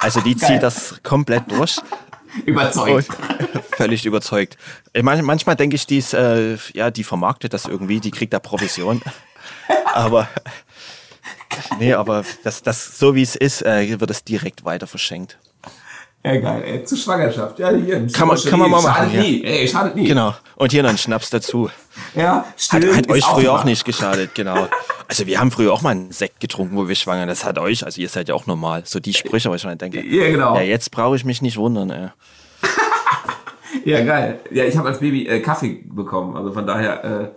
Also 0.00 0.20
die 0.20 0.36
zieht 0.36 0.64
das 0.64 1.00
komplett 1.04 1.44
durch. 1.48 1.78
Überzeugt. 2.44 3.06
völlig 3.76 4.04
überzeugt. 4.04 4.56
Meine, 5.00 5.22
manchmal 5.22 5.54
denke 5.54 5.76
ich, 5.76 5.86
die 5.86 5.98
ist, 5.98 6.12
äh, 6.12 6.56
ja, 6.72 6.90
die 6.90 7.04
vermarktet 7.04 7.54
das 7.54 7.66
irgendwie, 7.66 8.00
die 8.00 8.10
kriegt 8.10 8.32
da 8.32 8.40
Provision. 8.40 9.00
Aber 9.94 10.28
nee, 11.78 11.94
aber 11.94 12.24
das, 12.44 12.62
das, 12.62 12.98
so 12.98 13.14
wie 13.14 13.22
es 13.22 13.36
ist, 13.36 13.62
äh, 13.62 14.00
wird 14.00 14.10
es 14.10 14.24
direkt 14.24 14.64
weiter 14.64 14.86
verschenkt. 14.86 15.38
Ja, 16.24 16.36
geil, 16.36 16.62
ey. 16.64 16.84
Zur 16.84 16.98
Schwangerschaft. 16.98 17.58
Ja, 17.58 17.70
hier. 17.70 18.06
Kann 18.12 18.28
man, 18.28 18.38
kann 18.38 18.58
man 18.60 18.70
mal 18.70 18.80
machen. 18.80 19.10
Schadet 19.10 19.14
ja. 19.14 19.22
nie. 19.22 19.44
Ey, 19.44 19.66
schadet 19.66 19.96
nie. 19.96 20.06
Genau. 20.06 20.34
Und 20.54 20.70
hier 20.70 20.84
noch 20.84 20.90
ein 20.90 20.98
Schnaps 20.98 21.30
dazu. 21.30 21.70
Ja, 22.14 22.46
stimmt. 22.56 22.86
Hat, 22.86 22.96
hat 22.96 23.10
euch 23.10 23.24
früher 23.24 23.52
auch, 23.52 23.60
auch 23.60 23.64
nicht 23.64 23.84
geschadet, 23.84 24.34
genau. 24.34 24.66
Also 25.08 25.26
wir 25.26 25.38
haben 25.38 25.50
früher 25.50 25.74
auch 25.74 25.82
mal 25.82 25.90
einen 25.90 26.10
Sekt 26.10 26.40
getrunken, 26.40 26.74
wo 26.74 26.88
wir 26.88 26.94
schwanger. 26.94 27.26
Das 27.26 27.44
hat 27.44 27.58
euch, 27.58 27.84
also 27.84 28.00
ihr 28.00 28.08
seid 28.08 28.30
ja 28.30 28.34
auch 28.34 28.46
normal. 28.46 28.82
So 28.86 28.98
die 28.98 29.12
Sprüche, 29.12 29.50
wo 29.50 29.54
ich 29.54 29.60
schon 29.60 29.76
denke. 29.76 30.02
Ja, 30.02 30.30
genau. 30.30 30.54
Ja, 30.54 30.62
jetzt 30.62 30.90
brauche 30.90 31.16
ich 31.16 31.26
mich 31.26 31.42
nicht 31.42 31.58
wundern, 31.58 31.90
ey. 31.90 32.08
ja, 33.84 34.02
geil. 34.04 34.40
Ja, 34.50 34.64
ich 34.64 34.74
habe 34.78 34.88
als 34.88 35.00
Baby 35.00 35.26
äh, 35.26 35.40
Kaffee 35.40 35.84
bekommen. 35.84 36.34
Also 36.34 36.52
von 36.52 36.66
daher, 36.66 37.04
äh, 37.04 37.28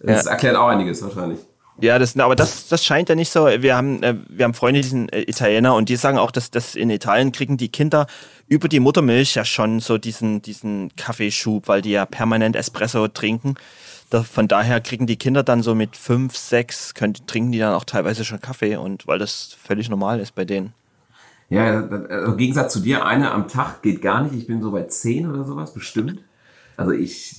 das 0.00 0.26
ja. 0.26 0.32
erklärt 0.32 0.56
auch 0.56 0.68
einiges 0.68 1.02
wahrscheinlich. 1.02 1.40
Ja, 1.80 1.98
das, 1.98 2.16
aber 2.16 2.36
das, 2.36 2.68
das 2.68 2.84
scheint 2.84 3.08
ja 3.08 3.14
nicht 3.14 3.30
so. 3.30 3.46
Wir 3.46 3.76
haben, 3.76 4.02
äh, 4.02 4.14
wir 4.28 4.44
haben 4.44 4.54
Freunde, 4.54 4.80
die 4.80 4.88
sind 4.88 5.12
äh, 5.12 5.22
Italiener 5.22 5.74
und 5.74 5.88
die 5.88 5.96
sagen 5.96 6.18
auch, 6.18 6.30
dass, 6.30 6.50
dass 6.50 6.76
in 6.76 6.88
Italien 6.90 7.32
kriegen 7.32 7.56
die 7.56 7.68
Kinder 7.68 8.06
über 8.46 8.68
die 8.68 8.80
Muttermilch 8.80 9.34
ja 9.34 9.44
schon 9.44 9.80
so 9.80 9.98
diesen, 9.98 10.40
diesen 10.40 10.94
Kaffeeschub, 10.96 11.66
weil 11.66 11.82
die 11.82 11.90
ja 11.90 12.06
permanent 12.06 12.54
Espresso 12.54 13.08
trinken. 13.08 13.54
Da, 14.10 14.22
von 14.22 14.46
daher 14.46 14.80
kriegen 14.80 15.06
die 15.06 15.16
Kinder 15.16 15.42
dann 15.42 15.62
so 15.62 15.74
mit 15.74 15.96
fünf, 15.96 16.36
sechs, 16.36 16.94
können, 16.94 17.14
trinken 17.26 17.50
die 17.50 17.58
dann 17.58 17.74
auch 17.74 17.84
teilweise 17.84 18.24
schon 18.24 18.40
Kaffee 18.40 18.76
und 18.76 19.06
weil 19.08 19.18
das 19.18 19.56
völlig 19.60 19.88
normal 19.88 20.20
ist 20.20 20.34
bei 20.34 20.44
denen. 20.44 20.74
Ja, 21.50 21.80
also 21.82 22.32
im 22.32 22.36
Gegensatz 22.36 22.72
zu 22.72 22.80
dir, 22.80 23.04
eine 23.04 23.32
am 23.32 23.48
Tag 23.48 23.82
geht 23.82 24.00
gar 24.00 24.22
nicht. 24.22 24.34
Ich 24.34 24.46
bin 24.46 24.62
so 24.62 24.70
bei 24.70 24.84
zehn 24.84 25.30
oder 25.30 25.44
sowas, 25.44 25.74
bestimmt. 25.74 26.20
Also 26.76 26.92
ich, 26.92 27.36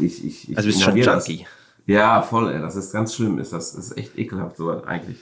ich, 0.00 0.24
ich, 0.24 0.50
ich 0.50 0.56
Also 0.56 0.68
bist 0.68 0.82
schon 0.82 0.96
Junkie. 0.96 1.38
Das. 1.38 1.63
Ja, 1.86 2.22
voll, 2.22 2.52
ey. 2.52 2.60
Das 2.60 2.76
ist 2.76 2.92
ganz 2.92 3.14
schlimm. 3.14 3.38
Ist 3.38 3.52
das, 3.52 3.74
das 3.74 3.86
ist 3.86 3.98
echt 3.98 4.18
ekelhaft, 4.18 4.56
so 4.56 4.70
eigentlich. 4.84 5.18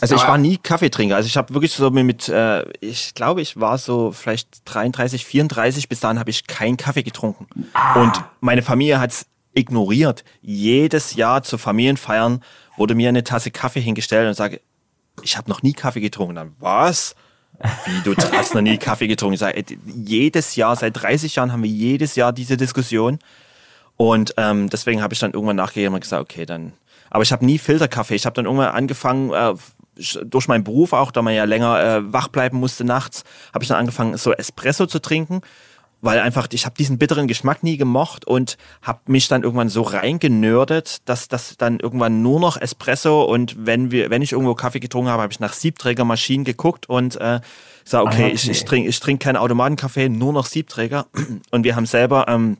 Also 0.00 0.14
Aber 0.14 0.22
ich 0.22 0.28
war 0.28 0.38
nie 0.38 0.56
Kaffeetrinker. 0.56 1.14
Also 1.14 1.26
ich 1.26 1.36
habe 1.36 1.54
wirklich 1.54 1.72
so 1.72 1.90
mit, 1.90 2.28
äh, 2.28 2.64
ich 2.80 3.14
glaube, 3.14 3.40
ich 3.40 3.60
war 3.60 3.78
so 3.78 4.10
vielleicht 4.10 4.62
33, 4.64 5.24
34, 5.24 5.88
bis 5.88 6.00
dahin 6.00 6.18
habe 6.18 6.30
ich 6.30 6.46
keinen 6.46 6.76
Kaffee 6.76 7.04
getrunken. 7.04 7.46
Ah. 7.72 8.02
Und 8.02 8.24
meine 8.40 8.62
Familie 8.62 8.98
hat's 8.98 9.26
ignoriert. 9.54 10.24
Jedes 10.42 11.14
Jahr 11.14 11.42
zu 11.42 11.56
Familienfeiern 11.56 12.42
wurde 12.76 12.94
mir 12.94 13.08
eine 13.08 13.24
Tasse 13.24 13.50
Kaffee 13.50 13.80
hingestellt 13.80 14.28
und 14.28 14.34
sage, 14.34 14.60
ich 15.22 15.36
habe 15.36 15.48
noch 15.48 15.62
nie 15.62 15.72
Kaffee 15.72 16.00
getrunken. 16.00 16.34
Dann 16.34 16.56
was? 16.58 17.14
Wie, 17.86 18.02
du 18.02 18.14
hast 18.32 18.54
noch 18.54 18.60
nie 18.60 18.76
Kaffee 18.76 19.06
getrunken? 19.06 19.34
Ich 19.34 19.40
sage, 19.40 19.64
jedes 19.86 20.56
Jahr, 20.56 20.76
seit 20.76 21.00
30 21.00 21.36
Jahren 21.36 21.52
haben 21.52 21.62
wir 21.62 21.70
jedes 21.70 22.14
Jahr 22.16 22.32
diese 22.32 22.56
Diskussion. 22.56 23.18
Und 23.96 24.34
ähm, 24.36 24.68
deswegen 24.68 25.02
habe 25.02 25.14
ich 25.14 25.20
dann 25.20 25.32
irgendwann 25.32 25.56
nachgegeben 25.56 25.94
und 25.94 26.00
gesagt, 26.00 26.22
okay, 26.22 26.46
dann. 26.46 26.72
Aber 27.10 27.22
ich 27.22 27.32
habe 27.32 27.44
nie 27.44 27.58
Filterkaffee. 27.58 28.14
Ich 28.14 28.26
habe 28.26 28.34
dann 28.34 28.44
irgendwann 28.44 28.68
angefangen, 28.68 29.32
äh, 29.32 29.54
durch 30.24 30.48
meinen 30.48 30.64
Beruf 30.64 30.92
auch, 30.92 31.10
da 31.10 31.22
man 31.22 31.34
ja 31.34 31.44
länger 31.44 31.82
äh, 31.82 32.12
wach 32.12 32.28
bleiben 32.28 32.58
musste 32.58 32.84
nachts, 32.84 33.24
habe 33.54 33.62
ich 33.64 33.68
dann 33.68 33.78
angefangen, 33.78 34.16
so 34.18 34.32
Espresso 34.32 34.86
zu 34.86 34.98
trinken. 34.98 35.40
Weil 36.02 36.20
einfach, 36.20 36.46
ich 36.52 36.66
habe 36.66 36.76
diesen 36.76 36.98
bitteren 36.98 37.26
Geschmack 37.26 37.62
nie 37.62 37.78
gemocht 37.78 38.26
und 38.26 38.58
habe 38.82 39.00
mich 39.06 39.28
dann 39.28 39.42
irgendwann 39.42 39.70
so 39.70 39.80
reingenördet, 39.80 40.98
dass 41.08 41.26
das 41.26 41.56
dann 41.56 41.80
irgendwann 41.80 42.20
nur 42.20 42.38
noch 42.38 42.60
Espresso 42.60 43.24
und 43.24 43.66
wenn 43.66 43.90
wir, 43.90 44.10
wenn 44.10 44.20
ich 44.20 44.32
irgendwo 44.32 44.54
Kaffee 44.54 44.78
getrunken 44.78 45.10
habe, 45.10 45.22
habe 45.22 45.32
ich 45.32 45.40
nach 45.40 45.54
Siebträgermaschinen 45.54 46.44
geguckt 46.44 46.86
und 46.86 47.16
äh, 47.16 47.40
sag, 47.84 48.02
okay, 48.02 48.24
ah, 48.24 48.26
okay. 48.26 48.32
ich, 48.34 48.50
ich 48.50 48.64
trinke 48.66 48.90
ich 48.90 49.00
trink 49.00 49.22
keinen 49.22 49.38
Automatenkaffee, 49.38 50.10
nur 50.10 50.34
noch 50.34 50.44
Siebträger. 50.44 51.06
Und 51.50 51.64
wir 51.64 51.74
haben 51.74 51.86
selber 51.86 52.26
ähm, 52.28 52.58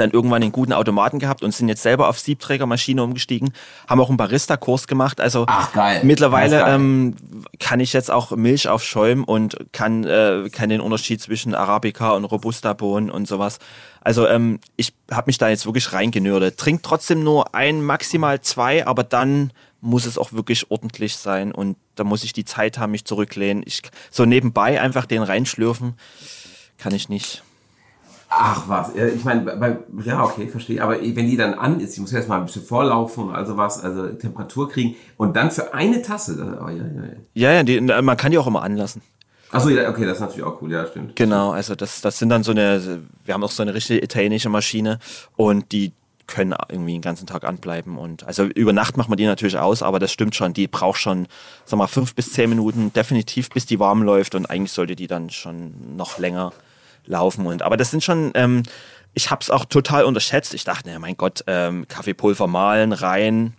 dann 0.00 0.10
irgendwann 0.10 0.42
einen 0.42 0.52
guten 0.52 0.72
Automaten 0.72 1.18
gehabt 1.18 1.42
und 1.42 1.54
sind 1.54 1.68
jetzt 1.68 1.82
selber 1.82 2.08
auf 2.08 2.18
Siebträgermaschine 2.18 3.02
umgestiegen, 3.02 3.52
haben 3.88 4.00
auch 4.00 4.08
einen 4.08 4.16
Barista-Kurs 4.16 4.86
gemacht. 4.86 5.20
Also 5.20 5.44
Ach, 5.46 6.02
mittlerweile. 6.02 6.64
Ähm, 6.66 7.16
kann 7.58 7.80
ich 7.80 7.92
jetzt 7.92 8.10
auch 8.10 8.32
Milch 8.32 8.68
aufschäumen 8.68 9.24
und 9.24 9.56
kann, 9.72 10.04
äh, 10.04 10.48
kann 10.50 10.68
den 10.68 10.80
Unterschied 10.80 11.20
zwischen 11.20 11.54
Arabica 11.54 12.12
und 12.12 12.24
Robusta-Bohnen 12.24 13.10
und 13.10 13.28
sowas. 13.28 13.58
Also 14.00 14.26
ähm, 14.26 14.60
ich 14.76 14.94
habe 15.10 15.28
mich 15.28 15.38
da 15.38 15.48
jetzt 15.48 15.66
wirklich 15.66 15.92
reingenördet. 15.92 16.56
Trink 16.56 16.82
trotzdem 16.82 17.22
nur 17.22 17.54
ein, 17.54 17.82
maximal 17.82 18.40
zwei, 18.40 18.86
aber 18.86 19.04
dann 19.04 19.52
muss 19.80 20.06
es 20.06 20.18
auch 20.18 20.32
wirklich 20.32 20.70
ordentlich 20.70 21.16
sein 21.16 21.52
und 21.52 21.76
da 21.94 22.04
muss 22.04 22.24
ich 22.24 22.32
die 22.32 22.44
Zeit 22.44 22.78
haben, 22.78 22.92
mich 22.92 23.04
zurücklehnen. 23.04 23.62
Ich, 23.66 23.82
so 24.10 24.24
nebenbei 24.24 24.80
einfach 24.80 25.06
den 25.06 25.22
reinschlürfen, 25.22 25.94
kann 26.78 26.94
ich 26.94 27.08
nicht. 27.08 27.42
Ach 28.32 28.68
was, 28.68 28.94
ich 28.94 29.24
meine, 29.24 29.82
ja, 30.04 30.22
okay, 30.22 30.46
verstehe. 30.46 30.80
Aber 30.82 31.00
wenn 31.00 31.26
die 31.26 31.36
dann 31.36 31.52
an 31.54 31.80
ist, 31.80 31.94
ich 31.94 32.00
muss 32.00 32.12
erst 32.12 32.28
mal 32.28 32.38
ein 32.38 32.46
bisschen 32.46 32.62
vorlaufen 32.62 33.24
und 33.24 33.34
also 33.34 33.56
was, 33.56 33.82
also 33.82 34.06
Temperatur 34.06 34.68
kriegen 34.68 34.94
und 35.16 35.34
dann 35.34 35.50
für 35.50 35.74
eine 35.74 36.00
Tasse. 36.00 36.58
Oh, 36.62 36.68
ja, 36.68 36.76
ja, 36.76 36.82
ja. 36.84 37.12
ja, 37.34 37.52
ja 37.54 37.62
die, 37.64 37.80
man 37.80 38.16
kann 38.16 38.30
die 38.30 38.38
auch 38.38 38.46
immer 38.46 38.62
anlassen. 38.62 39.02
Achso, 39.50 39.68
ja, 39.68 39.90
okay, 39.90 40.04
das 40.04 40.18
ist 40.18 40.20
natürlich 40.20 40.44
auch 40.44 40.62
cool, 40.62 40.70
ja, 40.70 40.86
stimmt. 40.86 41.16
Genau, 41.16 41.50
also 41.50 41.74
das, 41.74 42.02
das 42.02 42.18
sind 42.18 42.28
dann 42.28 42.44
so 42.44 42.52
eine, 42.52 43.00
wir 43.24 43.34
haben 43.34 43.42
auch 43.42 43.50
so 43.50 43.62
eine 43.62 43.74
richtige 43.74 44.00
italienische 44.00 44.48
Maschine 44.48 45.00
und 45.36 45.72
die 45.72 45.92
können 46.28 46.54
irgendwie 46.68 46.92
den 46.92 47.02
ganzen 47.02 47.26
Tag 47.26 47.42
anbleiben. 47.42 47.98
Und 47.98 48.22
also 48.24 48.44
über 48.44 48.72
Nacht 48.72 48.96
macht 48.96 49.08
man 49.08 49.16
die 49.16 49.26
natürlich 49.26 49.58
aus, 49.58 49.82
aber 49.82 49.98
das 49.98 50.12
stimmt 50.12 50.36
schon, 50.36 50.52
die 50.52 50.68
braucht 50.68 51.00
schon, 51.00 51.26
sag 51.64 51.78
mal, 51.78 51.88
fünf 51.88 52.14
bis 52.14 52.32
zehn 52.32 52.48
Minuten 52.48 52.92
definitiv, 52.92 53.50
bis 53.50 53.66
die 53.66 53.80
warm 53.80 54.04
läuft 54.04 54.36
und 54.36 54.46
eigentlich 54.48 54.70
sollte 54.70 54.94
die 54.94 55.08
dann 55.08 55.30
schon 55.30 55.96
noch 55.96 56.18
länger 56.18 56.52
laufen. 57.06 57.46
Und 57.46 57.62
aber 57.62 57.76
das 57.76 57.90
sind 57.90 58.04
schon, 58.04 58.32
ähm, 58.34 58.62
ich 59.14 59.30
habe 59.30 59.42
es 59.42 59.50
auch 59.50 59.64
total 59.64 60.04
unterschätzt. 60.04 60.54
Ich 60.54 60.64
dachte, 60.64 60.90
ja, 60.90 60.98
mein 60.98 61.16
Gott, 61.16 61.44
ähm, 61.46 61.86
Kaffeepulver 61.88 62.46
mahlen, 62.46 62.92
rein, 62.92 63.54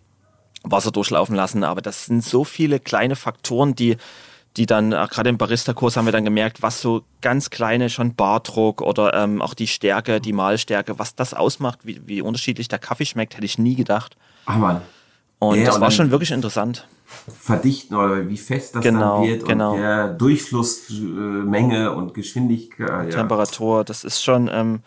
Wasser 0.63 0.91
durchlaufen 0.91 1.35
lassen, 1.35 1.63
aber 1.63 1.81
das 1.81 2.05
sind 2.05 2.23
so 2.23 2.43
viele 2.43 2.79
kleine 2.79 3.15
Faktoren, 3.15 3.75
die 3.75 3.97
die 4.57 4.65
dann, 4.65 4.91
äh, 4.91 5.07
gerade 5.09 5.29
im 5.29 5.37
Barista-Kurs 5.37 5.95
haben 5.95 6.05
wir 6.05 6.11
dann 6.11 6.25
gemerkt, 6.25 6.61
was 6.61 6.81
so 6.81 7.03
ganz 7.21 7.49
kleine 7.49 7.89
schon 7.89 8.15
Bardruck 8.15 8.81
oder 8.81 9.13
ähm, 9.13 9.41
auch 9.41 9.53
die 9.53 9.67
Stärke, 9.67 10.19
die 10.19 10.33
Mahlstärke, 10.33 10.99
was 10.99 11.15
das 11.15 11.33
ausmacht, 11.33 11.79
wie, 11.83 12.01
wie 12.05 12.21
unterschiedlich 12.21 12.67
der 12.67 12.79
Kaffee 12.79 13.05
schmeckt, 13.05 13.35
hätte 13.35 13.45
ich 13.45 13.57
nie 13.57 13.75
gedacht. 13.75 14.17
Ach 14.45 14.57
man. 14.57 14.81
Und 15.41 15.57
ja, 15.57 15.65
das 15.65 15.75
und 15.75 15.81
war 15.81 15.89
schon 15.89 16.11
wirklich 16.11 16.29
interessant. 16.29 16.87
Verdichten 17.39 17.95
oder 17.95 18.29
wie 18.29 18.37
fest 18.37 18.75
das 18.75 18.83
genau, 18.83 19.21
dann 19.21 19.27
wird 19.27 19.47
genau. 19.47 19.73
und 19.73 19.81
der 19.81 20.09
Durchflussmenge 20.09 21.91
und 21.93 22.13
Geschwindigkeit. 22.13 23.11
Ja. 23.11 23.21
Temperatur, 23.21 23.83
das 23.83 24.03
ist 24.03 24.23
schon, 24.23 24.51
ähm, 24.53 24.81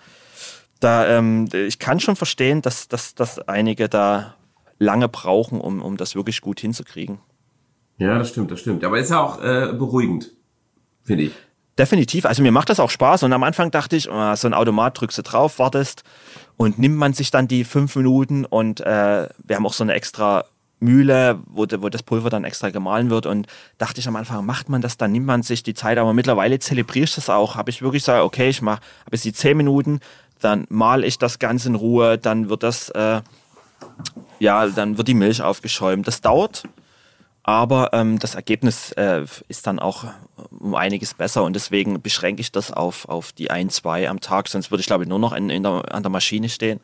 da, 0.79 1.09
ähm, 1.09 1.49
ich 1.53 1.81
kann 1.81 1.99
schon 1.99 2.15
verstehen, 2.15 2.63
dass, 2.63 2.87
dass, 2.87 3.17
dass 3.17 3.41
einige 3.41 3.89
da 3.89 4.37
lange 4.79 5.09
brauchen, 5.09 5.61
um, 5.61 5.83
um 5.83 5.97
das 5.97 6.15
wirklich 6.15 6.41
gut 6.41 6.61
hinzukriegen. 6.61 7.19
Ja, 7.99 8.17
das 8.17 8.29
stimmt, 8.29 8.53
das 8.53 8.61
stimmt. 8.61 8.85
Aber 8.85 9.01
ist 9.01 9.11
ja 9.11 9.21
auch 9.21 9.43
äh, 9.43 9.73
beruhigend, 9.77 10.31
finde 11.03 11.25
ich. 11.25 11.33
Definitiv. 11.79 12.25
Also 12.25 12.43
mir 12.43 12.53
macht 12.53 12.71
das 12.71 12.79
auch 12.79 12.91
Spaß. 12.91 13.25
Und 13.25 13.33
am 13.33 13.43
Anfang 13.43 13.71
dachte 13.71 13.97
ich, 13.97 14.09
oh, 14.09 14.35
so 14.37 14.47
ein 14.47 14.55
Automat 14.55 15.01
drückst 15.01 15.19
du 15.19 15.23
drauf, 15.23 15.59
wartest 15.59 16.05
und 16.57 16.79
nimmt 16.79 16.97
man 16.97 17.15
sich 17.15 17.31
dann 17.31 17.49
die 17.49 17.65
fünf 17.65 17.97
Minuten 17.97 18.45
und 18.45 18.81
äh, 18.81 19.29
wir 19.43 19.57
haben 19.57 19.67
auch 19.67 19.73
so 19.73 19.83
eine 19.83 19.95
extra 19.95 20.45
Mühle, 20.79 21.41
wo, 21.47 21.67
wo 21.79 21.89
das 21.89 22.03
Pulver 22.03 22.31
dann 22.31 22.45
extra 22.45 22.71
gemahlen 22.71 23.11
wird. 23.11 23.27
Und 23.27 23.49
dachte 23.79 23.99
ich 23.99 24.07
am 24.07 24.15
Anfang, 24.15 24.47
macht 24.47 24.69
man 24.69 24.83
das, 24.83 24.97
dann 24.97 25.11
nimmt 25.11 25.27
man 25.27 25.43
sich 25.43 25.63
die 25.65 25.75
Zeit. 25.75 25.99
Aber 25.99 26.13
mittlerweile 26.13 26.59
zelebriere 26.61 27.05
ich 27.05 27.15
das 27.15 27.29
auch. 27.29 27.57
Habe 27.57 27.71
ich 27.71 27.83
wirklich 27.83 28.03
gesagt, 28.03 28.23
okay, 28.23 28.51
ich 28.51 28.63
mache 28.63 28.81
bis 29.11 29.23
die 29.23 29.33
zehn 29.33 29.57
Minuten, 29.57 30.01
dann 30.41 30.67
male 30.69 31.07
ich 31.07 31.19
das 31.19 31.39
Ganze 31.39 31.69
in 31.69 31.75
Ruhe, 31.75 32.19
dann 32.19 32.49
wird 32.51 32.63
das, 32.63 32.91
äh, 32.91 33.21
ja, 34.39 34.67
dann 34.69 34.97
wird 34.99 35.09
die 35.09 35.15
Milch 35.15 35.43
aufgeschäumt. 35.43 36.07
Das 36.07 36.21
dauert 36.21 36.65
aber 37.47 37.91
ähm, 37.93 38.19
das 38.19 38.35
Ergebnis 38.35 38.93
äh, 38.93 39.23
ist 39.49 39.67
dann 39.67 39.79
auch 39.79 40.07
um 40.51 40.75
einiges 40.75 41.13
besser 41.13 41.45
und 41.45 41.53
deswegen 41.53 42.01
beschränke 42.01 42.41
ich 42.41 42.51
das 42.51 42.73
auf, 42.73 43.07
auf 43.07 43.33
die 43.33 43.51
ein, 43.51 43.69
zwei 43.69 44.09
am 44.09 44.21
Tag. 44.21 44.49
Sonst 44.49 44.71
würde 44.71 44.81
ich, 44.81 44.87
glaube 44.87 45.05
ich, 45.05 45.11
nur 45.11 45.19
noch 45.19 45.35
in, 45.35 45.51
in 45.51 45.63
der, 45.63 45.95
an 45.95 46.03
der 46.03 46.11
Maschine 46.11 46.49
stehen. 46.49 46.81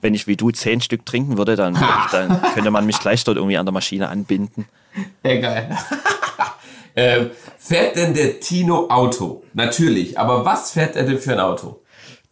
Wenn 0.00 0.12
ich 0.14 0.26
wie 0.26 0.36
du 0.36 0.50
zehn 0.50 0.80
Stück 0.80 1.06
trinken 1.06 1.38
würde, 1.38 1.54
dann, 1.54 1.74
ich, 2.04 2.10
dann 2.10 2.42
könnte 2.54 2.72
man 2.72 2.86
mich 2.86 2.98
gleich 2.98 3.22
dort 3.22 3.36
irgendwie 3.36 3.56
an 3.56 3.66
der 3.66 3.72
Maschine 3.72 4.08
anbinden. 4.08 4.66
Egal. 5.22 5.78
äh, 6.96 7.26
fährt 7.56 7.94
denn 7.94 8.12
der 8.12 8.40
Tino 8.40 8.88
Auto? 8.90 9.44
Natürlich, 9.54 10.18
aber 10.18 10.44
was 10.44 10.72
fährt 10.72 10.96
er 10.96 11.04
denn 11.04 11.20
für 11.20 11.32
ein 11.32 11.40
Auto? 11.40 11.80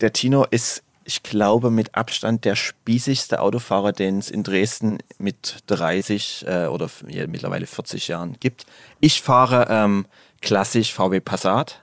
Der 0.00 0.12
Tino 0.12 0.46
ist 0.50 0.82
ich 1.08 1.22
glaube, 1.22 1.70
mit 1.70 1.94
Abstand 1.94 2.44
der 2.44 2.54
spießigste 2.54 3.40
Autofahrer, 3.40 3.92
den 3.92 4.18
es 4.18 4.30
in 4.30 4.42
Dresden 4.42 4.98
mit 5.16 5.62
30 5.66 6.44
äh, 6.46 6.66
oder 6.66 6.90
ja, 7.08 7.26
mittlerweile 7.26 7.66
40 7.66 8.08
Jahren 8.08 8.36
gibt. 8.40 8.66
Ich 9.00 9.22
fahre 9.22 9.68
ähm, 9.70 10.04
klassisch 10.42 10.92
VW 10.92 11.20
Passat. 11.20 11.82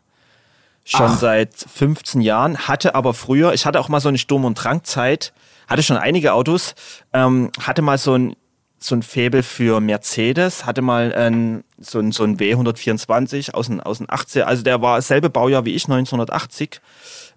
Schon 0.83 1.07
Ach. 1.13 1.17
seit 1.17 1.55
15 1.55 2.21
Jahren, 2.21 2.67
hatte 2.67 2.93
aber 2.93 3.15
früher, 3.15 3.55
ich 3.55 3.65
hatte 3.65 3.79
auch 3.79 3.89
mal 3.89 3.99
so 3.99 4.09
eine 4.09 4.19
Sturm- 4.19 4.45
und 4.45 4.53
Drangzeit, 4.63 5.33
hatte 5.67 5.81
schon 5.81 5.97
einige 5.97 6.33
Autos, 6.33 6.75
ähm, 7.11 7.49
hatte 7.59 7.81
mal 7.81 7.97
so 7.97 8.13
ein, 8.13 8.35
so 8.77 8.93
ein 8.93 9.01
Faible 9.01 9.41
für 9.41 9.81
Mercedes, 9.81 10.67
hatte 10.67 10.83
mal 10.83 11.15
ein, 11.15 11.63
so 11.79 11.97
ein, 11.97 12.11
so 12.11 12.23
ein 12.23 12.37
W124 12.37 13.55
aus 13.55 13.65
den, 13.65 13.81
aus 13.81 13.97
den 13.97 14.07
80 14.07 14.45
also 14.45 14.61
der 14.61 14.83
war 14.83 15.01
selbe 15.01 15.31
Baujahr 15.31 15.65
wie 15.65 15.73
ich, 15.73 15.85
1980 15.85 16.79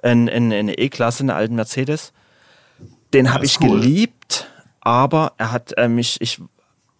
in, 0.02 0.28
in, 0.28 0.50
in 0.50 0.52
eine 0.52 0.78
E-Klasse, 0.78 1.20
einen 1.20 1.30
alten 1.30 1.54
Mercedes. 1.54 2.12
Den 3.12 3.32
habe 3.32 3.44
ich 3.44 3.60
cool. 3.60 3.80
geliebt, 3.80 4.48
aber 4.80 5.32
er 5.38 5.50
hat 5.52 5.76
äh, 5.76 5.88
mich, 5.88 6.20
ich, 6.20 6.40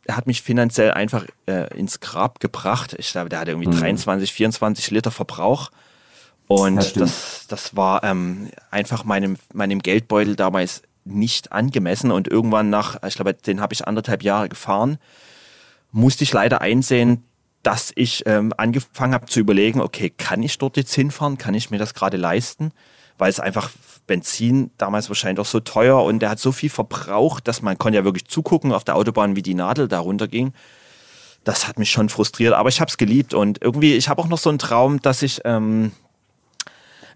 er 0.05 0.17
hat 0.17 0.27
mich 0.27 0.43
finanziell 0.43 0.93
einfach 0.93 1.27
äh, 1.47 1.73
ins 1.77 2.01
Grab 2.01 2.41
gebracht. 2.41 2.97
Ich 2.99 3.11
glaube, 3.13 3.29
der 3.29 3.41
hatte 3.41 3.51
irgendwie 3.51 3.69
mhm. 3.69 3.79
23, 3.81 4.33
24 4.33 4.91
Liter 4.91 5.11
Verbrauch. 5.11 5.71
Und 6.47 6.83
ja, 6.83 7.01
das, 7.01 7.47
das 7.47 7.77
war 7.77 8.03
ähm, 8.05 8.51
einfach 8.71 9.05
meinem, 9.05 9.37
meinem 9.53 9.81
Geldbeutel 9.81 10.35
damals 10.35 10.83
nicht 11.05 11.53
angemessen. 11.53 12.11
Und 12.11 12.27
irgendwann 12.27 12.71
nach, 12.71 13.03
ich 13.07 13.17
glaube, 13.17 13.35
den 13.35 13.61
habe 13.61 13.75
ich 13.75 13.87
anderthalb 13.87 14.23
Jahre 14.23 14.49
gefahren, 14.49 14.99
musste 15.93 16.25
ich 16.25 16.33
leider 16.33 16.63
einsehen, 16.63 17.25
dass 17.63 17.93
ich 17.95 18.25
ähm, 18.27 18.53
angefangen 18.57 19.15
habe 19.15 19.27
zu 19.27 19.41
überlegen, 19.41 19.81
okay, 19.81 20.11
kann 20.11 20.43
ich 20.43 20.59
dort 20.59 20.77
jetzt 20.77 20.95
hinfahren? 20.95 21.39
Kann 21.39 21.55
ich 21.55 21.71
mir 21.71 21.79
das 21.79 21.95
gerade 21.95 22.17
leisten? 22.17 22.73
Weil 23.19 23.31
es 23.31 23.41
einfach 23.41 23.71
Benzin 24.07 24.71
damals 24.79 25.09
wahrscheinlich 25.09 25.41
auch 25.41 25.51
so 25.51 25.61
teuer 25.61 26.03
und 26.03 26.21
der 26.21 26.31
hat 26.31 26.39
so 26.39 26.53
viel 26.53 26.71
verbraucht, 26.71 27.49
dass 27.49 27.63
man 27.63 27.77
konnte 27.77 27.99
ja 27.99 28.05
wirklich 28.05 28.27
zugucken 28.27 28.73
auf 28.73 28.85
der 28.85 28.97
Autobahn, 28.97 29.37
wie 29.37 29.43
die 29.43 29.55
Nadel 29.55 29.89
da 29.89 29.99
runterging. 29.99 30.53
Das 31.45 31.67
hat 31.67 31.79
mich 31.79 31.91
schon 31.91 32.09
frustriert, 32.09 32.55
aber 32.55 32.69
ich 32.69 32.81
habe 32.81 32.89
es 32.91 32.97
geliebt 32.97 33.35
und 33.35 33.61
irgendwie, 33.61 33.95
ich 33.95 34.09
habe 34.09 34.23
auch 34.23 34.29
noch 34.29 34.39
so 34.39 34.51
einen 34.51 34.59
Traum, 34.59 35.03
dass 35.03 35.23
ich 35.23 35.41
ähm, 35.45 35.93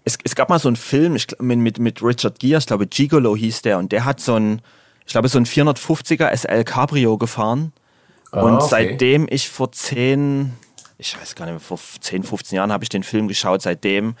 es, 0.05 0.17
es, 0.23 0.35
gab 0.35 0.49
mal 0.49 0.59
so 0.59 0.67
einen 0.67 0.75
Film 0.75 1.15
ich, 1.15 1.27
mit, 1.39 1.79
mit, 1.79 2.03
Richard 2.03 2.39
Gere, 2.39 2.59
ich 2.59 2.65
glaube 2.65 2.87
Gigolo 2.87 3.35
hieß 3.35 3.61
der, 3.61 3.77
und 3.77 3.91
der 3.91 4.05
hat 4.05 4.19
so 4.19 4.35
ein, 4.35 4.61
ich 5.05 5.13
glaube, 5.13 5.29
so 5.29 5.37
ein 5.37 5.45
450er 5.45 6.35
SL 6.35 6.63
Cabrio 6.63 7.17
gefahren 7.17 7.71
und 8.33 8.55
okay. 8.55 8.67
seitdem 8.67 9.27
ich 9.29 9.47
vor 9.49 9.71
zehn, 9.71 10.53
ich 10.97 11.19
weiß 11.19 11.35
gar 11.35 11.45
nicht 11.45 11.53
mehr, 11.53 11.59
vor 11.59 11.77
10, 11.77 12.23
15 12.23 12.55
Jahren 12.55 12.71
habe 12.71 12.83
ich 12.83 12.89
den 12.89 13.03
Film 13.03 13.27
geschaut, 13.27 13.61
seitdem 13.61 14.15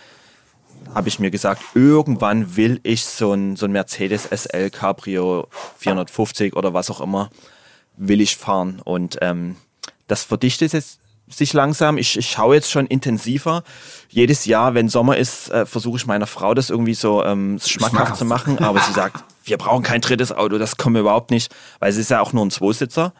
habe 0.93 1.07
ich 1.07 1.19
mir 1.19 1.31
gesagt, 1.31 1.61
irgendwann 1.73 2.55
will 2.55 2.79
ich 2.83 3.05
so 3.05 3.33
ein, 3.33 3.55
so 3.55 3.65
ein 3.65 3.71
Mercedes 3.71 4.25
SL 4.25 4.69
Cabrio 4.69 5.47
450 5.77 6.55
oder 6.55 6.73
was 6.73 6.91
auch 6.91 7.01
immer, 7.01 7.29
will 7.97 8.21
ich 8.21 8.37
fahren. 8.37 8.81
Und 8.83 9.17
ähm, 9.21 9.55
das 10.07 10.23
verdichtet 10.23 10.73
jetzt 10.73 10.99
sich 11.27 11.53
langsam. 11.53 11.97
Ich, 11.97 12.17
ich 12.17 12.29
schaue 12.29 12.55
jetzt 12.55 12.69
schon 12.69 12.85
intensiver. 12.85 13.63
Jedes 14.09 14.45
Jahr, 14.45 14.75
wenn 14.75 14.89
Sommer 14.89 15.17
ist, 15.17 15.49
äh, 15.49 15.65
versuche 15.65 15.97
ich 15.97 16.05
meiner 16.05 16.27
Frau 16.27 16.53
das 16.53 16.69
irgendwie 16.69 16.93
so 16.93 17.23
ähm, 17.23 17.59
schmackhaft, 17.59 17.95
schmackhaft 17.95 18.17
zu 18.17 18.25
machen. 18.25 18.59
Aber 18.59 18.79
sie 18.81 18.93
sagt, 18.93 19.23
wir 19.45 19.57
brauchen 19.57 19.83
kein 19.83 20.01
drittes 20.01 20.31
Auto, 20.31 20.59
das 20.59 20.77
kommen 20.77 20.95
wir 20.95 21.01
überhaupt 21.01 21.31
nicht, 21.31 21.53
weil 21.79 21.89
es 21.89 21.97
ist 21.97 22.11
ja 22.11 22.21
auch 22.21 22.33
nur 22.33 22.45
ein 22.45 22.51
Zweisitzer. 22.51 23.13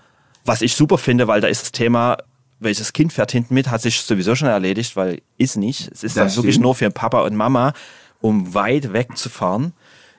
Was 0.45 0.61
ich 0.61 0.75
super 0.75 0.97
finde, 0.97 1.27
weil 1.27 1.41
da 1.41 1.47
ist 1.47 1.61
das 1.61 1.71
Thema, 1.71 2.17
welches 2.59 2.93
Kind 2.93 3.13
fährt 3.13 3.31
hinten 3.31 3.53
mit, 3.53 3.69
hat 3.69 3.81
sich 3.81 4.01
sowieso 4.01 4.35
schon 4.35 4.47
erledigt, 4.47 4.95
weil 4.95 5.21
ist 5.37 5.57
nicht. 5.57 5.91
Es 5.91 6.03
ist 6.03 6.17
das 6.17 6.35
dann 6.35 6.35
wirklich 6.37 6.59
nur 6.59 6.75
für 6.75 6.89
Papa 6.89 7.21
und 7.21 7.35
Mama, 7.35 7.73
um 8.21 8.53
weit 8.53 8.93
weg 8.93 9.17
zu 9.17 9.29
fahren. 9.29 9.73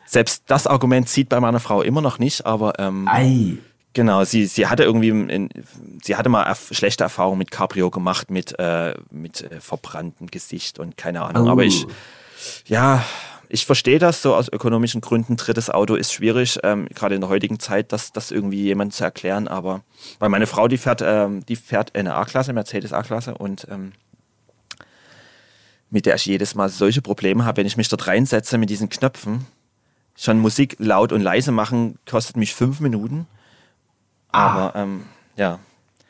Selbst 0.06 0.44
das 0.46 0.66
Argument 0.66 1.08
zieht 1.08 1.28
bei 1.28 1.40
meiner 1.40 1.60
Frau 1.60 1.82
immer 1.82 2.00
noch 2.00 2.18
nicht, 2.18 2.44
aber 2.44 2.78
ähm, 2.78 3.08
Ei. 3.08 3.56
genau, 3.94 4.24
sie, 4.24 4.46
sie 4.46 4.66
hatte 4.66 4.84
irgendwie, 4.84 5.08
in, 5.08 5.48
sie 6.02 6.16
hatte 6.16 6.28
mal 6.28 6.42
erf 6.42 6.68
schlechte 6.72 7.04
Erfahrungen 7.04 7.38
mit 7.38 7.50
Cabrio 7.50 7.90
gemacht, 7.90 8.30
mit, 8.30 8.58
äh, 8.58 8.94
mit 9.10 9.40
äh, 9.42 9.60
verbranntem 9.60 10.26
Gesicht 10.26 10.78
und 10.78 10.96
keine 10.96 11.22
Ahnung. 11.22 11.48
Oh. 11.48 11.50
Aber 11.50 11.64
ich, 11.64 11.86
ja, 12.66 13.02
ich 13.48 13.66
verstehe 13.66 13.98
das 13.98 14.22
so 14.22 14.34
aus 14.34 14.48
ökonomischen 14.48 15.00
Gründen. 15.00 15.36
Drittes 15.36 15.70
Auto 15.70 15.94
ist 15.94 16.12
schwierig, 16.12 16.58
ähm, 16.62 16.86
gerade 16.94 17.14
in 17.14 17.20
der 17.20 17.30
heutigen 17.30 17.58
Zeit, 17.58 17.92
das, 17.92 18.12
das 18.12 18.30
irgendwie 18.30 18.62
jemand 18.62 18.94
zu 18.94 19.04
erklären. 19.04 19.48
Aber 19.48 19.82
weil 20.18 20.28
meine 20.28 20.46
Frau, 20.46 20.68
die 20.68 20.78
fährt, 20.78 21.02
ähm, 21.04 21.44
die 21.46 21.56
fährt 21.56 21.94
eine 21.94 22.14
A-Klasse, 22.14 22.52
Mercedes 22.52 22.92
A-Klasse 22.92 23.34
und 23.34 23.66
ähm, 23.70 23.92
mit 25.90 26.06
der 26.06 26.16
ich 26.16 26.26
jedes 26.26 26.54
Mal 26.54 26.68
solche 26.68 27.02
Probleme 27.02 27.44
habe, 27.44 27.58
wenn 27.58 27.66
ich 27.66 27.76
mich 27.76 27.88
dort 27.88 28.06
reinsetze 28.06 28.58
mit 28.58 28.70
diesen 28.70 28.88
Knöpfen. 28.88 29.46
Schon 30.16 30.38
Musik 30.38 30.76
laut 30.78 31.12
und 31.12 31.20
leise 31.20 31.52
machen 31.52 31.98
kostet 32.08 32.36
mich 32.36 32.54
fünf 32.54 32.80
Minuten. 32.80 33.26
Ah. 34.32 34.46
Aber 34.46 34.78
ähm, 34.78 35.04
ja, 35.36 35.58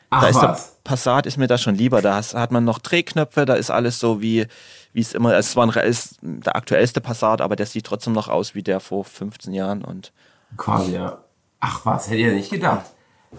Ach, 0.09 0.21
da 0.21 0.27
ist 0.29 0.41
der 0.41 0.59
Passat 0.83 1.25
ist 1.25 1.37
mir 1.37 1.47
da 1.47 1.57
schon 1.57 1.75
lieber. 1.75 2.01
Da 2.01 2.15
hat 2.15 2.51
man 2.51 2.63
noch 2.63 2.79
Drehknöpfe, 2.79 3.45
da 3.45 3.55
ist 3.55 3.71
alles 3.71 3.99
so 3.99 4.21
wie, 4.21 4.45
wie 4.95 5.01
es 5.01 5.13
immer, 5.13 5.35
es 5.35 5.57
war 5.57 5.67
ein, 5.67 5.83
ist 5.83 6.19
der 6.21 6.55
aktuellste 6.55 7.01
Passat, 7.01 7.41
aber 7.41 7.57
der 7.57 7.65
sieht 7.65 7.85
trotzdem 7.85 8.13
noch 8.13 8.29
aus 8.29 8.55
wie 8.55 8.63
der 8.63 8.79
vor 8.79 9.03
15 9.03 9.53
Jahren 9.53 9.83
und. 9.83 10.13
Quasi, 10.55 10.93
ja. 10.93 11.17
Ach 11.59 11.85
was, 11.85 12.07
hätte 12.07 12.15
ich 12.15 12.27
ja 12.27 12.31
nicht 12.31 12.49
gedacht. 12.49 12.85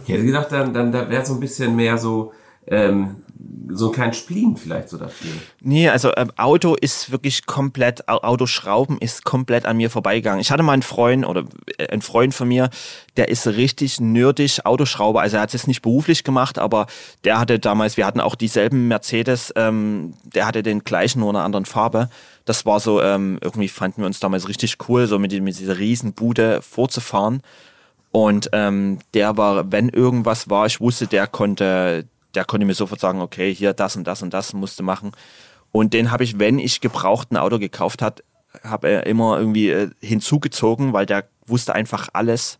Ich 0.04 0.12
hätte 0.12 0.26
gedacht, 0.26 0.52
dann, 0.52 0.74
dann 0.74 0.92
da 0.92 1.08
wäre 1.08 1.24
so 1.24 1.32
ein 1.32 1.40
bisschen 1.40 1.74
mehr 1.74 1.96
so, 1.96 2.34
ähm, 2.66 3.22
so 3.68 3.86
einen 3.86 3.94
kleinen 3.94 4.12
Spleen 4.12 4.56
vielleicht 4.56 4.88
so 4.88 4.96
dafür. 4.96 5.30
Nee, 5.60 5.88
also 5.88 6.12
ähm, 6.16 6.30
Auto 6.36 6.74
ist 6.74 7.10
wirklich 7.10 7.46
komplett, 7.46 8.08
Autoschrauben 8.08 8.98
ist 8.98 9.24
komplett 9.24 9.66
an 9.66 9.76
mir 9.76 9.90
vorbeigegangen. 9.90 10.40
Ich 10.40 10.50
hatte 10.50 10.62
mal 10.62 10.72
einen 10.72 10.82
Freund 10.82 11.26
oder 11.26 11.44
äh, 11.78 11.88
ein 11.88 12.02
Freund 12.02 12.34
von 12.34 12.48
mir, 12.48 12.70
der 13.16 13.28
ist 13.28 13.46
richtig 13.46 14.00
nerdig 14.00 14.64
Autoschrauber. 14.64 15.20
Also 15.20 15.36
er 15.36 15.42
hat 15.42 15.50
es 15.50 15.54
jetzt 15.54 15.68
nicht 15.68 15.82
beruflich 15.82 16.24
gemacht, 16.24 16.58
aber 16.58 16.86
der 17.24 17.38
hatte 17.38 17.58
damals, 17.58 17.96
wir 17.96 18.06
hatten 18.06 18.20
auch 18.20 18.34
dieselben 18.34 18.88
Mercedes, 18.88 19.52
ähm, 19.56 20.14
der 20.24 20.46
hatte 20.46 20.62
den 20.62 20.80
gleichen, 20.80 21.20
nur 21.20 21.30
in 21.30 21.36
einer 21.36 21.44
anderen 21.44 21.66
Farbe. 21.66 22.08
Das 22.44 22.64
war 22.64 22.80
so, 22.80 23.02
ähm, 23.02 23.38
irgendwie 23.40 23.68
fanden 23.68 24.02
wir 24.02 24.06
uns 24.06 24.20
damals 24.20 24.48
richtig 24.48 24.76
cool, 24.88 25.06
so 25.06 25.18
mit, 25.18 25.32
mit 25.40 25.58
dieser 25.58 25.78
riesen 25.78 26.12
Bude 26.12 26.62
vorzufahren. 26.62 27.42
Und 28.12 28.48
ähm, 28.52 29.00
der 29.12 29.36
war, 29.36 29.70
wenn 29.72 29.90
irgendwas 29.90 30.48
war, 30.48 30.64
ich 30.64 30.80
wusste, 30.80 31.06
der 31.06 31.26
konnte, 31.26 32.06
der 32.36 32.44
konnte 32.44 32.66
mir 32.66 32.74
sofort 32.74 33.00
sagen, 33.00 33.20
okay, 33.20 33.52
hier 33.52 33.72
das 33.72 33.96
und 33.96 34.04
das 34.04 34.22
und 34.22 34.32
das 34.32 34.52
musste 34.52 34.82
machen. 34.82 35.12
Und 35.72 35.92
den 35.94 36.10
habe 36.10 36.24
ich, 36.24 36.38
wenn 36.38 36.58
ich 36.58 36.80
gebraucht 36.80 37.32
ein 37.32 37.36
Auto 37.36 37.58
gekauft 37.58 38.02
hat, 38.02 38.22
habe 38.62 38.88
er 38.88 39.06
immer 39.06 39.38
irgendwie 39.38 39.70
äh, 39.70 39.90
hinzugezogen, 40.00 40.92
weil 40.92 41.06
der 41.06 41.28
wusste 41.46 41.74
einfach 41.74 42.08
alles. 42.12 42.58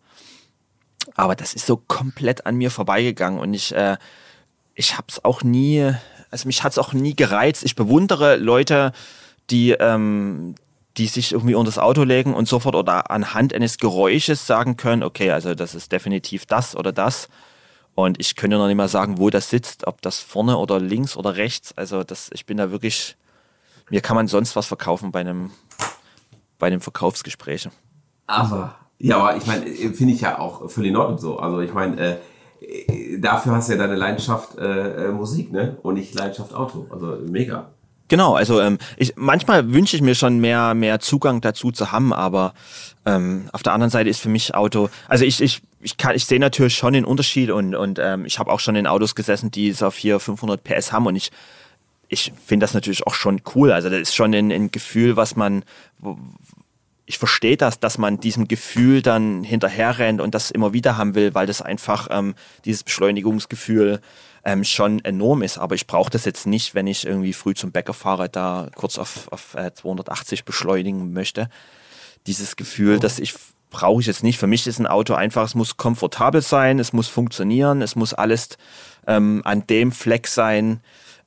Aber 1.14 1.37
das 1.37 1.55
ist 1.55 1.66
so 1.66 1.77
komplett 1.77 2.47
an 2.47 2.57
mir 2.57 2.70
vorbeigegangen 2.70 3.39
und 3.39 3.55
ich, 3.55 3.74
äh, 3.74 3.97
ich 4.74 4.97
habe 4.97 5.07
es 5.09 5.24
auch 5.24 5.43
nie, 5.43 5.93
also 6.31 6.47
mich 6.47 6.64
hat 6.64 6.72
es 6.72 6.79
auch 6.79 6.93
nie 6.93 7.14
gereizt. 7.14 7.64
Ich 7.64 7.77
bewundere 7.77 8.37
Leute, 8.37 8.93
die, 9.51 9.70
ähm, 9.72 10.55
die 10.97 11.07
sich 11.07 11.33
irgendwie 11.33 11.55
unter 11.55 11.70
das 11.70 11.79
Auto 11.79 12.03
legen 12.03 12.35
und 12.35 12.49
sofort 12.49 12.74
oder 12.74 13.11
anhand 13.11 13.55
eines 13.55 13.79
Geräusches 13.79 14.47
sagen 14.47 14.77
können, 14.77 15.03
okay, 15.03 15.31
also 15.31 15.55
das 15.55 15.74
ist 15.74 15.93
definitiv 15.93 16.47
das 16.47 16.77
oder 16.77 16.93
das. 16.93 17.29
Und 17.97 18.20
ich 18.20 18.36
könnte 18.36 18.59
noch 18.59 18.66
nicht 18.66 18.76
mal 18.76 18.88
sagen, 18.88 19.16
wo 19.16 19.30
das 19.30 19.49
sitzt, 19.49 19.86
ob 19.86 20.03
das 20.03 20.20
vorne 20.20 20.59
oder 20.59 20.78
links 20.78 21.16
oder 21.16 21.36
rechts. 21.36 21.72
Also 21.76 22.05
das, 22.05 22.30
ich 22.34 22.44
bin 22.44 22.59
da 22.59 22.70
wirklich, 22.70 23.16
mir 23.88 24.03
kann 24.03 24.16
man 24.16 24.28
sonst 24.28 24.55
was 24.55 24.66
verkaufen 24.66 25.12
bei 25.12 25.20
einem, 25.20 25.51
bei 26.59 26.66
einem 26.66 26.82
Verkaufsgespräch. 26.82 27.70
Aber, 28.26 28.74
ja, 28.99 29.16
aber 29.16 29.36
ich 29.38 29.47
meine, 29.47 29.64
finde 29.94 30.12
ich 30.12 30.20
ja 30.20 30.38
auch 30.38 30.70
völlig 30.70 30.90
in 30.90 30.97
Ordnung 30.97 31.16
so. 31.16 31.38
Also 31.38 31.61
ich 31.61 31.72
meine, 31.72 32.20
äh, 32.61 33.18
dafür 33.18 33.53
hast 33.53 33.70
du 33.70 33.72
ja 33.72 33.78
deine 33.78 33.97
Leidenschaft 33.97 34.59
äh, 34.59 35.07
äh, 35.07 35.12
Musik, 35.12 35.51
ne? 35.51 35.78
Und 35.82 35.94
nicht 35.94 36.14
Leidenschaft 36.14 36.53
Auto. 36.53 36.86
Also 36.90 37.16
mega. 37.26 37.70
Genau, 38.09 38.34
also 38.34 38.61
ähm, 38.61 38.76
ich, 38.99 39.14
manchmal 39.16 39.72
wünsche 39.72 39.97
ich 39.97 40.03
mir 40.03 40.14
schon 40.14 40.38
mehr, 40.38 40.74
mehr 40.74 41.01
Zugang 41.01 41.40
dazu 41.40 41.72
zu 41.72 41.90
haben, 41.92 42.12
aber 42.12 42.53
ähm, 43.05 43.49
auf 43.53 43.62
der 43.62 43.72
anderen 43.72 43.90
Seite 43.90 44.09
ist 44.11 44.20
für 44.20 44.28
mich 44.28 44.55
Auto, 44.55 44.90
also 45.09 45.24
ich, 45.24 45.40
ich, 45.40 45.62
ich, 45.87 45.97
kann, 45.97 46.16
ich 46.16 46.26
sehe 46.26 46.41
natürlich 46.41 46.74
schon 46.74 46.95
den 46.95 47.05
Unterschied 47.05 47.49
und, 47.49 47.76
und 47.76 48.01
ähm, 48.01 48.24
ich 48.26 48.41
habe 48.41 48.51
auch 48.51 48.59
schon 48.59 48.74
in 48.74 48.89
Autos 48.89 49.14
gesessen, 49.14 49.53
die 49.53 49.68
es 49.68 49.84
auf 49.84 49.97
hier 49.97 50.18
500 50.18 50.64
PS 50.64 50.91
haben 50.91 51.07
und 51.07 51.14
ich, 51.14 51.30
ich 52.09 52.32
finde 52.45 52.64
das 52.64 52.74
natürlich 52.74 53.07
auch 53.07 53.14
schon 53.14 53.41
cool. 53.55 53.70
Also 53.70 53.89
das 53.89 54.01
ist 54.01 54.16
schon 54.16 54.34
ein, 54.34 54.51
ein 54.51 54.72
Gefühl, 54.72 55.16
was 55.16 55.37
man, 55.37 55.62
ich 57.05 57.18
verstehe 57.18 57.57
das, 57.57 57.78
dass 57.78 57.99
man 57.99 58.18
diesem 58.18 58.49
Gefühl 58.49 59.01
dann 59.01 59.45
hinterher 59.45 60.01
rennt 60.01 60.20
und 60.20 60.34
das 60.34 60.51
immer 60.51 60.72
wieder 60.72 60.97
haben 60.97 61.14
will, 61.14 61.34
weil 61.37 61.47
das 61.47 61.62
einfach 61.62 62.09
ähm, 62.11 62.34
dieses 62.64 62.82
Beschleunigungsgefühl 62.82 64.01
ähm, 64.45 64.64
schon 64.64 65.05
enorm 65.05 65.43
ist. 65.43 65.57
Aber 65.57 65.76
ich 65.76 65.87
brauche 65.87 66.11
das 66.11 66.24
jetzt 66.24 66.49
nicht, 66.49 66.74
wenn 66.74 66.89
ich 66.89 67.07
irgendwie 67.07 67.32
früh 67.32 67.55
zum 67.55 67.70
Bäcker 67.70 67.95
fahre, 67.95 68.28
da 68.28 68.70
kurz 68.74 68.99
auf, 68.99 69.30
auf 69.30 69.55
äh, 69.55 69.72
280 69.72 70.45
beschleunigen 70.45 71.12
möchte. 71.12 71.49
Dieses 72.26 72.57
Gefühl, 72.57 72.97
oh. 72.97 72.99
dass 72.99 73.20
ich 73.20 73.34
brauche 73.77 74.01
ich 74.01 74.07
jetzt 74.07 74.22
nicht. 74.22 74.39
Für 74.39 74.47
mich 74.47 74.66
ist 74.66 74.79
ein 74.79 74.87
Auto 74.87 75.12
einfach, 75.12 75.45
es 75.45 75.55
muss 75.55 75.77
komfortabel 75.77 76.41
sein, 76.41 76.79
es 76.79 76.95
muss 76.95 77.09
funktionieren, 77.09 77.83
es 77.83 77.95
muss 77.95 78.14
alles 78.14 78.57
ähm, 79.07 79.43
an 79.45 79.66
dem 79.66 79.93
Fleck 79.93 80.29
sein, 80.29 80.81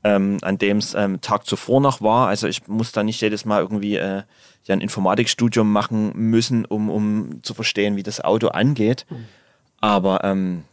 ähm, 0.04 0.40
an 0.42 0.58
dem 0.58 0.78
es 0.78 0.96
ähm, 0.96 1.22
Tag 1.22 1.46
zuvor 1.46 1.80
noch 1.80 2.02
war. 2.02 2.28
Also 2.28 2.48
ich 2.48 2.68
muss 2.68 2.92
da 2.92 3.04
nicht 3.04 3.22
jedes 3.22 3.46
Mal 3.46 3.62
irgendwie 3.62 3.98
äh, 3.98 4.24
ja 4.66 4.74
ein 4.74 4.82
Informatikstudium 4.82 5.72
machen 5.72 6.12
müssen, 6.16 6.66
um, 6.66 6.90
um 6.90 7.44
zu 7.44 7.54
verstehen, 7.54 7.98
wie 7.98 8.04
das 8.04 8.20
Auto 8.20 8.48
angeht. 8.48 9.06
Mhm. 9.10 9.26
Aber 9.80 10.24
ähm, 10.24 10.64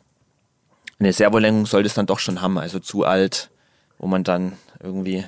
eine 0.99 1.13
Servolenkung 1.13 1.67
sollte 1.67 1.89
es 1.89 1.95
dann 1.95 2.07
doch 2.07 2.21
schon 2.21 2.41
haben, 2.41 2.57
also 2.57 2.79
zu 2.79 3.05
alt, 3.05 3.51
wo 3.99 4.07
man 4.07 4.25
dann 4.25 4.55
irgendwie 4.81 5.25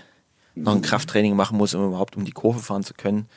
noch 0.54 0.74
ein 0.74 0.82
Krafttraining 0.82 1.36
machen 1.36 1.58
muss, 1.58 1.74
um 1.74 1.88
überhaupt 1.88 2.16
um 2.16 2.24
die 2.24 2.32
Kurve 2.32 2.60
fahren 2.60 2.84
zu 2.84 2.94
können. 2.94 3.28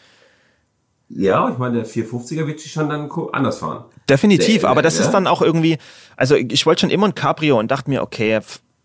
Ja, 1.13 1.49
ich 1.49 1.57
meine, 1.57 1.77
der 1.77 1.85
450er 1.85 2.47
wird 2.47 2.59
sich 2.59 2.71
schon 2.71 2.89
dann 2.89 3.09
anders 3.33 3.59
fahren. 3.59 3.85
Definitiv, 4.09 4.61
der, 4.61 4.69
aber 4.69 4.81
das 4.81 4.97
ja. 4.97 5.05
ist 5.05 5.11
dann 5.11 5.27
auch 5.27 5.41
irgendwie, 5.41 5.77
also 6.15 6.35
ich 6.35 6.65
wollte 6.65 6.81
schon 6.81 6.89
immer 6.89 7.07
ein 7.07 7.15
Cabrio 7.15 7.59
und 7.59 7.69
dachte 7.69 7.89
mir, 7.89 8.01
okay, 8.01 8.39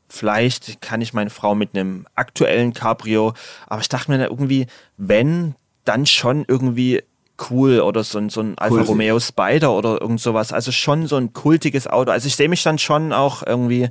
vielleicht 0.08 0.80
kann 0.80 1.00
ich 1.00 1.14
meine 1.14 1.30
Frau 1.30 1.54
mit 1.54 1.74
einem 1.74 2.06
aktuellen 2.14 2.72
Cabrio, 2.72 3.34
aber 3.66 3.80
ich 3.80 3.88
dachte 3.88 4.10
mir 4.10 4.24
irgendwie, 4.24 4.66
wenn, 4.96 5.54
dann 5.84 6.06
schon 6.06 6.44
irgendwie 6.46 7.02
cool 7.50 7.80
oder 7.80 8.02
so 8.02 8.18
ein, 8.18 8.30
so 8.30 8.40
ein 8.40 8.56
Alfa 8.58 8.76
Kultig. 8.76 8.90
Romeo 8.90 9.20
Spider 9.20 9.72
oder 9.72 10.00
irgend 10.00 10.20
sowas. 10.20 10.52
Also 10.52 10.72
schon 10.72 11.06
so 11.06 11.16
ein 11.16 11.32
kultiges 11.32 11.86
Auto. 11.86 12.10
Also 12.10 12.26
ich 12.26 12.36
sehe 12.36 12.48
mich 12.48 12.62
dann 12.62 12.78
schon 12.78 13.12
auch 13.12 13.42
irgendwie 13.44 13.90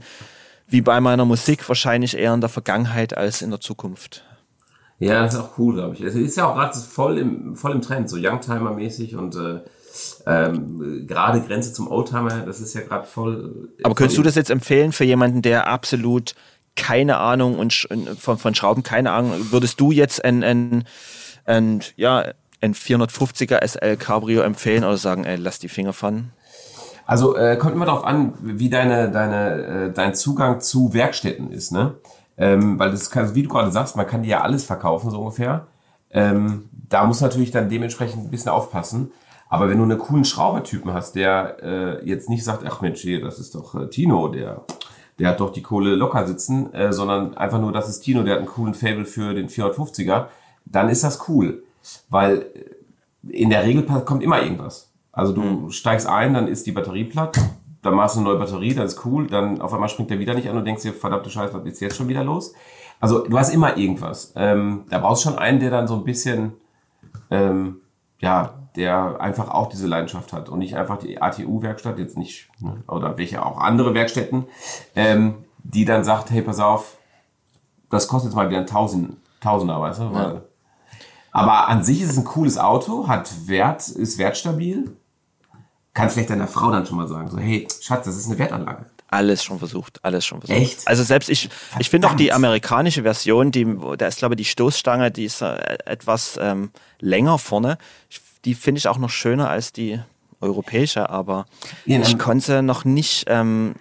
wie 0.67 0.81
bei 0.81 0.99
meiner 0.99 1.25
Musik 1.25 1.67
wahrscheinlich 1.69 2.17
eher 2.17 2.33
in 2.33 2.41
der 2.41 2.49
Vergangenheit 2.49 3.15
als 3.15 3.41
in 3.41 3.51
der 3.51 3.59
Zukunft. 3.61 4.23
Ja, 4.99 5.23
das 5.23 5.33
ist 5.33 5.39
auch 5.39 5.57
cool, 5.57 5.75
glaube 5.75 5.95
ich. 5.95 6.01
Es 6.01 6.15
ist 6.15 6.37
ja 6.37 6.47
auch 6.49 6.55
gerade 6.55 6.77
voll 6.77 7.17
im, 7.17 7.55
voll 7.55 7.73
im 7.73 7.81
Trend, 7.81 8.09
so 8.09 8.15
Youngtimer-mäßig 8.15 9.15
und 9.15 9.35
äh, 9.35 9.59
ähm, 10.25 11.05
gerade 11.07 11.41
Grenze 11.41 11.73
zum 11.73 11.89
Oldtimer, 11.89 12.41
das 12.45 12.59
ist 12.59 12.73
ja 12.73 12.81
gerade 12.81 13.05
voll. 13.05 13.69
Aber 13.83 13.95
könntest 13.95 14.17
du 14.17 14.23
das 14.23 14.35
jetzt 14.35 14.49
empfehlen 14.49 14.91
für 14.91 15.03
jemanden, 15.03 15.41
der 15.41 15.67
absolut 15.67 16.35
keine 16.75 17.17
Ahnung 17.17 17.57
und 17.57 17.87
von, 18.19 18.37
von 18.37 18.55
Schrauben 18.55 18.83
keine 18.83 19.11
Ahnung, 19.11 19.51
würdest 19.51 19.79
du 19.79 19.91
jetzt 19.91 20.23
ein, 20.23 20.43
ein, 20.43 20.83
ein 21.45 21.81
ja, 21.95 22.25
ein 22.61 22.73
450er 22.73 23.65
SL 23.65 23.97
Cabrio 23.97 24.41
empfehlen 24.41 24.83
oder 24.83 24.97
sagen, 24.97 25.25
ey, 25.25 25.37
lass 25.37 25.59
die 25.59 25.69
Finger 25.69 25.93
von? 25.93 26.31
Also 27.05 27.35
äh, 27.37 27.55
kommt 27.57 27.75
immer 27.75 27.85
darauf 27.85 28.03
an, 28.03 28.33
wie 28.41 28.69
deine, 28.69 29.11
deine, 29.11 29.65
äh, 29.65 29.93
dein 29.93 30.15
Zugang 30.15 30.59
zu 30.59 30.93
Werkstätten 30.93 31.51
ist, 31.51 31.71
ne? 31.71 31.95
Ähm, 32.38 32.77
weil 32.77 32.91
das 32.91 33.09
kann, 33.09 33.33
wie 33.33 33.43
du 33.43 33.49
gerade 33.49 33.71
sagst, 33.71 33.95
man 33.95 34.07
kann 34.07 34.23
die 34.23 34.29
ja 34.29 34.41
alles 34.41 34.65
verkaufen, 34.65 35.09
so 35.09 35.19
ungefähr. 35.19 35.67
Ähm, 36.11 36.69
da 36.71 37.05
muss 37.05 37.21
natürlich 37.21 37.51
dann 37.51 37.69
dementsprechend 37.69 38.25
ein 38.25 38.31
bisschen 38.31 38.51
aufpassen. 38.51 39.11
Aber 39.47 39.69
wenn 39.69 39.77
du 39.77 39.83
einen 39.83 39.99
coolen 39.99 40.25
Schraubertypen 40.25 40.93
hast, 40.93 41.15
der 41.15 41.57
äh, 41.61 42.05
jetzt 42.05 42.29
nicht 42.29 42.43
sagt, 42.43 42.63
ach 42.65 42.81
Mensch, 42.81 43.01
hier, 43.01 43.21
das 43.21 43.39
ist 43.39 43.55
doch 43.55 43.75
äh, 43.75 43.88
Tino, 43.89 44.27
der, 44.27 44.63
der 45.19 45.29
hat 45.29 45.39
doch 45.39 45.51
die 45.51 45.61
Kohle 45.61 45.95
locker 45.95 46.25
sitzen, 46.27 46.73
äh, 46.73 46.91
sondern 46.91 47.38
einfach 47.38 47.59
nur, 47.59 47.71
das 47.71 47.88
ist 47.88 48.01
Tino, 48.01 48.23
der 48.23 48.33
hat 48.33 48.39
einen 48.39 48.47
coolen 48.47 48.73
Fable 48.73 49.05
für 49.05 49.33
den 49.33 49.47
450er, 49.47 50.25
dann 50.65 50.89
ist 50.89 51.03
das 51.03 51.29
cool. 51.29 51.63
Weil 52.09 52.47
äh, 52.53 53.38
in 53.38 53.49
der 53.49 53.63
Regel 53.63 53.83
kommt 53.83 54.23
immer 54.23 54.41
irgendwas. 54.41 54.91
Also 55.11 55.31
du 55.31 55.41
mhm. 55.41 55.71
steigst 55.71 56.07
ein, 56.07 56.33
dann 56.33 56.47
ist 56.47 56.65
die 56.65 56.71
Batterie 56.71 57.05
platt, 57.05 57.39
dann 57.86 57.93
machst 57.93 58.15
du 58.15 58.21
eine 58.21 58.29
neue 58.29 58.39
Batterie, 58.39 58.73
das 58.73 58.93
ist 58.93 59.05
cool, 59.05 59.27
dann 59.27 59.61
auf 59.61 59.73
einmal 59.73 59.89
springt 59.89 60.09
der 60.09 60.19
wieder 60.19 60.33
nicht 60.33 60.49
an 60.49 60.57
und 60.57 60.65
denkst 60.65 60.81
dir, 60.81 60.93
verdammte 60.93 61.29
Scheiße, 61.29 61.53
was 61.53 61.65
ist 61.65 61.81
jetzt 61.81 61.95
schon 61.95 62.07
wieder 62.07 62.23
los? 62.23 62.53
Also 62.99 63.27
du 63.27 63.38
hast 63.38 63.53
immer 63.53 63.77
irgendwas. 63.77 64.33
Ähm, 64.36 64.86
da 64.89 64.99
brauchst 64.99 65.23
du 65.23 65.29
schon 65.29 65.38
einen, 65.38 65.59
der 65.59 65.69
dann 65.69 65.88
so 65.88 65.95
ein 65.95 66.03
bisschen, 66.03 66.53
ähm, 67.29 67.81
ja, 68.19 68.55
der 68.75 69.21
einfach 69.21 69.49
auch 69.49 69.69
diese 69.69 69.88
Leidenschaft 69.88 70.33
hat 70.33 70.49
und 70.49 70.59
nicht 70.59 70.75
einfach 70.75 70.97
die 70.97 71.21
ATU-Werkstatt, 71.21 71.99
jetzt 71.99 72.17
nicht, 72.17 72.49
ne, 72.59 72.83
oder 72.88 73.17
welche 73.17 73.45
auch 73.45 73.57
andere 73.57 73.93
Werkstätten, 73.93 74.45
ähm, 74.95 75.36
die 75.63 75.86
dann 75.86 76.03
sagt, 76.03 76.31
hey, 76.31 76.41
pass 76.41 76.59
auf, 76.59 76.97
das 77.89 78.07
kostet 78.07 78.31
jetzt 78.31 78.36
mal 78.36 78.49
wieder 78.49 78.59
ein 78.59 78.67
Tausend, 78.67 79.17
Tausender, 79.41 79.79
weißt 79.79 79.99
du? 79.99 80.03
Ja. 80.05 80.41
Aber 81.31 81.67
an 81.67 81.83
sich 81.83 82.01
ist 82.01 82.11
es 82.11 82.17
ein 82.17 82.23
cooles 82.25 82.57
Auto, 82.57 83.07
hat 83.07 83.47
Wert, 83.47 83.88
ist 83.89 84.17
wertstabil. 84.17 84.95
Kannst 85.95 86.13
vielleicht 86.13 86.29
deiner 86.29 86.47
Frau 86.47 86.71
dann 86.71 86.85
schon 86.85 86.97
mal 86.97 87.07
sagen, 87.07 87.29
so, 87.31 87.39
hey, 87.39 87.67
Schatz, 87.81 88.05
das 88.05 88.17
ist 88.17 88.27
eine 88.27 88.37
Wertanlage. 88.37 88.85
Alles 89.07 89.43
schon 89.43 89.59
versucht, 89.59 90.03
alles 90.03 90.25
schon 90.25 90.41
versucht. 90.41 90.59
Echt? 90.59 90.87
Also 90.87 91.03
selbst 91.03 91.29
ich, 91.29 91.47
Verdammt. 91.47 91.81
ich 91.81 91.89
finde 91.89 92.09
auch 92.09 92.15
die 92.15 92.33
amerikanische 92.33 93.03
Version, 93.03 93.51
die, 93.51 93.65
da 93.97 94.07
ist 94.07 94.19
glaube 94.19 94.35
ich 94.35 94.39
die 94.39 94.45
Stoßstange, 94.45 95.09
die 95.09 95.25
ist 95.25 95.41
äh, 95.41 95.77
etwas 95.85 96.37
ähm, 96.41 96.71
länger 96.99 97.39
vorne. 97.39 97.77
Die 98.43 98.55
finde 98.55 98.79
ich 98.79 98.87
auch 98.87 98.97
noch 98.97 99.09
schöner 99.09 99.49
als 99.49 99.71
die 99.71 99.99
europäische, 100.41 101.09
aber 101.09 101.45
ja, 101.85 101.99
ich 102.01 102.19
konnte 102.19 102.61
noch 102.61 102.83
nicht 102.83 103.25
ähm, 103.27 103.75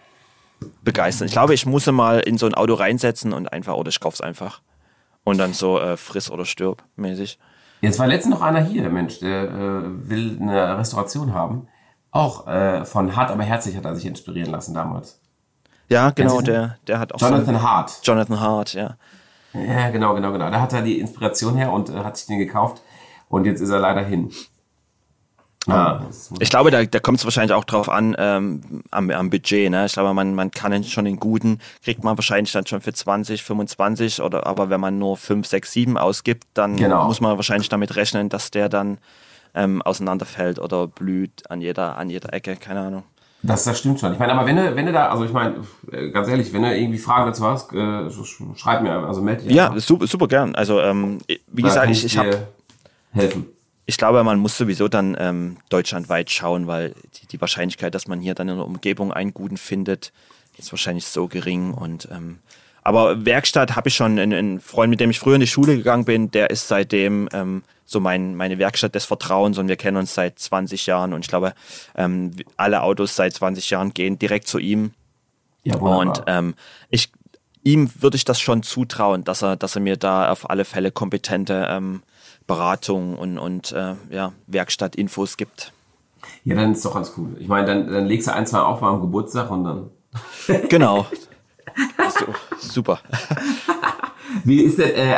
begeistern. 0.82 1.26
Ich 1.26 1.32
glaube, 1.32 1.52
ich 1.52 1.66
muss 1.66 1.86
mal 1.86 2.20
in 2.20 2.38
so 2.38 2.46
ein 2.46 2.54
Auto 2.54 2.74
reinsetzen 2.74 3.32
und 3.32 3.52
einfach, 3.52 3.74
oder 3.74 3.88
ich 3.88 4.00
kauf's 4.00 4.20
einfach. 4.20 4.60
Und 5.24 5.38
dann 5.38 5.52
so 5.52 5.80
äh, 5.80 5.96
friss 5.96 6.30
oder 6.30 6.44
stirb 6.44 6.82
mäßig. 6.96 7.38
Jetzt 7.80 7.98
war 7.98 8.06
letztens 8.06 8.36
noch 8.36 8.42
einer 8.42 8.62
hier, 8.62 8.88
Mensch, 8.88 9.18
der 9.18 9.44
äh, 9.44 10.08
will 10.08 10.38
eine 10.40 10.78
Restauration 10.78 11.34
haben. 11.34 11.66
Auch 12.14 12.46
äh, 12.46 12.84
von 12.84 13.16
Hart 13.16 13.32
aber 13.32 13.42
herzlich 13.42 13.76
hat 13.76 13.84
er 13.84 13.96
sich 13.96 14.06
inspirieren 14.06 14.52
lassen 14.52 14.72
damals. 14.72 15.18
Ja, 15.88 16.10
genau, 16.10 16.40
der, 16.40 16.78
der 16.86 17.00
hat 17.00 17.12
auch. 17.12 17.20
Jonathan 17.20 17.56
so 17.56 17.62
Hart. 17.62 18.00
Jonathan 18.04 18.40
Hart, 18.40 18.72
ja. 18.72 18.96
Ja, 19.52 19.90
genau, 19.90 20.14
genau, 20.14 20.30
genau. 20.30 20.48
Da 20.48 20.60
hat 20.60 20.72
er 20.72 20.82
die 20.82 21.00
Inspiration 21.00 21.56
her 21.56 21.72
und 21.72 21.90
äh, 21.90 22.04
hat 22.04 22.16
sich 22.16 22.28
den 22.28 22.38
gekauft. 22.38 22.82
Und 23.28 23.46
jetzt 23.46 23.60
ist 23.60 23.70
er 23.70 23.80
leider 23.80 24.02
hin. 24.02 24.30
Ja, 25.66 26.02
ich 26.38 26.50
glaube, 26.50 26.70
da, 26.70 26.84
da 26.84 27.00
kommt 27.00 27.18
es 27.18 27.24
wahrscheinlich 27.24 27.52
auch 27.52 27.64
drauf 27.64 27.88
an, 27.88 28.14
ähm, 28.16 28.84
am, 28.92 29.10
am 29.10 29.30
Budget. 29.30 29.70
Ne? 29.70 29.86
Ich 29.86 29.94
glaube, 29.94 30.14
man, 30.14 30.36
man 30.36 30.52
kann 30.52 30.84
schon 30.84 31.06
den 31.06 31.16
guten, 31.16 31.58
kriegt 31.82 32.04
man 32.04 32.16
wahrscheinlich 32.16 32.52
dann 32.52 32.66
schon 32.66 32.80
für 32.80 32.92
20, 32.92 33.42
25 33.42 34.22
oder 34.22 34.46
aber 34.46 34.70
wenn 34.70 34.80
man 34.80 34.98
nur 34.98 35.16
5, 35.16 35.44
6, 35.44 35.72
7 35.72 35.98
ausgibt, 35.98 36.44
dann 36.54 36.76
genau. 36.76 37.06
muss 37.06 37.20
man 37.20 37.36
wahrscheinlich 37.36 37.70
damit 37.70 37.96
rechnen, 37.96 38.28
dass 38.28 38.52
der 38.52 38.68
dann 38.68 38.98
ähm, 39.55 39.82
auseinanderfällt 39.82 40.59
oder 40.59 40.86
blüht 40.86 41.50
an 41.50 41.61
jeder, 41.61 41.96
an 41.96 42.11
jeder 42.11 42.32
Ecke, 42.32 42.57
keine 42.57 42.80
Ahnung. 42.80 43.05
Das, 43.42 43.64
das 43.64 43.78
stimmt 43.78 44.00
schon. 44.00 44.12
Ich 44.14 44.18
meine, 44.18 44.32
aber 44.32 44.46
wenn 44.46 44.57
du, 44.57 44.74
wenn 44.74 44.86
du 44.86 44.92
da, 44.92 45.11
also 45.11 45.24
ich 45.24 45.32
meine, 45.32 45.57
äh, 45.92 46.11
ganz 46.11 46.28
ehrlich, 46.28 46.52
wenn 46.52 46.62
du 46.62 46.74
irgendwie 46.74 46.98
Fragen 46.98 47.26
dazu 47.26 47.44
hast, 47.44 47.72
äh, 47.74 48.11
schreib 48.57 48.82
mir, 48.82 48.92
also 48.92 49.20
melde 49.20 49.44
dich. 49.44 49.52
Ja, 49.52 49.78
super, 49.78 50.07
super 50.07 50.28
gern. 50.28 50.55
Also 50.55 50.80
ähm, 50.80 51.18
wie 51.48 51.62
da 51.62 51.68
gesagt, 51.68 51.90
ich, 51.90 52.05
ich 52.07 52.16
habe 52.16 52.48
helfen. 53.12 53.46
Ich 53.86 53.98
glaube, 53.98 54.24
man 54.24 54.38
muss 54.38 54.57
sowieso 54.57 54.88
dann 54.88 55.14
ähm, 55.20 55.59
deutschlandweit 55.68 56.30
schauen, 56.30 56.66
weil 56.66 56.94
die, 57.20 57.26
die 57.26 57.40
Wahrscheinlichkeit, 57.40 57.94
dass 57.94 58.09
man 58.09 58.18
hier 58.18 58.34
dann 58.34 58.48
in 58.48 58.57
der 58.57 58.64
Umgebung 58.64 59.12
einen 59.12 59.34
guten 59.34 59.59
findet, 59.59 60.14
ist 60.57 60.72
wahrscheinlich 60.72 61.07
so 61.07 61.28
gering. 61.28 61.74
Und 61.74 62.09
ähm, 62.11 62.38
aber 62.82 63.26
Werkstatt 63.26 63.76
habe 63.76 63.88
ich 63.88 63.94
schon 63.94 64.18
einen, 64.18 64.32
einen 64.32 64.61
Freund, 64.61 64.88
mit 64.88 65.00
dem 65.00 65.11
ich 65.11 65.18
früher 65.18 65.34
in 65.34 65.42
die 65.42 65.46
Schule 65.46 65.76
gegangen 65.76 66.07
bin, 66.07 66.30
der 66.30 66.48
ist 66.48 66.68
seitdem 66.68 67.28
ähm, 67.34 67.62
so 67.85 68.01
mein, 68.01 68.35
meine 68.35 68.59
Werkstatt 68.59 68.95
des 68.95 69.05
Vertrauens 69.05 69.59
und 69.59 69.68
wir 69.68 69.76
kennen 69.76 69.97
uns 69.97 70.14
seit 70.14 70.39
20 70.39 70.87
Jahren 70.87 71.12
und 71.12 71.20
ich 71.20 71.28
glaube, 71.28 71.55
ähm, 71.95 72.32
alle 72.57 72.82
Autos 72.82 73.16
seit 73.16 73.35
20 73.35 73.70
Jahren 73.70 73.95
gehen 73.95 74.18
direkt 74.18 74.49
zu 74.49 74.59
ihm. 74.59 74.93
Ja, 75.62 75.76
und 75.76 76.22
ähm, 76.26 76.55
ich, 76.91 77.11
ihm 77.62 77.91
würde 77.99 78.16
ich 78.16 78.24
das 78.24 78.41
schon 78.41 78.62
zutrauen, 78.62 79.24
dass 79.24 79.43
er, 79.43 79.57
dass 79.57 79.74
er 79.76 79.80
mir 79.80 79.97
da 79.97 80.30
auf 80.30 80.49
alle 80.51 80.64
Fälle 80.64 80.91
kompetente 80.91 81.66
ähm, 81.70 82.03
Beratung 82.47 83.16
und, 83.16 83.39
und 83.39 83.72
äh, 83.72 83.95
ja, 84.11 84.32
Werkstattinfos 84.47 85.37
gibt. 85.37 85.72
Ja, 86.45 86.55
dann 86.55 86.72
ist 86.72 86.85
doch 86.85 86.95
ganz 86.95 87.12
cool. 87.16 87.37
Ich 87.39 87.49
meine, 87.49 87.66
dann, 87.66 87.91
dann 87.91 88.07
legst 88.07 88.28
du 88.28 88.35
ein, 88.35 88.47
zwei 88.47 88.61
auf 88.61 88.82
am 88.82 89.01
Geburtstag 89.01 89.51
und 89.51 89.64
dann. 89.64 89.91
genau. 90.68 91.07
Super. 92.59 93.01
Wie 94.45 94.61
ist 94.61 94.78
denn, 94.78 94.90
äh, 94.95 95.16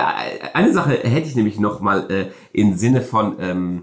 eine 0.55 0.73
Sache 0.73 0.93
hätte 0.93 1.29
ich 1.29 1.37
nämlich 1.37 1.59
noch 1.59 1.81
mal 1.81 2.11
äh, 2.11 2.27
im 2.53 2.77
Sinne 2.77 3.03
von 3.03 3.37
ähm, 3.41 3.83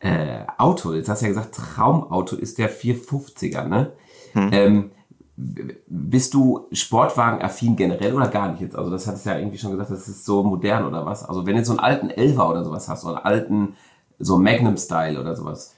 äh, 0.00 0.44
Auto. 0.58 0.92
Jetzt 0.92 1.08
hast 1.08 1.22
du 1.22 1.26
ja 1.26 1.30
gesagt, 1.30 1.54
Traumauto 1.54 2.36
ist 2.36 2.58
der 2.58 2.70
450er, 2.70 3.64
ne? 3.64 3.92
Hm. 4.32 4.50
Ähm, 4.52 4.90
bist 5.36 6.34
du 6.34 6.66
Sportwagen-affin 6.72 7.76
generell 7.76 8.14
oder 8.14 8.28
gar 8.28 8.50
nicht 8.50 8.60
jetzt? 8.60 8.76
Also 8.76 8.90
das 8.90 9.06
hattest 9.06 9.26
du 9.26 9.30
ja 9.30 9.38
irgendwie 9.38 9.58
schon 9.58 9.70
gesagt, 9.70 9.90
das 9.90 10.08
ist 10.08 10.24
so 10.24 10.42
modern 10.42 10.84
oder 10.84 11.06
was? 11.06 11.24
Also 11.24 11.46
wenn 11.46 11.56
du 11.56 11.64
so 11.64 11.72
einen 11.72 11.80
alten 11.80 12.10
Elva 12.10 12.50
oder 12.50 12.64
sowas 12.64 12.88
hast, 12.88 13.02
so 13.02 13.08
einen 13.08 13.18
alten, 13.18 13.76
so 14.18 14.38
Magnum-Style 14.38 15.18
oder 15.18 15.34
sowas. 15.34 15.74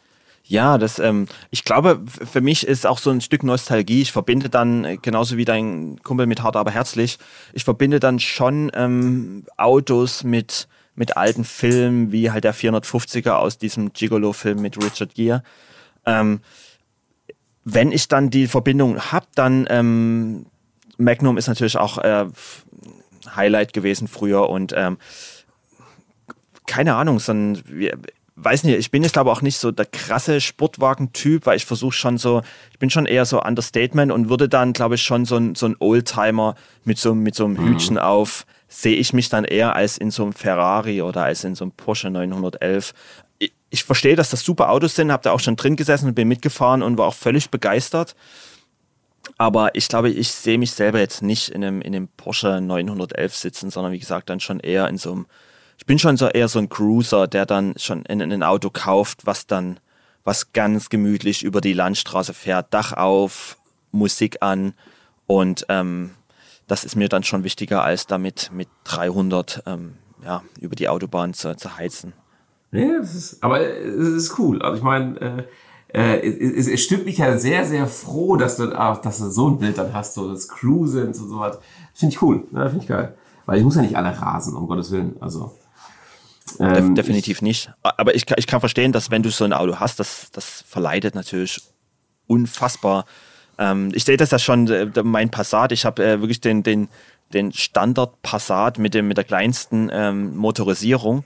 Ja, 0.46 0.76
das, 0.76 0.98
ähm, 0.98 1.26
ich 1.50 1.64
glaube, 1.64 2.02
für 2.06 2.42
mich 2.42 2.66
ist 2.66 2.86
auch 2.86 2.98
so 2.98 3.08
ein 3.10 3.22
Stück 3.22 3.42
Nostalgie. 3.44 4.02
Ich 4.02 4.12
verbinde 4.12 4.50
dann, 4.50 4.84
äh, 4.84 4.96
genauso 4.98 5.38
wie 5.38 5.46
dein 5.46 5.98
Kumpel 6.02 6.26
mit 6.26 6.42
Hart 6.42 6.56
aber 6.56 6.70
herzlich, 6.70 7.18
ich 7.54 7.64
verbinde 7.64 7.98
dann 7.98 8.20
schon 8.20 8.70
ähm, 8.74 9.46
Autos 9.56 10.22
mit, 10.22 10.68
mit 10.96 11.16
alten 11.16 11.44
Filmen, 11.44 12.12
wie 12.12 12.30
halt 12.30 12.44
der 12.44 12.54
450er 12.54 13.32
aus 13.32 13.56
diesem 13.56 13.94
Gigolo-Film 13.94 14.60
mit 14.60 14.76
Richard 14.76 15.14
Gere. 15.14 15.42
Ähm, 16.04 16.40
wenn 17.64 17.90
ich 17.90 18.08
dann 18.08 18.28
die 18.28 18.46
Verbindung 18.46 19.00
habe, 19.00 19.26
dann 19.34 19.66
ähm, 19.70 20.44
Magnum 20.98 21.38
ist 21.38 21.48
natürlich 21.48 21.78
auch 21.78 21.96
äh, 21.96 22.26
Highlight 23.34 23.72
gewesen 23.72 24.08
früher 24.08 24.50
und 24.50 24.74
ähm, 24.76 24.98
keine 26.66 26.96
Ahnung, 26.96 27.18
sondern 27.18 27.62
weiß 28.36 28.64
nicht, 28.64 28.78
ich 28.78 28.90
bin 28.90 29.02
jetzt 29.02 29.12
glaube 29.12 29.30
auch 29.30 29.42
nicht 29.42 29.58
so 29.58 29.70
der 29.70 29.86
krasse 29.86 30.40
Sportwagen-Typ, 30.40 31.46
weil 31.46 31.56
ich 31.56 31.66
versuche 31.66 31.92
schon 31.92 32.18
so, 32.18 32.42
ich 32.72 32.78
bin 32.78 32.90
schon 32.90 33.06
eher 33.06 33.24
so 33.26 33.40
Understatement 33.40 34.10
und 34.10 34.28
würde 34.28 34.48
dann, 34.48 34.72
glaube 34.72 34.96
ich, 34.96 35.02
schon 35.02 35.24
so 35.24 35.36
ein, 35.36 35.54
so 35.54 35.66
ein 35.66 35.76
Oldtimer 35.78 36.56
mit 36.84 36.98
so, 36.98 37.14
mit 37.14 37.34
so 37.34 37.44
einem 37.44 37.54
mhm. 37.54 37.68
Hütchen 37.68 37.98
auf, 37.98 38.44
sehe 38.68 38.96
ich 38.96 39.12
mich 39.12 39.28
dann 39.28 39.44
eher 39.44 39.76
als 39.76 39.98
in 39.98 40.10
so 40.10 40.24
einem 40.24 40.32
Ferrari 40.32 41.02
oder 41.02 41.22
als 41.22 41.44
in 41.44 41.54
so 41.54 41.64
einem 41.64 41.72
Porsche 41.72 42.10
911. 42.10 42.92
Ich, 43.38 43.52
ich 43.70 43.84
verstehe, 43.84 44.16
dass 44.16 44.30
das 44.30 44.40
super 44.40 44.70
Autos 44.70 44.96
sind, 44.96 45.12
habe 45.12 45.22
da 45.22 45.30
auch 45.30 45.40
schon 45.40 45.56
drin 45.56 45.76
gesessen 45.76 46.08
und 46.08 46.14
bin 46.14 46.26
mitgefahren 46.26 46.82
und 46.82 46.98
war 46.98 47.06
auch 47.06 47.14
völlig 47.14 47.50
begeistert. 47.50 48.16
Aber 49.38 49.74
ich 49.74 49.88
glaube, 49.88 50.10
ich 50.10 50.32
sehe 50.32 50.58
mich 50.58 50.72
selber 50.72 50.98
jetzt 50.98 51.22
nicht 51.22 51.48
in 51.48 51.64
einem, 51.64 51.80
in 51.80 51.94
einem 51.94 52.08
Porsche 52.08 52.60
911 52.60 53.34
sitzen, 53.34 53.70
sondern 53.70 53.92
wie 53.92 53.98
gesagt, 53.98 54.28
dann 54.28 54.40
schon 54.40 54.60
eher 54.60 54.88
in 54.88 54.98
so 54.98 55.12
einem 55.12 55.26
ich 55.78 55.86
bin 55.86 55.98
schon 55.98 56.16
so 56.16 56.28
eher 56.28 56.48
so 56.48 56.58
ein 56.58 56.68
Cruiser, 56.68 57.26
der 57.26 57.46
dann 57.46 57.74
schon 57.76 58.04
in, 58.04 58.20
in 58.20 58.32
ein 58.32 58.42
Auto 58.42 58.70
kauft, 58.70 59.26
was 59.26 59.46
dann 59.46 59.80
was 60.24 60.52
ganz 60.52 60.88
gemütlich 60.88 61.42
über 61.42 61.60
die 61.60 61.74
Landstraße 61.74 62.32
fährt, 62.32 62.72
Dach 62.72 62.92
auf, 62.92 63.58
Musik 63.92 64.38
an 64.40 64.74
und 65.26 65.66
ähm, 65.68 66.10
das 66.66 66.84
ist 66.84 66.96
mir 66.96 67.08
dann 67.08 67.22
schon 67.22 67.44
wichtiger, 67.44 67.84
als 67.84 68.06
damit 68.06 68.50
mit 68.52 68.68
300 68.84 69.64
ähm, 69.66 69.94
ja, 70.24 70.42
über 70.60 70.74
die 70.74 70.88
Autobahn 70.88 71.34
zu, 71.34 71.56
zu 71.56 71.76
heizen. 71.76 72.14
Ja, 72.72 72.98
das 72.98 73.14
ist, 73.14 73.44
aber 73.44 73.60
es 73.60 74.08
ist 74.08 74.38
cool. 74.38 74.62
Also 74.62 74.78
ich 74.78 74.82
meine, 74.82 75.46
äh, 75.92 76.18
äh, 76.18 76.56
es, 76.56 76.66
es, 76.66 76.82
stimmt 76.82 77.04
mich 77.04 77.18
ja 77.18 77.38
sehr, 77.38 77.64
sehr 77.64 77.86
froh, 77.86 78.36
dass 78.36 78.56
du, 78.56 78.72
auch, 78.78 79.00
dass 79.00 79.18
du 79.18 79.30
so 79.30 79.48
ein 79.48 79.58
Bild 79.58 79.78
dann 79.78 79.92
hast, 79.92 80.14
so 80.14 80.30
das 80.30 80.48
Cruisen 80.48 81.08
und 81.08 81.14
so 81.14 81.38
was. 81.38 81.58
Finde 81.92 82.14
ich 82.14 82.22
cool, 82.22 82.44
ja, 82.52 82.68
finde 82.68 82.82
ich 82.82 82.88
geil. 82.88 83.14
Weil 83.46 83.58
ich 83.58 83.64
muss 83.64 83.76
ja 83.76 83.82
nicht 83.82 83.96
alle 83.96 84.18
rasen, 84.18 84.56
um 84.56 84.66
Gottes 84.66 84.90
Willen. 84.90 85.16
Also 85.20 85.52
ähm, 86.60 86.94
definitiv 86.94 87.42
nicht. 87.42 87.70
Aber 87.82 88.14
ich, 88.14 88.24
ich 88.36 88.46
kann 88.46 88.60
verstehen, 88.60 88.92
dass 88.92 89.10
wenn 89.10 89.22
du 89.22 89.30
so 89.30 89.44
ein 89.44 89.52
Auto 89.52 89.76
hast, 89.76 90.00
das, 90.00 90.30
das 90.32 90.64
verleitet 90.66 91.14
natürlich 91.14 91.60
unfassbar. 92.26 93.04
Ähm, 93.58 93.90
ich 93.94 94.04
sehe 94.04 94.16
das 94.16 94.30
ja 94.30 94.38
schon, 94.38 94.68
äh, 94.68 94.90
mein 95.02 95.30
Passat, 95.30 95.72
ich 95.72 95.84
habe 95.84 96.04
äh, 96.04 96.20
wirklich 96.20 96.40
den, 96.40 96.62
den, 96.62 96.88
den 97.32 97.52
Standard 97.52 98.22
Passat 98.22 98.78
mit, 98.78 98.94
dem, 98.94 99.08
mit 99.08 99.16
der 99.16 99.24
kleinsten 99.24 99.90
ähm, 99.92 100.36
Motorisierung. 100.36 101.24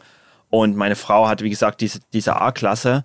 Und 0.51 0.77
meine 0.77 0.97
Frau 0.97 1.29
hat, 1.29 1.43
wie 1.43 1.51
gesagt, 1.51 1.81
diese, 1.81 2.01
diese 2.13 2.37
A-Klasse 2.41 3.05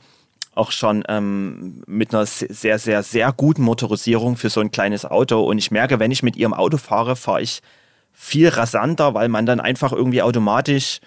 auch 0.56 0.72
schon 0.72 1.04
ähm, 1.08 1.84
mit 1.88 2.14
einer 2.14 2.26
sehr, 2.26 2.78
sehr, 2.78 3.04
sehr 3.04 3.32
guten 3.34 3.64
Motorisierung 3.64 4.38
für 4.38 4.50
so 4.50 4.62
ein 4.62 4.72
kleines 4.72 5.06
Auto. 5.06 5.42
Und 5.42 5.58
ich 5.58 5.72
merke, 5.72 6.00
wenn 6.00 6.12
ich 6.12 6.24
mit 6.24 6.36
ihrem 6.36 6.54
Auto 6.54 6.78
fahre, 6.78 7.16
fahre 7.16 7.42
ich 7.42 7.62
viel 8.12 8.50
rasanter, 8.50 9.16
weil 9.16 9.30
man 9.30 9.46
dann 9.46 9.60
einfach 9.60 9.92
irgendwie 9.92 10.22
automatisch 10.22 11.00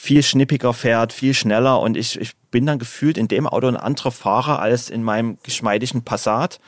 viel 0.00 0.22
schnippiger 0.22 0.72
fährt, 0.72 1.12
viel 1.12 1.34
schneller 1.34 1.78
und 1.78 1.94
ich, 1.94 2.18
ich 2.18 2.34
bin 2.50 2.64
dann 2.64 2.78
gefühlt 2.78 3.18
in 3.18 3.28
dem 3.28 3.46
Auto 3.46 3.66
ein 3.66 3.76
anderer 3.76 4.10
Fahrer 4.10 4.58
als 4.58 4.88
in 4.88 5.02
meinem 5.02 5.36
geschmeidigen 5.42 6.04
Passat. 6.04 6.58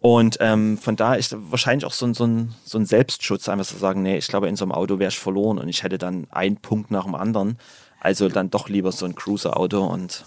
Und 0.00 0.36
ähm, 0.40 0.76
von 0.76 0.94
da 0.94 1.14
ist 1.14 1.34
wahrscheinlich 1.50 1.86
auch 1.86 1.94
so 1.94 2.04
ein, 2.04 2.12
so, 2.12 2.26
ein, 2.26 2.54
so 2.62 2.76
ein 2.76 2.84
Selbstschutz, 2.84 3.48
einfach 3.48 3.64
zu 3.64 3.78
sagen, 3.78 4.02
nee, 4.02 4.18
ich 4.18 4.28
glaube, 4.28 4.48
in 4.48 4.56
so 4.56 4.66
einem 4.66 4.72
Auto 4.72 4.98
wäre 4.98 5.08
ich 5.08 5.18
verloren 5.18 5.56
und 5.56 5.66
ich 5.66 5.82
hätte 5.82 5.96
dann 5.96 6.26
einen 6.30 6.58
Punkt 6.58 6.90
nach 6.90 7.04
dem 7.04 7.14
anderen. 7.14 7.56
Also 8.00 8.28
dann 8.28 8.50
doch 8.50 8.68
lieber 8.68 8.92
so 8.92 9.06
ein 9.06 9.14
Cruiser-Auto 9.14 9.82
und. 9.82 10.26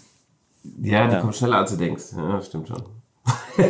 Ja, 0.81 1.05
du 1.05 1.13
ja. 1.13 1.21
kommst 1.21 1.37
schneller 1.37 1.59
als 1.59 1.69
du 1.69 1.77
denkst. 1.77 2.05
Ja, 2.17 2.41
stimmt 2.41 2.69
schon. 2.69 2.83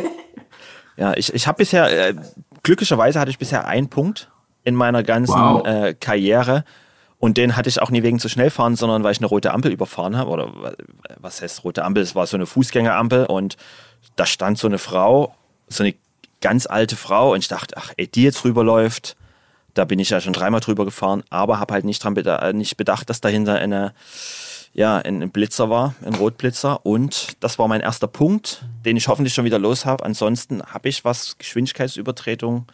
ja, 0.96 1.12
ich, 1.14 1.34
ich 1.34 1.46
habe 1.46 1.58
bisher, 1.58 2.08
äh, 2.08 2.14
glücklicherweise 2.62 3.20
hatte 3.20 3.30
ich 3.30 3.38
bisher 3.38 3.66
einen 3.66 3.90
Punkt 3.90 4.30
in 4.64 4.74
meiner 4.74 5.02
ganzen 5.02 5.34
wow. 5.34 5.66
äh, 5.66 5.92
Karriere. 5.92 6.64
Und 7.18 7.36
den 7.36 7.56
hatte 7.56 7.68
ich 7.68 7.82
auch 7.82 7.90
nie 7.90 8.02
wegen 8.02 8.20
zu 8.20 8.28
schnell 8.28 8.50
fahren, 8.50 8.76
sondern 8.76 9.02
weil 9.02 9.12
ich 9.12 9.18
eine 9.18 9.26
rote 9.26 9.52
Ampel 9.52 9.72
überfahren 9.72 10.16
habe. 10.16 10.30
Oder 10.30 10.74
was 11.16 11.42
heißt 11.42 11.64
rote 11.64 11.84
Ampel? 11.84 12.02
Es 12.02 12.14
war 12.14 12.26
so 12.26 12.36
eine 12.36 12.46
Fußgängerampel 12.46 13.26
und 13.26 13.56
da 14.16 14.24
stand 14.24 14.58
so 14.58 14.68
eine 14.68 14.78
Frau, 14.78 15.34
so 15.66 15.82
eine 15.82 15.94
ganz 16.40 16.66
alte 16.66 16.94
Frau 16.94 17.32
und 17.32 17.40
ich 17.40 17.48
dachte, 17.48 17.76
ach, 17.76 17.92
ey, 17.96 18.06
die 18.06 18.22
jetzt 18.22 18.44
rüberläuft, 18.44 19.16
da 19.74 19.84
bin 19.84 19.98
ich 19.98 20.10
ja 20.10 20.20
schon 20.20 20.32
dreimal 20.32 20.60
drüber 20.60 20.84
gefahren, 20.84 21.24
aber 21.30 21.58
habe 21.58 21.74
halt 21.74 21.84
nicht 21.84 22.02
dran 22.02 22.14
bedacht, 22.14 22.54
nicht 22.54 22.76
bedacht, 22.76 23.10
dass 23.10 23.20
dahinter 23.20 23.56
eine, 23.56 23.94
ja, 24.72 24.96
ein 24.98 25.30
Blitzer 25.30 25.70
war, 25.70 25.94
ein 26.04 26.14
Rotblitzer. 26.14 26.86
Und 26.86 27.36
das 27.40 27.58
war 27.58 27.66
mein 27.68 27.80
erster 27.80 28.06
Punkt, 28.06 28.64
den 28.84 28.96
ich 28.96 29.08
hoffentlich 29.08 29.34
schon 29.34 29.44
wieder 29.44 29.58
los 29.58 29.86
habe. 29.86 30.04
Ansonsten 30.04 30.62
habe 30.62 30.88
ich, 30.88 31.04
was 31.04 31.36
Geschwindigkeitsübertretung, 31.38 32.66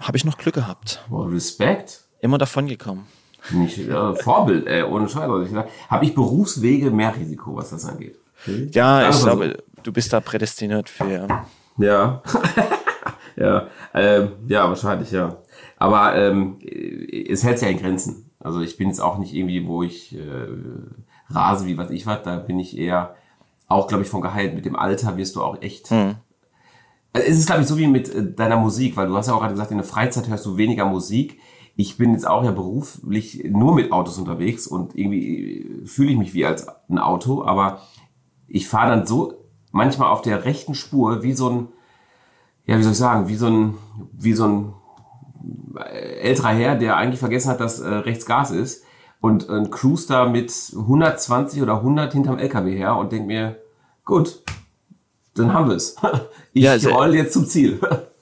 habe 0.00 0.16
ich 0.16 0.24
noch 0.24 0.38
Glück 0.38 0.54
gehabt. 0.54 1.02
Well, 1.08 1.28
Respekt 1.32 2.03
immer 2.24 2.38
davon 2.38 2.66
gekommen. 2.66 3.06
Nicht, 3.50 3.78
äh, 3.78 4.14
Vorbild, 4.16 4.66
ey, 4.66 4.82
ohne 4.82 5.08
Scheiß. 5.08 5.28
Also 5.28 5.64
Habe 5.88 6.04
ich 6.04 6.14
Berufswege 6.14 6.90
mehr 6.90 7.14
Risiko, 7.14 7.54
was 7.54 7.70
das 7.70 7.84
angeht? 7.84 8.16
Okay. 8.42 8.70
Ja, 8.72 9.10
ich 9.10 9.20
glaube, 9.20 9.56
so. 9.56 9.82
du 9.82 9.92
bist 9.92 10.12
da 10.12 10.20
prädestiniert 10.20 10.88
für. 10.88 11.28
Ja. 11.76 12.22
ja, 13.36 13.66
ähm, 13.92 14.32
ja, 14.48 14.68
wahrscheinlich, 14.68 15.10
ja. 15.10 15.36
Aber 15.76 16.16
ähm, 16.16 16.58
es 17.28 17.44
hält 17.44 17.58
sich 17.58 17.68
ja 17.68 17.74
in 17.74 17.80
Grenzen. 17.80 18.30
Also 18.40 18.60
ich 18.60 18.76
bin 18.78 18.88
jetzt 18.88 19.00
auch 19.00 19.18
nicht 19.18 19.34
irgendwie, 19.34 19.66
wo 19.66 19.82
ich 19.82 20.14
äh, 20.14 20.48
rase, 21.28 21.66
wie 21.66 21.76
was 21.76 21.90
ich 21.90 22.06
was. 22.06 22.22
Da 22.22 22.36
bin 22.36 22.58
ich 22.58 22.78
eher 22.78 23.14
auch, 23.68 23.88
glaube 23.88 24.04
ich, 24.04 24.08
von 24.08 24.22
geheilt. 24.22 24.54
Mit 24.54 24.64
dem 24.64 24.76
Alter 24.76 25.16
wirst 25.18 25.36
du 25.36 25.42
auch 25.42 25.60
echt. 25.60 25.90
Mhm. 25.90 26.16
Es 27.12 27.38
ist, 27.38 27.46
glaube 27.46 27.62
ich, 27.62 27.68
so 27.68 27.76
wie 27.76 27.86
mit 27.86 28.12
äh, 28.14 28.32
deiner 28.32 28.56
Musik, 28.56 28.96
weil 28.96 29.08
du 29.08 29.16
hast 29.16 29.28
ja 29.28 29.34
auch 29.34 29.40
gerade 29.40 29.52
gesagt, 29.52 29.70
in 29.70 29.78
der 29.78 29.86
Freizeit 29.86 30.28
hörst 30.28 30.46
du 30.46 30.56
weniger 30.56 30.86
Musik 30.86 31.38
ich 31.76 31.96
bin 31.96 32.12
jetzt 32.12 32.26
auch 32.26 32.44
ja 32.44 32.52
beruflich 32.52 33.44
nur 33.48 33.74
mit 33.74 33.92
Autos 33.92 34.18
unterwegs 34.18 34.66
und 34.66 34.96
irgendwie 34.96 35.82
fühle 35.84 36.12
ich 36.12 36.18
mich 36.18 36.34
wie 36.34 36.46
als 36.46 36.66
ein 36.88 36.98
Auto, 36.98 37.44
aber 37.44 37.80
ich 38.46 38.68
fahre 38.68 38.90
dann 38.90 39.06
so 39.06 39.34
manchmal 39.72 40.10
auf 40.10 40.22
der 40.22 40.44
rechten 40.44 40.74
Spur 40.74 41.22
wie 41.22 41.32
so 41.32 41.50
ein, 41.50 41.68
ja, 42.66 42.78
wie 42.78 42.82
soll 42.82 42.92
ich 42.92 42.98
sagen, 42.98 43.28
wie 43.28 43.34
so 43.34 43.48
ein, 43.48 43.74
wie 44.12 44.32
so 44.32 44.46
ein 44.46 44.74
älterer 46.20 46.50
Herr, 46.50 46.76
der 46.76 46.96
eigentlich 46.96 47.18
vergessen 47.18 47.50
hat, 47.50 47.60
dass 47.60 47.80
äh, 47.80 47.88
rechts 47.88 48.24
Gas 48.24 48.52
ist 48.52 48.84
und 49.20 49.50
ein 49.50 49.70
cruise 49.70 50.06
da 50.06 50.26
mit 50.28 50.52
120 50.76 51.60
oder 51.60 51.76
100 51.76 52.12
hinterm 52.12 52.38
LKW 52.38 52.76
her 52.76 52.96
und 52.96 53.10
denkt 53.10 53.26
mir, 53.26 53.56
gut, 54.04 54.42
dann 55.34 55.52
haben 55.52 55.68
wir 55.68 55.76
es. 55.76 55.96
Ich 56.56 56.62
ja, 56.62 56.70
also, 56.70 56.90
roll 56.90 57.16
jetzt 57.16 57.32
zum 57.32 57.46
Ziel. 57.46 57.80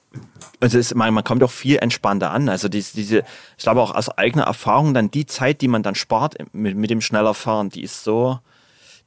Also 0.60 0.78
ist, 0.78 0.94
man, 0.94 1.12
man 1.14 1.24
kommt 1.24 1.42
doch 1.42 1.50
viel 1.50 1.78
entspannter 1.78 2.30
an. 2.30 2.48
Also 2.48 2.68
diese, 2.68 2.94
diese, 2.94 3.18
ich 3.56 3.62
glaube 3.62 3.80
auch 3.80 3.94
aus 3.94 4.08
eigener 4.08 4.44
Erfahrung, 4.44 4.94
dann 4.94 5.10
die 5.10 5.26
Zeit, 5.26 5.60
die 5.60 5.68
man 5.68 5.82
dann 5.82 5.94
spart 5.94 6.36
mit, 6.52 6.76
mit 6.76 6.90
dem 6.90 7.00
schneller 7.00 7.34
Fahren, 7.34 7.68
die 7.68 7.82
ist 7.82 8.04
so, 8.04 8.38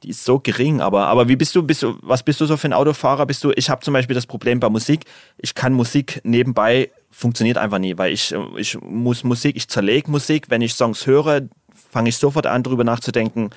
die 0.02 0.10
ist 0.10 0.24
so 0.24 0.38
gering. 0.38 0.80
Aber, 0.80 1.06
aber 1.06 1.28
wie 1.28 1.36
bist 1.36 1.54
du, 1.54 1.62
bist 1.62 1.82
du, 1.82 1.96
was 2.02 2.22
bist 2.22 2.40
du 2.40 2.46
so 2.46 2.56
für 2.56 2.68
ein 2.68 2.72
Autofahrer? 2.72 3.26
Bist 3.26 3.42
du, 3.44 3.52
ich 3.56 3.70
habe 3.70 3.82
zum 3.82 3.94
Beispiel 3.94 4.14
das 4.14 4.26
Problem 4.26 4.60
bei 4.60 4.68
Musik, 4.68 5.04
ich 5.38 5.54
kann 5.54 5.72
Musik 5.72 6.20
nebenbei, 6.24 6.90
funktioniert 7.10 7.58
einfach 7.58 7.78
nie, 7.78 7.96
weil 7.96 8.12
ich, 8.12 8.34
ich 8.56 8.78
muss 8.80 9.24
Musik, 9.24 9.56
ich 9.56 9.68
zerlege 9.68 10.10
Musik, 10.10 10.46
wenn 10.50 10.62
ich 10.62 10.74
Songs 10.74 11.06
höre, 11.06 11.42
fange 11.90 12.08
ich 12.08 12.16
sofort 12.16 12.46
an, 12.46 12.62
darüber 12.62 12.84
nachzudenken, 12.84 13.50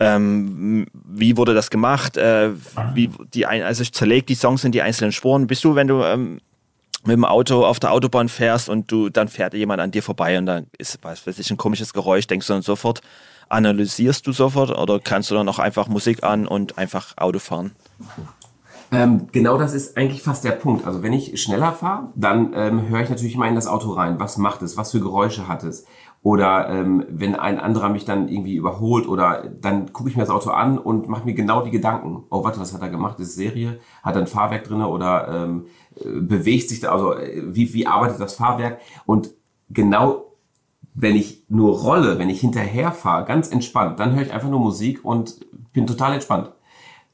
ähm, 0.00 0.86
wie 0.92 1.36
wurde 1.36 1.54
das 1.54 1.70
gemacht, 1.70 2.16
äh, 2.16 2.50
wie 2.94 3.10
die, 3.34 3.46
also 3.46 3.82
ich 3.82 3.92
zerlege 3.92 4.26
die 4.26 4.36
Songs 4.36 4.64
in 4.64 4.72
die 4.72 4.82
einzelnen 4.82 5.12
Spuren. 5.12 5.46
Bist 5.46 5.64
du, 5.64 5.74
wenn 5.74 5.88
du 5.88 6.02
ähm, 6.04 6.40
mit 7.04 7.14
dem 7.14 7.24
Auto 7.24 7.64
auf 7.64 7.80
der 7.80 7.92
Autobahn 7.92 8.28
fährst 8.28 8.68
und 8.68 8.90
du 8.90 9.08
dann 9.08 9.28
fährt 9.28 9.54
jemand 9.54 9.80
an 9.80 9.90
dir 9.90 10.02
vorbei 10.02 10.38
und 10.38 10.46
dann 10.46 10.66
ist, 10.78 10.98
was 11.02 11.26
weiß 11.26 11.38
ich, 11.38 11.50
ein 11.50 11.56
komisches 11.56 11.92
Geräusch, 11.92 12.26
denkst 12.26 12.46
du 12.46 12.52
dann 12.52 12.62
sofort, 12.62 13.00
analysierst 13.48 14.26
du 14.26 14.32
sofort 14.32 14.70
oder 14.70 15.00
kannst 15.00 15.30
du 15.30 15.34
dann 15.34 15.48
auch 15.48 15.58
einfach 15.58 15.88
Musik 15.88 16.22
an 16.22 16.46
und 16.46 16.76
einfach 16.78 17.16
Auto 17.16 17.38
fahren? 17.38 17.72
Ähm, 18.90 19.28
genau 19.32 19.58
das 19.58 19.74
ist 19.74 19.96
eigentlich 19.96 20.22
fast 20.22 20.44
der 20.44 20.52
Punkt. 20.52 20.86
Also 20.86 21.02
wenn 21.02 21.12
ich 21.12 21.40
schneller 21.40 21.72
fahre, 21.72 22.08
dann 22.14 22.52
ähm, 22.54 22.88
höre 22.88 23.02
ich 23.02 23.10
natürlich 23.10 23.36
mal 23.36 23.48
in 23.48 23.54
das 23.54 23.66
Auto 23.66 23.90
rein. 23.92 24.18
Was 24.18 24.38
macht 24.38 24.62
es? 24.62 24.76
Was 24.76 24.92
für 24.92 25.00
Geräusche 25.00 25.46
hat 25.46 25.62
es? 25.62 25.84
Oder 26.22 26.68
ähm, 26.68 27.04
wenn 27.08 27.36
ein 27.36 27.60
anderer 27.60 27.90
mich 27.90 28.04
dann 28.04 28.28
irgendwie 28.28 28.56
überholt 28.56 29.06
oder 29.06 29.44
dann 29.60 29.92
gucke 29.92 30.08
ich 30.08 30.16
mir 30.16 30.22
das 30.22 30.30
Auto 30.30 30.50
an 30.50 30.78
und 30.78 31.08
mache 31.08 31.24
mir 31.24 31.34
genau 31.34 31.62
die 31.62 31.70
Gedanken. 31.70 32.24
Oh, 32.30 32.42
warte, 32.42 32.58
was 32.58 32.74
hat 32.74 32.82
er 32.82 32.88
gemacht? 32.88 33.20
Ist 33.20 33.36
Serie? 33.36 33.78
Hat 34.02 34.16
er 34.16 34.22
ein 34.22 34.26
Fahrwerk 34.26 34.64
drinne 34.64 34.88
oder 34.88 35.28
ähm, 35.28 35.66
bewegt 36.04 36.68
sich 36.68 36.80
da, 36.80 36.92
also 36.92 37.14
wie, 37.46 37.72
wie 37.74 37.86
arbeitet 37.86 38.20
das 38.20 38.34
Fahrwerk? 38.34 38.80
Und 39.06 39.30
genau 39.70 40.28
wenn 41.00 41.14
ich 41.14 41.44
nur 41.48 41.78
rolle, 41.78 42.18
wenn 42.18 42.28
ich 42.28 42.40
hinterher 42.40 42.90
fahre, 42.90 43.24
ganz 43.24 43.50
entspannt, 43.50 44.00
dann 44.00 44.14
höre 44.14 44.22
ich 44.22 44.32
einfach 44.32 44.48
nur 44.48 44.60
Musik 44.60 45.04
und 45.04 45.46
bin 45.72 45.86
total 45.86 46.14
entspannt. 46.14 46.50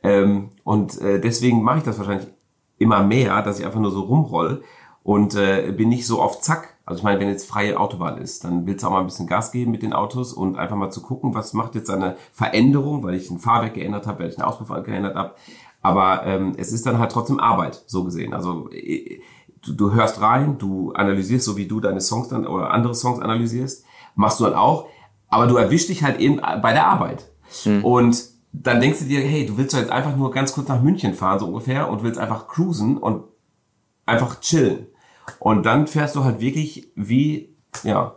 Ähm, 0.03 0.51
und 0.65 1.01
äh, 1.01 1.21
deswegen 1.21 1.63
mache 1.63 1.79
ich 1.79 1.85
das 1.85 1.99
wahrscheinlich 1.99 2.29
immer 2.79 3.03
mehr, 3.03 3.43
dass 3.43 3.59
ich 3.59 3.67
einfach 3.67 3.81
nur 3.81 3.91
so 3.91 4.03
rumroll 4.03 4.63
und 5.03 5.35
äh, 5.35 5.71
bin 5.73 5.91
nicht 5.91 6.07
so 6.07 6.21
auf 6.21 6.41
Zack. 6.41 6.77
Also 6.87 6.99
ich 6.99 7.05
meine, 7.05 7.21
wenn 7.21 7.29
jetzt 7.29 7.49
freie 7.49 7.79
Autobahn 7.79 8.19
ist, 8.19 8.45
dann 8.45 8.67
willst 8.67 8.83
du 8.83 8.89
auch 8.89 8.93
mal 8.93 9.01
ein 9.01 9.07
bisschen 9.07 9.27
Gas 9.27 9.53
geben 9.53 9.71
mit 9.71 9.83
den 9.83 9.93
Autos 9.93 10.33
und 10.33 10.57
einfach 10.57 10.77
mal 10.77 10.91
zu 10.91 11.03
gucken, 11.03 11.35
was 11.35 11.53
macht 11.53 11.75
jetzt 11.75 11.91
eine 11.91 12.17
Veränderung, 12.33 13.03
weil 13.03 13.15
ich 13.15 13.31
ein 13.31 13.39
Fahrwerk 13.39 13.75
geändert 13.75 14.07
habe, 14.07 14.21
weil 14.21 14.31
ich 14.31 14.39
einen 14.39 14.49
Auspuff 14.49 14.69
geändert 14.85 15.15
habe. 15.15 15.35
Aber 15.85 16.25
ähm, 16.25 16.55
es 16.57 16.73
ist 16.73 16.87
dann 16.87 16.99
halt 16.99 17.13
trotzdem 17.13 17.39
Arbeit, 17.39 17.85
so 17.87 18.05
gesehen. 18.05 18.33
Also 18.33 18.71
äh, 18.73 19.21
du, 19.61 19.75
du 19.75 19.93
hörst 19.93 20.19
rein, 20.23 20.57
du 20.57 20.93
analysierst, 20.93 21.45
so 21.45 21.59
wie 21.59 21.69
du 21.69 21.79
deine 21.79 22.01
Songs 22.01 22.29
dann 22.29 22.47
oder 22.47 22.71
andere 22.71 22.95
Songs 22.95 23.21
analysierst, 23.21 23.85
machst 24.15 24.41
du 24.41 24.45
dann 24.45 24.55
auch, 24.55 24.89
aber 25.29 25.47
du 25.47 25.57
erwischst 25.57 25.91
dich 25.91 26.03
halt 26.03 26.21
eben 26.21 26.41
bei 26.63 26.73
der 26.73 26.87
Arbeit. 26.87 27.31
Hm. 27.65 27.85
Und 27.85 28.25
dann 28.55 28.81
denkst 28.81 29.01
du 29.01 29.05
dir, 29.05 29.21
hey, 29.21 29.45
du 29.45 29.59
willst 29.59 29.75
doch 29.75 29.79
jetzt 29.79 29.93
einfach 29.93 30.17
nur 30.17 30.31
ganz 30.31 30.55
kurz 30.55 30.69
nach 30.69 30.81
München 30.81 31.13
fahren, 31.13 31.39
so 31.39 31.49
ungefähr, 31.49 31.91
und 31.91 32.03
willst 32.03 32.19
einfach 32.19 32.49
cruisen 32.49 32.97
und 32.97 33.25
einfach 34.07 34.41
chillen. 34.41 34.87
Und 35.39 35.67
dann 35.67 35.87
fährst 35.87 36.17
du 36.17 36.25
halt 36.25 36.41
wirklich 36.41 36.89
wie, 36.95 37.55
ja, 37.83 38.17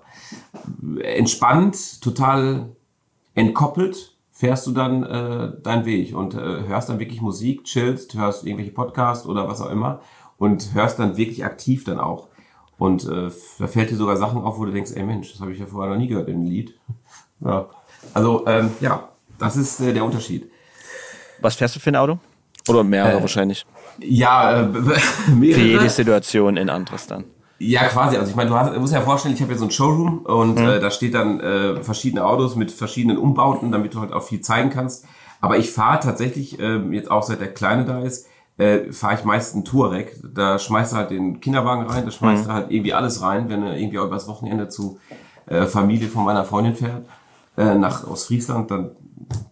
entspannt, 1.02 2.02
total 2.02 2.70
entkoppelt 3.36 4.17
fährst 4.38 4.68
du 4.68 4.72
dann 4.72 5.04
äh, 5.04 5.52
deinen 5.64 5.86
Weg 5.86 6.16
und 6.16 6.36
äh, 6.36 6.68
hörst 6.68 6.90
dann 6.90 7.00
wirklich 7.00 7.22
Musik, 7.22 7.64
chillst, 7.64 8.14
hörst 8.14 8.46
irgendwelche 8.46 8.72
Podcasts 8.72 9.26
oder 9.26 9.48
was 9.48 9.62
auch 9.62 9.72
immer 9.72 10.00
und 10.38 10.76
hörst 10.76 11.00
dann 11.00 11.18
wirklich 11.18 11.44
aktiv 11.44 11.84
dann 11.86 12.00
auch. 12.00 12.28
Und 12.78 13.06
äh, 13.06 13.32
da 13.58 13.68
fällt 13.68 13.90
dir 13.90 13.96
sogar 13.96 14.16
Sachen 14.16 14.40
auf, 14.44 14.60
wo 14.60 14.66
du 14.66 14.72
denkst, 14.72 14.92
ey 14.94 15.02
Mensch, 15.02 15.32
das 15.32 15.42
habe 15.42 15.54
ich 15.54 15.60
ja 15.60 15.66
vorher 15.66 15.92
noch 15.92 16.00
nie 16.00 16.08
gehört 16.08 16.28
in 16.30 16.44
dem 16.44 16.52
Lied. 16.52 16.74
Ja. 17.40 17.68
Also 18.16 18.48
ähm, 18.48 18.72
ja, 18.80 19.10
das 19.38 19.58
ist 19.58 19.80
äh, 19.80 19.94
der 19.94 20.04
Unterschied. 20.04 20.50
Was 21.40 21.54
fährst 21.54 21.76
du 21.76 21.80
für 21.80 21.92
ein 21.92 21.96
Auto? 21.96 22.18
Oder 22.68 22.84
mehrere 22.84 23.20
äh, 23.20 23.22
wahrscheinlich? 23.22 23.64
Ja, 24.00 24.62
äh, 24.62 24.66
mehrere. 25.36 25.60
Für 25.60 25.68
jede 25.68 25.90
Situation 25.92 26.58
in 26.58 26.72
anderes 26.72 27.06
dann. 27.06 27.26
Ja, 27.60 27.88
quasi. 27.88 28.18
Also 28.18 28.30
ich 28.30 28.36
meine, 28.36 28.50
du, 28.50 28.56
hast, 28.56 28.76
du 28.76 28.80
musst 28.80 28.94
ja 28.94 29.02
vorstellen, 29.02 29.34
ich 29.34 29.42
habe 29.42 29.52
ja 29.52 29.58
so 29.58 29.66
ein 29.66 29.72
Showroom 29.72 30.20
und 30.20 30.60
mhm. 30.60 30.68
äh, 30.68 30.80
da 30.80 30.92
steht 30.92 31.14
dann 31.14 31.40
äh, 31.40 31.84
verschiedene 31.84 32.26
Autos 32.26 32.56
mit 32.56 32.72
verschiedenen 32.72 33.18
Umbauten, 33.18 33.72
damit 33.72 33.94
du 33.94 34.00
halt 34.00 34.14
auch 34.14 34.24
viel 34.24 34.42
zeigen 34.42 34.70
kannst. 34.70 35.06
Aber 35.42 35.58
ich 35.58 35.72
fahre 35.72 36.00
tatsächlich, 36.00 36.60
äh, 36.60 36.78
jetzt 36.92 37.10
auch 37.10 37.24
seit 37.24 37.42
der 37.42 37.54
Kleine 37.54 37.86
da 37.86 38.00
ist, 38.00 38.28
äh, 38.58 38.92
fahre 38.92 39.16
ich 39.16 39.24
meist 39.24 39.56
einen 39.56 39.66
Touareg. 39.66 40.16
Da 40.36 40.60
schmeißt 40.60 40.94
du 40.94 40.98
halt 40.98 41.12
den 41.12 41.40
Kinderwagen 41.40 41.86
rein, 41.88 42.06
da 42.06 42.12
schmeißt 42.12 42.44
mhm. 42.44 42.48
du 42.48 42.54
halt 42.54 42.72
irgendwie 42.72 42.94
alles 42.94 43.22
rein, 43.22 43.50
wenn 43.50 43.62
du 43.62 43.76
irgendwie 43.76 44.00
auch 44.00 44.06
übers 44.06 44.28
Wochenende 44.28 44.70
zu 44.70 45.00
äh, 45.48 45.66
Familie 45.66 46.10
von 46.10 46.26
meiner 46.26 46.46
Freundin 46.46 46.76
fährt, 46.76 47.06
äh, 47.58 47.76
nach 47.76 48.08
aus 48.08 48.26
Friesland, 48.26 48.70
dann 48.70 48.92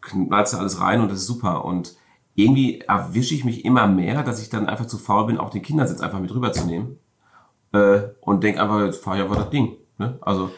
knallst 0.01 0.53
du 0.53 0.57
alles 0.57 0.79
rein 0.79 1.01
und 1.01 1.11
das 1.11 1.19
ist 1.19 1.27
super. 1.27 1.65
Und 1.65 1.95
irgendwie 2.35 2.81
erwische 2.81 3.33
ich 3.33 3.45
mich 3.45 3.65
immer 3.65 3.87
mehr, 3.87 4.21
dass 4.21 4.41
ich 4.41 4.49
dann 4.49 4.67
einfach 4.67 4.85
zu 4.85 4.97
faul 4.97 5.27
bin, 5.27 5.37
auch 5.37 5.49
den 5.49 5.61
Kindersitz 5.61 6.01
einfach 6.01 6.19
mit 6.19 6.33
rüberzunehmen 6.33 6.99
äh, 7.75 8.09
und 8.21 8.43
denk 8.43 8.59
einfach, 8.59 8.81
jetzt 8.85 9.03
fahr 9.03 9.15
ich 9.15 9.21
einfach 9.21 9.37
das 9.37 9.49
Ding. 9.49 9.75
Ne? 9.97 10.17
Also, 10.21 10.51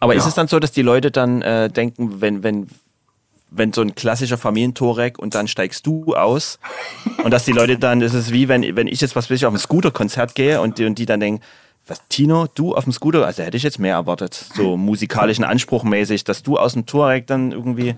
Aber 0.00 0.14
ja. 0.14 0.18
ist 0.18 0.26
es 0.26 0.34
dann 0.34 0.48
so, 0.48 0.58
dass 0.58 0.72
die 0.72 0.82
Leute 0.82 1.10
dann 1.10 1.42
äh, 1.42 1.68
denken, 1.70 2.20
wenn, 2.20 2.42
wenn, 2.42 2.68
wenn 3.50 3.72
so 3.72 3.82
ein 3.82 3.94
klassischer 3.94 4.38
Familientorek 4.38 5.18
und 5.18 5.34
dann 5.34 5.48
steigst 5.48 5.86
du 5.86 6.14
aus 6.14 6.58
und 7.24 7.30
dass 7.30 7.44
die 7.44 7.52
Leute 7.52 7.78
dann, 7.78 8.00
das 8.00 8.14
ist 8.14 8.32
wie 8.32 8.48
wenn, 8.48 8.76
wenn 8.76 8.86
ich 8.86 9.00
jetzt 9.00 9.16
was 9.16 9.30
weiß 9.30 9.36
ich 9.36 9.46
auf 9.46 9.54
ein 9.54 9.58
Scooter-Konzert 9.58 10.34
gehe 10.34 10.60
und 10.60 10.78
die, 10.78 10.84
und 10.86 10.98
die 10.98 11.06
dann 11.06 11.20
denken, 11.20 11.42
was, 11.86 12.00
Tino, 12.08 12.46
du 12.54 12.76
auf 12.76 12.84
dem 12.84 12.92
Scooter, 12.92 13.26
also 13.26 13.42
hätte 13.42 13.56
ich 13.56 13.64
jetzt 13.64 13.80
mehr 13.80 13.94
erwartet, 13.94 14.34
so 14.54 14.76
musikalischen 14.76 15.44
Anspruch 15.44 15.82
mäßig, 15.82 16.22
dass 16.22 16.42
du 16.42 16.56
aus 16.56 16.74
dem 16.74 16.86
Touareg 16.86 17.26
dann 17.26 17.50
irgendwie, 17.50 17.96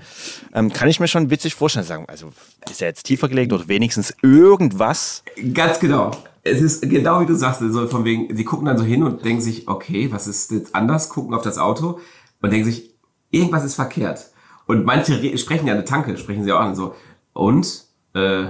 ähm, 0.54 0.72
kann 0.72 0.88
ich 0.88 1.00
mir 1.00 1.08
schon 1.08 1.28
witzig 1.30 1.54
vorstellen, 1.54 1.84
sagen, 1.84 2.06
also 2.08 2.32
ist 2.70 2.80
er 2.80 2.88
jetzt 2.88 3.04
tiefer 3.04 3.28
gelegt 3.28 3.52
oder 3.52 3.68
wenigstens 3.68 4.14
irgendwas? 4.22 5.22
Ganz 5.52 5.78
genau 5.78 6.12
es 6.44 6.60
ist 6.60 6.82
genau 6.82 7.20
wie 7.20 7.26
du 7.26 7.34
sagst, 7.34 7.60
so 7.60 7.86
von 7.88 8.04
wegen, 8.04 8.34
sie 8.36 8.44
gucken 8.44 8.66
dann 8.66 8.76
so 8.76 8.84
hin 8.84 9.02
und 9.02 9.24
denken 9.24 9.40
sich, 9.40 9.66
okay, 9.66 10.12
was 10.12 10.26
ist 10.26 10.50
jetzt 10.50 10.74
anders, 10.74 11.08
gucken 11.08 11.34
auf 11.34 11.42
das 11.42 11.58
Auto 11.58 12.00
und 12.42 12.52
denken 12.52 12.66
sich, 12.66 12.94
irgendwas 13.30 13.64
ist 13.64 13.74
verkehrt. 13.74 14.30
Und 14.66 14.84
manche 14.84 15.36
sprechen 15.38 15.66
ja 15.66 15.72
eine 15.72 15.84
Tanke, 15.84 16.16
sprechen 16.18 16.44
sie 16.44 16.52
auch 16.52 16.60
an, 16.60 16.74
so, 16.74 16.94
und, 17.32 17.84
äh, 18.12 18.44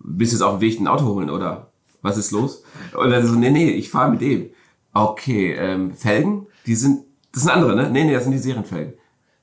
bist 0.00 0.32
du 0.32 0.36
jetzt 0.36 0.42
auf 0.42 0.58
dem 0.58 0.60
Weg 0.60 0.80
ein 0.80 0.88
Auto 0.88 1.06
holen 1.06 1.30
oder 1.30 1.68
was 2.02 2.18
ist 2.18 2.32
los? 2.32 2.64
Und 2.96 3.10
dann 3.10 3.26
so, 3.26 3.34
nee, 3.34 3.50
nee, 3.50 3.70
ich 3.70 3.90
fahre 3.90 4.10
mit 4.10 4.20
dem. 4.20 4.50
Okay, 4.92 5.54
ähm, 5.54 5.94
Felgen, 5.94 6.46
die 6.66 6.74
sind, 6.74 7.04
das 7.32 7.44
sind 7.44 7.52
andere, 7.52 7.74
ne? 7.74 7.90
Nee, 7.90 8.04
nee, 8.04 8.12
das 8.12 8.24
sind 8.24 8.32
die 8.32 8.38
Serienfelgen. 8.38 8.94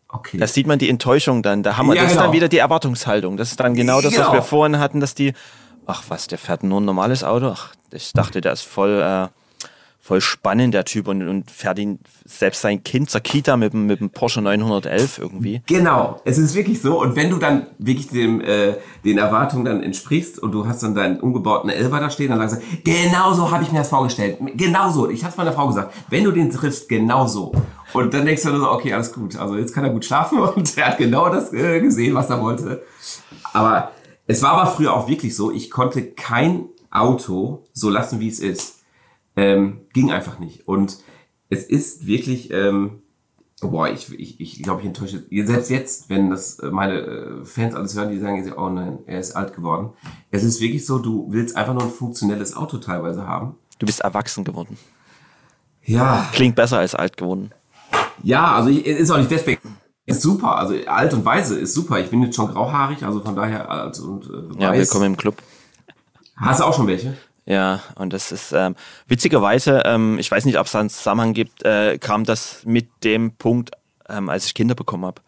Okay. 0.07 0.37
Da 0.37 0.45
sieht 0.45 0.67
man 0.67 0.77
die 0.77 0.89
Enttäuschung 0.89 1.41
dann. 1.41 1.63
Da 1.63 1.77
haben 1.77 1.87
wir, 1.87 1.95
ja, 1.95 2.03
das 2.03 2.11
genau. 2.11 2.21
ist 2.21 2.27
dann 2.27 2.33
wieder 2.33 2.49
die 2.49 2.57
Erwartungshaltung. 2.57 3.37
Das 3.37 3.49
ist 3.49 3.59
dann 3.59 3.73
genau 3.73 4.01
das, 4.01 4.13
genau. 4.13 4.27
was 4.27 4.33
wir 4.33 4.41
vorhin 4.41 4.77
hatten, 4.77 4.99
dass 4.99 5.15
die, 5.15 5.33
ach 5.85 6.03
was, 6.09 6.27
der 6.27 6.37
fährt 6.37 6.63
nur 6.63 6.81
ein 6.81 6.85
normales 6.85 7.23
Auto. 7.23 7.47
Ach, 7.47 7.73
ich 7.91 8.13
dachte, 8.13 8.41
der 8.41 8.53
ist 8.53 8.61
voll, 8.61 9.01
äh, 9.01 9.27
voll 9.99 10.21
spannend, 10.21 10.73
der 10.73 10.85
Typ, 10.85 11.07
und, 11.07 11.27
und 11.27 11.51
fährt 11.51 11.77
ihn 11.79 11.99
selbst 12.25 12.61
sein 12.61 12.83
Kind 12.83 13.09
zur 13.09 13.21
Kita 13.21 13.57
mit, 13.57 13.73
mit 13.73 13.99
dem 13.99 14.09
Porsche 14.09 14.41
911 14.41 15.19
irgendwie. 15.19 15.61
Genau, 15.67 16.21
es 16.25 16.37
ist 16.37 16.55
wirklich 16.55 16.81
so. 16.81 16.99
Und 16.99 17.15
wenn 17.15 17.29
du 17.29 17.37
dann 17.37 17.67
wirklich 17.77 18.07
dem, 18.07 18.41
äh, 18.41 18.75
den 19.03 19.17
Erwartungen 19.17 19.65
dann 19.65 19.83
entsprichst 19.83 20.39
und 20.39 20.51
du 20.53 20.67
hast 20.67 20.81
dann 20.83 20.95
deinen 20.95 21.19
umgebauten 21.19 21.69
Elva 21.69 21.99
da 21.99 22.09
stehen, 22.09 22.29
dann 22.29 22.49
sagst 22.49 22.65
du, 22.65 22.77
genau 22.83 23.33
so 23.33 23.51
habe 23.51 23.63
ich 23.63 23.71
mir 23.71 23.79
das 23.79 23.89
vorgestellt. 23.89 24.37
Genau 24.55 24.89
so. 24.89 25.09
Ich 25.09 25.23
hatte 25.23 25.37
meiner 25.37 25.53
Frau 25.53 25.67
gesagt, 25.67 25.93
wenn 26.09 26.23
du 26.23 26.31
den 26.31 26.49
triffst, 26.49 26.89
genau 26.89 27.27
so. 27.27 27.51
Und 27.93 28.13
dann 28.13 28.25
denkst 28.25 28.43
du 28.43 28.57
so, 28.57 28.71
okay, 28.71 28.93
alles 28.93 29.11
gut. 29.13 29.35
Also 29.37 29.57
jetzt 29.57 29.73
kann 29.73 29.83
er 29.83 29.89
gut 29.91 30.05
schlafen 30.05 30.39
und 30.55 30.77
er 30.77 30.87
hat 30.87 30.97
genau 30.97 31.29
das 31.29 31.53
äh, 31.53 31.79
gesehen, 31.79 32.15
was 32.15 32.29
er 32.29 32.41
wollte. 32.41 32.81
Aber 33.53 33.91
es 34.31 34.41
war 34.41 34.53
aber 34.53 34.71
früher 34.71 34.93
auch 34.93 35.09
wirklich 35.09 35.35
so, 35.35 35.51
ich 35.51 35.69
konnte 35.69 36.03
kein 36.03 36.69
Auto 36.89 37.65
so 37.73 37.89
lassen, 37.89 38.21
wie 38.21 38.29
es 38.29 38.39
ist. 38.39 38.79
Ähm, 39.35 39.81
ging 39.91 40.09
einfach 40.09 40.39
nicht. 40.39 40.69
Und 40.69 40.99
es 41.49 41.65
ist 41.65 42.07
wirklich, 42.07 42.49
ähm, 42.49 43.01
boah, 43.59 43.89
ich, 43.89 44.09
ich, 44.17 44.39
ich 44.39 44.63
glaube, 44.63 44.79
ich 44.79 44.87
enttäusche. 44.87 45.25
Selbst 45.29 45.69
jetzt, 45.69 46.09
wenn 46.09 46.29
das 46.29 46.59
äh, 46.59 46.71
meine 46.71 47.01
äh, 47.01 47.45
Fans 47.45 47.75
alles 47.75 47.93
hören, 47.93 48.09
die 48.09 48.19
sagen, 48.19 48.53
oh 48.55 48.69
nein, 48.69 48.99
er 49.05 49.19
ist 49.19 49.35
alt 49.35 49.53
geworden. 49.53 49.89
Es 50.31 50.45
ist 50.45 50.61
wirklich 50.61 50.85
so, 50.85 50.99
du 50.99 51.27
willst 51.31 51.57
einfach 51.57 51.73
nur 51.73 51.83
ein 51.83 51.91
funktionelles 51.91 52.55
Auto 52.55 52.77
teilweise 52.77 53.27
haben. 53.27 53.55
Du 53.79 53.85
bist 53.85 53.99
erwachsen 53.99 54.45
geworden. 54.45 54.77
Ja. 55.83 56.29
Klingt 56.31 56.55
besser 56.55 56.77
als 56.77 56.95
alt 56.95 57.17
geworden. 57.17 57.51
Ja, 58.23 58.55
also 58.55 58.69
ich, 58.69 58.85
ist 58.85 59.11
auch 59.11 59.17
nicht 59.17 59.31
deswegen 59.31 59.59
Ist 60.05 60.21
super, 60.23 60.57
also 60.57 60.75
alt 60.87 61.13
und 61.13 61.25
weise 61.25 61.59
ist 61.59 61.73
super. 61.73 61.99
Ich 61.99 62.09
bin 62.09 62.23
jetzt 62.23 62.35
schon 62.35 62.47
grauhaarig, 62.47 63.03
also 63.03 63.21
von 63.21 63.35
daher 63.35 63.69
alt 63.69 63.99
und 63.99 64.25
äh, 64.25 64.49
weiß. 64.49 64.55
Ja, 64.59 64.73
willkommen 64.73 65.05
im 65.05 65.17
Club. 65.17 65.35
Hast 66.37 66.59
du 66.59 66.63
auch 66.63 66.75
schon 66.75 66.87
welche? 66.87 67.15
Ja, 67.45 67.81
und 67.95 68.11
das 68.11 68.31
ist 68.31 68.51
ähm, 68.51 68.75
witzigerweise, 69.07 69.83
ähm, 69.85 70.17
ich 70.17 70.31
weiß 70.31 70.45
nicht, 70.45 70.57
ob 70.57 70.65
es 70.65 70.75
einen 70.75 70.89
Zusammenhang 70.89 71.33
gibt, 71.33 71.63
äh, 71.63 71.99
kam 71.99 72.23
das 72.23 72.63
mit 72.65 72.87
dem 73.03 73.33
Punkt, 73.35 73.71
ähm, 74.09 74.29
als 74.29 74.45
ich 74.45 74.55
Kinder 74.55 74.73
bekommen 74.73 75.05
habe. 75.05 75.21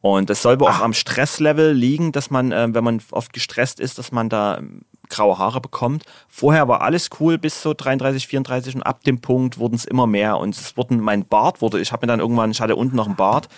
Und 0.00 0.30
das 0.30 0.42
soll 0.42 0.60
wohl 0.60 0.68
auch 0.68 0.80
am 0.80 0.92
Stresslevel 0.92 1.72
liegen, 1.72 2.12
dass 2.12 2.30
man, 2.30 2.52
äh, 2.52 2.68
wenn 2.72 2.84
man 2.84 3.00
oft 3.10 3.32
gestresst 3.32 3.80
ist, 3.80 3.98
dass 3.98 4.12
man 4.12 4.28
da 4.28 4.58
ähm, 4.58 4.82
graue 5.08 5.38
Haare 5.38 5.60
bekommt. 5.60 6.04
Vorher 6.28 6.68
war 6.68 6.82
alles 6.82 7.10
cool 7.20 7.38
bis 7.38 7.62
so 7.62 7.74
33, 7.74 8.26
34 8.26 8.76
und 8.76 8.82
ab 8.82 9.02
dem 9.04 9.20
Punkt 9.20 9.58
wurden 9.58 9.74
es 9.74 9.84
immer 9.84 10.06
mehr 10.06 10.38
und 10.38 10.54
es 10.54 10.76
wurden 10.76 11.00
mein 11.00 11.26
Bart 11.26 11.62
wurde, 11.62 11.80
ich 11.80 11.92
habe 11.92 12.06
mir 12.06 12.08
dann 12.08 12.20
irgendwann, 12.20 12.50
ich 12.50 12.60
hatte 12.60 12.76
unten 12.76 12.96
noch 12.96 13.06
einen 13.06 13.16
Bart 13.16 13.48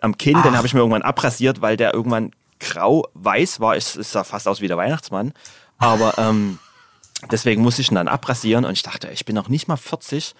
am 0.00 0.16
Kinn, 0.18 0.36
Ach. 0.36 0.42
den 0.42 0.56
habe 0.56 0.66
ich 0.66 0.74
mir 0.74 0.80
irgendwann 0.80 1.02
abrasiert, 1.02 1.60
weil 1.60 1.76
der 1.76 1.94
irgendwann 1.94 2.32
grau-weiß 2.60 3.60
war. 3.60 3.76
Es, 3.76 3.96
es 3.96 4.12
sah 4.12 4.24
fast 4.24 4.46
aus 4.46 4.60
wie 4.60 4.68
der 4.68 4.76
Weihnachtsmann. 4.76 5.32
Aber 5.78 6.18
ähm, 6.18 6.58
deswegen 7.30 7.62
musste 7.62 7.82
ich 7.82 7.90
ihn 7.90 7.96
dann 7.96 8.08
abrasieren 8.08 8.64
und 8.64 8.72
ich 8.72 8.82
dachte, 8.82 9.08
ich 9.08 9.24
bin 9.24 9.34
noch 9.34 9.48
nicht 9.48 9.68
mal 9.68 9.76
40 9.76 10.34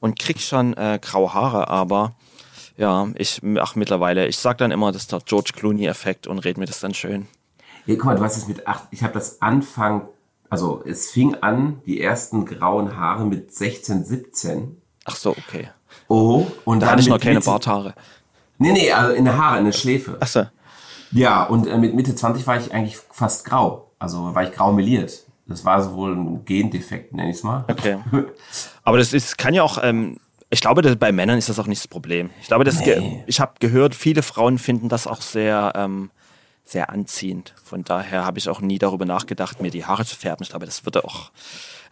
und 0.00 0.18
krieg 0.18 0.40
schon 0.40 0.74
äh, 0.74 0.98
graue 1.00 1.32
Haare, 1.32 1.68
aber 1.68 2.14
ja, 2.76 3.08
ich, 3.14 3.40
ach 3.58 3.74
mittlerweile, 3.74 4.26
ich 4.26 4.38
sag 4.38 4.58
dann 4.58 4.70
immer, 4.70 4.92
das 4.92 5.02
ist 5.02 5.12
der 5.12 5.20
George 5.20 5.52
Clooney-Effekt 5.54 6.26
und 6.26 6.40
red 6.40 6.58
mir 6.58 6.66
das 6.66 6.80
dann 6.80 6.94
schön. 6.94 7.26
Ja, 7.86 7.94
guck 7.94 8.04
mal, 8.04 8.16
du 8.16 8.22
hast 8.22 8.36
es 8.36 8.48
mit 8.48 8.66
acht, 8.66 8.84
ich 8.90 9.02
habe 9.02 9.14
das 9.14 9.40
Anfang, 9.40 10.08
also 10.50 10.82
es 10.84 11.10
fing 11.10 11.36
an, 11.36 11.80
die 11.86 12.00
ersten 12.00 12.44
grauen 12.44 12.96
Haare 12.96 13.24
mit 13.24 13.54
16, 13.54 14.04
17. 14.04 14.76
Ach 15.04 15.16
so, 15.16 15.30
okay. 15.30 15.70
Oh, 16.08 16.46
und 16.64 16.80
da 16.80 16.90
hatte 16.90 17.00
ich 17.00 17.08
noch 17.08 17.20
keine 17.20 17.40
Barthaare. 17.40 17.94
Nee, 18.58 18.72
nee, 18.72 18.92
also 18.92 19.14
in 19.14 19.24
der 19.24 19.36
Haare, 19.36 19.58
in 19.58 19.64
der 19.64 19.72
Schläfe. 19.72 20.16
Ach 20.20 20.26
so. 20.26 20.46
Ja, 21.12 21.44
und 21.44 21.66
äh, 21.66 21.78
mit 21.78 21.94
Mitte 21.94 22.14
20 22.14 22.46
war 22.46 22.56
ich 22.56 22.72
eigentlich 22.72 22.96
fast 23.10 23.44
grau. 23.44 23.90
Also 23.98 24.34
war 24.34 24.42
ich 24.42 24.52
grau 24.52 24.72
meliert. 24.72 25.24
Das 25.46 25.64
war 25.64 25.82
so 25.82 25.94
wohl 25.94 26.14
ein 26.14 26.44
Gendefekt, 26.44 27.12
nenne 27.12 27.30
ich 27.30 27.36
es 27.36 27.42
mal. 27.42 27.64
Okay. 27.68 27.98
Aber 28.82 28.98
das 28.98 29.12
ist, 29.12 29.38
kann 29.38 29.54
ja 29.54 29.62
auch, 29.62 29.78
ähm, 29.82 30.18
ich 30.50 30.60
glaube, 30.60 30.82
dass 30.82 30.96
bei 30.96 31.12
Männern 31.12 31.38
ist 31.38 31.48
das 31.48 31.58
auch 31.58 31.66
nicht 31.66 31.82
das 31.82 31.88
Problem. 31.88 32.30
Ich 32.40 32.48
glaube, 32.48 32.64
das 32.64 32.80
nee. 32.80 33.22
ich 33.26 33.40
habe 33.40 33.54
gehört, 33.60 33.94
viele 33.94 34.22
Frauen 34.22 34.58
finden 34.58 34.88
das 34.88 35.06
auch 35.06 35.22
sehr, 35.22 35.72
ähm, 35.76 36.10
sehr 36.64 36.90
anziehend. 36.90 37.54
Von 37.62 37.84
daher 37.84 38.24
habe 38.24 38.38
ich 38.38 38.48
auch 38.48 38.60
nie 38.60 38.78
darüber 38.78 39.04
nachgedacht, 39.04 39.62
mir 39.62 39.70
die 39.70 39.84
Haare 39.84 40.04
zu 40.04 40.16
färben. 40.16 40.42
Ich 40.42 40.50
glaube, 40.50 40.66
das 40.66 40.84
würde 40.84 41.04
auch, 41.04 41.30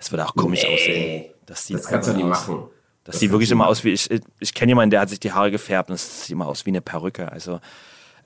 es 0.01 0.11
würde 0.11 0.27
auch 0.27 0.35
komisch 0.35 0.65
nee. 0.65 0.75
aussehen. 0.75 1.25
Das, 1.47 1.69
das 1.69 1.87
kannst 1.87 2.09
du 2.09 2.15
nicht 2.15 2.27
machen. 2.27 2.65
Das, 3.05 3.15
das 3.15 3.21
sieht 3.21 3.31
wirklich 3.31 3.51
immer 3.51 3.67
aus 3.67 3.85
wie, 3.85 3.91
ich, 3.91 4.09
ich 4.41 4.55
kenne 4.55 4.71
jemanden, 4.71 4.91
der 4.91 5.01
hat 5.01 5.11
sich 5.11 5.21
die 5.21 5.33
Haare 5.33 5.51
gefärbt 5.51 5.91
und 5.91 5.95
es 5.95 6.23
sieht 6.23 6.31
immer 6.31 6.47
aus 6.47 6.65
wie 6.65 6.71
eine 6.71 6.81
Perücke. 6.81 7.31
Also 7.31 7.61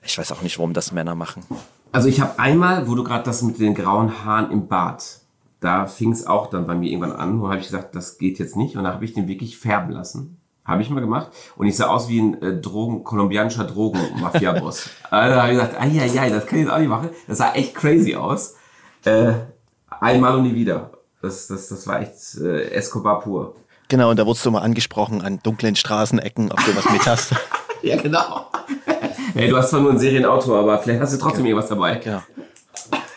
ich 0.01 0.17
weiß 0.17 0.31
auch 0.31 0.41
nicht, 0.41 0.57
warum 0.57 0.73
das 0.73 0.91
Männer 0.91 1.15
machen. 1.15 1.43
Also 1.91 2.07
ich 2.07 2.21
habe 2.21 2.39
einmal, 2.39 2.87
wo 2.87 2.95
du 2.95 3.03
gerade 3.03 3.23
das 3.23 3.41
mit 3.41 3.59
den 3.59 3.75
grauen 3.75 4.23
Haaren 4.23 4.51
im 4.51 4.67
Bart, 4.67 5.19
da 5.59 5.87
fing 5.87 6.13
es 6.13 6.25
auch 6.25 6.49
dann 6.49 6.65
bei 6.65 6.75
mir 6.75 6.89
irgendwann 6.89 7.11
an, 7.11 7.41
wo 7.41 7.49
habe 7.49 7.57
ich 7.59 7.65
gesagt, 7.65 7.93
das 7.95 8.17
geht 8.17 8.39
jetzt 8.39 8.55
nicht 8.55 8.77
und 8.77 8.85
da 8.85 8.93
habe 8.93 9.03
ich 9.03 9.13
den 9.13 9.27
wirklich 9.27 9.57
färben 9.57 9.91
lassen. 9.91 10.37
Habe 10.63 10.83
ich 10.83 10.89
mal 10.91 10.99
gemacht. 10.99 11.31
Und 11.57 11.65
ich 11.65 11.75
sah 11.75 11.87
aus 11.87 12.09
wie 12.09 12.21
ein 12.21 12.41
äh, 12.43 12.61
Drogen, 12.61 13.03
kolumbianischer 13.03 13.63
Drogen-Mafia-Boss. 13.63 14.89
also, 15.09 15.35
da 15.35 15.41
habe 15.41 15.51
ich 15.51 15.59
gesagt, 15.59 15.81
ai, 15.81 15.99
ai, 15.99 16.19
ai, 16.19 16.29
das 16.29 16.45
kann 16.45 16.59
ich 16.59 16.65
jetzt 16.65 16.73
auch 16.73 16.77
nicht 16.77 16.89
machen. 16.89 17.09
Das 17.27 17.39
sah 17.39 17.53
echt 17.53 17.73
crazy 17.73 18.15
aus. 18.15 18.55
Äh, 19.03 19.33
einmal 19.89 20.35
und 20.35 20.43
nie 20.43 20.53
wieder. 20.53 20.91
Das, 21.23 21.47
das, 21.47 21.69
das 21.69 21.87
war 21.87 22.01
echt 22.01 22.37
äh, 22.39 22.69
Escobar 22.69 23.19
pur. 23.19 23.55
Genau, 23.89 24.11
und 24.11 24.17
da 24.17 24.25
wurdest 24.25 24.45
du 24.45 24.51
mal 24.51 24.61
angesprochen 24.61 25.21
an 25.23 25.39
dunklen 25.41 25.75
Straßenecken, 25.75 26.51
ob 26.51 26.63
du 26.63 26.75
was 26.75 26.89
mit 26.91 27.05
hast. 27.07 27.33
ja, 27.81 27.99
genau. 27.99 28.45
hey, 29.33 29.49
du 29.49 29.57
hast 29.57 29.71
zwar 29.71 29.81
nur 29.81 29.91
ein 29.91 29.99
Serienauto, 29.99 30.57
aber 30.57 30.77
vielleicht 30.79 31.01
hast 31.01 31.13
du 31.13 31.17
trotzdem 31.17 31.45
ja. 31.45 31.49
irgendwas 31.49 31.69
dabei. 31.69 31.95
Genau. 31.95 32.21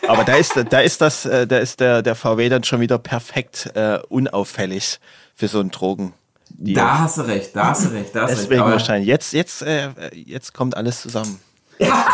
Aber 0.08 0.24
da 0.24 0.34
ist, 0.34 0.54
da 0.70 0.80
ist 0.80 1.00
das, 1.00 1.26
äh, 1.26 1.46
da 1.46 1.58
ist 1.58 1.78
der, 1.80 2.02
der 2.02 2.14
VW 2.14 2.48
dann 2.48 2.64
schon 2.64 2.80
wieder 2.80 2.98
perfekt 2.98 3.70
äh, 3.74 3.98
unauffällig 4.08 4.98
für 5.34 5.46
so 5.46 5.60
einen 5.60 5.70
Drogen. 5.70 6.14
Da 6.58 7.00
hast 7.00 7.18
du 7.18 7.22
recht, 7.22 7.54
da 7.54 7.68
hast 7.68 7.86
du 7.86 7.88
recht, 7.90 8.14
da 8.14 8.22
hast 8.22 8.30
Deswegen 8.30 8.62
recht. 8.62 8.72
wahrscheinlich. 8.72 9.08
Jetzt, 9.08 9.32
jetzt, 9.32 9.62
äh, 9.62 9.90
jetzt 10.14 10.54
kommt 10.54 10.76
alles 10.76 11.02
zusammen. 11.02 11.38
Ja. 11.78 12.06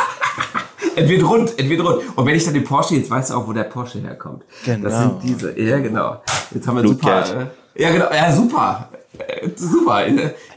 entweder 0.94 1.24
rund, 1.24 1.58
entweder 1.58 1.82
rund. 1.82 2.16
Und 2.16 2.24
wenn 2.24 2.34
ich 2.34 2.44
dann 2.44 2.54
den 2.54 2.64
Porsche, 2.64 2.94
jetzt 2.94 3.10
weißt 3.10 3.30
du 3.30 3.34
auch, 3.34 3.46
wo 3.46 3.52
der 3.52 3.64
Porsche 3.64 3.98
herkommt. 4.00 4.44
Genau. 4.64 4.88
Das 4.88 4.98
sind 4.98 5.22
diese, 5.22 5.60
ja 5.60 5.78
genau. 5.78 6.22
Jetzt 6.52 6.66
haben 6.66 6.76
wir 6.76 6.82
Blutgeld. 6.82 7.26
super. 7.26 7.50
Äh, 7.74 7.82
ja, 7.82 7.90
genau. 7.90 8.10
Ja, 8.12 8.32
super. 8.32 8.88
Äh, 9.18 9.48
super. 9.56 10.06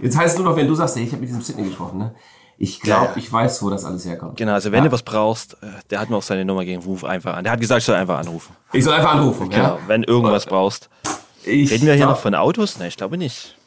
Jetzt 0.02 0.18
heißt 0.18 0.34
es 0.34 0.40
nur 0.40 0.50
noch, 0.50 0.56
wenn 0.56 0.68
du 0.68 0.76
sagst, 0.76 0.96
hey, 0.96 1.04
ich 1.04 1.12
habe 1.12 1.22
mit 1.22 1.30
diesem 1.30 1.42
Sydney 1.42 1.64
gesprochen, 1.64 2.00
ne? 2.00 2.16
Ich 2.64 2.80
glaube, 2.80 3.06
ja, 3.06 3.12
ja. 3.12 3.18
ich 3.18 3.34
weiß, 3.34 3.64
wo 3.64 3.72
das 3.72 3.86
alles 3.86 4.06
herkommt. 4.06 4.38
Genau, 4.38 4.54
also 4.54 4.72
wenn 4.72 4.84
ja. 4.84 4.90
du 4.90 4.92
was 4.92 5.02
brauchst, 5.02 5.54
äh, 5.64 5.68
der 5.90 6.00
hat 6.00 6.12
mir 6.12 6.18
auch 6.18 6.22
seine 6.22 6.46
Nummer 6.46 6.60
gegeben, 6.60 6.84
ruf 6.84 7.04
einfach 7.04 7.36
an. 7.36 7.44
Der 7.44 7.54
hat 7.54 7.60
gesagt, 7.60 7.80
ich 7.80 7.86
soll 7.86 7.96
einfach 7.96 8.20
anrufen. 8.20 8.56
Ich 8.72 8.84
soll 8.84 8.94
einfach 8.94 9.16
anrufen, 9.16 9.50
genau, 9.50 9.64
ja. 9.64 9.80
Wenn 9.88 10.04
irgendwas 10.04 10.46
brauchst. 10.46 10.88
Ich 11.44 11.72
Reden 11.72 11.88
wir 11.88 11.96
hier 11.96 12.06
noch 12.06 12.20
von 12.20 12.36
Autos? 12.36 12.78
Ne, 12.78 12.88
ich 12.88 12.98
glaube 12.98 13.18
nicht. 13.18 13.58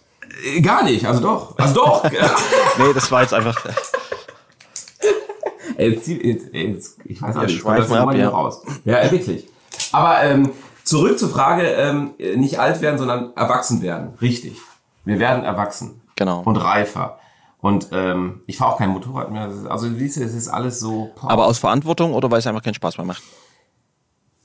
Äh, 0.45 0.61
gar 0.61 0.85
nicht, 0.85 1.05
also 1.07 1.21
doch. 1.21 1.59
Also 1.59 1.75
doch. 1.75 2.05
nee, 2.79 2.93
das 2.95 3.11
war 3.11 3.23
jetzt 3.23 3.35
einfach. 3.35 3.61
jetzt, 5.77 6.07
jetzt, 6.07 6.55
jetzt, 6.55 6.97
ich 7.05 7.21
weiß 7.21 7.35
nicht, 7.35 7.57
ich 7.57 7.65
das 7.65 7.91
ab, 7.91 8.15
ja. 8.15 8.29
raus. 8.29 8.63
Ja, 8.85 9.11
wirklich. 9.11 9.49
Aber 9.91 10.23
ähm, 10.23 10.51
Zurück 10.85 11.19
zur 11.19 11.31
Frage, 11.31 11.63
ähm, 11.63 12.15
nicht 12.37 12.61
alt 12.61 12.81
werden, 12.83 12.99
sondern 12.99 13.33
erwachsen 13.37 13.83
werden. 13.83 14.15
Richtig. 14.21 14.59
Wir 15.05 15.19
werden 15.19 15.45
erwachsen. 15.45 16.03
Genau. 16.17 16.43
Und 16.45 16.57
reifer. 16.57 17.19
Und 17.61 17.89
ähm, 17.93 18.43
ich 18.47 18.59
fahre 18.59 18.73
auch 18.73 18.79
kein 18.79 18.91
Motorrad 18.91 19.31
mehr. 19.31 19.51
Also 19.69 19.89
siehst 19.89 20.19
du, 20.19 20.23
es 20.23 20.35
ist 20.35 20.49
alles 20.49 20.81
so. 20.81 21.11
Power. 21.17 21.31
Aber 21.31 21.47
aus 21.47 21.59
Verantwortung 21.59 22.13
oder 22.13 22.31
weil 22.31 22.39
es 22.39 22.47
einfach 22.47 22.63
keinen 22.63 22.75
Spaß 22.75 22.99
mehr 22.99 23.07
macht? 23.07 23.23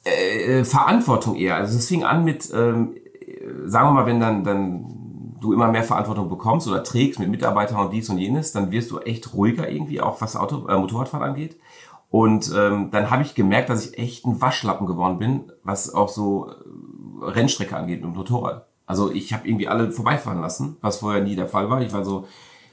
Äh, 0.05 0.59
äh, 0.59 0.63
Verantwortung 0.63 1.35
eher. 1.35 1.55
Also 1.57 1.77
es 1.77 1.87
fing 1.87 2.05
an 2.05 2.23
mit, 2.23 2.49
ähm, 2.53 2.95
sagen 3.65 3.89
wir 3.89 3.91
mal, 3.91 4.05
wenn 4.05 4.21
dann, 4.21 4.43
dann 4.45 5.35
du 5.41 5.53
immer 5.53 5.67
mehr 5.67 5.83
Verantwortung 5.83 6.29
bekommst 6.29 6.67
oder 6.67 6.83
trägst 6.83 7.19
mit 7.19 7.29
Mitarbeitern 7.29 7.85
und 7.85 7.91
dies 7.91 8.09
und 8.09 8.17
jenes, 8.17 8.51
dann 8.51 8.71
wirst 8.71 8.91
du 8.91 8.99
echt 8.99 9.33
ruhiger 9.33 9.69
irgendwie, 9.69 10.01
auch 10.01 10.21
was 10.21 10.35
Auto, 10.35 10.67
äh, 10.67 10.77
Motorradfahren 10.77 11.27
angeht. 11.27 11.57
Und 12.09 12.51
ähm, 12.55 12.89
dann 12.91 13.11
habe 13.11 13.21
ich 13.21 13.35
gemerkt, 13.35 13.69
dass 13.69 13.85
ich 13.85 13.97
echt 13.97 14.25
ein 14.25 14.41
Waschlappen 14.41 14.87
geworden 14.87 15.19
bin, 15.19 15.51
was 15.63 15.93
auch 15.93 16.09
so 16.09 16.49
äh, 16.49 17.25
Rennstrecke 17.25 17.77
angeht 17.77 18.01
mit 18.01 18.11
dem 18.11 18.17
Motorrad. 18.17 18.65
Also 18.85 19.11
ich 19.11 19.33
habe 19.33 19.47
irgendwie 19.47 19.67
alle 19.67 19.91
vorbeifahren 19.91 20.41
lassen, 20.41 20.77
was 20.81 20.97
vorher 20.97 21.21
nie 21.21 21.35
der 21.35 21.47
Fall 21.47 21.69
war. 21.69 21.81
Ich 21.81 21.93
war 21.93 22.03
so 22.03 22.25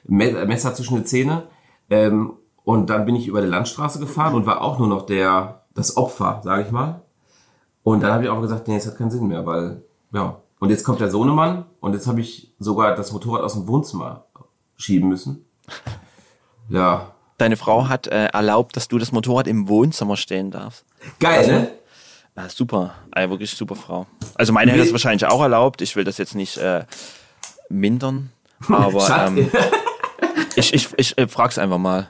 Messer 0.04 0.72
zwischen 0.72 0.94
den 0.94 1.04
Zähne. 1.04 1.48
Ähm, 1.90 2.32
und 2.64 2.88
dann 2.88 3.04
bin 3.04 3.14
ich 3.14 3.28
über 3.28 3.42
die 3.42 3.46
Landstraße 3.46 4.00
gefahren 4.00 4.34
und 4.34 4.46
war 4.46 4.62
auch 4.62 4.78
nur 4.78 4.88
noch 4.88 5.04
der 5.04 5.62
das 5.74 5.96
Opfer, 5.96 6.40
sage 6.42 6.62
ich 6.62 6.72
mal. 6.72 7.02
Und 7.82 8.02
dann 8.02 8.12
habe 8.12 8.24
ich 8.24 8.30
auch 8.30 8.40
gesagt, 8.40 8.66
nee, 8.66 8.76
es 8.76 8.86
hat 8.86 8.96
keinen 8.96 9.10
Sinn 9.10 9.28
mehr, 9.28 9.46
weil 9.46 9.84
ja. 10.12 10.40
Und 10.58 10.70
jetzt 10.70 10.84
kommt 10.84 11.00
der 11.00 11.10
Sohnemann 11.10 11.66
und 11.80 11.92
jetzt 11.92 12.06
habe 12.06 12.22
ich 12.22 12.54
sogar 12.58 12.96
das 12.96 13.12
Motorrad 13.12 13.42
aus 13.42 13.52
dem 13.52 13.68
Wohnzimmer 13.68 14.24
schieben 14.76 15.08
müssen. 15.08 15.44
Ja, 16.68 17.12
deine 17.38 17.56
Frau 17.56 17.88
hat 17.88 18.06
äh, 18.06 18.26
erlaubt, 18.26 18.76
dass 18.76 18.88
du 18.88 18.98
das 18.98 19.12
Motorrad 19.12 19.46
im 19.46 19.68
Wohnzimmer 19.68 20.16
stehen 20.16 20.50
darfst. 20.50 20.84
Geil, 21.20 21.38
also, 21.38 21.50
ne? 21.52 21.70
Ja, 22.36 22.48
super. 22.50 22.94
Eine 23.12 23.30
wirklich 23.30 23.50
super 23.50 23.76
Frau. 23.76 24.06
Also 24.34 24.52
meine 24.52 24.70
hätte 24.70 24.82
es 24.82 24.92
wahrscheinlich 24.92 25.24
auch 25.26 25.40
erlaubt. 25.40 25.80
Ich 25.80 25.96
will 25.96 26.04
das 26.04 26.18
jetzt 26.18 26.34
nicht 26.34 26.58
äh, 26.58 26.84
mindern. 27.70 28.30
Aber 28.68 29.08
ähm, 29.26 29.50
ich, 30.54 30.74
ich, 30.74 30.88
ich 30.96 31.18
äh, 31.18 31.28
frag's 31.28 31.58
einfach 31.58 31.78
mal. 31.78 32.08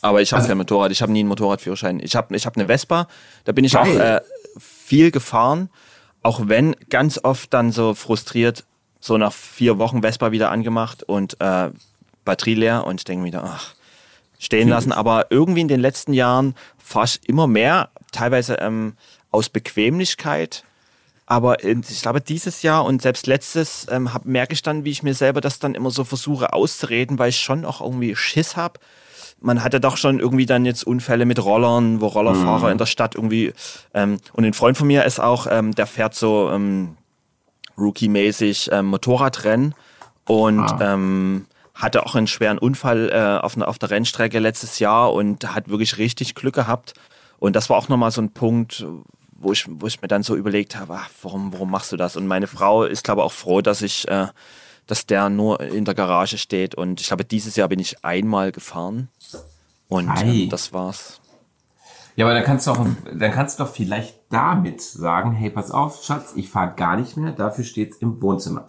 Aber 0.00 0.22
ich 0.22 0.32
habe 0.32 0.40
also, 0.40 0.48
kein 0.48 0.58
Motorrad. 0.58 0.92
Ich 0.92 1.02
habe 1.02 1.10
nie 1.10 1.20
einen 1.20 1.28
Motorradführerschein. 1.28 1.98
Ich 2.00 2.14
habe 2.14 2.36
ich 2.36 2.46
hab 2.46 2.56
eine 2.56 2.66
Vespa. 2.66 3.08
Da 3.44 3.52
bin 3.52 3.64
ich 3.64 3.72
geil. 3.72 3.82
auch 3.82 4.04
äh, 4.04 4.20
viel 4.60 5.10
gefahren. 5.10 5.70
Auch 6.22 6.42
wenn 6.44 6.76
ganz 6.88 7.18
oft 7.22 7.52
dann 7.52 7.72
so 7.72 7.94
frustriert, 7.94 8.64
so 9.00 9.18
nach 9.18 9.32
vier 9.32 9.78
Wochen 9.78 10.02
Vespa 10.02 10.30
wieder 10.30 10.52
angemacht 10.52 11.02
und 11.02 11.40
äh, 11.40 11.70
Batterie 12.24 12.54
leer. 12.54 12.86
Und 12.86 13.00
ich 13.00 13.04
denke 13.04 13.24
wieder, 13.24 13.42
ach, 13.44 13.74
stehen 14.38 14.68
lassen. 14.68 14.92
Aber 14.92 15.26
irgendwie 15.30 15.60
in 15.60 15.68
den 15.68 15.80
letzten 15.80 16.12
Jahren 16.12 16.54
fast 16.78 17.24
immer 17.26 17.46
mehr, 17.46 17.90
teilweise 18.12 18.54
ähm, 18.54 18.94
aus 19.30 19.48
Bequemlichkeit. 19.48 20.64
Aber 21.26 21.62
ich 21.62 22.00
glaube, 22.00 22.22
dieses 22.22 22.62
Jahr 22.62 22.86
und 22.86 23.02
selbst 23.02 23.26
letztes 23.26 23.86
ähm, 23.90 24.14
hab, 24.14 24.24
merke 24.24 24.54
ich 24.54 24.62
dann, 24.62 24.84
wie 24.84 24.90
ich 24.90 25.02
mir 25.02 25.12
selber 25.12 25.42
das 25.42 25.58
dann 25.58 25.74
immer 25.74 25.90
so 25.90 26.04
versuche 26.04 26.54
auszureden, 26.54 27.18
weil 27.18 27.28
ich 27.28 27.38
schon 27.38 27.66
auch 27.66 27.82
irgendwie 27.82 28.16
Schiss 28.16 28.56
habe. 28.56 28.80
Man 29.40 29.62
hatte 29.62 29.78
doch 29.78 29.98
schon 29.98 30.20
irgendwie 30.20 30.46
dann 30.46 30.64
jetzt 30.64 30.84
Unfälle 30.84 31.26
mit 31.26 31.44
Rollern, 31.44 32.00
wo 32.00 32.06
Rollerfahrer 32.06 32.66
mhm. 32.66 32.72
in 32.72 32.78
der 32.78 32.86
Stadt 32.86 33.14
irgendwie. 33.14 33.52
Ähm, 33.92 34.18
und 34.32 34.44
ein 34.44 34.54
Freund 34.54 34.78
von 34.78 34.86
mir 34.86 35.04
ist 35.04 35.20
auch, 35.20 35.46
ähm, 35.50 35.74
der 35.74 35.86
fährt 35.86 36.14
so 36.14 36.50
ähm, 36.50 36.96
Rookie-mäßig 37.76 38.70
ähm, 38.72 38.86
Motorradrennen. 38.86 39.74
Und 40.24 40.60
ah. 40.60 40.94
ähm, 40.94 41.46
hatte 41.78 42.04
auch 42.04 42.14
einen 42.16 42.26
schweren 42.26 42.58
Unfall 42.58 43.10
äh, 43.10 43.44
auf, 43.44 43.56
auf 43.56 43.78
der 43.78 43.90
Rennstrecke 43.90 44.40
letztes 44.40 44.80
Jahr 44.80 45.12
und 45.12 45.54
hat 45.54 45.68
wirklich 45.68 45.96
richtig 45.96 46.34
Glück 46.34 46.54
gehabt. 46.54 46.94
Und 47.38 47.54
das 47.54 47.70
war 47.70 47.76
auch 47.76 47.88
nochmal 47.88 48.10
so 48.10 48.20
ein 48.20 48.32
Punkt, 48.32 48.84
wo 49.30 49.52
ich, 49.52 49.64
wo 49.68 49.86
ich 49.86 50.02
mir 50.02 50.08
dann 50.08 50.24
so 50.24 50.34
überlegt 50.34 50.74
habe, 50.76 50.94
ach, 50.94 51.08
warum, 51.22 51.52
warum 51.52 51.70
machst 51.70 51.92
du 51.92 51.96
das? 51.96 52.16
Und 52.16 52.26
meine 52.26 52.48
Frau 52.48 52.82
ist, 52.82 53.04
glaube 53.04 53.20
ich, 53.20 53.26
auch 53.26 53.32
froh, 53.32 53.60
dass 53.60 53.82
ich, 53.82 54.08
äh, 54.08 54.26
dass 54.88 55.06
der 55.06 55.28
nur 55.28 55.60
in 55.60 55.84
der 55.84 55.94
Garage 55.94 56.36
steht. 56.36 56.74
Und 56.74 57.00
ich 57.00 57.06
glaube, 57.06 57.24
dieses 57.24 57.54
Jahr 57.54 57.68
bin 57.68 57.78
ich 57.78 58.04
einmal 58.04 58.50
gefahren. 58.50 59.08
Und 59.88 60.10
ähm, 60.20 60.50
das 60.50 60.72
war's. 60.72 61.20
Ja, 62.18 62.24
aber 62.24 62.34
dann 62.34 62.42
kannst 62.42 62.66
du 62.66 62.72
auch, 62.72 62.84
dann 63.14 63.30
kannst 63.30 63.60
du 63.60 63.62
doch 63.62 63.72
vielleicht 63.72 64.16
damit 64.28 64.80
sagen, 64.80 65.30
hey, 65.30 65.50
pass 65.50 65.70
auf, 65.70 66.02
Schatz, 66.02 66.32
ich 66.34 66.50
fahre 66.50 66.74
gar 66.74 66.96
nicht 66.96 67.16
mehr, 67.16 67.30
dafür 67.30 67.62
steht's 67.62 67.98
im 67.98 68.20
Wohnzimmer. 68.20 68.66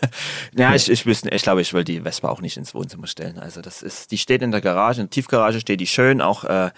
ja, 0.56 0.76
ich, 0.76 0.88
ich 0.88 1.04
wüsste, 1.04 1.28
ich 1.30 1.42
glaube, 1.42 1.60
ich 1.60 1.74
will 1.74 1.82
die 1.82 2.02
Vespa 2.02 2.28
auch 2.28 2.40
nicht 2.40 2.56
ins 2.56 2.72
Wohnzimmer 2.72 3.08
stellen. 3.08 3.40
Also 3.40 3.62
das 3.62 3.82
ist, 3.82 4.12
die 4.12 4.16
steht 4.16 4.42
in 4.42 4.52
der 4.52 4.60
Garage, 4.60 5.00
in 5.00 5.08
der 5.08 5.10
Tiefgarage 5.10 5.58
steht 5.58 5.80
die 5.80 5.88
schön, 5.88 6.20
auch 6.20 6.44
äh, 6.44 6.70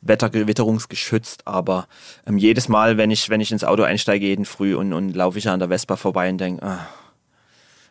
wettergewitterungsgeschützt, 0.00 1.46
aber 1.46 1.86
ähm, 2.26 2.36
jedes 2.36 2.68
Mal, 2.68 2.96
wenn 2.96 3.12
ich, 3.12 3.30
wenn 3.30 3.40
ich 3.40 3.52
ins 3.52 3.62
Auto 3.62 3.84
einsteige, 3.84 4.26
jeden 4.26 4.46
Früh 4.46 4.74
und, 4.74 4.92
und 4.92 5.14
laufe 5.14 5.38
ich 5.38 5.48
an 5.48 5.60
der 5.60 5.68
Vespa 5.68 5.94
vorbei 5.94 6.30
und 6.30 6.38
denke, 6.38 6.66
ah, 6.66 6.88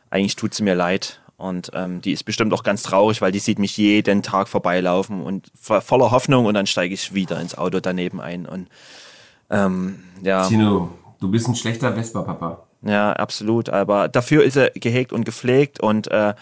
eigentlich 0.10 0.36
tut 0.36 0.54
sie 0.54 0.64
mir 0.64 0.76
leid. 0.76 1.22
Und 1.40 1.72
ähm, 1.74 2.02
die 2.02 2.12
ist 2.12 2.24
bestimmt 2.24 2.54
auch 2.54 2.64
ganz 2.64 2.84
traurig, 2.84 3.22
weil 3.22 3.32
die 3.32 3.40
sieht 3.40 3.60
mich 3.60 3.78
jeden 3.78 4.22
Tag 4.22 4.50
vorbeilaufen 4.50 5.24
und 5.24 5.50
voller 5.56 6.12
Hoffnung 6.12 6.46
und 6.46 6.54
dann 6.54 6.68
steige 6.68 6.94
ich 6.94 7.14
wieder 7.14 7.40
ins 7.40 7.58
Auto 7.58 7.80
daneben 7.80 8.20
ein. 8.20 8.46
Und 8.46 8.68
ähm, 9.50 10.04
ja. 10.22 10.46
Tino, 10.46 10.90
du 11.20 11.32
bist 11.32 11.48
ein 11.48 11.56
schlechter 11.56 11.94
Vespa-Papa. 11.94 12.66
Ja, 12.82 13.14
absolut. 13.14 13.70
Aber 13.70 14.10
dafür 14.10 14.44
ist 14.44 14.58
er 14.58 14.72
gehegt 14.72 15.14
und 15.14 15.24
gepflegt 15.24 15.80
und 15.80 16.12
äh, 16.12 16.34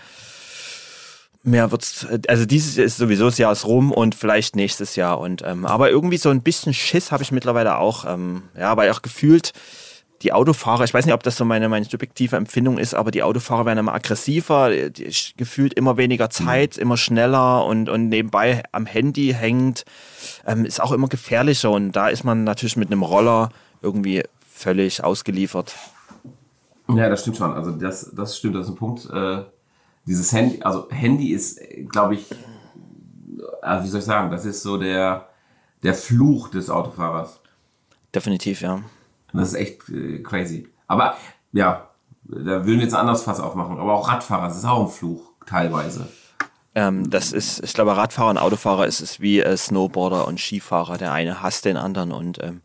mehr 1.44 1.72
wird's. 1.72 2.08
Also 2.28 2.46
dieses 2.46 2.78
ist 2.78 2.98
sowieso 2.98 3.26
das 3.26 3.38
Jahr 3.38 3.52
ist 3.52 3.66
rum 3.66 3.92
und 3.92 4.16
vielleicht 4.16 4.56
nächstes 4.56 4.96
Jahr. 4.96 5.20
Und 5.20 5.44
ähm, 5.46 5.66
aber 5.66 5.90
irgendwie 5.90 6.18
so 6.18 6.30
ein 6.30 6.42
bisschen 6.42 6.74
Schiss 6.74 7.12
habe 7.12 7.24
ich 7.24 7.32
mittlerweile 7.32 7.78
auch. 7.78 8.06
Ähm, 8.06 8.44
ja, 8.58 8.76
weil 8.78 8.92
auch 8.92 9.02
gefühlt 9.02 9.54
die 10.24 10.34
Autofahrer, 10.34 10.84
ich 10.84 10.94
weiß 10.94 11.06
nicht, 11.06 11.14
ob 11.14 11.24
das 11.24 11.38
so 11.38 11.46
meine, 11.46 11.70
meine 11.70 11.86
subjektive 11.86 12.36
Empfindung 12.36 12.78
ist, 12.78 12.94
aber 12.94 13.12
die 13.12 13.24
Autofahrer 13.24 13.66
werden 13.66 13.80
immer 13.80 13.94
aggressiver, 13.94 14.72
gefühlt 15.38 15.74
immer 15.74 15.98
weniger 15.98 16.30
Zeit, 16.30 16.78
mhm. 16.78 16.82
immer 16.82 16.98
schneller 16.98 17.66
und, 17.66 17.90
und 17.90 18.10
nebenbei 18.10 18.64
am 18.72 18.86
Handy 18.86 19.36
hängt, 19.38 19.86
ähm, 20.46 20.66
ist 20.66 20.82
auch 20.82 20.92
immer 20.92 21.08
gefährlicher 21.08 21.72
und 21.72 21.92
da 21.92 22.08
ist 22.08 22.24
man 22.24 22.44
natürlich 22.44 22.78
mit 22.78 22.92
einem 22.92 23.04
Roller 23.04 23.50
irgendwie 23.82 24.24
völlig 24.50 25.04
ausgeliefert. 25.04 25.76
Ja, 26.90 27.10
das 27.10 27.22
stimmt 27.22 27.38
schon. 27.38 27.54
Also 27.54 27.72
das, 27.72 28.12
das 28.16 28.38
stimmt, 28.38 28.56
das 28.56 28.66
ist 28.66 28.72
ein 28.72 28.76
Punkt. 28.76 29.10
Äh, 29.12 29.44
dieses 30.06 30.32
Handy, 30.32 30.62
also 30.64 30.90
Handy 30.90 31.32
ist, 31.32 31.60
glaube 31.90 32.16
ich, 32.16 32.32
äh, 32.32 33.84
wie 33.84 33.88
soll 33.88 34.00
ich 34.00 34.06
sagen, 34.06 34.32
das 34.32 34.46
ist 34.46 34.64
so 34.64 34.78
der, 34.78 35.28
der 35.84 35.94
Fluch 35.94 36.50
des 36.50 36.70
Autofahrers. 36.70 37.40
Definitiv, 38.16 38.62
ja. 38.62 38.82
Das 39.38 39.50
ist 39.50 39.56
echt 39.56 39.90
äh, 39.90 40.20
crazy. 40.20 40.68
Aber 40.88 41.16
ja, 41.54 41.90
da 42.24 42.66
würden 42.66 42.78
wir 42.78 42.84
jetzt 42.84 42.94
ein 42.94 43.02
anderes 43.02 43.24
Fass 43.24 43.40
aufmachen. 43.40 43.80
Aber 43.80 43.94
auch 43.94 44.08
Radfahrer, 44.08 44.48
das 44.48 44.58
ist 44.58 44.66
auch 44.66 44.86
ein 44.86 44.92
Fluch, 44.92 45.22
teilweise. 45.46 46.08
Ähm, 46.76 47.10
das 47.10 47.32
ist, 47.32 47.64
ich 47.64 47.74
glaube, 47.74 47.96
Radfahrer 47.96 48.30
und 48.30 48.38
Autofahrer 48.38 48.86
ist 48.86 49.02
es 49.02 49.20
wie 49.20 49.40
äh, 49.40 49.58
Snowboarder 49.58 50.28
und 50.28 50.40
Skifahrer. 50.40 50.98
Der 50.98 51.12
eine 51.12 51.42
hasst 51.42 51.66
den 51.66 51.78
anderen 51.78 52.12
und 52.12 52.44
ähm, 52.44 52.62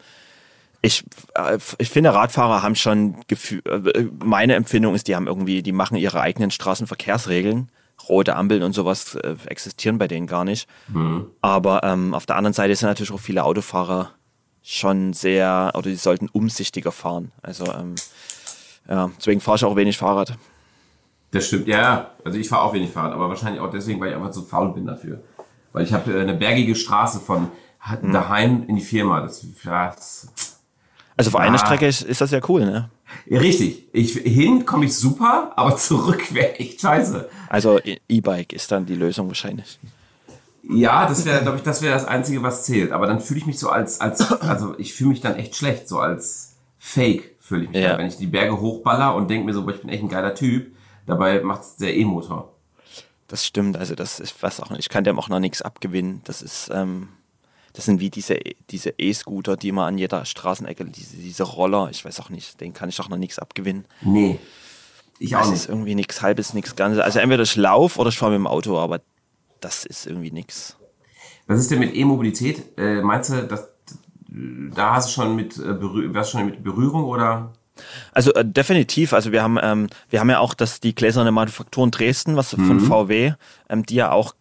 ich, 0.83 1.05
äh, 1.35 1.59
ich 1.79 1.91
finde, 1.91 2.13
Radfahrer 2.13 2.63
haben 2.63 2.75
schon 2.75 3.17
Gefühl, 3.29 3.63
äh, 3.67 4.07
meine 4.23 4.55
Empfindung 4.55 4.95
ist, 4.95 5.09
die 5.09 5.17
haben 5.17 5.29
irgendwie, 5.29 5.63
die 5.63 5.73
machen 5.73 5.97
ihre 5.97 6.21
eigenen 6.21 6.51
Straßenverkehrsregeln. 6.51 7.71
Rote 8.09 8.35
Ampeln 8.35 8.65
und 8.65 8.73
sowas 8.73 9.15
äh, 9.15 9.37
existieren 9.47 9.97
bei 9.97 10.09
denen 10.09 10.27
gar 10.27 10.45
nicht. 10.45 10.69
Mhm. 10.89 11.27
Aber 11.41 11.85
ähm, 11.85 12.15
auf 12.15 12.27
der 12.27 12.37
anderen 12.37 12.53
Seite 12.53 12.75
sind 12.75 12.89
natürlich 12.89 13.13
auch 13.13 13.21
viele 13.21 13.45
Autofahrer 13.45 14.11
schon 14.63 15.13
sehr, 15.13 15.73
oder 15.75 15.91
die 15.91 15.97
sollten 15.97 16.29
umsichtiger 16.29 16.93
fahren. 16.93 17.33
Also 17.43 17.65
ähm, 17.65 17.95
ja, 18.89 19.11
deswegen 19.19 19.41
fahre 19.41 19.57
ich 19.57 19.65
auch 19.65 19.77
wenig 19.77 19.99
Fahrrad. 19.99 20.37
Das 21.33 21.47
stimmt, 21.47 21.67
ja. 21.67 22.11
Also 22.25 22.39
ich 22.39 22.49
fahre 22.49 22.63
auch 22.63 22.73
wenig 22.73 22.91
Fahrrad, 22.91 23.13
aber 23.13 23.29
wahrscheinlich 23.29 23.61
auch 23.61 23.71
deswegen, 23.71 24.01
weil 24.01 24.11
ich 24.11 24.15
einfach 24.15 24.31
zu 24.31 24.43
faul 24.43 24.73
bin 24.73 24.87
dafür. 24.87 25.23
Weil 25.73 25.85
ich 25.85 25.93
habe 25.93 26.13
äh, 26.13 26.21
eine 26.21 26.35
bergige 26.35 26.75
Straße 26.75 27.21
von 27.21 27.49
mhm. 28.03 28.13
daheim 28.13 28.65
in 28.69 28.77
die 28.77 28.83
Firma. 28.83 29.21
Das, 29.21 29.45
ja, 29.65 29.91
das 29.91 30.29
also 31.17 31.31
für 31.31 31.41
eine 31.41 31.59
Strecke 31.59 31.87
ist, 31.87 32.03
ist, 32.03 32.21
das 32.21 32.31
ja 32.31 32.41
cool, 32.49 32.65
ne? 32.65 32.91
Ja, 33.27 33.39
richtig. 33.41 33.87
Ich, 33.93 34.15
hin 34.15 34.65
komme 34.65 34.87
ich 34.87 34.97
super, 34.97 35.53
aber 35.57 35.77
zurück 35.77 36.33
wäre 36.35 36.59
echt 36.59 36.81
scheiße. 36.81 37.29
Also 37.49 37.79
E-Bike 38.09 38.53
ist 38.53 38.73
dann 38.73 38.87
die 38.87 38.95
Lösung 38.95 39.29
wahrscheinlich. 39.29 39.79
Ja, 40.63 41.07
das 41.07 41.25
wäre, 41.25 41.43
glaube 41.43 41.59
ich, 41.59 41.63
das 41.63 41.83
wäre 41.83 41.95
das 41.95 42.05
Einzige, 42.05 42.43
was 42.43 42.65
zählt. 42.65 42.93
Aber 42.93 43.07
dann 43.07 43.21
fühle 43.21 43.41
ich 43.41 43.47
mich 43.47 43.59
so 43.59 43.69
als, 43.69 44.01
als, 44.01 44.33
also 44.43 44.79
ich 44.79 44.95
fühle 44.95 45.11
mich 45.11 45.21
dann 45.21 45.37
echt 45.37 45.57
schlecht, 45.57 45.89
so 45.89 45.99
als 45.99 46.57
Fake 46.79 47.37
fühle 47.41 47.65
ich 47.65 47.71
mich 47.71 47.83
ja. 47.83 47.91
dann, 47.91 47.99
wenn 47.99 48.07
ich 48.07 48.17
die 48.17 48.27
Berge 48.27 48.61
hochballer 48.61 49.15
und 49.15 49.29
denke 49.29 49.47
mir 49.47 49.55
so, 49.55 49.65
boah, 49.65 49.75
ich 49.75 49.81
bin 49.81 49.91
echt 49.91 50.03
ein 50.03 50.09
geiler 50.09 50.35
Typ. 50.35 50.75
Dabei 51.07 51.41
macht's 51.41 51.77
der 51.77 51.97
E-Motor. 51.97 52.53
Das 53.27 53.47
stimmt, 53.47 53.77
also 53.77 53.95
das 53.95 54.21
ist 54.21 54.43
was 54.43 54.61
auch, 54.61 54.71
ich 54.73 54.89
kann 54.89 55.05
dem 55.05 55.19
auch 55.19 55.29
noch 55.29 55.41
nichts 55.41 55.63
abgewinnen. 55.63 56.21
Das 56.25 56.43
ist, 56.43 56.71
ähm, 56.73 57.09
das 57.73 57.87
sind 57.87 57.99
wie 57.99 58.11
diese 58.11 58.39
diese 58.71 58.95
E-Scooter, 58.99 59.57
die 59.57 59.73
man 59.73 59.89
an 59.89 59.99
jeder 59.99 60.25
Straßenecke, 60.25 60.85
diese, 60.85 61.17
diese 61.17 61.43
Roller, 61.43 61.89
ich 61.91 62.05
weiß 62.05 62.21
auch 62.21 62.29
nicht, 62.29 62.61
den 62.61 62.75
kann 62.75 62.89
ich 62.89 63.01
auch 63.01 63.09
noch 63.09 63.17
nichts 63.17 63.39
abgewinnen. 63.39 63.87
Nee. 64.03 64.39
Ich 65.19 65.35
auch 65.35 65.41
das 65.41 65.51
nicht. 65.51 65.61
ist 65.61 65.69
irgendwie 65.69 65.95
nichts 65.95 66.21
halbes, 66.21 66.53
nichts 66.53 66.77
Ganzes. 66.77 67.01
Also 67.01 67.21
entweder 67.21 67.43
ich 67.43 67.57
laufe 67.57 67.99
oder 68.01 68.11
ich 68.11 68.19
fahre 68.19 68.33
mit 68.33 68.41
dem 68.41 68.47
Auto, 68.47 68.79
aber 68.79 69.01
das 69.65 69.85
ist 69.85 70.07
irgendwie 70.07 70.31
nichts. 70.31 70.77
Was 71.47 71.61
ist 71.61 71.71
denn 71.71 71.81
mit 71.81 71.95
E-Mobilität? 71.95 72.79
Äh, 72.79 73.03
meinst 73.03 73.31
du, 73.31 73.43
dass, 73.47 73.69
da 74.29 74.95
hast 74.95 75.09
du 75.09 75.13
schon 75.13 75.37
mit, 75.37 75.59
äh, 75.59 76.25
schon 76.25 76.47
mit 76.47 76.63
Berührung 76.63 77.05
oder? 77.05 77.53
Also 78.13 78.33
äh, 78.35 78.45
definitiv. 78.45 79.13
Also 79.13 79.33
wir 79.33 79.43
haben, 79.43 79.59
ähm, 79.61 79.89
wir 80.11 80.21
haben 80.21 80.31
ja 80.31 80.39
auch 80.39 80.55
das, 80.55 80.81
die 80.81 80.95
gläserne 80.95 81.33
Manufaktur 81.33 81.85
in 81.85 81.91
Dresden, 81.91 82.37
was 82.37 82.57
mhm. 82.57 82.67
von 82.67 82.81
VW, 82.81 83.33
ähm, 83.69 83.85
die 83.87 83.97
ja 83.97 84.13
auch 84.13 84.35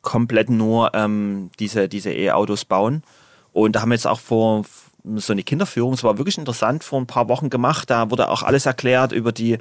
komplett 0.00 0.50
nur 0.50 0.94
ähm, 0.94 1.50
diese 1.58 1.88
diese 1.88 2.12
E-Autos 2.12 2.64
bauen. 2.64 3.02
Und 3.52 3.76
da 3.76 3.82
haben 3.82 3.90
wir 3.90 3.96
jetzt 3.96 4.06
auch 4.06 4.20
vor 4.20 4.64
so 5.16 5.32
eine 5.32 5.42
Kinderführung, 5.42 5.94
es 5.94 6.04
war 6.04 6.16
wirklich 6.18 6.38
interessant, 6.38 6.84
vor 6.84 7.00
ein 7.00 7.06
paar 7.06 7.28
Wochen 7.28 7.50
gemacht. 7.50 7.90
Da 7.90 8.10
wurde 8.10 8.28
auch 8.28 8.42
alles 8.42 8.66
erklärt 8.66 9.12
über 9.12 9.32
die 9.32 9.58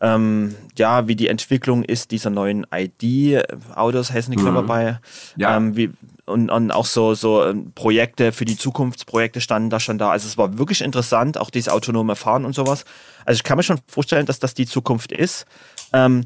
ähm, 0.00 0.54
ja, 0.76 1.08
wie 1.08 1.16
die 1.16 1.28
Entwicklung 1.28 1.82
ist 1.82 2.10
dieser 2.10 2.30
neuen 2.30 2.66
ID-Autos, 2.72 4.12
heißen 4.12 4.30
die, 4.30 4.36
glaube 4.36 4.58
ich, 4.58 4.62
mhm. 4.62 4.66
bei. 4.66 4.98
Ja. 5.36 5.56
Ähm, 5.56 5.76
wie, 5.76 5.90
und, 6.26 6.50
und 6.50 6.70
auch 6.72 6.86
so, 6.86 7.14
so 7.14 7.44
ähm, 7.44 7.72
Projekte 7.74 8.32
für 8.32 8.44
die 8.44 8.58
Zukunftsprojekte 8.58 9.40
standen 9.40 9.70
da 9.70 9.80
schon 9.80 9.96
da. 9.96 10.10
Also 10.10 10.26
es 10.26 10.36
war 10.36 10.58
wirklich 10.58 10.82
interessant, 10.82 11.38
auch 11.38 11.50
dieses 11.50 11.68
autonome 11.68 12.16
Fahren 12.16 12.44
und 12.44 12.54
sowas. 12.54 12.84
Also 13.24 13.38
ich 13.38 13.44
kann 13.44 13.56
mir 13.56 13.62
schon 13.62 13.78
vorstellen, 13.86 14.26
dass 14.26 14.40
das 14.40 14.54
die 14.54 14.66
Zukunft 14.66 15.12
ist. 15.12 15.46
Ähm, 15.92 16.24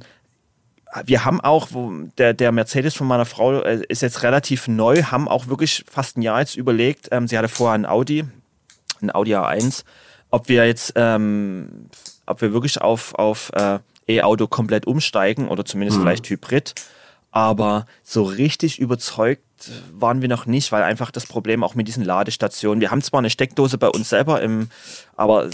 wir 1.04 1.24
haben 1.24 1.40
auch, 1.40 1.68
der, 2.18 2.34
der 2.34 2.50
Mercedes 2.50 2.94
von 2.94 3.06
meiner 3.06 3.26
Frau 3.26 3.60
äh, 3.60 3.82
ist 3.88 4.02
jetzt 4.02 4.22
relativ 4.22 4.66
neu, 4.66 5.04
haben 5.04 5.28
auch 5.28 5.46
wirklich 5.46 5.84
fast 5.88 6.16
ein 6.16 6.22
Jahr 6.22 6.40
jetzt 6.40 6.56
überlegt. 6.56 7.08
Ähm, 7.12 7.28
sie 7.28 7.38
hatte 7.38 7.48
vorher 7.48 7.74
ein 7.74 7.86
Audi, 7.86 8.24
ein 9.00 9.14
Audi 9.14 9.36
A1, 9.36 9.84
ob 10.30 10.48
wir 10.48 10.66
jetzt 10.66 10.94
ähm, 10.96 11.90
ob 12.30 12.40
wir 12.40 12.52
wirklich 12.52 12.80
auf, 12.80 13.14
auf 13.14 13.52
äh, 13.54 13.78
E-Auto 14.08 14.46
komplett 14.46 14.86
umsteigen 14.86 15.48
oder 15.48 15.64
zumindest 15.64 15.98
mhm. 15.98 16.02
vielleicht 16.02 16.28
Hybrid. 16.28 16.74
Aber 17.32 17.86
so 18.02 18.24
richtig 18.24 18.80
überzeugt 18.80 19.42
waren 19.92 20.20
wir 20.20 20.28
noch 20.28 20.46
nicht, 20.46 20.72
weil 20.72 20.82
einfach 20.82 21.10
das 21.10 21.26
Problem 21.26 21.62
auch 21.62 21.74
mit 21.74 21.86
diesen 21.86 22.04
Ladestationen. 22.04 22.80
Wir 22.80 22.90
haben 22.90 23.02
zwar 23.02 23.18
eine 23.18 23.30
Steckdose 23.30 23.78
bei 23.78 23.88
uns 23.88 24.08
selber 24.08 24.40
im, 24.42 24.68
aber 25.16 25.48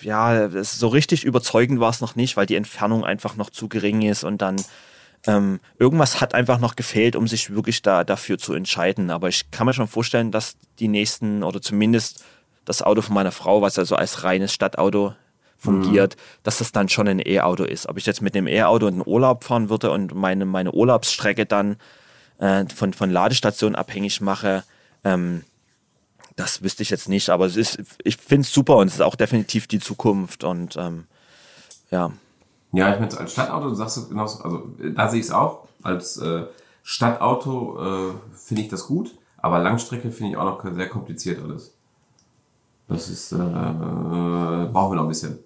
ja, 0.00 0.48
so 0.62 0.88
richtig 0.88 1.24
überzeugend 1.24 1.80
war 1.80 1.90
es 1.90 2.00
noch 2.00 2.16
nicht, 2.16 2.36
weil 2.36 2.46
die 2.46 2.54
Entfernung 2.54 3.04
einfach 3.04 3.36
noch 3.36 3.50
zu 3.50 3.68
gering 3.68 4.02
ist 4.02 4.24
und 4.24 4.40
dann 4.40 4.56
ähm, 5.26 5.60
irgendwas 5.78 6.20
hat 6.20 6.34
einfach 6.34 6.58
noch 6.58 6.76
gefehlt, 6.76 7.16
um 7.16 7.26
sich 7.26 7.54
wirklich 7.54 7.82
da 7.82 8.04
dafür 8.04 8.38
zu 8.38 8.54
entscheiden. 8.54 9.10
Aber 9.10 9.28
ich 9.28 9.50
kann 9.50 9.66
mir 9.66 9.72
schon 9.72 9.88
vorstellen, 9.88 10.30
dass 10.30 10.56
die 10.78 10.88
nächsten 10.88 11.42
oder 11.42 11.60
zumindest 11.60 12.24
das 12.64 12.82
Auto 12.82 13.02
von 13.02 13.14
meiner 13.14 13.32
Frau, 13.32 13.62
was 13.62 13.78
also 13.78 13.96
als 13.96 14.22
reines 14.22 14.52
Stadtauto 14.52 15.14
fungiert, 15.64 16.16
mhm. 16.16 16.20
dass 16.42 16.58
das 16.58 16.72
dann 16.72 16.88
schon 16.88 17.08
ein 17.08 17.20
E-Auto 17.24 17.64
ist. 17.64 17.88
Ob 17.88 17.96
ich 17.96 18.06
jetzt 18.06 18.22
mit 18.22 18.36
einem 18.36 18.46
E-Auto 18.46 18.86
in 18.86 18.96
den 18.96 19.06
Urlaub 19.06 19.44
fahren 19.44 19.68
würde 19.70 19.90
und 19.90 20.14
meine, 20.14 20.44
meine 20.44 20.72
Urlaubsstrecke 20.72 21.46
dann 21.46 21.76
äh, 22.38 22.64
von, 22.66 22.92
von 22.92 23.10
Ladestationen 23.10 23.74
abhängig 23.74 24.20
mache, 24.20 24.64
ähm, 25.04 25.42
das 26.36 26.62
wüsste 26.62 26.82
ich 26.82 26.90
jetzt 26.90 27.08
nicht. 27.08 27.30
Aber 27.30 27.46
es 27.46 27.56
ist, 27.56 27.82
ich 28.02 28.16
finde 28.16 28.42
es 28.42 28.52
super 28.52 28.76
und 28.76 28.88
es 28.88 28.94
ist 28.94 29.00
auch 29.00 29.14
definitiv 29.14 29.66
die 29.66 29.80
Zukunft 29.80 30.44
und 30.44 30.76
ähm, 30.76 31.04
ja. 31.90 32.12
Ja, 32.72 32.92
ich 32.92 33.00
meine, 33.00 33.16
als 33.18 33.32
Stadtauto 33.32 33.72
sagst 33.74 33.96
du 33.96 34.08
genauso, 34.08 34.42
also 34.42 34.68
da 34.94 35.08
sehe 35.08 35.20
ich 35.20 35.26
es 35.26 35.32
auch. 35.32 35.68
Als 35.82 36.16
äh, 36.16 36.44
Stadtauto 36.82 38.10
äh, 38.10 38.12
finde 38.34 38.62
ich 38.62 38.68
das 38.68 38.86
gut, 38.86 39.14
aber 39.38 39.60
Langstrecke 39.60 40.10
finde 40.10 40.32
ich 40.32 40.36
auch 40.36 40.44
noch 40.44 40.74
sehr 40.74 40.88
kompliziert 40.88 41.40
alles. 41.42 41.72
Das 42.88 43.08
ist, 43.08 43.32
äh, 43.32 43.36
brauchen 43.36 44.92
wir 44.92 44.96
noch 44.96 45.04
ein 45.04 45.08
bisschen. 45.08 45.38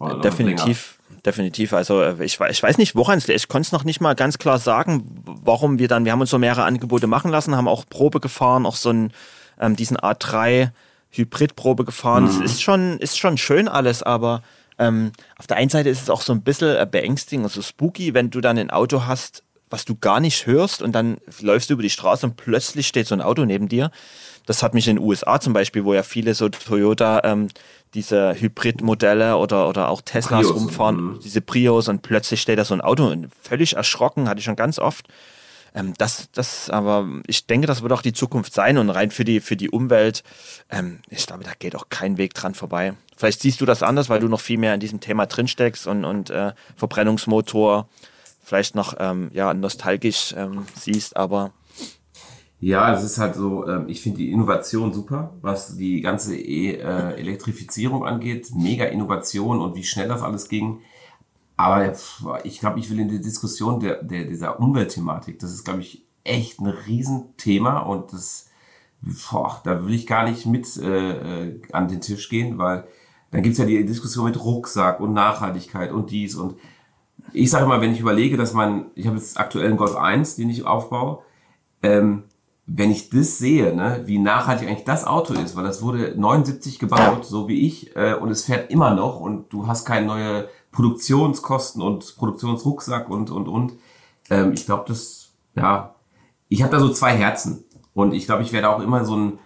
Definitiv, 0.00 0.98
definitiv. 1.24 1.72
Also 1.72 2.02
äh, 2.02 2.24
ich, 2.24 2.38
ich 2.40 2.62
weiß 2.62 2.78
nicht, 2.78 2.94
woran 2.94 3.18
es 3.18 3.26
liegt. 3.26 3.40
Ich 3.40 3.48
konnte 3.48 3.66
es 3.66 3.72
noch 3.72 3.84
nicht 3.84 4.00
mal 4.00 4.14
ganz 4.14 4.38
klar 4.38 4.58
sagen, 4.58 5.22
warum 5.24 5.78
wir 5.78 5.88
dann, 5.88 6.04
wir 6.04 6.12
haben 6.12 6.20
uns 6.20 6.30
so 6.30 6.38
mehrere 6.38 6.64
Angebote 6.64 7.06
machen 7.06 7.30
lassen, 7.30 7.56
haben 7.56 7.68
auch 7.68 7.84
Probe 7.88 8.20
gefahren, 8.20 8.66
auch 8.66 8.76
so 8.76 8.90
einen, 8.90 9.12
ähm, 9.60 9.76
diesen 9.76 9.96
A3 9.96 10.70
Hybridprobe 11.10 11.84
gefahren. 11.84 12.26
Es 12.26 12.38
mhm. 12.38 12.44
ist 12.44 12.62
schon, 12.62 12.98
ist 12.98 13.18
schon 13.18 13.38
schön 13.38 13.68
alles, 13.68 14.02
aber 14.02 14.42
ähm, 14.78 15.12
auf 15.38 15.46
der 15.46 15.56
einen 15.56 15.70
Seite 15.70 15.88
ist 15.88 16.02
es 16.02 16.10
auch 16.10 16.20
so 16.20 16.32
ein 16.32 16.42
bisschen 16.42 16.76
äh, 16.76 16.86
beängstigend, 16.90 17.44
also 17.44 17.62
spooky, 17.62 18.14
wenn 18.14 18.30
du 18.30 18.40
dann 18.40 18.58
ein 18.58 18.70
Auto 18.70 19.04
hast, 19.06 19.44
was 19.70 19.84
du 19.84 19.96
gar 19.96 20.20
nicht 20.20 20.46
hörst 20.46 20.82
und 20.82 20.92
dann 20.92 21.18
läufst 21.40 21.70
du 21.70 21.74
über 21.74 21.82
die 21.82 21.90
Straße 21.90 22.26
und 22.26 22.36
plötzlich 22.36 22.86
steht 22.86 23.06
so 23.06 23.14
ein 23.14 23.20
Auto 23.20 23.44
neben 23.44 23.68
dir. 23.68 23.90
Das 24.46 24.62
hat 24.62 24.74
mich 24.74 24.88
in 24.88 24.96
den 24.96 25.04
USA 25.04 25.40
zum 25.40 25.52
Beispiel, 25.52 25.84
wo 25.84 25.94
ja 25.94 26.02
viele 26.02 26.34
so 26.34 26.48
Toyota 26.48 27.22
ähm, 27.24 27.48
diese 27.94 28.34
Hybridmodelle 28.34 29.36
oder, 29.36 29.68
oder 29.68 29.88
auch 29.88 30.02
Teslas 30.02 30.46
Prius. 30.46 30.54
rumfahren, 30.54 30.96
mhm. 30.96 31.20
diese 31.22 31.40
Prios 31.40 31.88
und 31.88 32.02
plötzlich 32.02 32.40
steht 32.40 32.58
da 32.58 32.64
so 32.64 32.74
ein 32.74 32.80
Auto 32.80 33.06
und 33.06 33.28
völlig 33.40 33.76
erschrocken, 33.76 34.28
hatte 34.28 34.40
ich 34.40 34.44
schon 34.44 34.56
ganz 34.56 34.78
oft. 34.78 35.06
Ähm, 35.74 35.94
das, 35.98 36.28
das, 36.32 36.70
aber 36.70 37.08
ich 37.26 37.46
denke, 37.46 37.66
das 37.66 37.82
wird 37.82 37.92
auch 37.92 38.02
die 38.02 38.12
Zukunft 38.12 38.52
sein 38.52 38.78
und 38.78 38.90
rein 38.90 39.10
für 39.10 39.24
die, 39.24 39.40
für 39.40 39.56
die 39.56 39.70
Umwelt, 39.70 40.22
ähm, 40.70 41.00
ich 41.08 41.26
glaube, 41.26 41.44
da 41.44 41.52
geht 41.58 41.76
auch 41.76 41.88
kein 41.88 42.18
Weg 42.18 42.34
dran 42.34 42.54
vorbei. 42.54 42.94
Vielleicht 43.16 43.40
siehst 43.40 43.60
du 43.60 43.66
das 43.66 43.82
anders, 43.82 44.08
weil 44.08 44.20
du 44.20 44.28
noch 44.28 44.40
viel 44.40 44.58
mehr 44.58 44.74
in 44.74 44.80
diesem 44.80 45.00
Thema 45.00 45.26
drinsteckst 45.26 45.86
und, 45.86 46.04
und 46.04 46.30
äh, 46.30 46.52
Verbrennungsmotor 46.76 47.88
vielleicht 48.42 48.74
noch 48.74 48.94
ähm, 48.98 49.30
ja, 49.32 49.54
nostalgisch 49.54 50.34
ähm, 50.36 50.66
siehst, 50.74 51.16
aber 51.16 51.52
ja, 52.60 52.94
es 52.94 53.04
ist 53.04 53.18
halt 53.18 53.34
so, 53.34 53.68
ähm, 53.68 53.88
ich 53.88 54.00
finde 54.00 54.18
die 54.18 54.32
Innovation 54.32 54.92
super, 54.92 55.34
was 55.42 55.76
die 55.76 56.00
ganze 56.00 56.36
e 56.36 56.76
äh, 56.76 57.14
Elektrifizierung 57.18 58.06
angeht. 58.06 58.52
Mega 58.54 58.84
Innovation 58.86 59.60
und 59.60 59.76
wie 59.76 59.84
schnell 59.84 60.08
das 60.08 60.22
alles 60.22 60.48
ging. 60.48 60.80
Aber 61.56 61.92
ich 62.44 62.60
glaube, 62.60 62.80
ich 62.80 62.90
will 62.90 62.98
in 63.00 63.08
die 63.08 63.20
Diskussion 63.20 63.80
der, 63.80 64.02
der, 64.02 64.24
dieser 64.24 64.58
Umweltthematik, 64.58 65.38
das 65.38 65.52
ist, 65.52 65.64
glaube 65.64 65.80
ich, 65.80 66.04
echt 66.24 66.58
ein 66.58 66.66
Riesenthema 66.66 67.80
und 67.80 68.12
das, 68.12 68.50
boah, 69.02 69.60
da 69.62 69.86
will 69.86 69.94
ich 69.94 70.06
gar 70.06 70.28
nicht 70.28 70.46
mit 70.46 70.76
äh, 70.78 71.48
äh 71.48 71.62
an 71.72 71.88
den 71.88 72.00
Tisch 72.00 72.28
gehen, 72.28 72.58
weil 72.58 72.88
dann 73.30 73.42
gibt's 73.42 73.58
ja 73.58 73.66
die 73.66 73.84
Diskussion 73.84 74.24
mit 74.24 74.42
Rucksack 74.42 75.00
und 75.00 75.12
Nachhaltigkeit 75.12 75.92
und 75.92 76.10
dies 76.10 76.34
und 76.34 76.56
ich 77.32 77.50
sage 77.50 77.66
mal, 77.66 77.80
wenn 77.80 77.92
ich 77.92 78.00
überlege, 78.00 78.36
dass 78.36 78.52
man, 78.52 78.86
ich 78.94 79.06
habe 79.06 79.16
jetzt 79.16 79.38
aktuell 79.38 79.68
einen 79.68 79.76
Golf 79.76 79.96
1, 79.96 80.36
den 80.36 80.50
ich 80.50 80.64
aufbaue, 80.64 81.20
ähm, 81.82 82.24
wenn 82.66 82.90
ich 82.90 83.10
das 83.10 83.38
sehe, 83.38 83.74
ne, 83.74 84.02
wie 84.06 84.18
nachhaltig 84.18 84.68
eigentlich 84.68 84.84
das 84.84 85.06
Auto 85.06 85.34
ist, 85.34 85.54
weil 85.54 85.64
das 85.64 85.82
wurde 85.82 86.14
79 86.16 86.78
gebaut, 86.78 87.26
so 87.26 87.46
wie 87.46 87.66
ich, 87.66 87.94
äh, 87.94 88.14
und 88.14 88.30
es 88.30 88.44
fährt 88.44 88.70
immer 88.70 88.94
noch 88.94 89.20
und 89.20 89.52
du 89.52 89.66
hast 89.66 89.84
keine 89.84 90.06
neue 90.06 90.48
Produktionskosten 90.72 91.82
und 91.82 92.16
Produktionsrucksack 92.16 93.10
und 93.10 93.30
und 93.30 93.48
und. 93.48 93.74
Ähm, 94.30 94.52
ich 94.54 94.64
glaube, 94.64 94.84
das, 94.88 95.32
ja, 95.54 95.94
ich 96.48 96.62
habe 96.62 96.72
da 96.72 96.80
so 96.80 96.88
zwei 96.88 97.12
Herzen 97.12 97.64
und 97.92 98.14
ich 98.14 98.24
glaube, 98.26 98.42
ich 98.42 98.52
werde 98.52 98.70
auch 98.70 98.80
immer 98.80 99.04
so 99.04 99.16
ein 99.16 99.38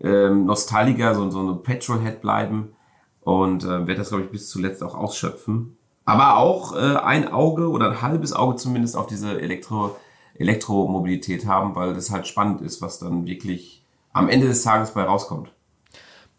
ähm, 0.00 0.44
Nostalgiker, 0.44 1.14
so, 1.14 1.30
so 1.30 1.40
ein 1.40 1.62
Petrolhead 1.62 2.20
bleiben 2.20 2.76
und 3.22 3.64
äh, 3.64 3.86
werde 3.86 3.96
das, 3.96 4.10
glaube 4.10 4.24
ich, 4.24 4.30
bis 4.30 4.50
zuletzt 4.50 4.82
auch 4.82 4.94
ausschöpfen. 4.94 5.78
Aber 6.04 6.36
auch 6.36 6.76
äh, 6.76 6.96
ein 6.96 7.32
Auge 7.32 7.70
oder 7.70 7.90
ein 7.90 8.02
halbes 8.02 8.34
Auge 8.34 8.56
zumindest 8.56 8.96
auf 8.96 9.06
diese 9.06 9.40
Elektro 9.40 9.96
Elektromobilität 10.38 11.46
haben, 11.46 11.74
weil 11.74 11.94
das 11.94 12.10
halt 12.10 12.26
spannend 12.26 12.60
ist, 12.60 12.82
was 12.82 12.98
dann 12.98 13.26
wirklich 13.26 13.82
am 14.12 14.28
Ende 14.28 14.46
des 14.48 14.62
Tages 14.62 14.92
bei 14.92 15.02
rauskommt. 15.02 15.50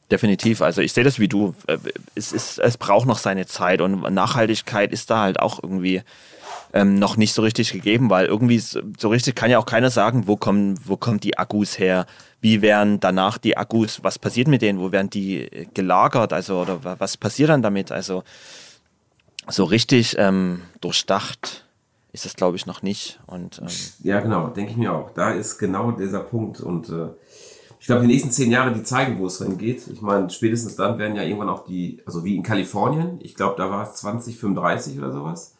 Definitiv. 0.10 0.62
Also 0.62 0.82
ich 0.82 0.94
sehe 0.94 1.04
das 1.04 1.20
wie 1.20 1.28
du. 1.28 1.54
Es, 2.16 2.32
ist, 2.32 2.60
es 2.60 2.78
braucht 2.78 3.08
noch 3.08 3.18
seine 3.18 3.46
Zeit 3.46 3.82
und 3.82 4.02
Nachhaltigkeit 4.14 4.94
ist 4.94 5.10
da 5.10 5.22
halt 5.22 5.40
auch 5.40 5.62
irgendwie 5.62 6.02
ähm, 6.74 6.96
noch 6.96 7.18
nicht 7.18 7.34
so 7.34 7.42
richtig 7.42 7.74
gegeben, 7.74 8.10
weil 8.10 8.26
irgendwie 8.26 8.60
so, 8.60 9.10
richtig 9.10 9.36
kann 9.36 9.52
ja 9.52 9.60
auch 9.60 9.66
keiner 9.66 9.90
sagen, 9.90 10.28
wo 10.28 10.38
kommen, 10.38 10.80
wo 10.86 10.96
kommen 10.96 11.20
die 11.20 11.38
Akkus 11.38 11.78
her, 11.78 12.06
wie 12.40 12.62
werden 12.62 13.00
danach 13.00 13.38
die 13.38 13.58
Akkus, 13.58 14.04
was 14.04 14.18
passiert 14.18 14.48
mit 14.48 14.62
denen, 14.62 14.80
wo 14.80 14.92
werden 14.92 15.10
die 15.10 15.68
gelagert, 15.74 16.34
also 16.34 16.62
oder 16.62 17.00
was 17.00 17.18
passiert 17.18 17.50
dann 17.50 17.62
damit? 17.62 17.92
Also 17.92 18.24
so 19.48 19.66
richtig 19.66 20.16
ähm, 20.18 20.62
durchdacht 20.82 21.67
ist 22.18 22.26
das, 22.26 22.36
glaube 22.36 22.58
ich, 22.58 22.66
noch 22.66 22.82
nicht. 22.82 23.20
Und, 23.28 23.60
ähm 23.60 23.68
ja, 24.04 24.20
genau, 24.20 24.48
denke 24.48 24.72
ich 24.72 24.78
mir 24.78 24.92
auch. 24.92 25.12
Da 25.12 25.32
ist 25.32 25.60
genau 25.60 25.92
dieser 25.92 26.22
Punkt. 26.22 26.60
Und 26.60 26.90
äh, 26.90 27.10
ich 27.80 27.86
glaube, 27.86 28.02
die 28.02 28.08
nächsten 28.08 28.32
zehn 28.32 28.50
Jahre, 28.50 28.74
die 28.74 28.82
zeigen, 28.82 29.20
wo 29.20 29.28
es 29.28 29.38
hingeht. 29.38 29.88
Ich 29.88 30.02
meine, 30.02 30.30
spätestens 30.32 30.76
dann 30.76 30.98
werden 30.98 31.16
ja 31.16 31.22
irgendwann 31.22 31.50
auch 31.50 31.66
die, 31.66 32.02
also 32.08 32.26
wie 32.26 32.36
in 32.36 32.42
Kalifornien, 32.42 33.20
ich 33.22 33.36
glaube, 33.36 33.56
da 33.58 33.70
war 33.70 33.84
es 33.84 33.96
2035 33.98 34.98
oder 34.98 35.12
sowas, 35.12 35.56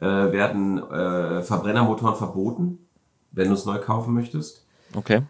äh, 0.00 0.06
werden 0.06 0.78
äh, 0.78 1.42
Verbrennermotoren 1.42 2.16
verboten, 2.16 2.78
wenn 3.32 3.48
du 3.48 3.54
es 3.54 3.66
neu 3.66 3.78
kaufen 3.78 4.14
möchtest. 4.14 4.64
Okay. 4.94 5.20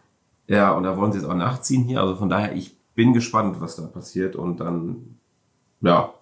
Ja, 0.46 0.72
und 0.72 0.84
da 0.84 0.96
wollen 0.96 1.10
sie 1.10 1.18
es 1.18 1.24
auch 1.24 1.34
nachziehen 1.34 1.82
hier. 1.82 2.00
Also 2.00 2.14
von 2.14 2.28
daher, 2.28 2.54
ich 2.54 2.76
bin 2.94 3.12
gespannt, 3.12 3.60
was 3.60 3.74
da 3.74 3.82
passiert. 3.82 4.36
Und 4.36 4.60
dann, 4.60 5.18
ja, 5.80 6.14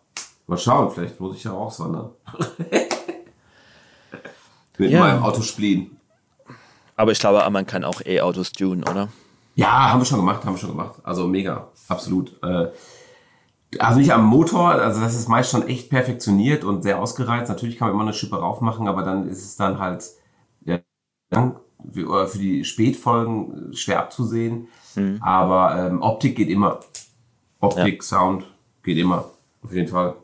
mal 0.47 0.57
schauen, 0.57 0.91
vielleicht 0.91 1.21
muss 1.21 1.37
ich 1.37 1.45
ja 1.45 1.53
auswandern. 1.53 2.13
Mit 4.79 4.91
ja. 4.91 5.01
meinem 5.01 5.23
Autospleen. 5.23 5.97
Aber 6.97 7.13
ich 7.13 7.19
glaube, 7.19 7.49
man 7.51 7.67
kann 7.67 7.85
auch 7.85 8.01
E-Autos 8.05 8.53
tunen, 8.53 8.83
oder? 8.83 9.09
Ja, 9.55 9.91
haben 9.91 10.01
wir 10.01 10.05
schon 10.05 10.19
gemacht, 10.19 10.45
haben 10.45 10.55
wir 10.55 10.59
schon 10.59 10.71
gemacht. 10.71 11.01
Also 11.03 11.27
mega, 11.27 11.69
absolut. 11.89 12.33
Äh, 12.43 12.69
also 13.79 13.99
nicht 13.99 14.13
am 14.13 14.25
Motor, 14.25 14.71
also 14.71 15.01
das 15.01 15.15
ist 15.15 15.29
meist 15.29 15.51
schon 15.51 15.67
echt 15.67 15.91
perfektioniert 15.91 16.65
und 16.65 16.83
sehr 16.83 17.01
ausgereizt. 17.01 17.49
Natürlich 17.49 17.77
kann 17.77 17.89
man 17.89 17.95
immer 17.95 18.05
eine 18.05 18.15
Schippe 18.15 18.37
raufmachen, 18.37 18.89
aber 18.89 19.03
dann 19.03 19.29
ist 19.29 19.45
es 19.45 19.57
dann 19.57 19.79
halt 19.79 20.05
ja, 20.65 20.81
für 21.93 22.39
die 22.39 22.65
Spätfolgen 22.65 23.75
schwer 23.75 24.01
abzusehen. 24.01 24.69
Mhm. 24.95 25.19
Aber 25.23 25.87
ähm, 25.87 26.03
Optik 26.03 26.37
geht 26.37 26.49
immer. 26.49 26.81
Optik, 27.61 27.97
ja. 27.97 28.03
Sound 28.03 28.45
geht 28.83 28.99
immer. 28.99 29.31
Auf 29.63 29.73
jeden 29.73 29.89
Fall. 29.89 30.15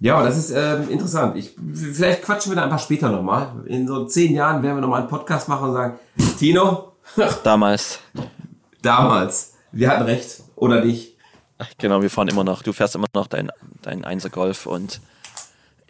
Ja, 0.00 0.22
das 0.22 0.38
ist 0.38 0.50
ähm, 0.50 0.88
interessant. 0.88 1.36
Ich, 1.36 1.54
vielleicht 1.74 2.22
quatschen 2.22 2.52
wir 2.52 2.56
da 2.56 2.64
einfach 2.64 2.78
später 2.78 3.10
nochmal. 3.10 3.52
In 3.66 3.86
so 3.86 4.06
zehn 4.06 4.34
Jahren 4.34 4.62
werden 4.62 4.76
wir 4.76 4.80
nochmal 4.80 5.00
einen 5.00 5.10
Podcast 5.10 5.46
machen 5.46 5.68
und 5.68 5.74
sagen, 5.74 5.98
Tino. 6.38 6.92
Damals. 7.44 8.00
Damals. 8.80 9.54
Wir 9.72 9.90
hatten 9.90 10.04
recht. 10.04 10.42
Oder 10.56 10.82
nicht. 10.82 11.16
Genau, 11.76 12.00
wir 12.00 12.08
fahren 12.08 12.28
immer 12.28 12.44
noch. 12.44 12.62
Du 12.62 12.72
fährst 12.72 12.94
immer 12.94 13.08
noch 13.14 13.26
dein, 13.26 13.50
dein 13.82 14.04
Einser 14.06 14.30
Golf 14.30 14.64
und 14.64 15.02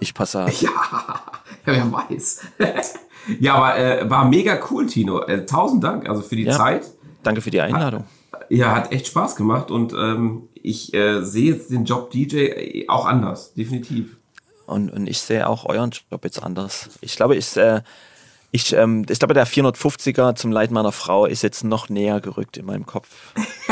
ich 0.01 0.13
passe. 0.13 0.47
Ja, 0.59 0.71
wer 1.65 1.93
weiß. 1.93 2.41
ja, 3.39 3.55
aber 3.55 3.79
äh, 3.79 4.11
war 4.11 4.25
mega 4.25 4.59
cool, 4.71 4.87
Tino. 4.87 5.23
Äh, 5.23 5.47
tausend 5.47 5.85
Dank 5.85 6.09
also 6.09 6.23
für 6.23 6.35
die 6.35 6.45
ja, 6.45 6.57
Zeit. 6.57 6.91
Danke 7.23 7.41
für 7.41 7.51
die 7.51 7.61
Einladung. 7.61 8.05
Ja, 8.49 8.75
hat 8.75 8.93
echt 8.93 9.07
Spaß 9.09 9.37
gemacht 9.37 9.71
und 9.71 9.93
ähm, 9.93 10.49
ich 10.55 10.95
äh, 10.95 11.23
sehe 11.23 11.53
jetzt 11.53 11.71
den 11.71 11.85
Job 11.85 12.11
DJ 12.11 12.85
auch 12.89 13.07
anders, 13.07 13.55
definitiv. 13.55 14.17
Und, 14.67 14.91
und 14.91 15.09
ich 15.09 15.21
sehe 15.21 15.49
auch 15.49 15.65
euren 15.65 15.91
Job 15.91 16.25
jetzt 16.25 16.43
anders. 16.43 16.91
Ich 17.01 17.17
glaube, 17.17 17.37
ich, 17.37 17.57
äh, 17.57 17.83
ich, 18.53 18.73
ähm, 18.73 19.05
ich 19.09 19.19
glaube, 19.19 19.35
der 19.35 19.47
450er 19.47 20.35
zum 20.37 20.53
Leid 20.53 20.71
meiner 20.71 20.93
Frau 20.93 21.27
ist 21.27 21.43
jetzt 21.43 21.65
noch 21.65 21.89
näher 21.89 22.21
gerückt 22.21 22.57
in 22.57 22.67
meinem 22.67 22.87
Kopf. 22.87 23.09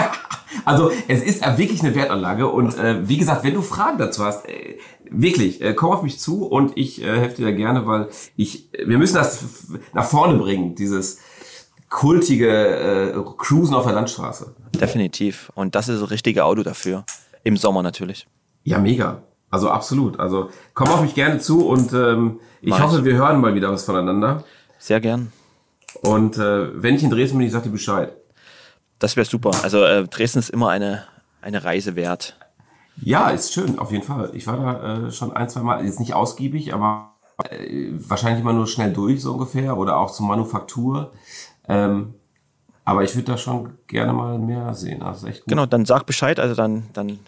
also 0.65 0.91
es 1.07 1.23
ist 1.23 1.43
wirklich 1.57 1.83
eine 1.83 1.95
Wertanlage 1.95 2.49
und 2.49 2.77
äh, 2.79 3.09
wie 3.09 3.17
gesagt, 3.17 3.45
wenn 3.45 3.55
du 3.55 3.63
Fragen 3.63 3.99
dazu 3.99 4.25
hast, 4.25 4.49
äh, 4.49 4.79
wirklich, 5.11 5.61
äh, 5.61 5.75
komm 5.75 5.93
auf 5.93 6.03
mich 6.03 6.19
zu 6.19 6.47
und 6.47 6.77
ich 6.77 7.03
äh, 7.03 7.19
helfe 7.19 7.37
dir 7.37 7.45
da 7.47 7.53
gerne, 7.53 7.87
weil 7.87 8.09
ich, 8.37 8.69
wir 8.73 8.99
müssen 8.99 9.15
das 9.15 9.69
nach 9.95 10.05
vorne 10.05 10.37
bringen, 10.39 10.75
dieses 10.75 11.19
kultige 11.89 13.15
äh, 13.15 13.23
Cruisen 13.37 13.75
auf 13.75 13.85
der 13.85 13.95
Landstraße. 13.95 14.55
Definitiv. 14.81 15.51
Und 15.55 15.75
das 15.75 15.89
ist 15.89 16.03
das 16.03 16.11
richtige 16.11 16.45
Auto 16.45 16.63
dafür. 16.63 17.05
Im 17.45 17.57
Sommer 17.57 17.83
natürlich. 17.83 18.27
Ja, 18.65 18.79
mega. 18.79 19.23
Also 19.51 19.71
absolut. 19.71 20.21
Also 20.21 20.51
komm 20.75 20.89
auf 20.89 21.01
mich 21.01 21.15
gerne 21.15 21.39
zu 21.39 21.67
und 21.67 21.93
ähm, 21.93 22.41
ich 22.61 22.71
Mach 22.71 22.81
hoffe, 22.81 22.99
ich. 22.99 23.05
wir 23.05 23.15
hören 23.15 23.41
mal 23.41 23.55
wieder 23.55 23.71
was 23.71 23.85
voneinander. 23.85 24.45
Sehr 24.79 25.01
gern. 25.01 25.33
Und 26.03 26.37
äh, 26.37 26.83
wenn 26.83 26.95
ich 26.95 27.03
in 27.03 27.11
Dresden 27.11 27.39
bin, 27.39 27.47
ich 27.47 27.53
sag 27.53 27.63
dir 27.63 27.71
Bescheid. 27.71 28.13
Das 28.99 29.17
wäre 29.17 29.25
super. 29.25 29.53
Also 29.63 29.85
äh, 29.85 30.07
Dresden 30.07 30.41
ist 30.41 30.51
immer 30.51 30.69
eine, 30.69 31.05
eine 31.41 31.65
Reise 31.65 31.97
wert. 31.97 32.37
Ja, 33.01 33.31
ist 33.31 33.53
schön, 33.53 33.79
auf 33.79 33.93
jeden 33.93 34.05
Fall. 34.05 34.31
Ich 34.35 34.47
war 34.47 34.57
da 34.57 35.07
äh, 35.07 35.13
schon 35.13 35.33
ein, 35.33 35.49
zwei 35.49 35.61
Mal, 35.61 35.85
jetzt 35.85 36.01
nicht 36.01 36.15
ausgiebig, 36.15 36.75
aber 36.75 37.15
äh, 37.49 37.91
wahrscheinlich 37.93 38.41
immer 38.41 38.53
nur 38.53 38.67
schnell 38.67 38.93
durch, 38.93 39.23
so 39.23 39.33
ungefähr, 39.33 39.79
oder 39.79 39.99
auch 39.99 40.11
zur 40.11 40.27
Manufaktur. 40.27 41.13
Ähm, 41.69 42.15
aber 42.89 43.05
ich 43.05 43.15
würde 43.15 43.33
da 43.33 43.37
schon 43.37 43.75
gerne 43.87 44.15
mal 44.15 44.39
mehr 44.39 44.73
sehen. 44.73 45.03
Also 45.03 45.27
echt 45.27 45.41
gut. 45.41 45.49
Genau, 45.49 45.67
dann 45.67 45.85
sag 45.85 46.07
Bescheid, 46.07 46.41
also 46.41 46.55
dann, 46.55 46.89
dann 46.95 47.19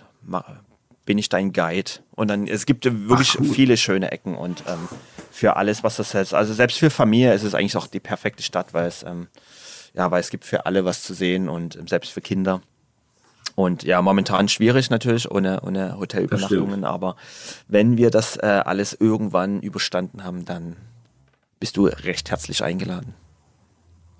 bin 1.05 1.19
ich 1.19 1.29
dein 1.29 1.53
Guide. 1.53 1.91
Und 2.13 2.29
dann, 2.29 2.47
es 2.47 2.65
gibt 2.65 2.87
wirklich 2.87 3.37
Ach, 3.39 3.45
viele 3.45 3.77
schöne 3.77 4.11
Ecken 4.11 4.37
und 4.37 4.65
ähm, 4.67 4.89
für 5.31 5.57
alles, 5.57 5.85
was 5.85 5.97
das 5.97 6.15
heißt. 6.15 6.33
Also 6.33 6.55
selbst 6.55 6.79
für 6.79 6.89
Familie 6.89 7.35
ist 7.35 7.43
es 7.43 7.55
eigentlich 7.55 7.77
auch 7.77 7.87
die 7.87 8.01
perfekte 8.01 8.43
Stadt, 8.43 8.73
weil 8.73 8.87
es, 8.87 9.03
ähm, 9.03 9.29
ja, 9.93 10.11
weil 10.11 10.21
es 10.21 10.31
gibt 10.31 10.47
für 10.47 10.65
alle 10.65 10.87
was 10.87 11.03
zu 11.03 11.13
sehen 11.13 11.51
und 11.51 11.77
ähm, 11.77 11.87
selbst 11.87 12.11
für 12.11 12.23
Kinder. 12.23 12.63
Und 13.55 13.83
ja, 13.83 14.01
momentan 14.01 14.49
schwierig 14.49 14.89
natürlich 14.89 15.31
ohne, 15.31 15.61
ohne 15.61 15.99
Hotelübernachtungen, 15.99 16.85
aber 16.85 17.17
wenn 17.69 17.99
wir 17.99 18.11
das 18.11 18.39
äh, 18.39 18.63
alles 18.65 18.95
irgendwann 18.99 19.61
überstanden 19.61 20.25
haben, 20.25 20.47
dann 20.47 20.77
bist 21.59 21.77
du 21.77 21.85
recht 21.85 22.31
herzlich 22.31 22.65
eingeladen. 22.65 23.13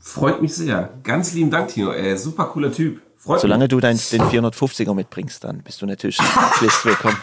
Freut 0.01 0.41
mich 0.41 0.55
sehr. 0.55 0.89
Ganz 1.05 1.35
lieben 1.35 1.51
Dank, 1.51 1.69
Tino. 1.69 1.93
Äh, 1.93 2.17
super 2.17 2.47
cooler 2.47 2.73
Typ. 2.73 3.03
Freut 3.19 3.41
Solange 3.41 3.65
mich. 3.65 3.69
du 3.69 3.81
dein, 3.81 3.97
den 4.11 4.23
450er 4.23 4.95
mitbringst, 4.95 5.45
dann 5.45 5.63
bist 5.63 5.83
du 5.83 5.87
natürlich 5.87 6.19
willkommen. 6.85 7.19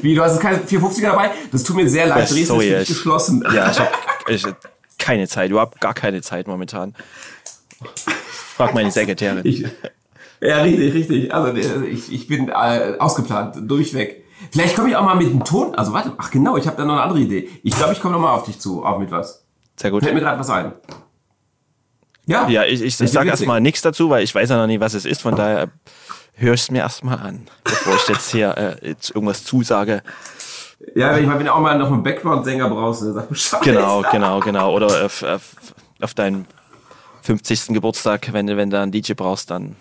Wie, 0.00 0.14
du 0.14 0.22
hast 0.22 0.38
keinen 0.40 0.60
450er 0.64 1.02
dabei? 1.10 1.32
Das 1.50 1.64
tut 1.64 1.74
mir 1.74 1.88
sehr 1.88 2.06
leid. 2.06 2.30
Dresden 2.30 2.60
ist 2.60 2.88
geschlossen. 2.88 3.44
Ja, 3.52 3.70
ich 3.70 3.80
habe 3.80 3.90
ich, 4.28 4.46
keine 4.98 5.26
Zeit, 5.26 5.50
überhaupt 5.50 5.80
gar 5.80 5.92
keine 5.92 6.22
Zeit 6.22 6.46
momentan. 6.46 6.94
Frag 8.54 8.72
meine 8.72 8.92
Sekretärin. 8.92 9.40
Ich, 9.44 9.66
ja, 10.40 10.62
richtig, 10.62 10.94
richtig. 10.94 11.34
Also 11.34 11.52
ich, 11.82 12.12
ich 12.12 12.28
bin 12.28 12.48
äh, 12.48 12.94
ausgeplant, 12.98 13.56
durchweg. 13.68 14.24
Vielleicht 14.52 14.76
komme 14.76 14.88
ich 14.88 14.96
auch 14.96 15.04
mal 15.04 15.16
mit 15.16 15.30
dem 15.30 15.44
Ton. 15.44 15.74
Also 15.74 15.92
warte, 15.92 16.12
ach 16.16 16.30
genau, 16.30 16.56
ich 16.56 16.66
habe 16.66 16.76
da 16.76 16.84
noch 16.84 16.94
eine 16.94 17.02
andere 17.02 17.18
Idee. 17.20 17.48
Ich 17.64 17.74
glaube, 17.74 17.92
ich 17.92 18.00
komme 18.00 18.14
noch 18.14 18.20
mal 18.20 18.32
auf 18.32 18.44
dich 18.44 18.60
zu, 18.60 18.84
auch 18.84 18.98
mit 18.98 19.10
was. 19.10 19.39
Sehr 19.80 19.90
gut. 19.90 20.02
Fällt 20.02 20.14
mir 20.14 20.20
gerade 20.20 20.38
was 20.38 20.50
ein. 20.50 20.72
Ja, 22.26 22.46
ja 22.48 22.64
ich, 22.64 22.82
ich, 22.82 23.00
ich 23.00 23.10
sage 23.10 23.30
erstmal 23.30 23.62
nichts 23.62 23.80
dazu, 23.80 24.10
weil 24.10 24.22
ich 24.22 24.34
weiß 24.34 24.50
ja 24.50 24.58
noch 24.58 24.66
nicht, 24.66 24.80
was 24.80 24.92
es 24.92 25.06
ist. 25.06 25.22
Von 25.22 25.36
daher 25.36 25.68
höre 26.34 26.52
ich 26.52 26.60
es 26.60 26.70
mir 26.70 26.80
erstmal 26.80 27.18
an, 27.18 27.46
bevor 27.64 27.96
ich 27.96 28.06
jetzt 28.08 28.30
hier 28.30 28.56
äh, 28.58 28.88
jetzt 28.88 29.10
irgendwas 29.14 29.42
zusage. 29.44 30.02
Ja, 30.94 31.14
wenn 31.14 31.22
ich 31.22 31.28
mal 31.28 31.38
wenn 31.38 31.46
du 31.46 31.54
auch 31.54 31.60
mal 31.60 31.78
noch 31.78 31.90
einen 31.90 32.02
Background-Sänger 32.02 32.68
brauchst, 32.68 33.02
dann 33.02 33.14
sag 33.14 33.28
Bescheid. 33.30 33.62
Genau, 33.62 34.02
genau, 34.12 34.40
genau. 34.40 34.74
Oder 34.74 35.06
auf, 35.06 35.22
auf, 35.22 35.56
auf 36.00 36.12
deinen 36.12 36.46
50. 37.22 37.68
Geburtstag, 37.68 38.32
wenn, 38.34 38.48
wenn 38.48 38.68
du 38.68 38.78
einen 38.78 38.92
DJ 38.92 39.14
brauchst, 39.14 39.50
dann. 39.50 39.76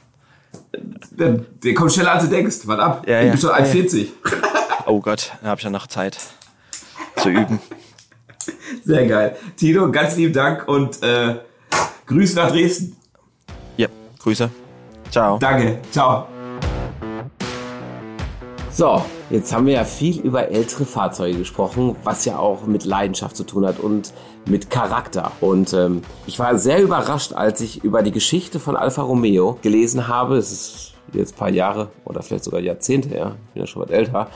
Der, 1.11 1.41
der 1.63 1.73
kommt 1.73 1.91
schneller 1.91 2.13
als 2.13 2.23
du 2.23 2.29
denkst. 2.29 2.59
Warte 2.65 2.83
ab. 2.83 3.05
Ja, 3.05 3.19
ich 3.19 3.25
ja. 3.25 3.31
bin 3.31 3.41
schon 3.41 3.51
1,40. 3.51 4.07
Oh 4.85 5.01
Gott, 5.01 5.33
da 5.41 5.49
habe 5.49 5.59
ich 5.59 5.65
ja 5.65 5.69
noch 5.69 5.87
Zeit 5.87 6.17
zu 7.17 7.29
üben. 7.29 7.59
Sehr 8.83 9.07
geil. 9.07 9.35
Tino, 9.57 9.91
ganz 9.91 10.15
lieben 10.15 10.33
Dank 10.33 10.67
und 10.67 11.01
äh, 11.03 11.35
Grüße 12.05 12.35
nach 12.35 12.51
Dresden. 12.51 12.95
Ja, 13.77 13.87
Grüße. 14.19 14.49
Ciao. 15.11 15.37
Danke. 15.39 15.79
Ciao. 15.91 16.27
So, 18.71 19.03
jetzt 19.29 19.53
haben 19.53 19.65
wir 19.65 19.73
ja 19.73 19.83
viel 19.83 20.21
über 20.21 20.47
ältere 20.49 20.85
Fahrzeuge 20.85 21.39
gesprochen, 21.39 21.97
was 22.03 22.23
ja 22.23 22.39
auch 22.39 22.65
mit 22.65 22.85
Leidenschaft 22.85 23.35
zu 23.35 23.43
tun 23.43 23.65
hat 23.65 23.79
und 23.79 24.13
mit 24.45 24.69
Charakter. 24.69 25.33
Und 25.41 25.73
ähm, 25.73 26.01
ich 26.27 26.39
war 26.39 26.57
sehr 26.57 26.81
überrascht, 26.81 27.33
als 27.33 27.59
ich 27.59 27.83
über 27.83 28.03
die 28.03 28.11
Geschichte 28.11 28.59
von 28.59 28.77
Alfa 28.77 29.01
Romeo 29.01 29.59
gelesen 29.61 30.07
habe. 30.07 30.37
Es 30.37 30.51
ist 30.51 30.93
jetzt 31.11 31.35
ein 31.35 31.37
paar 31.37 31.49
Jahre 31.49 31.89
oder 32.05 32.21
vielleicht 32.21 32.45
sogar 32.45 32.61
Jahrzehnte 32.61 33.09
her, 33.09 33.35
ich 33.47 33.53
bin 33.53 33.63
ja 33.63 33.67
schon 33.67 33.81
was 33.81 33.89
älter. 33.89 34.29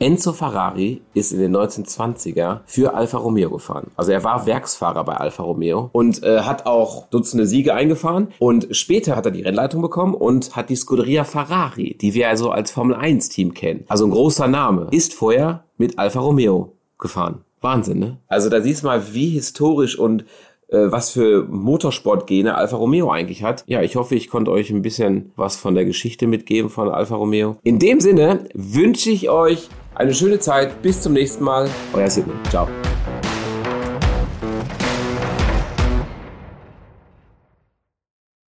Enzo 0.00 0.32
Ferrari 0.32 1.02
ist 1.14 1.32
in 1.32 1.40
den 1.40 1.56
1920er 1.56 2.60
für 2.66 2.94
Alfa 2.94 3.18
Romeo 3.18 3.50
gefahren. 3.50 3.90
Also 3.96 4.12
er 4.12 4.22
war 4.22 4.46
Werksfahrer 4.46 5.04
bei 5.04 5.16
Alfa 5.16 5.42
Romeo 5.42 5.90
und 5.92 6.22
äh, 6.22 6.40
hat 6.40 6.66
auch 6.66 7.08
Dutzende 7.08 7.46
Siege 7.46 7.74
eingefahren. 7.74 8.28
Und 8.38 8.68
später 8.70 9.16
hat 9.16 9.26
er 9.26 9.32
die 9.32 9.42
Rennleitung 9.42 9.82
bekommen 9.82 10.14
und 10.14 10.54
hat 10.54 10.70
die 10.70 10.76
Scuderia 10.76 11.24
Ferrari, 11.24 11.96
die 12.00 12.14
wir 12.14 12.28
also 12.28 12.50
als 12.50 12.70
Formel 12.70 12.94
1 12.94 13.28
Team 13.28 13.54
kennen. 13.54 13.84
Also 13.88 14.04
ein 14.04 14.12
großer 14.12 14.46
Name. 14.46 14.88
Ist 14.92 15.14
vorher 15.14 15.64
mit 15.78 15.98
Alfa 15.98 16.20
Romeo 16.20 16.72
gefahren. 16.98 17.44
Wahnsinn, 17.60 17.98
ne? 17.98 18.18
Also 18.28 18.50
da 18.50 18.60
siehst 18.60 18.82
du 18.82 18.86
mal, 18.86 19.14
wie 19.14 19.30
historisch 19.30 19.98
und 19.98 20.24
äh, 20.68 20.92
was 20.92 21.10
für 21.10 21.44
Motorsportgene 21.44 22.54
Alfa 22.54 22.76
Romeo 22.76 23.10
eigentlich 23.10 23.42
hat. 23.42 23.64
Ja, 23.66 23.82
ich 23.82 23.96
hoffe, 23.96 24.14
ich 24.14 24.28
konnte 24.28 24.50
euch 24.50 24.70
ein 24.70 24.82
bisschen 24.82 25.32
was 25.34 25.56
von 25.56 25.74
der 25.74 25.84
Geschichte 25.84 26.26
mitgeben 26.26 26.70
von 26.70 26.88
Alfa 26.88 27.16
Romeo. 27.16 27.56
In 27.62 27.78
dem 27.78 28.00
Sinne 28.00 28.44
wünsche 28.54 29.10
ich 29.10 29.30
euch 29.30 29.68
eine 29.98 30.14
schöne 30.14 30.38
Zeit. 30.38 30.80
Bis 30.80 31.02
zum 31.02 31.12
nächsten 31.12 31.44
Mal. 31.44 31.68
Euer 31.92 32.08
Sidney. 32.08 32.34
Ciao. 32.48 32.68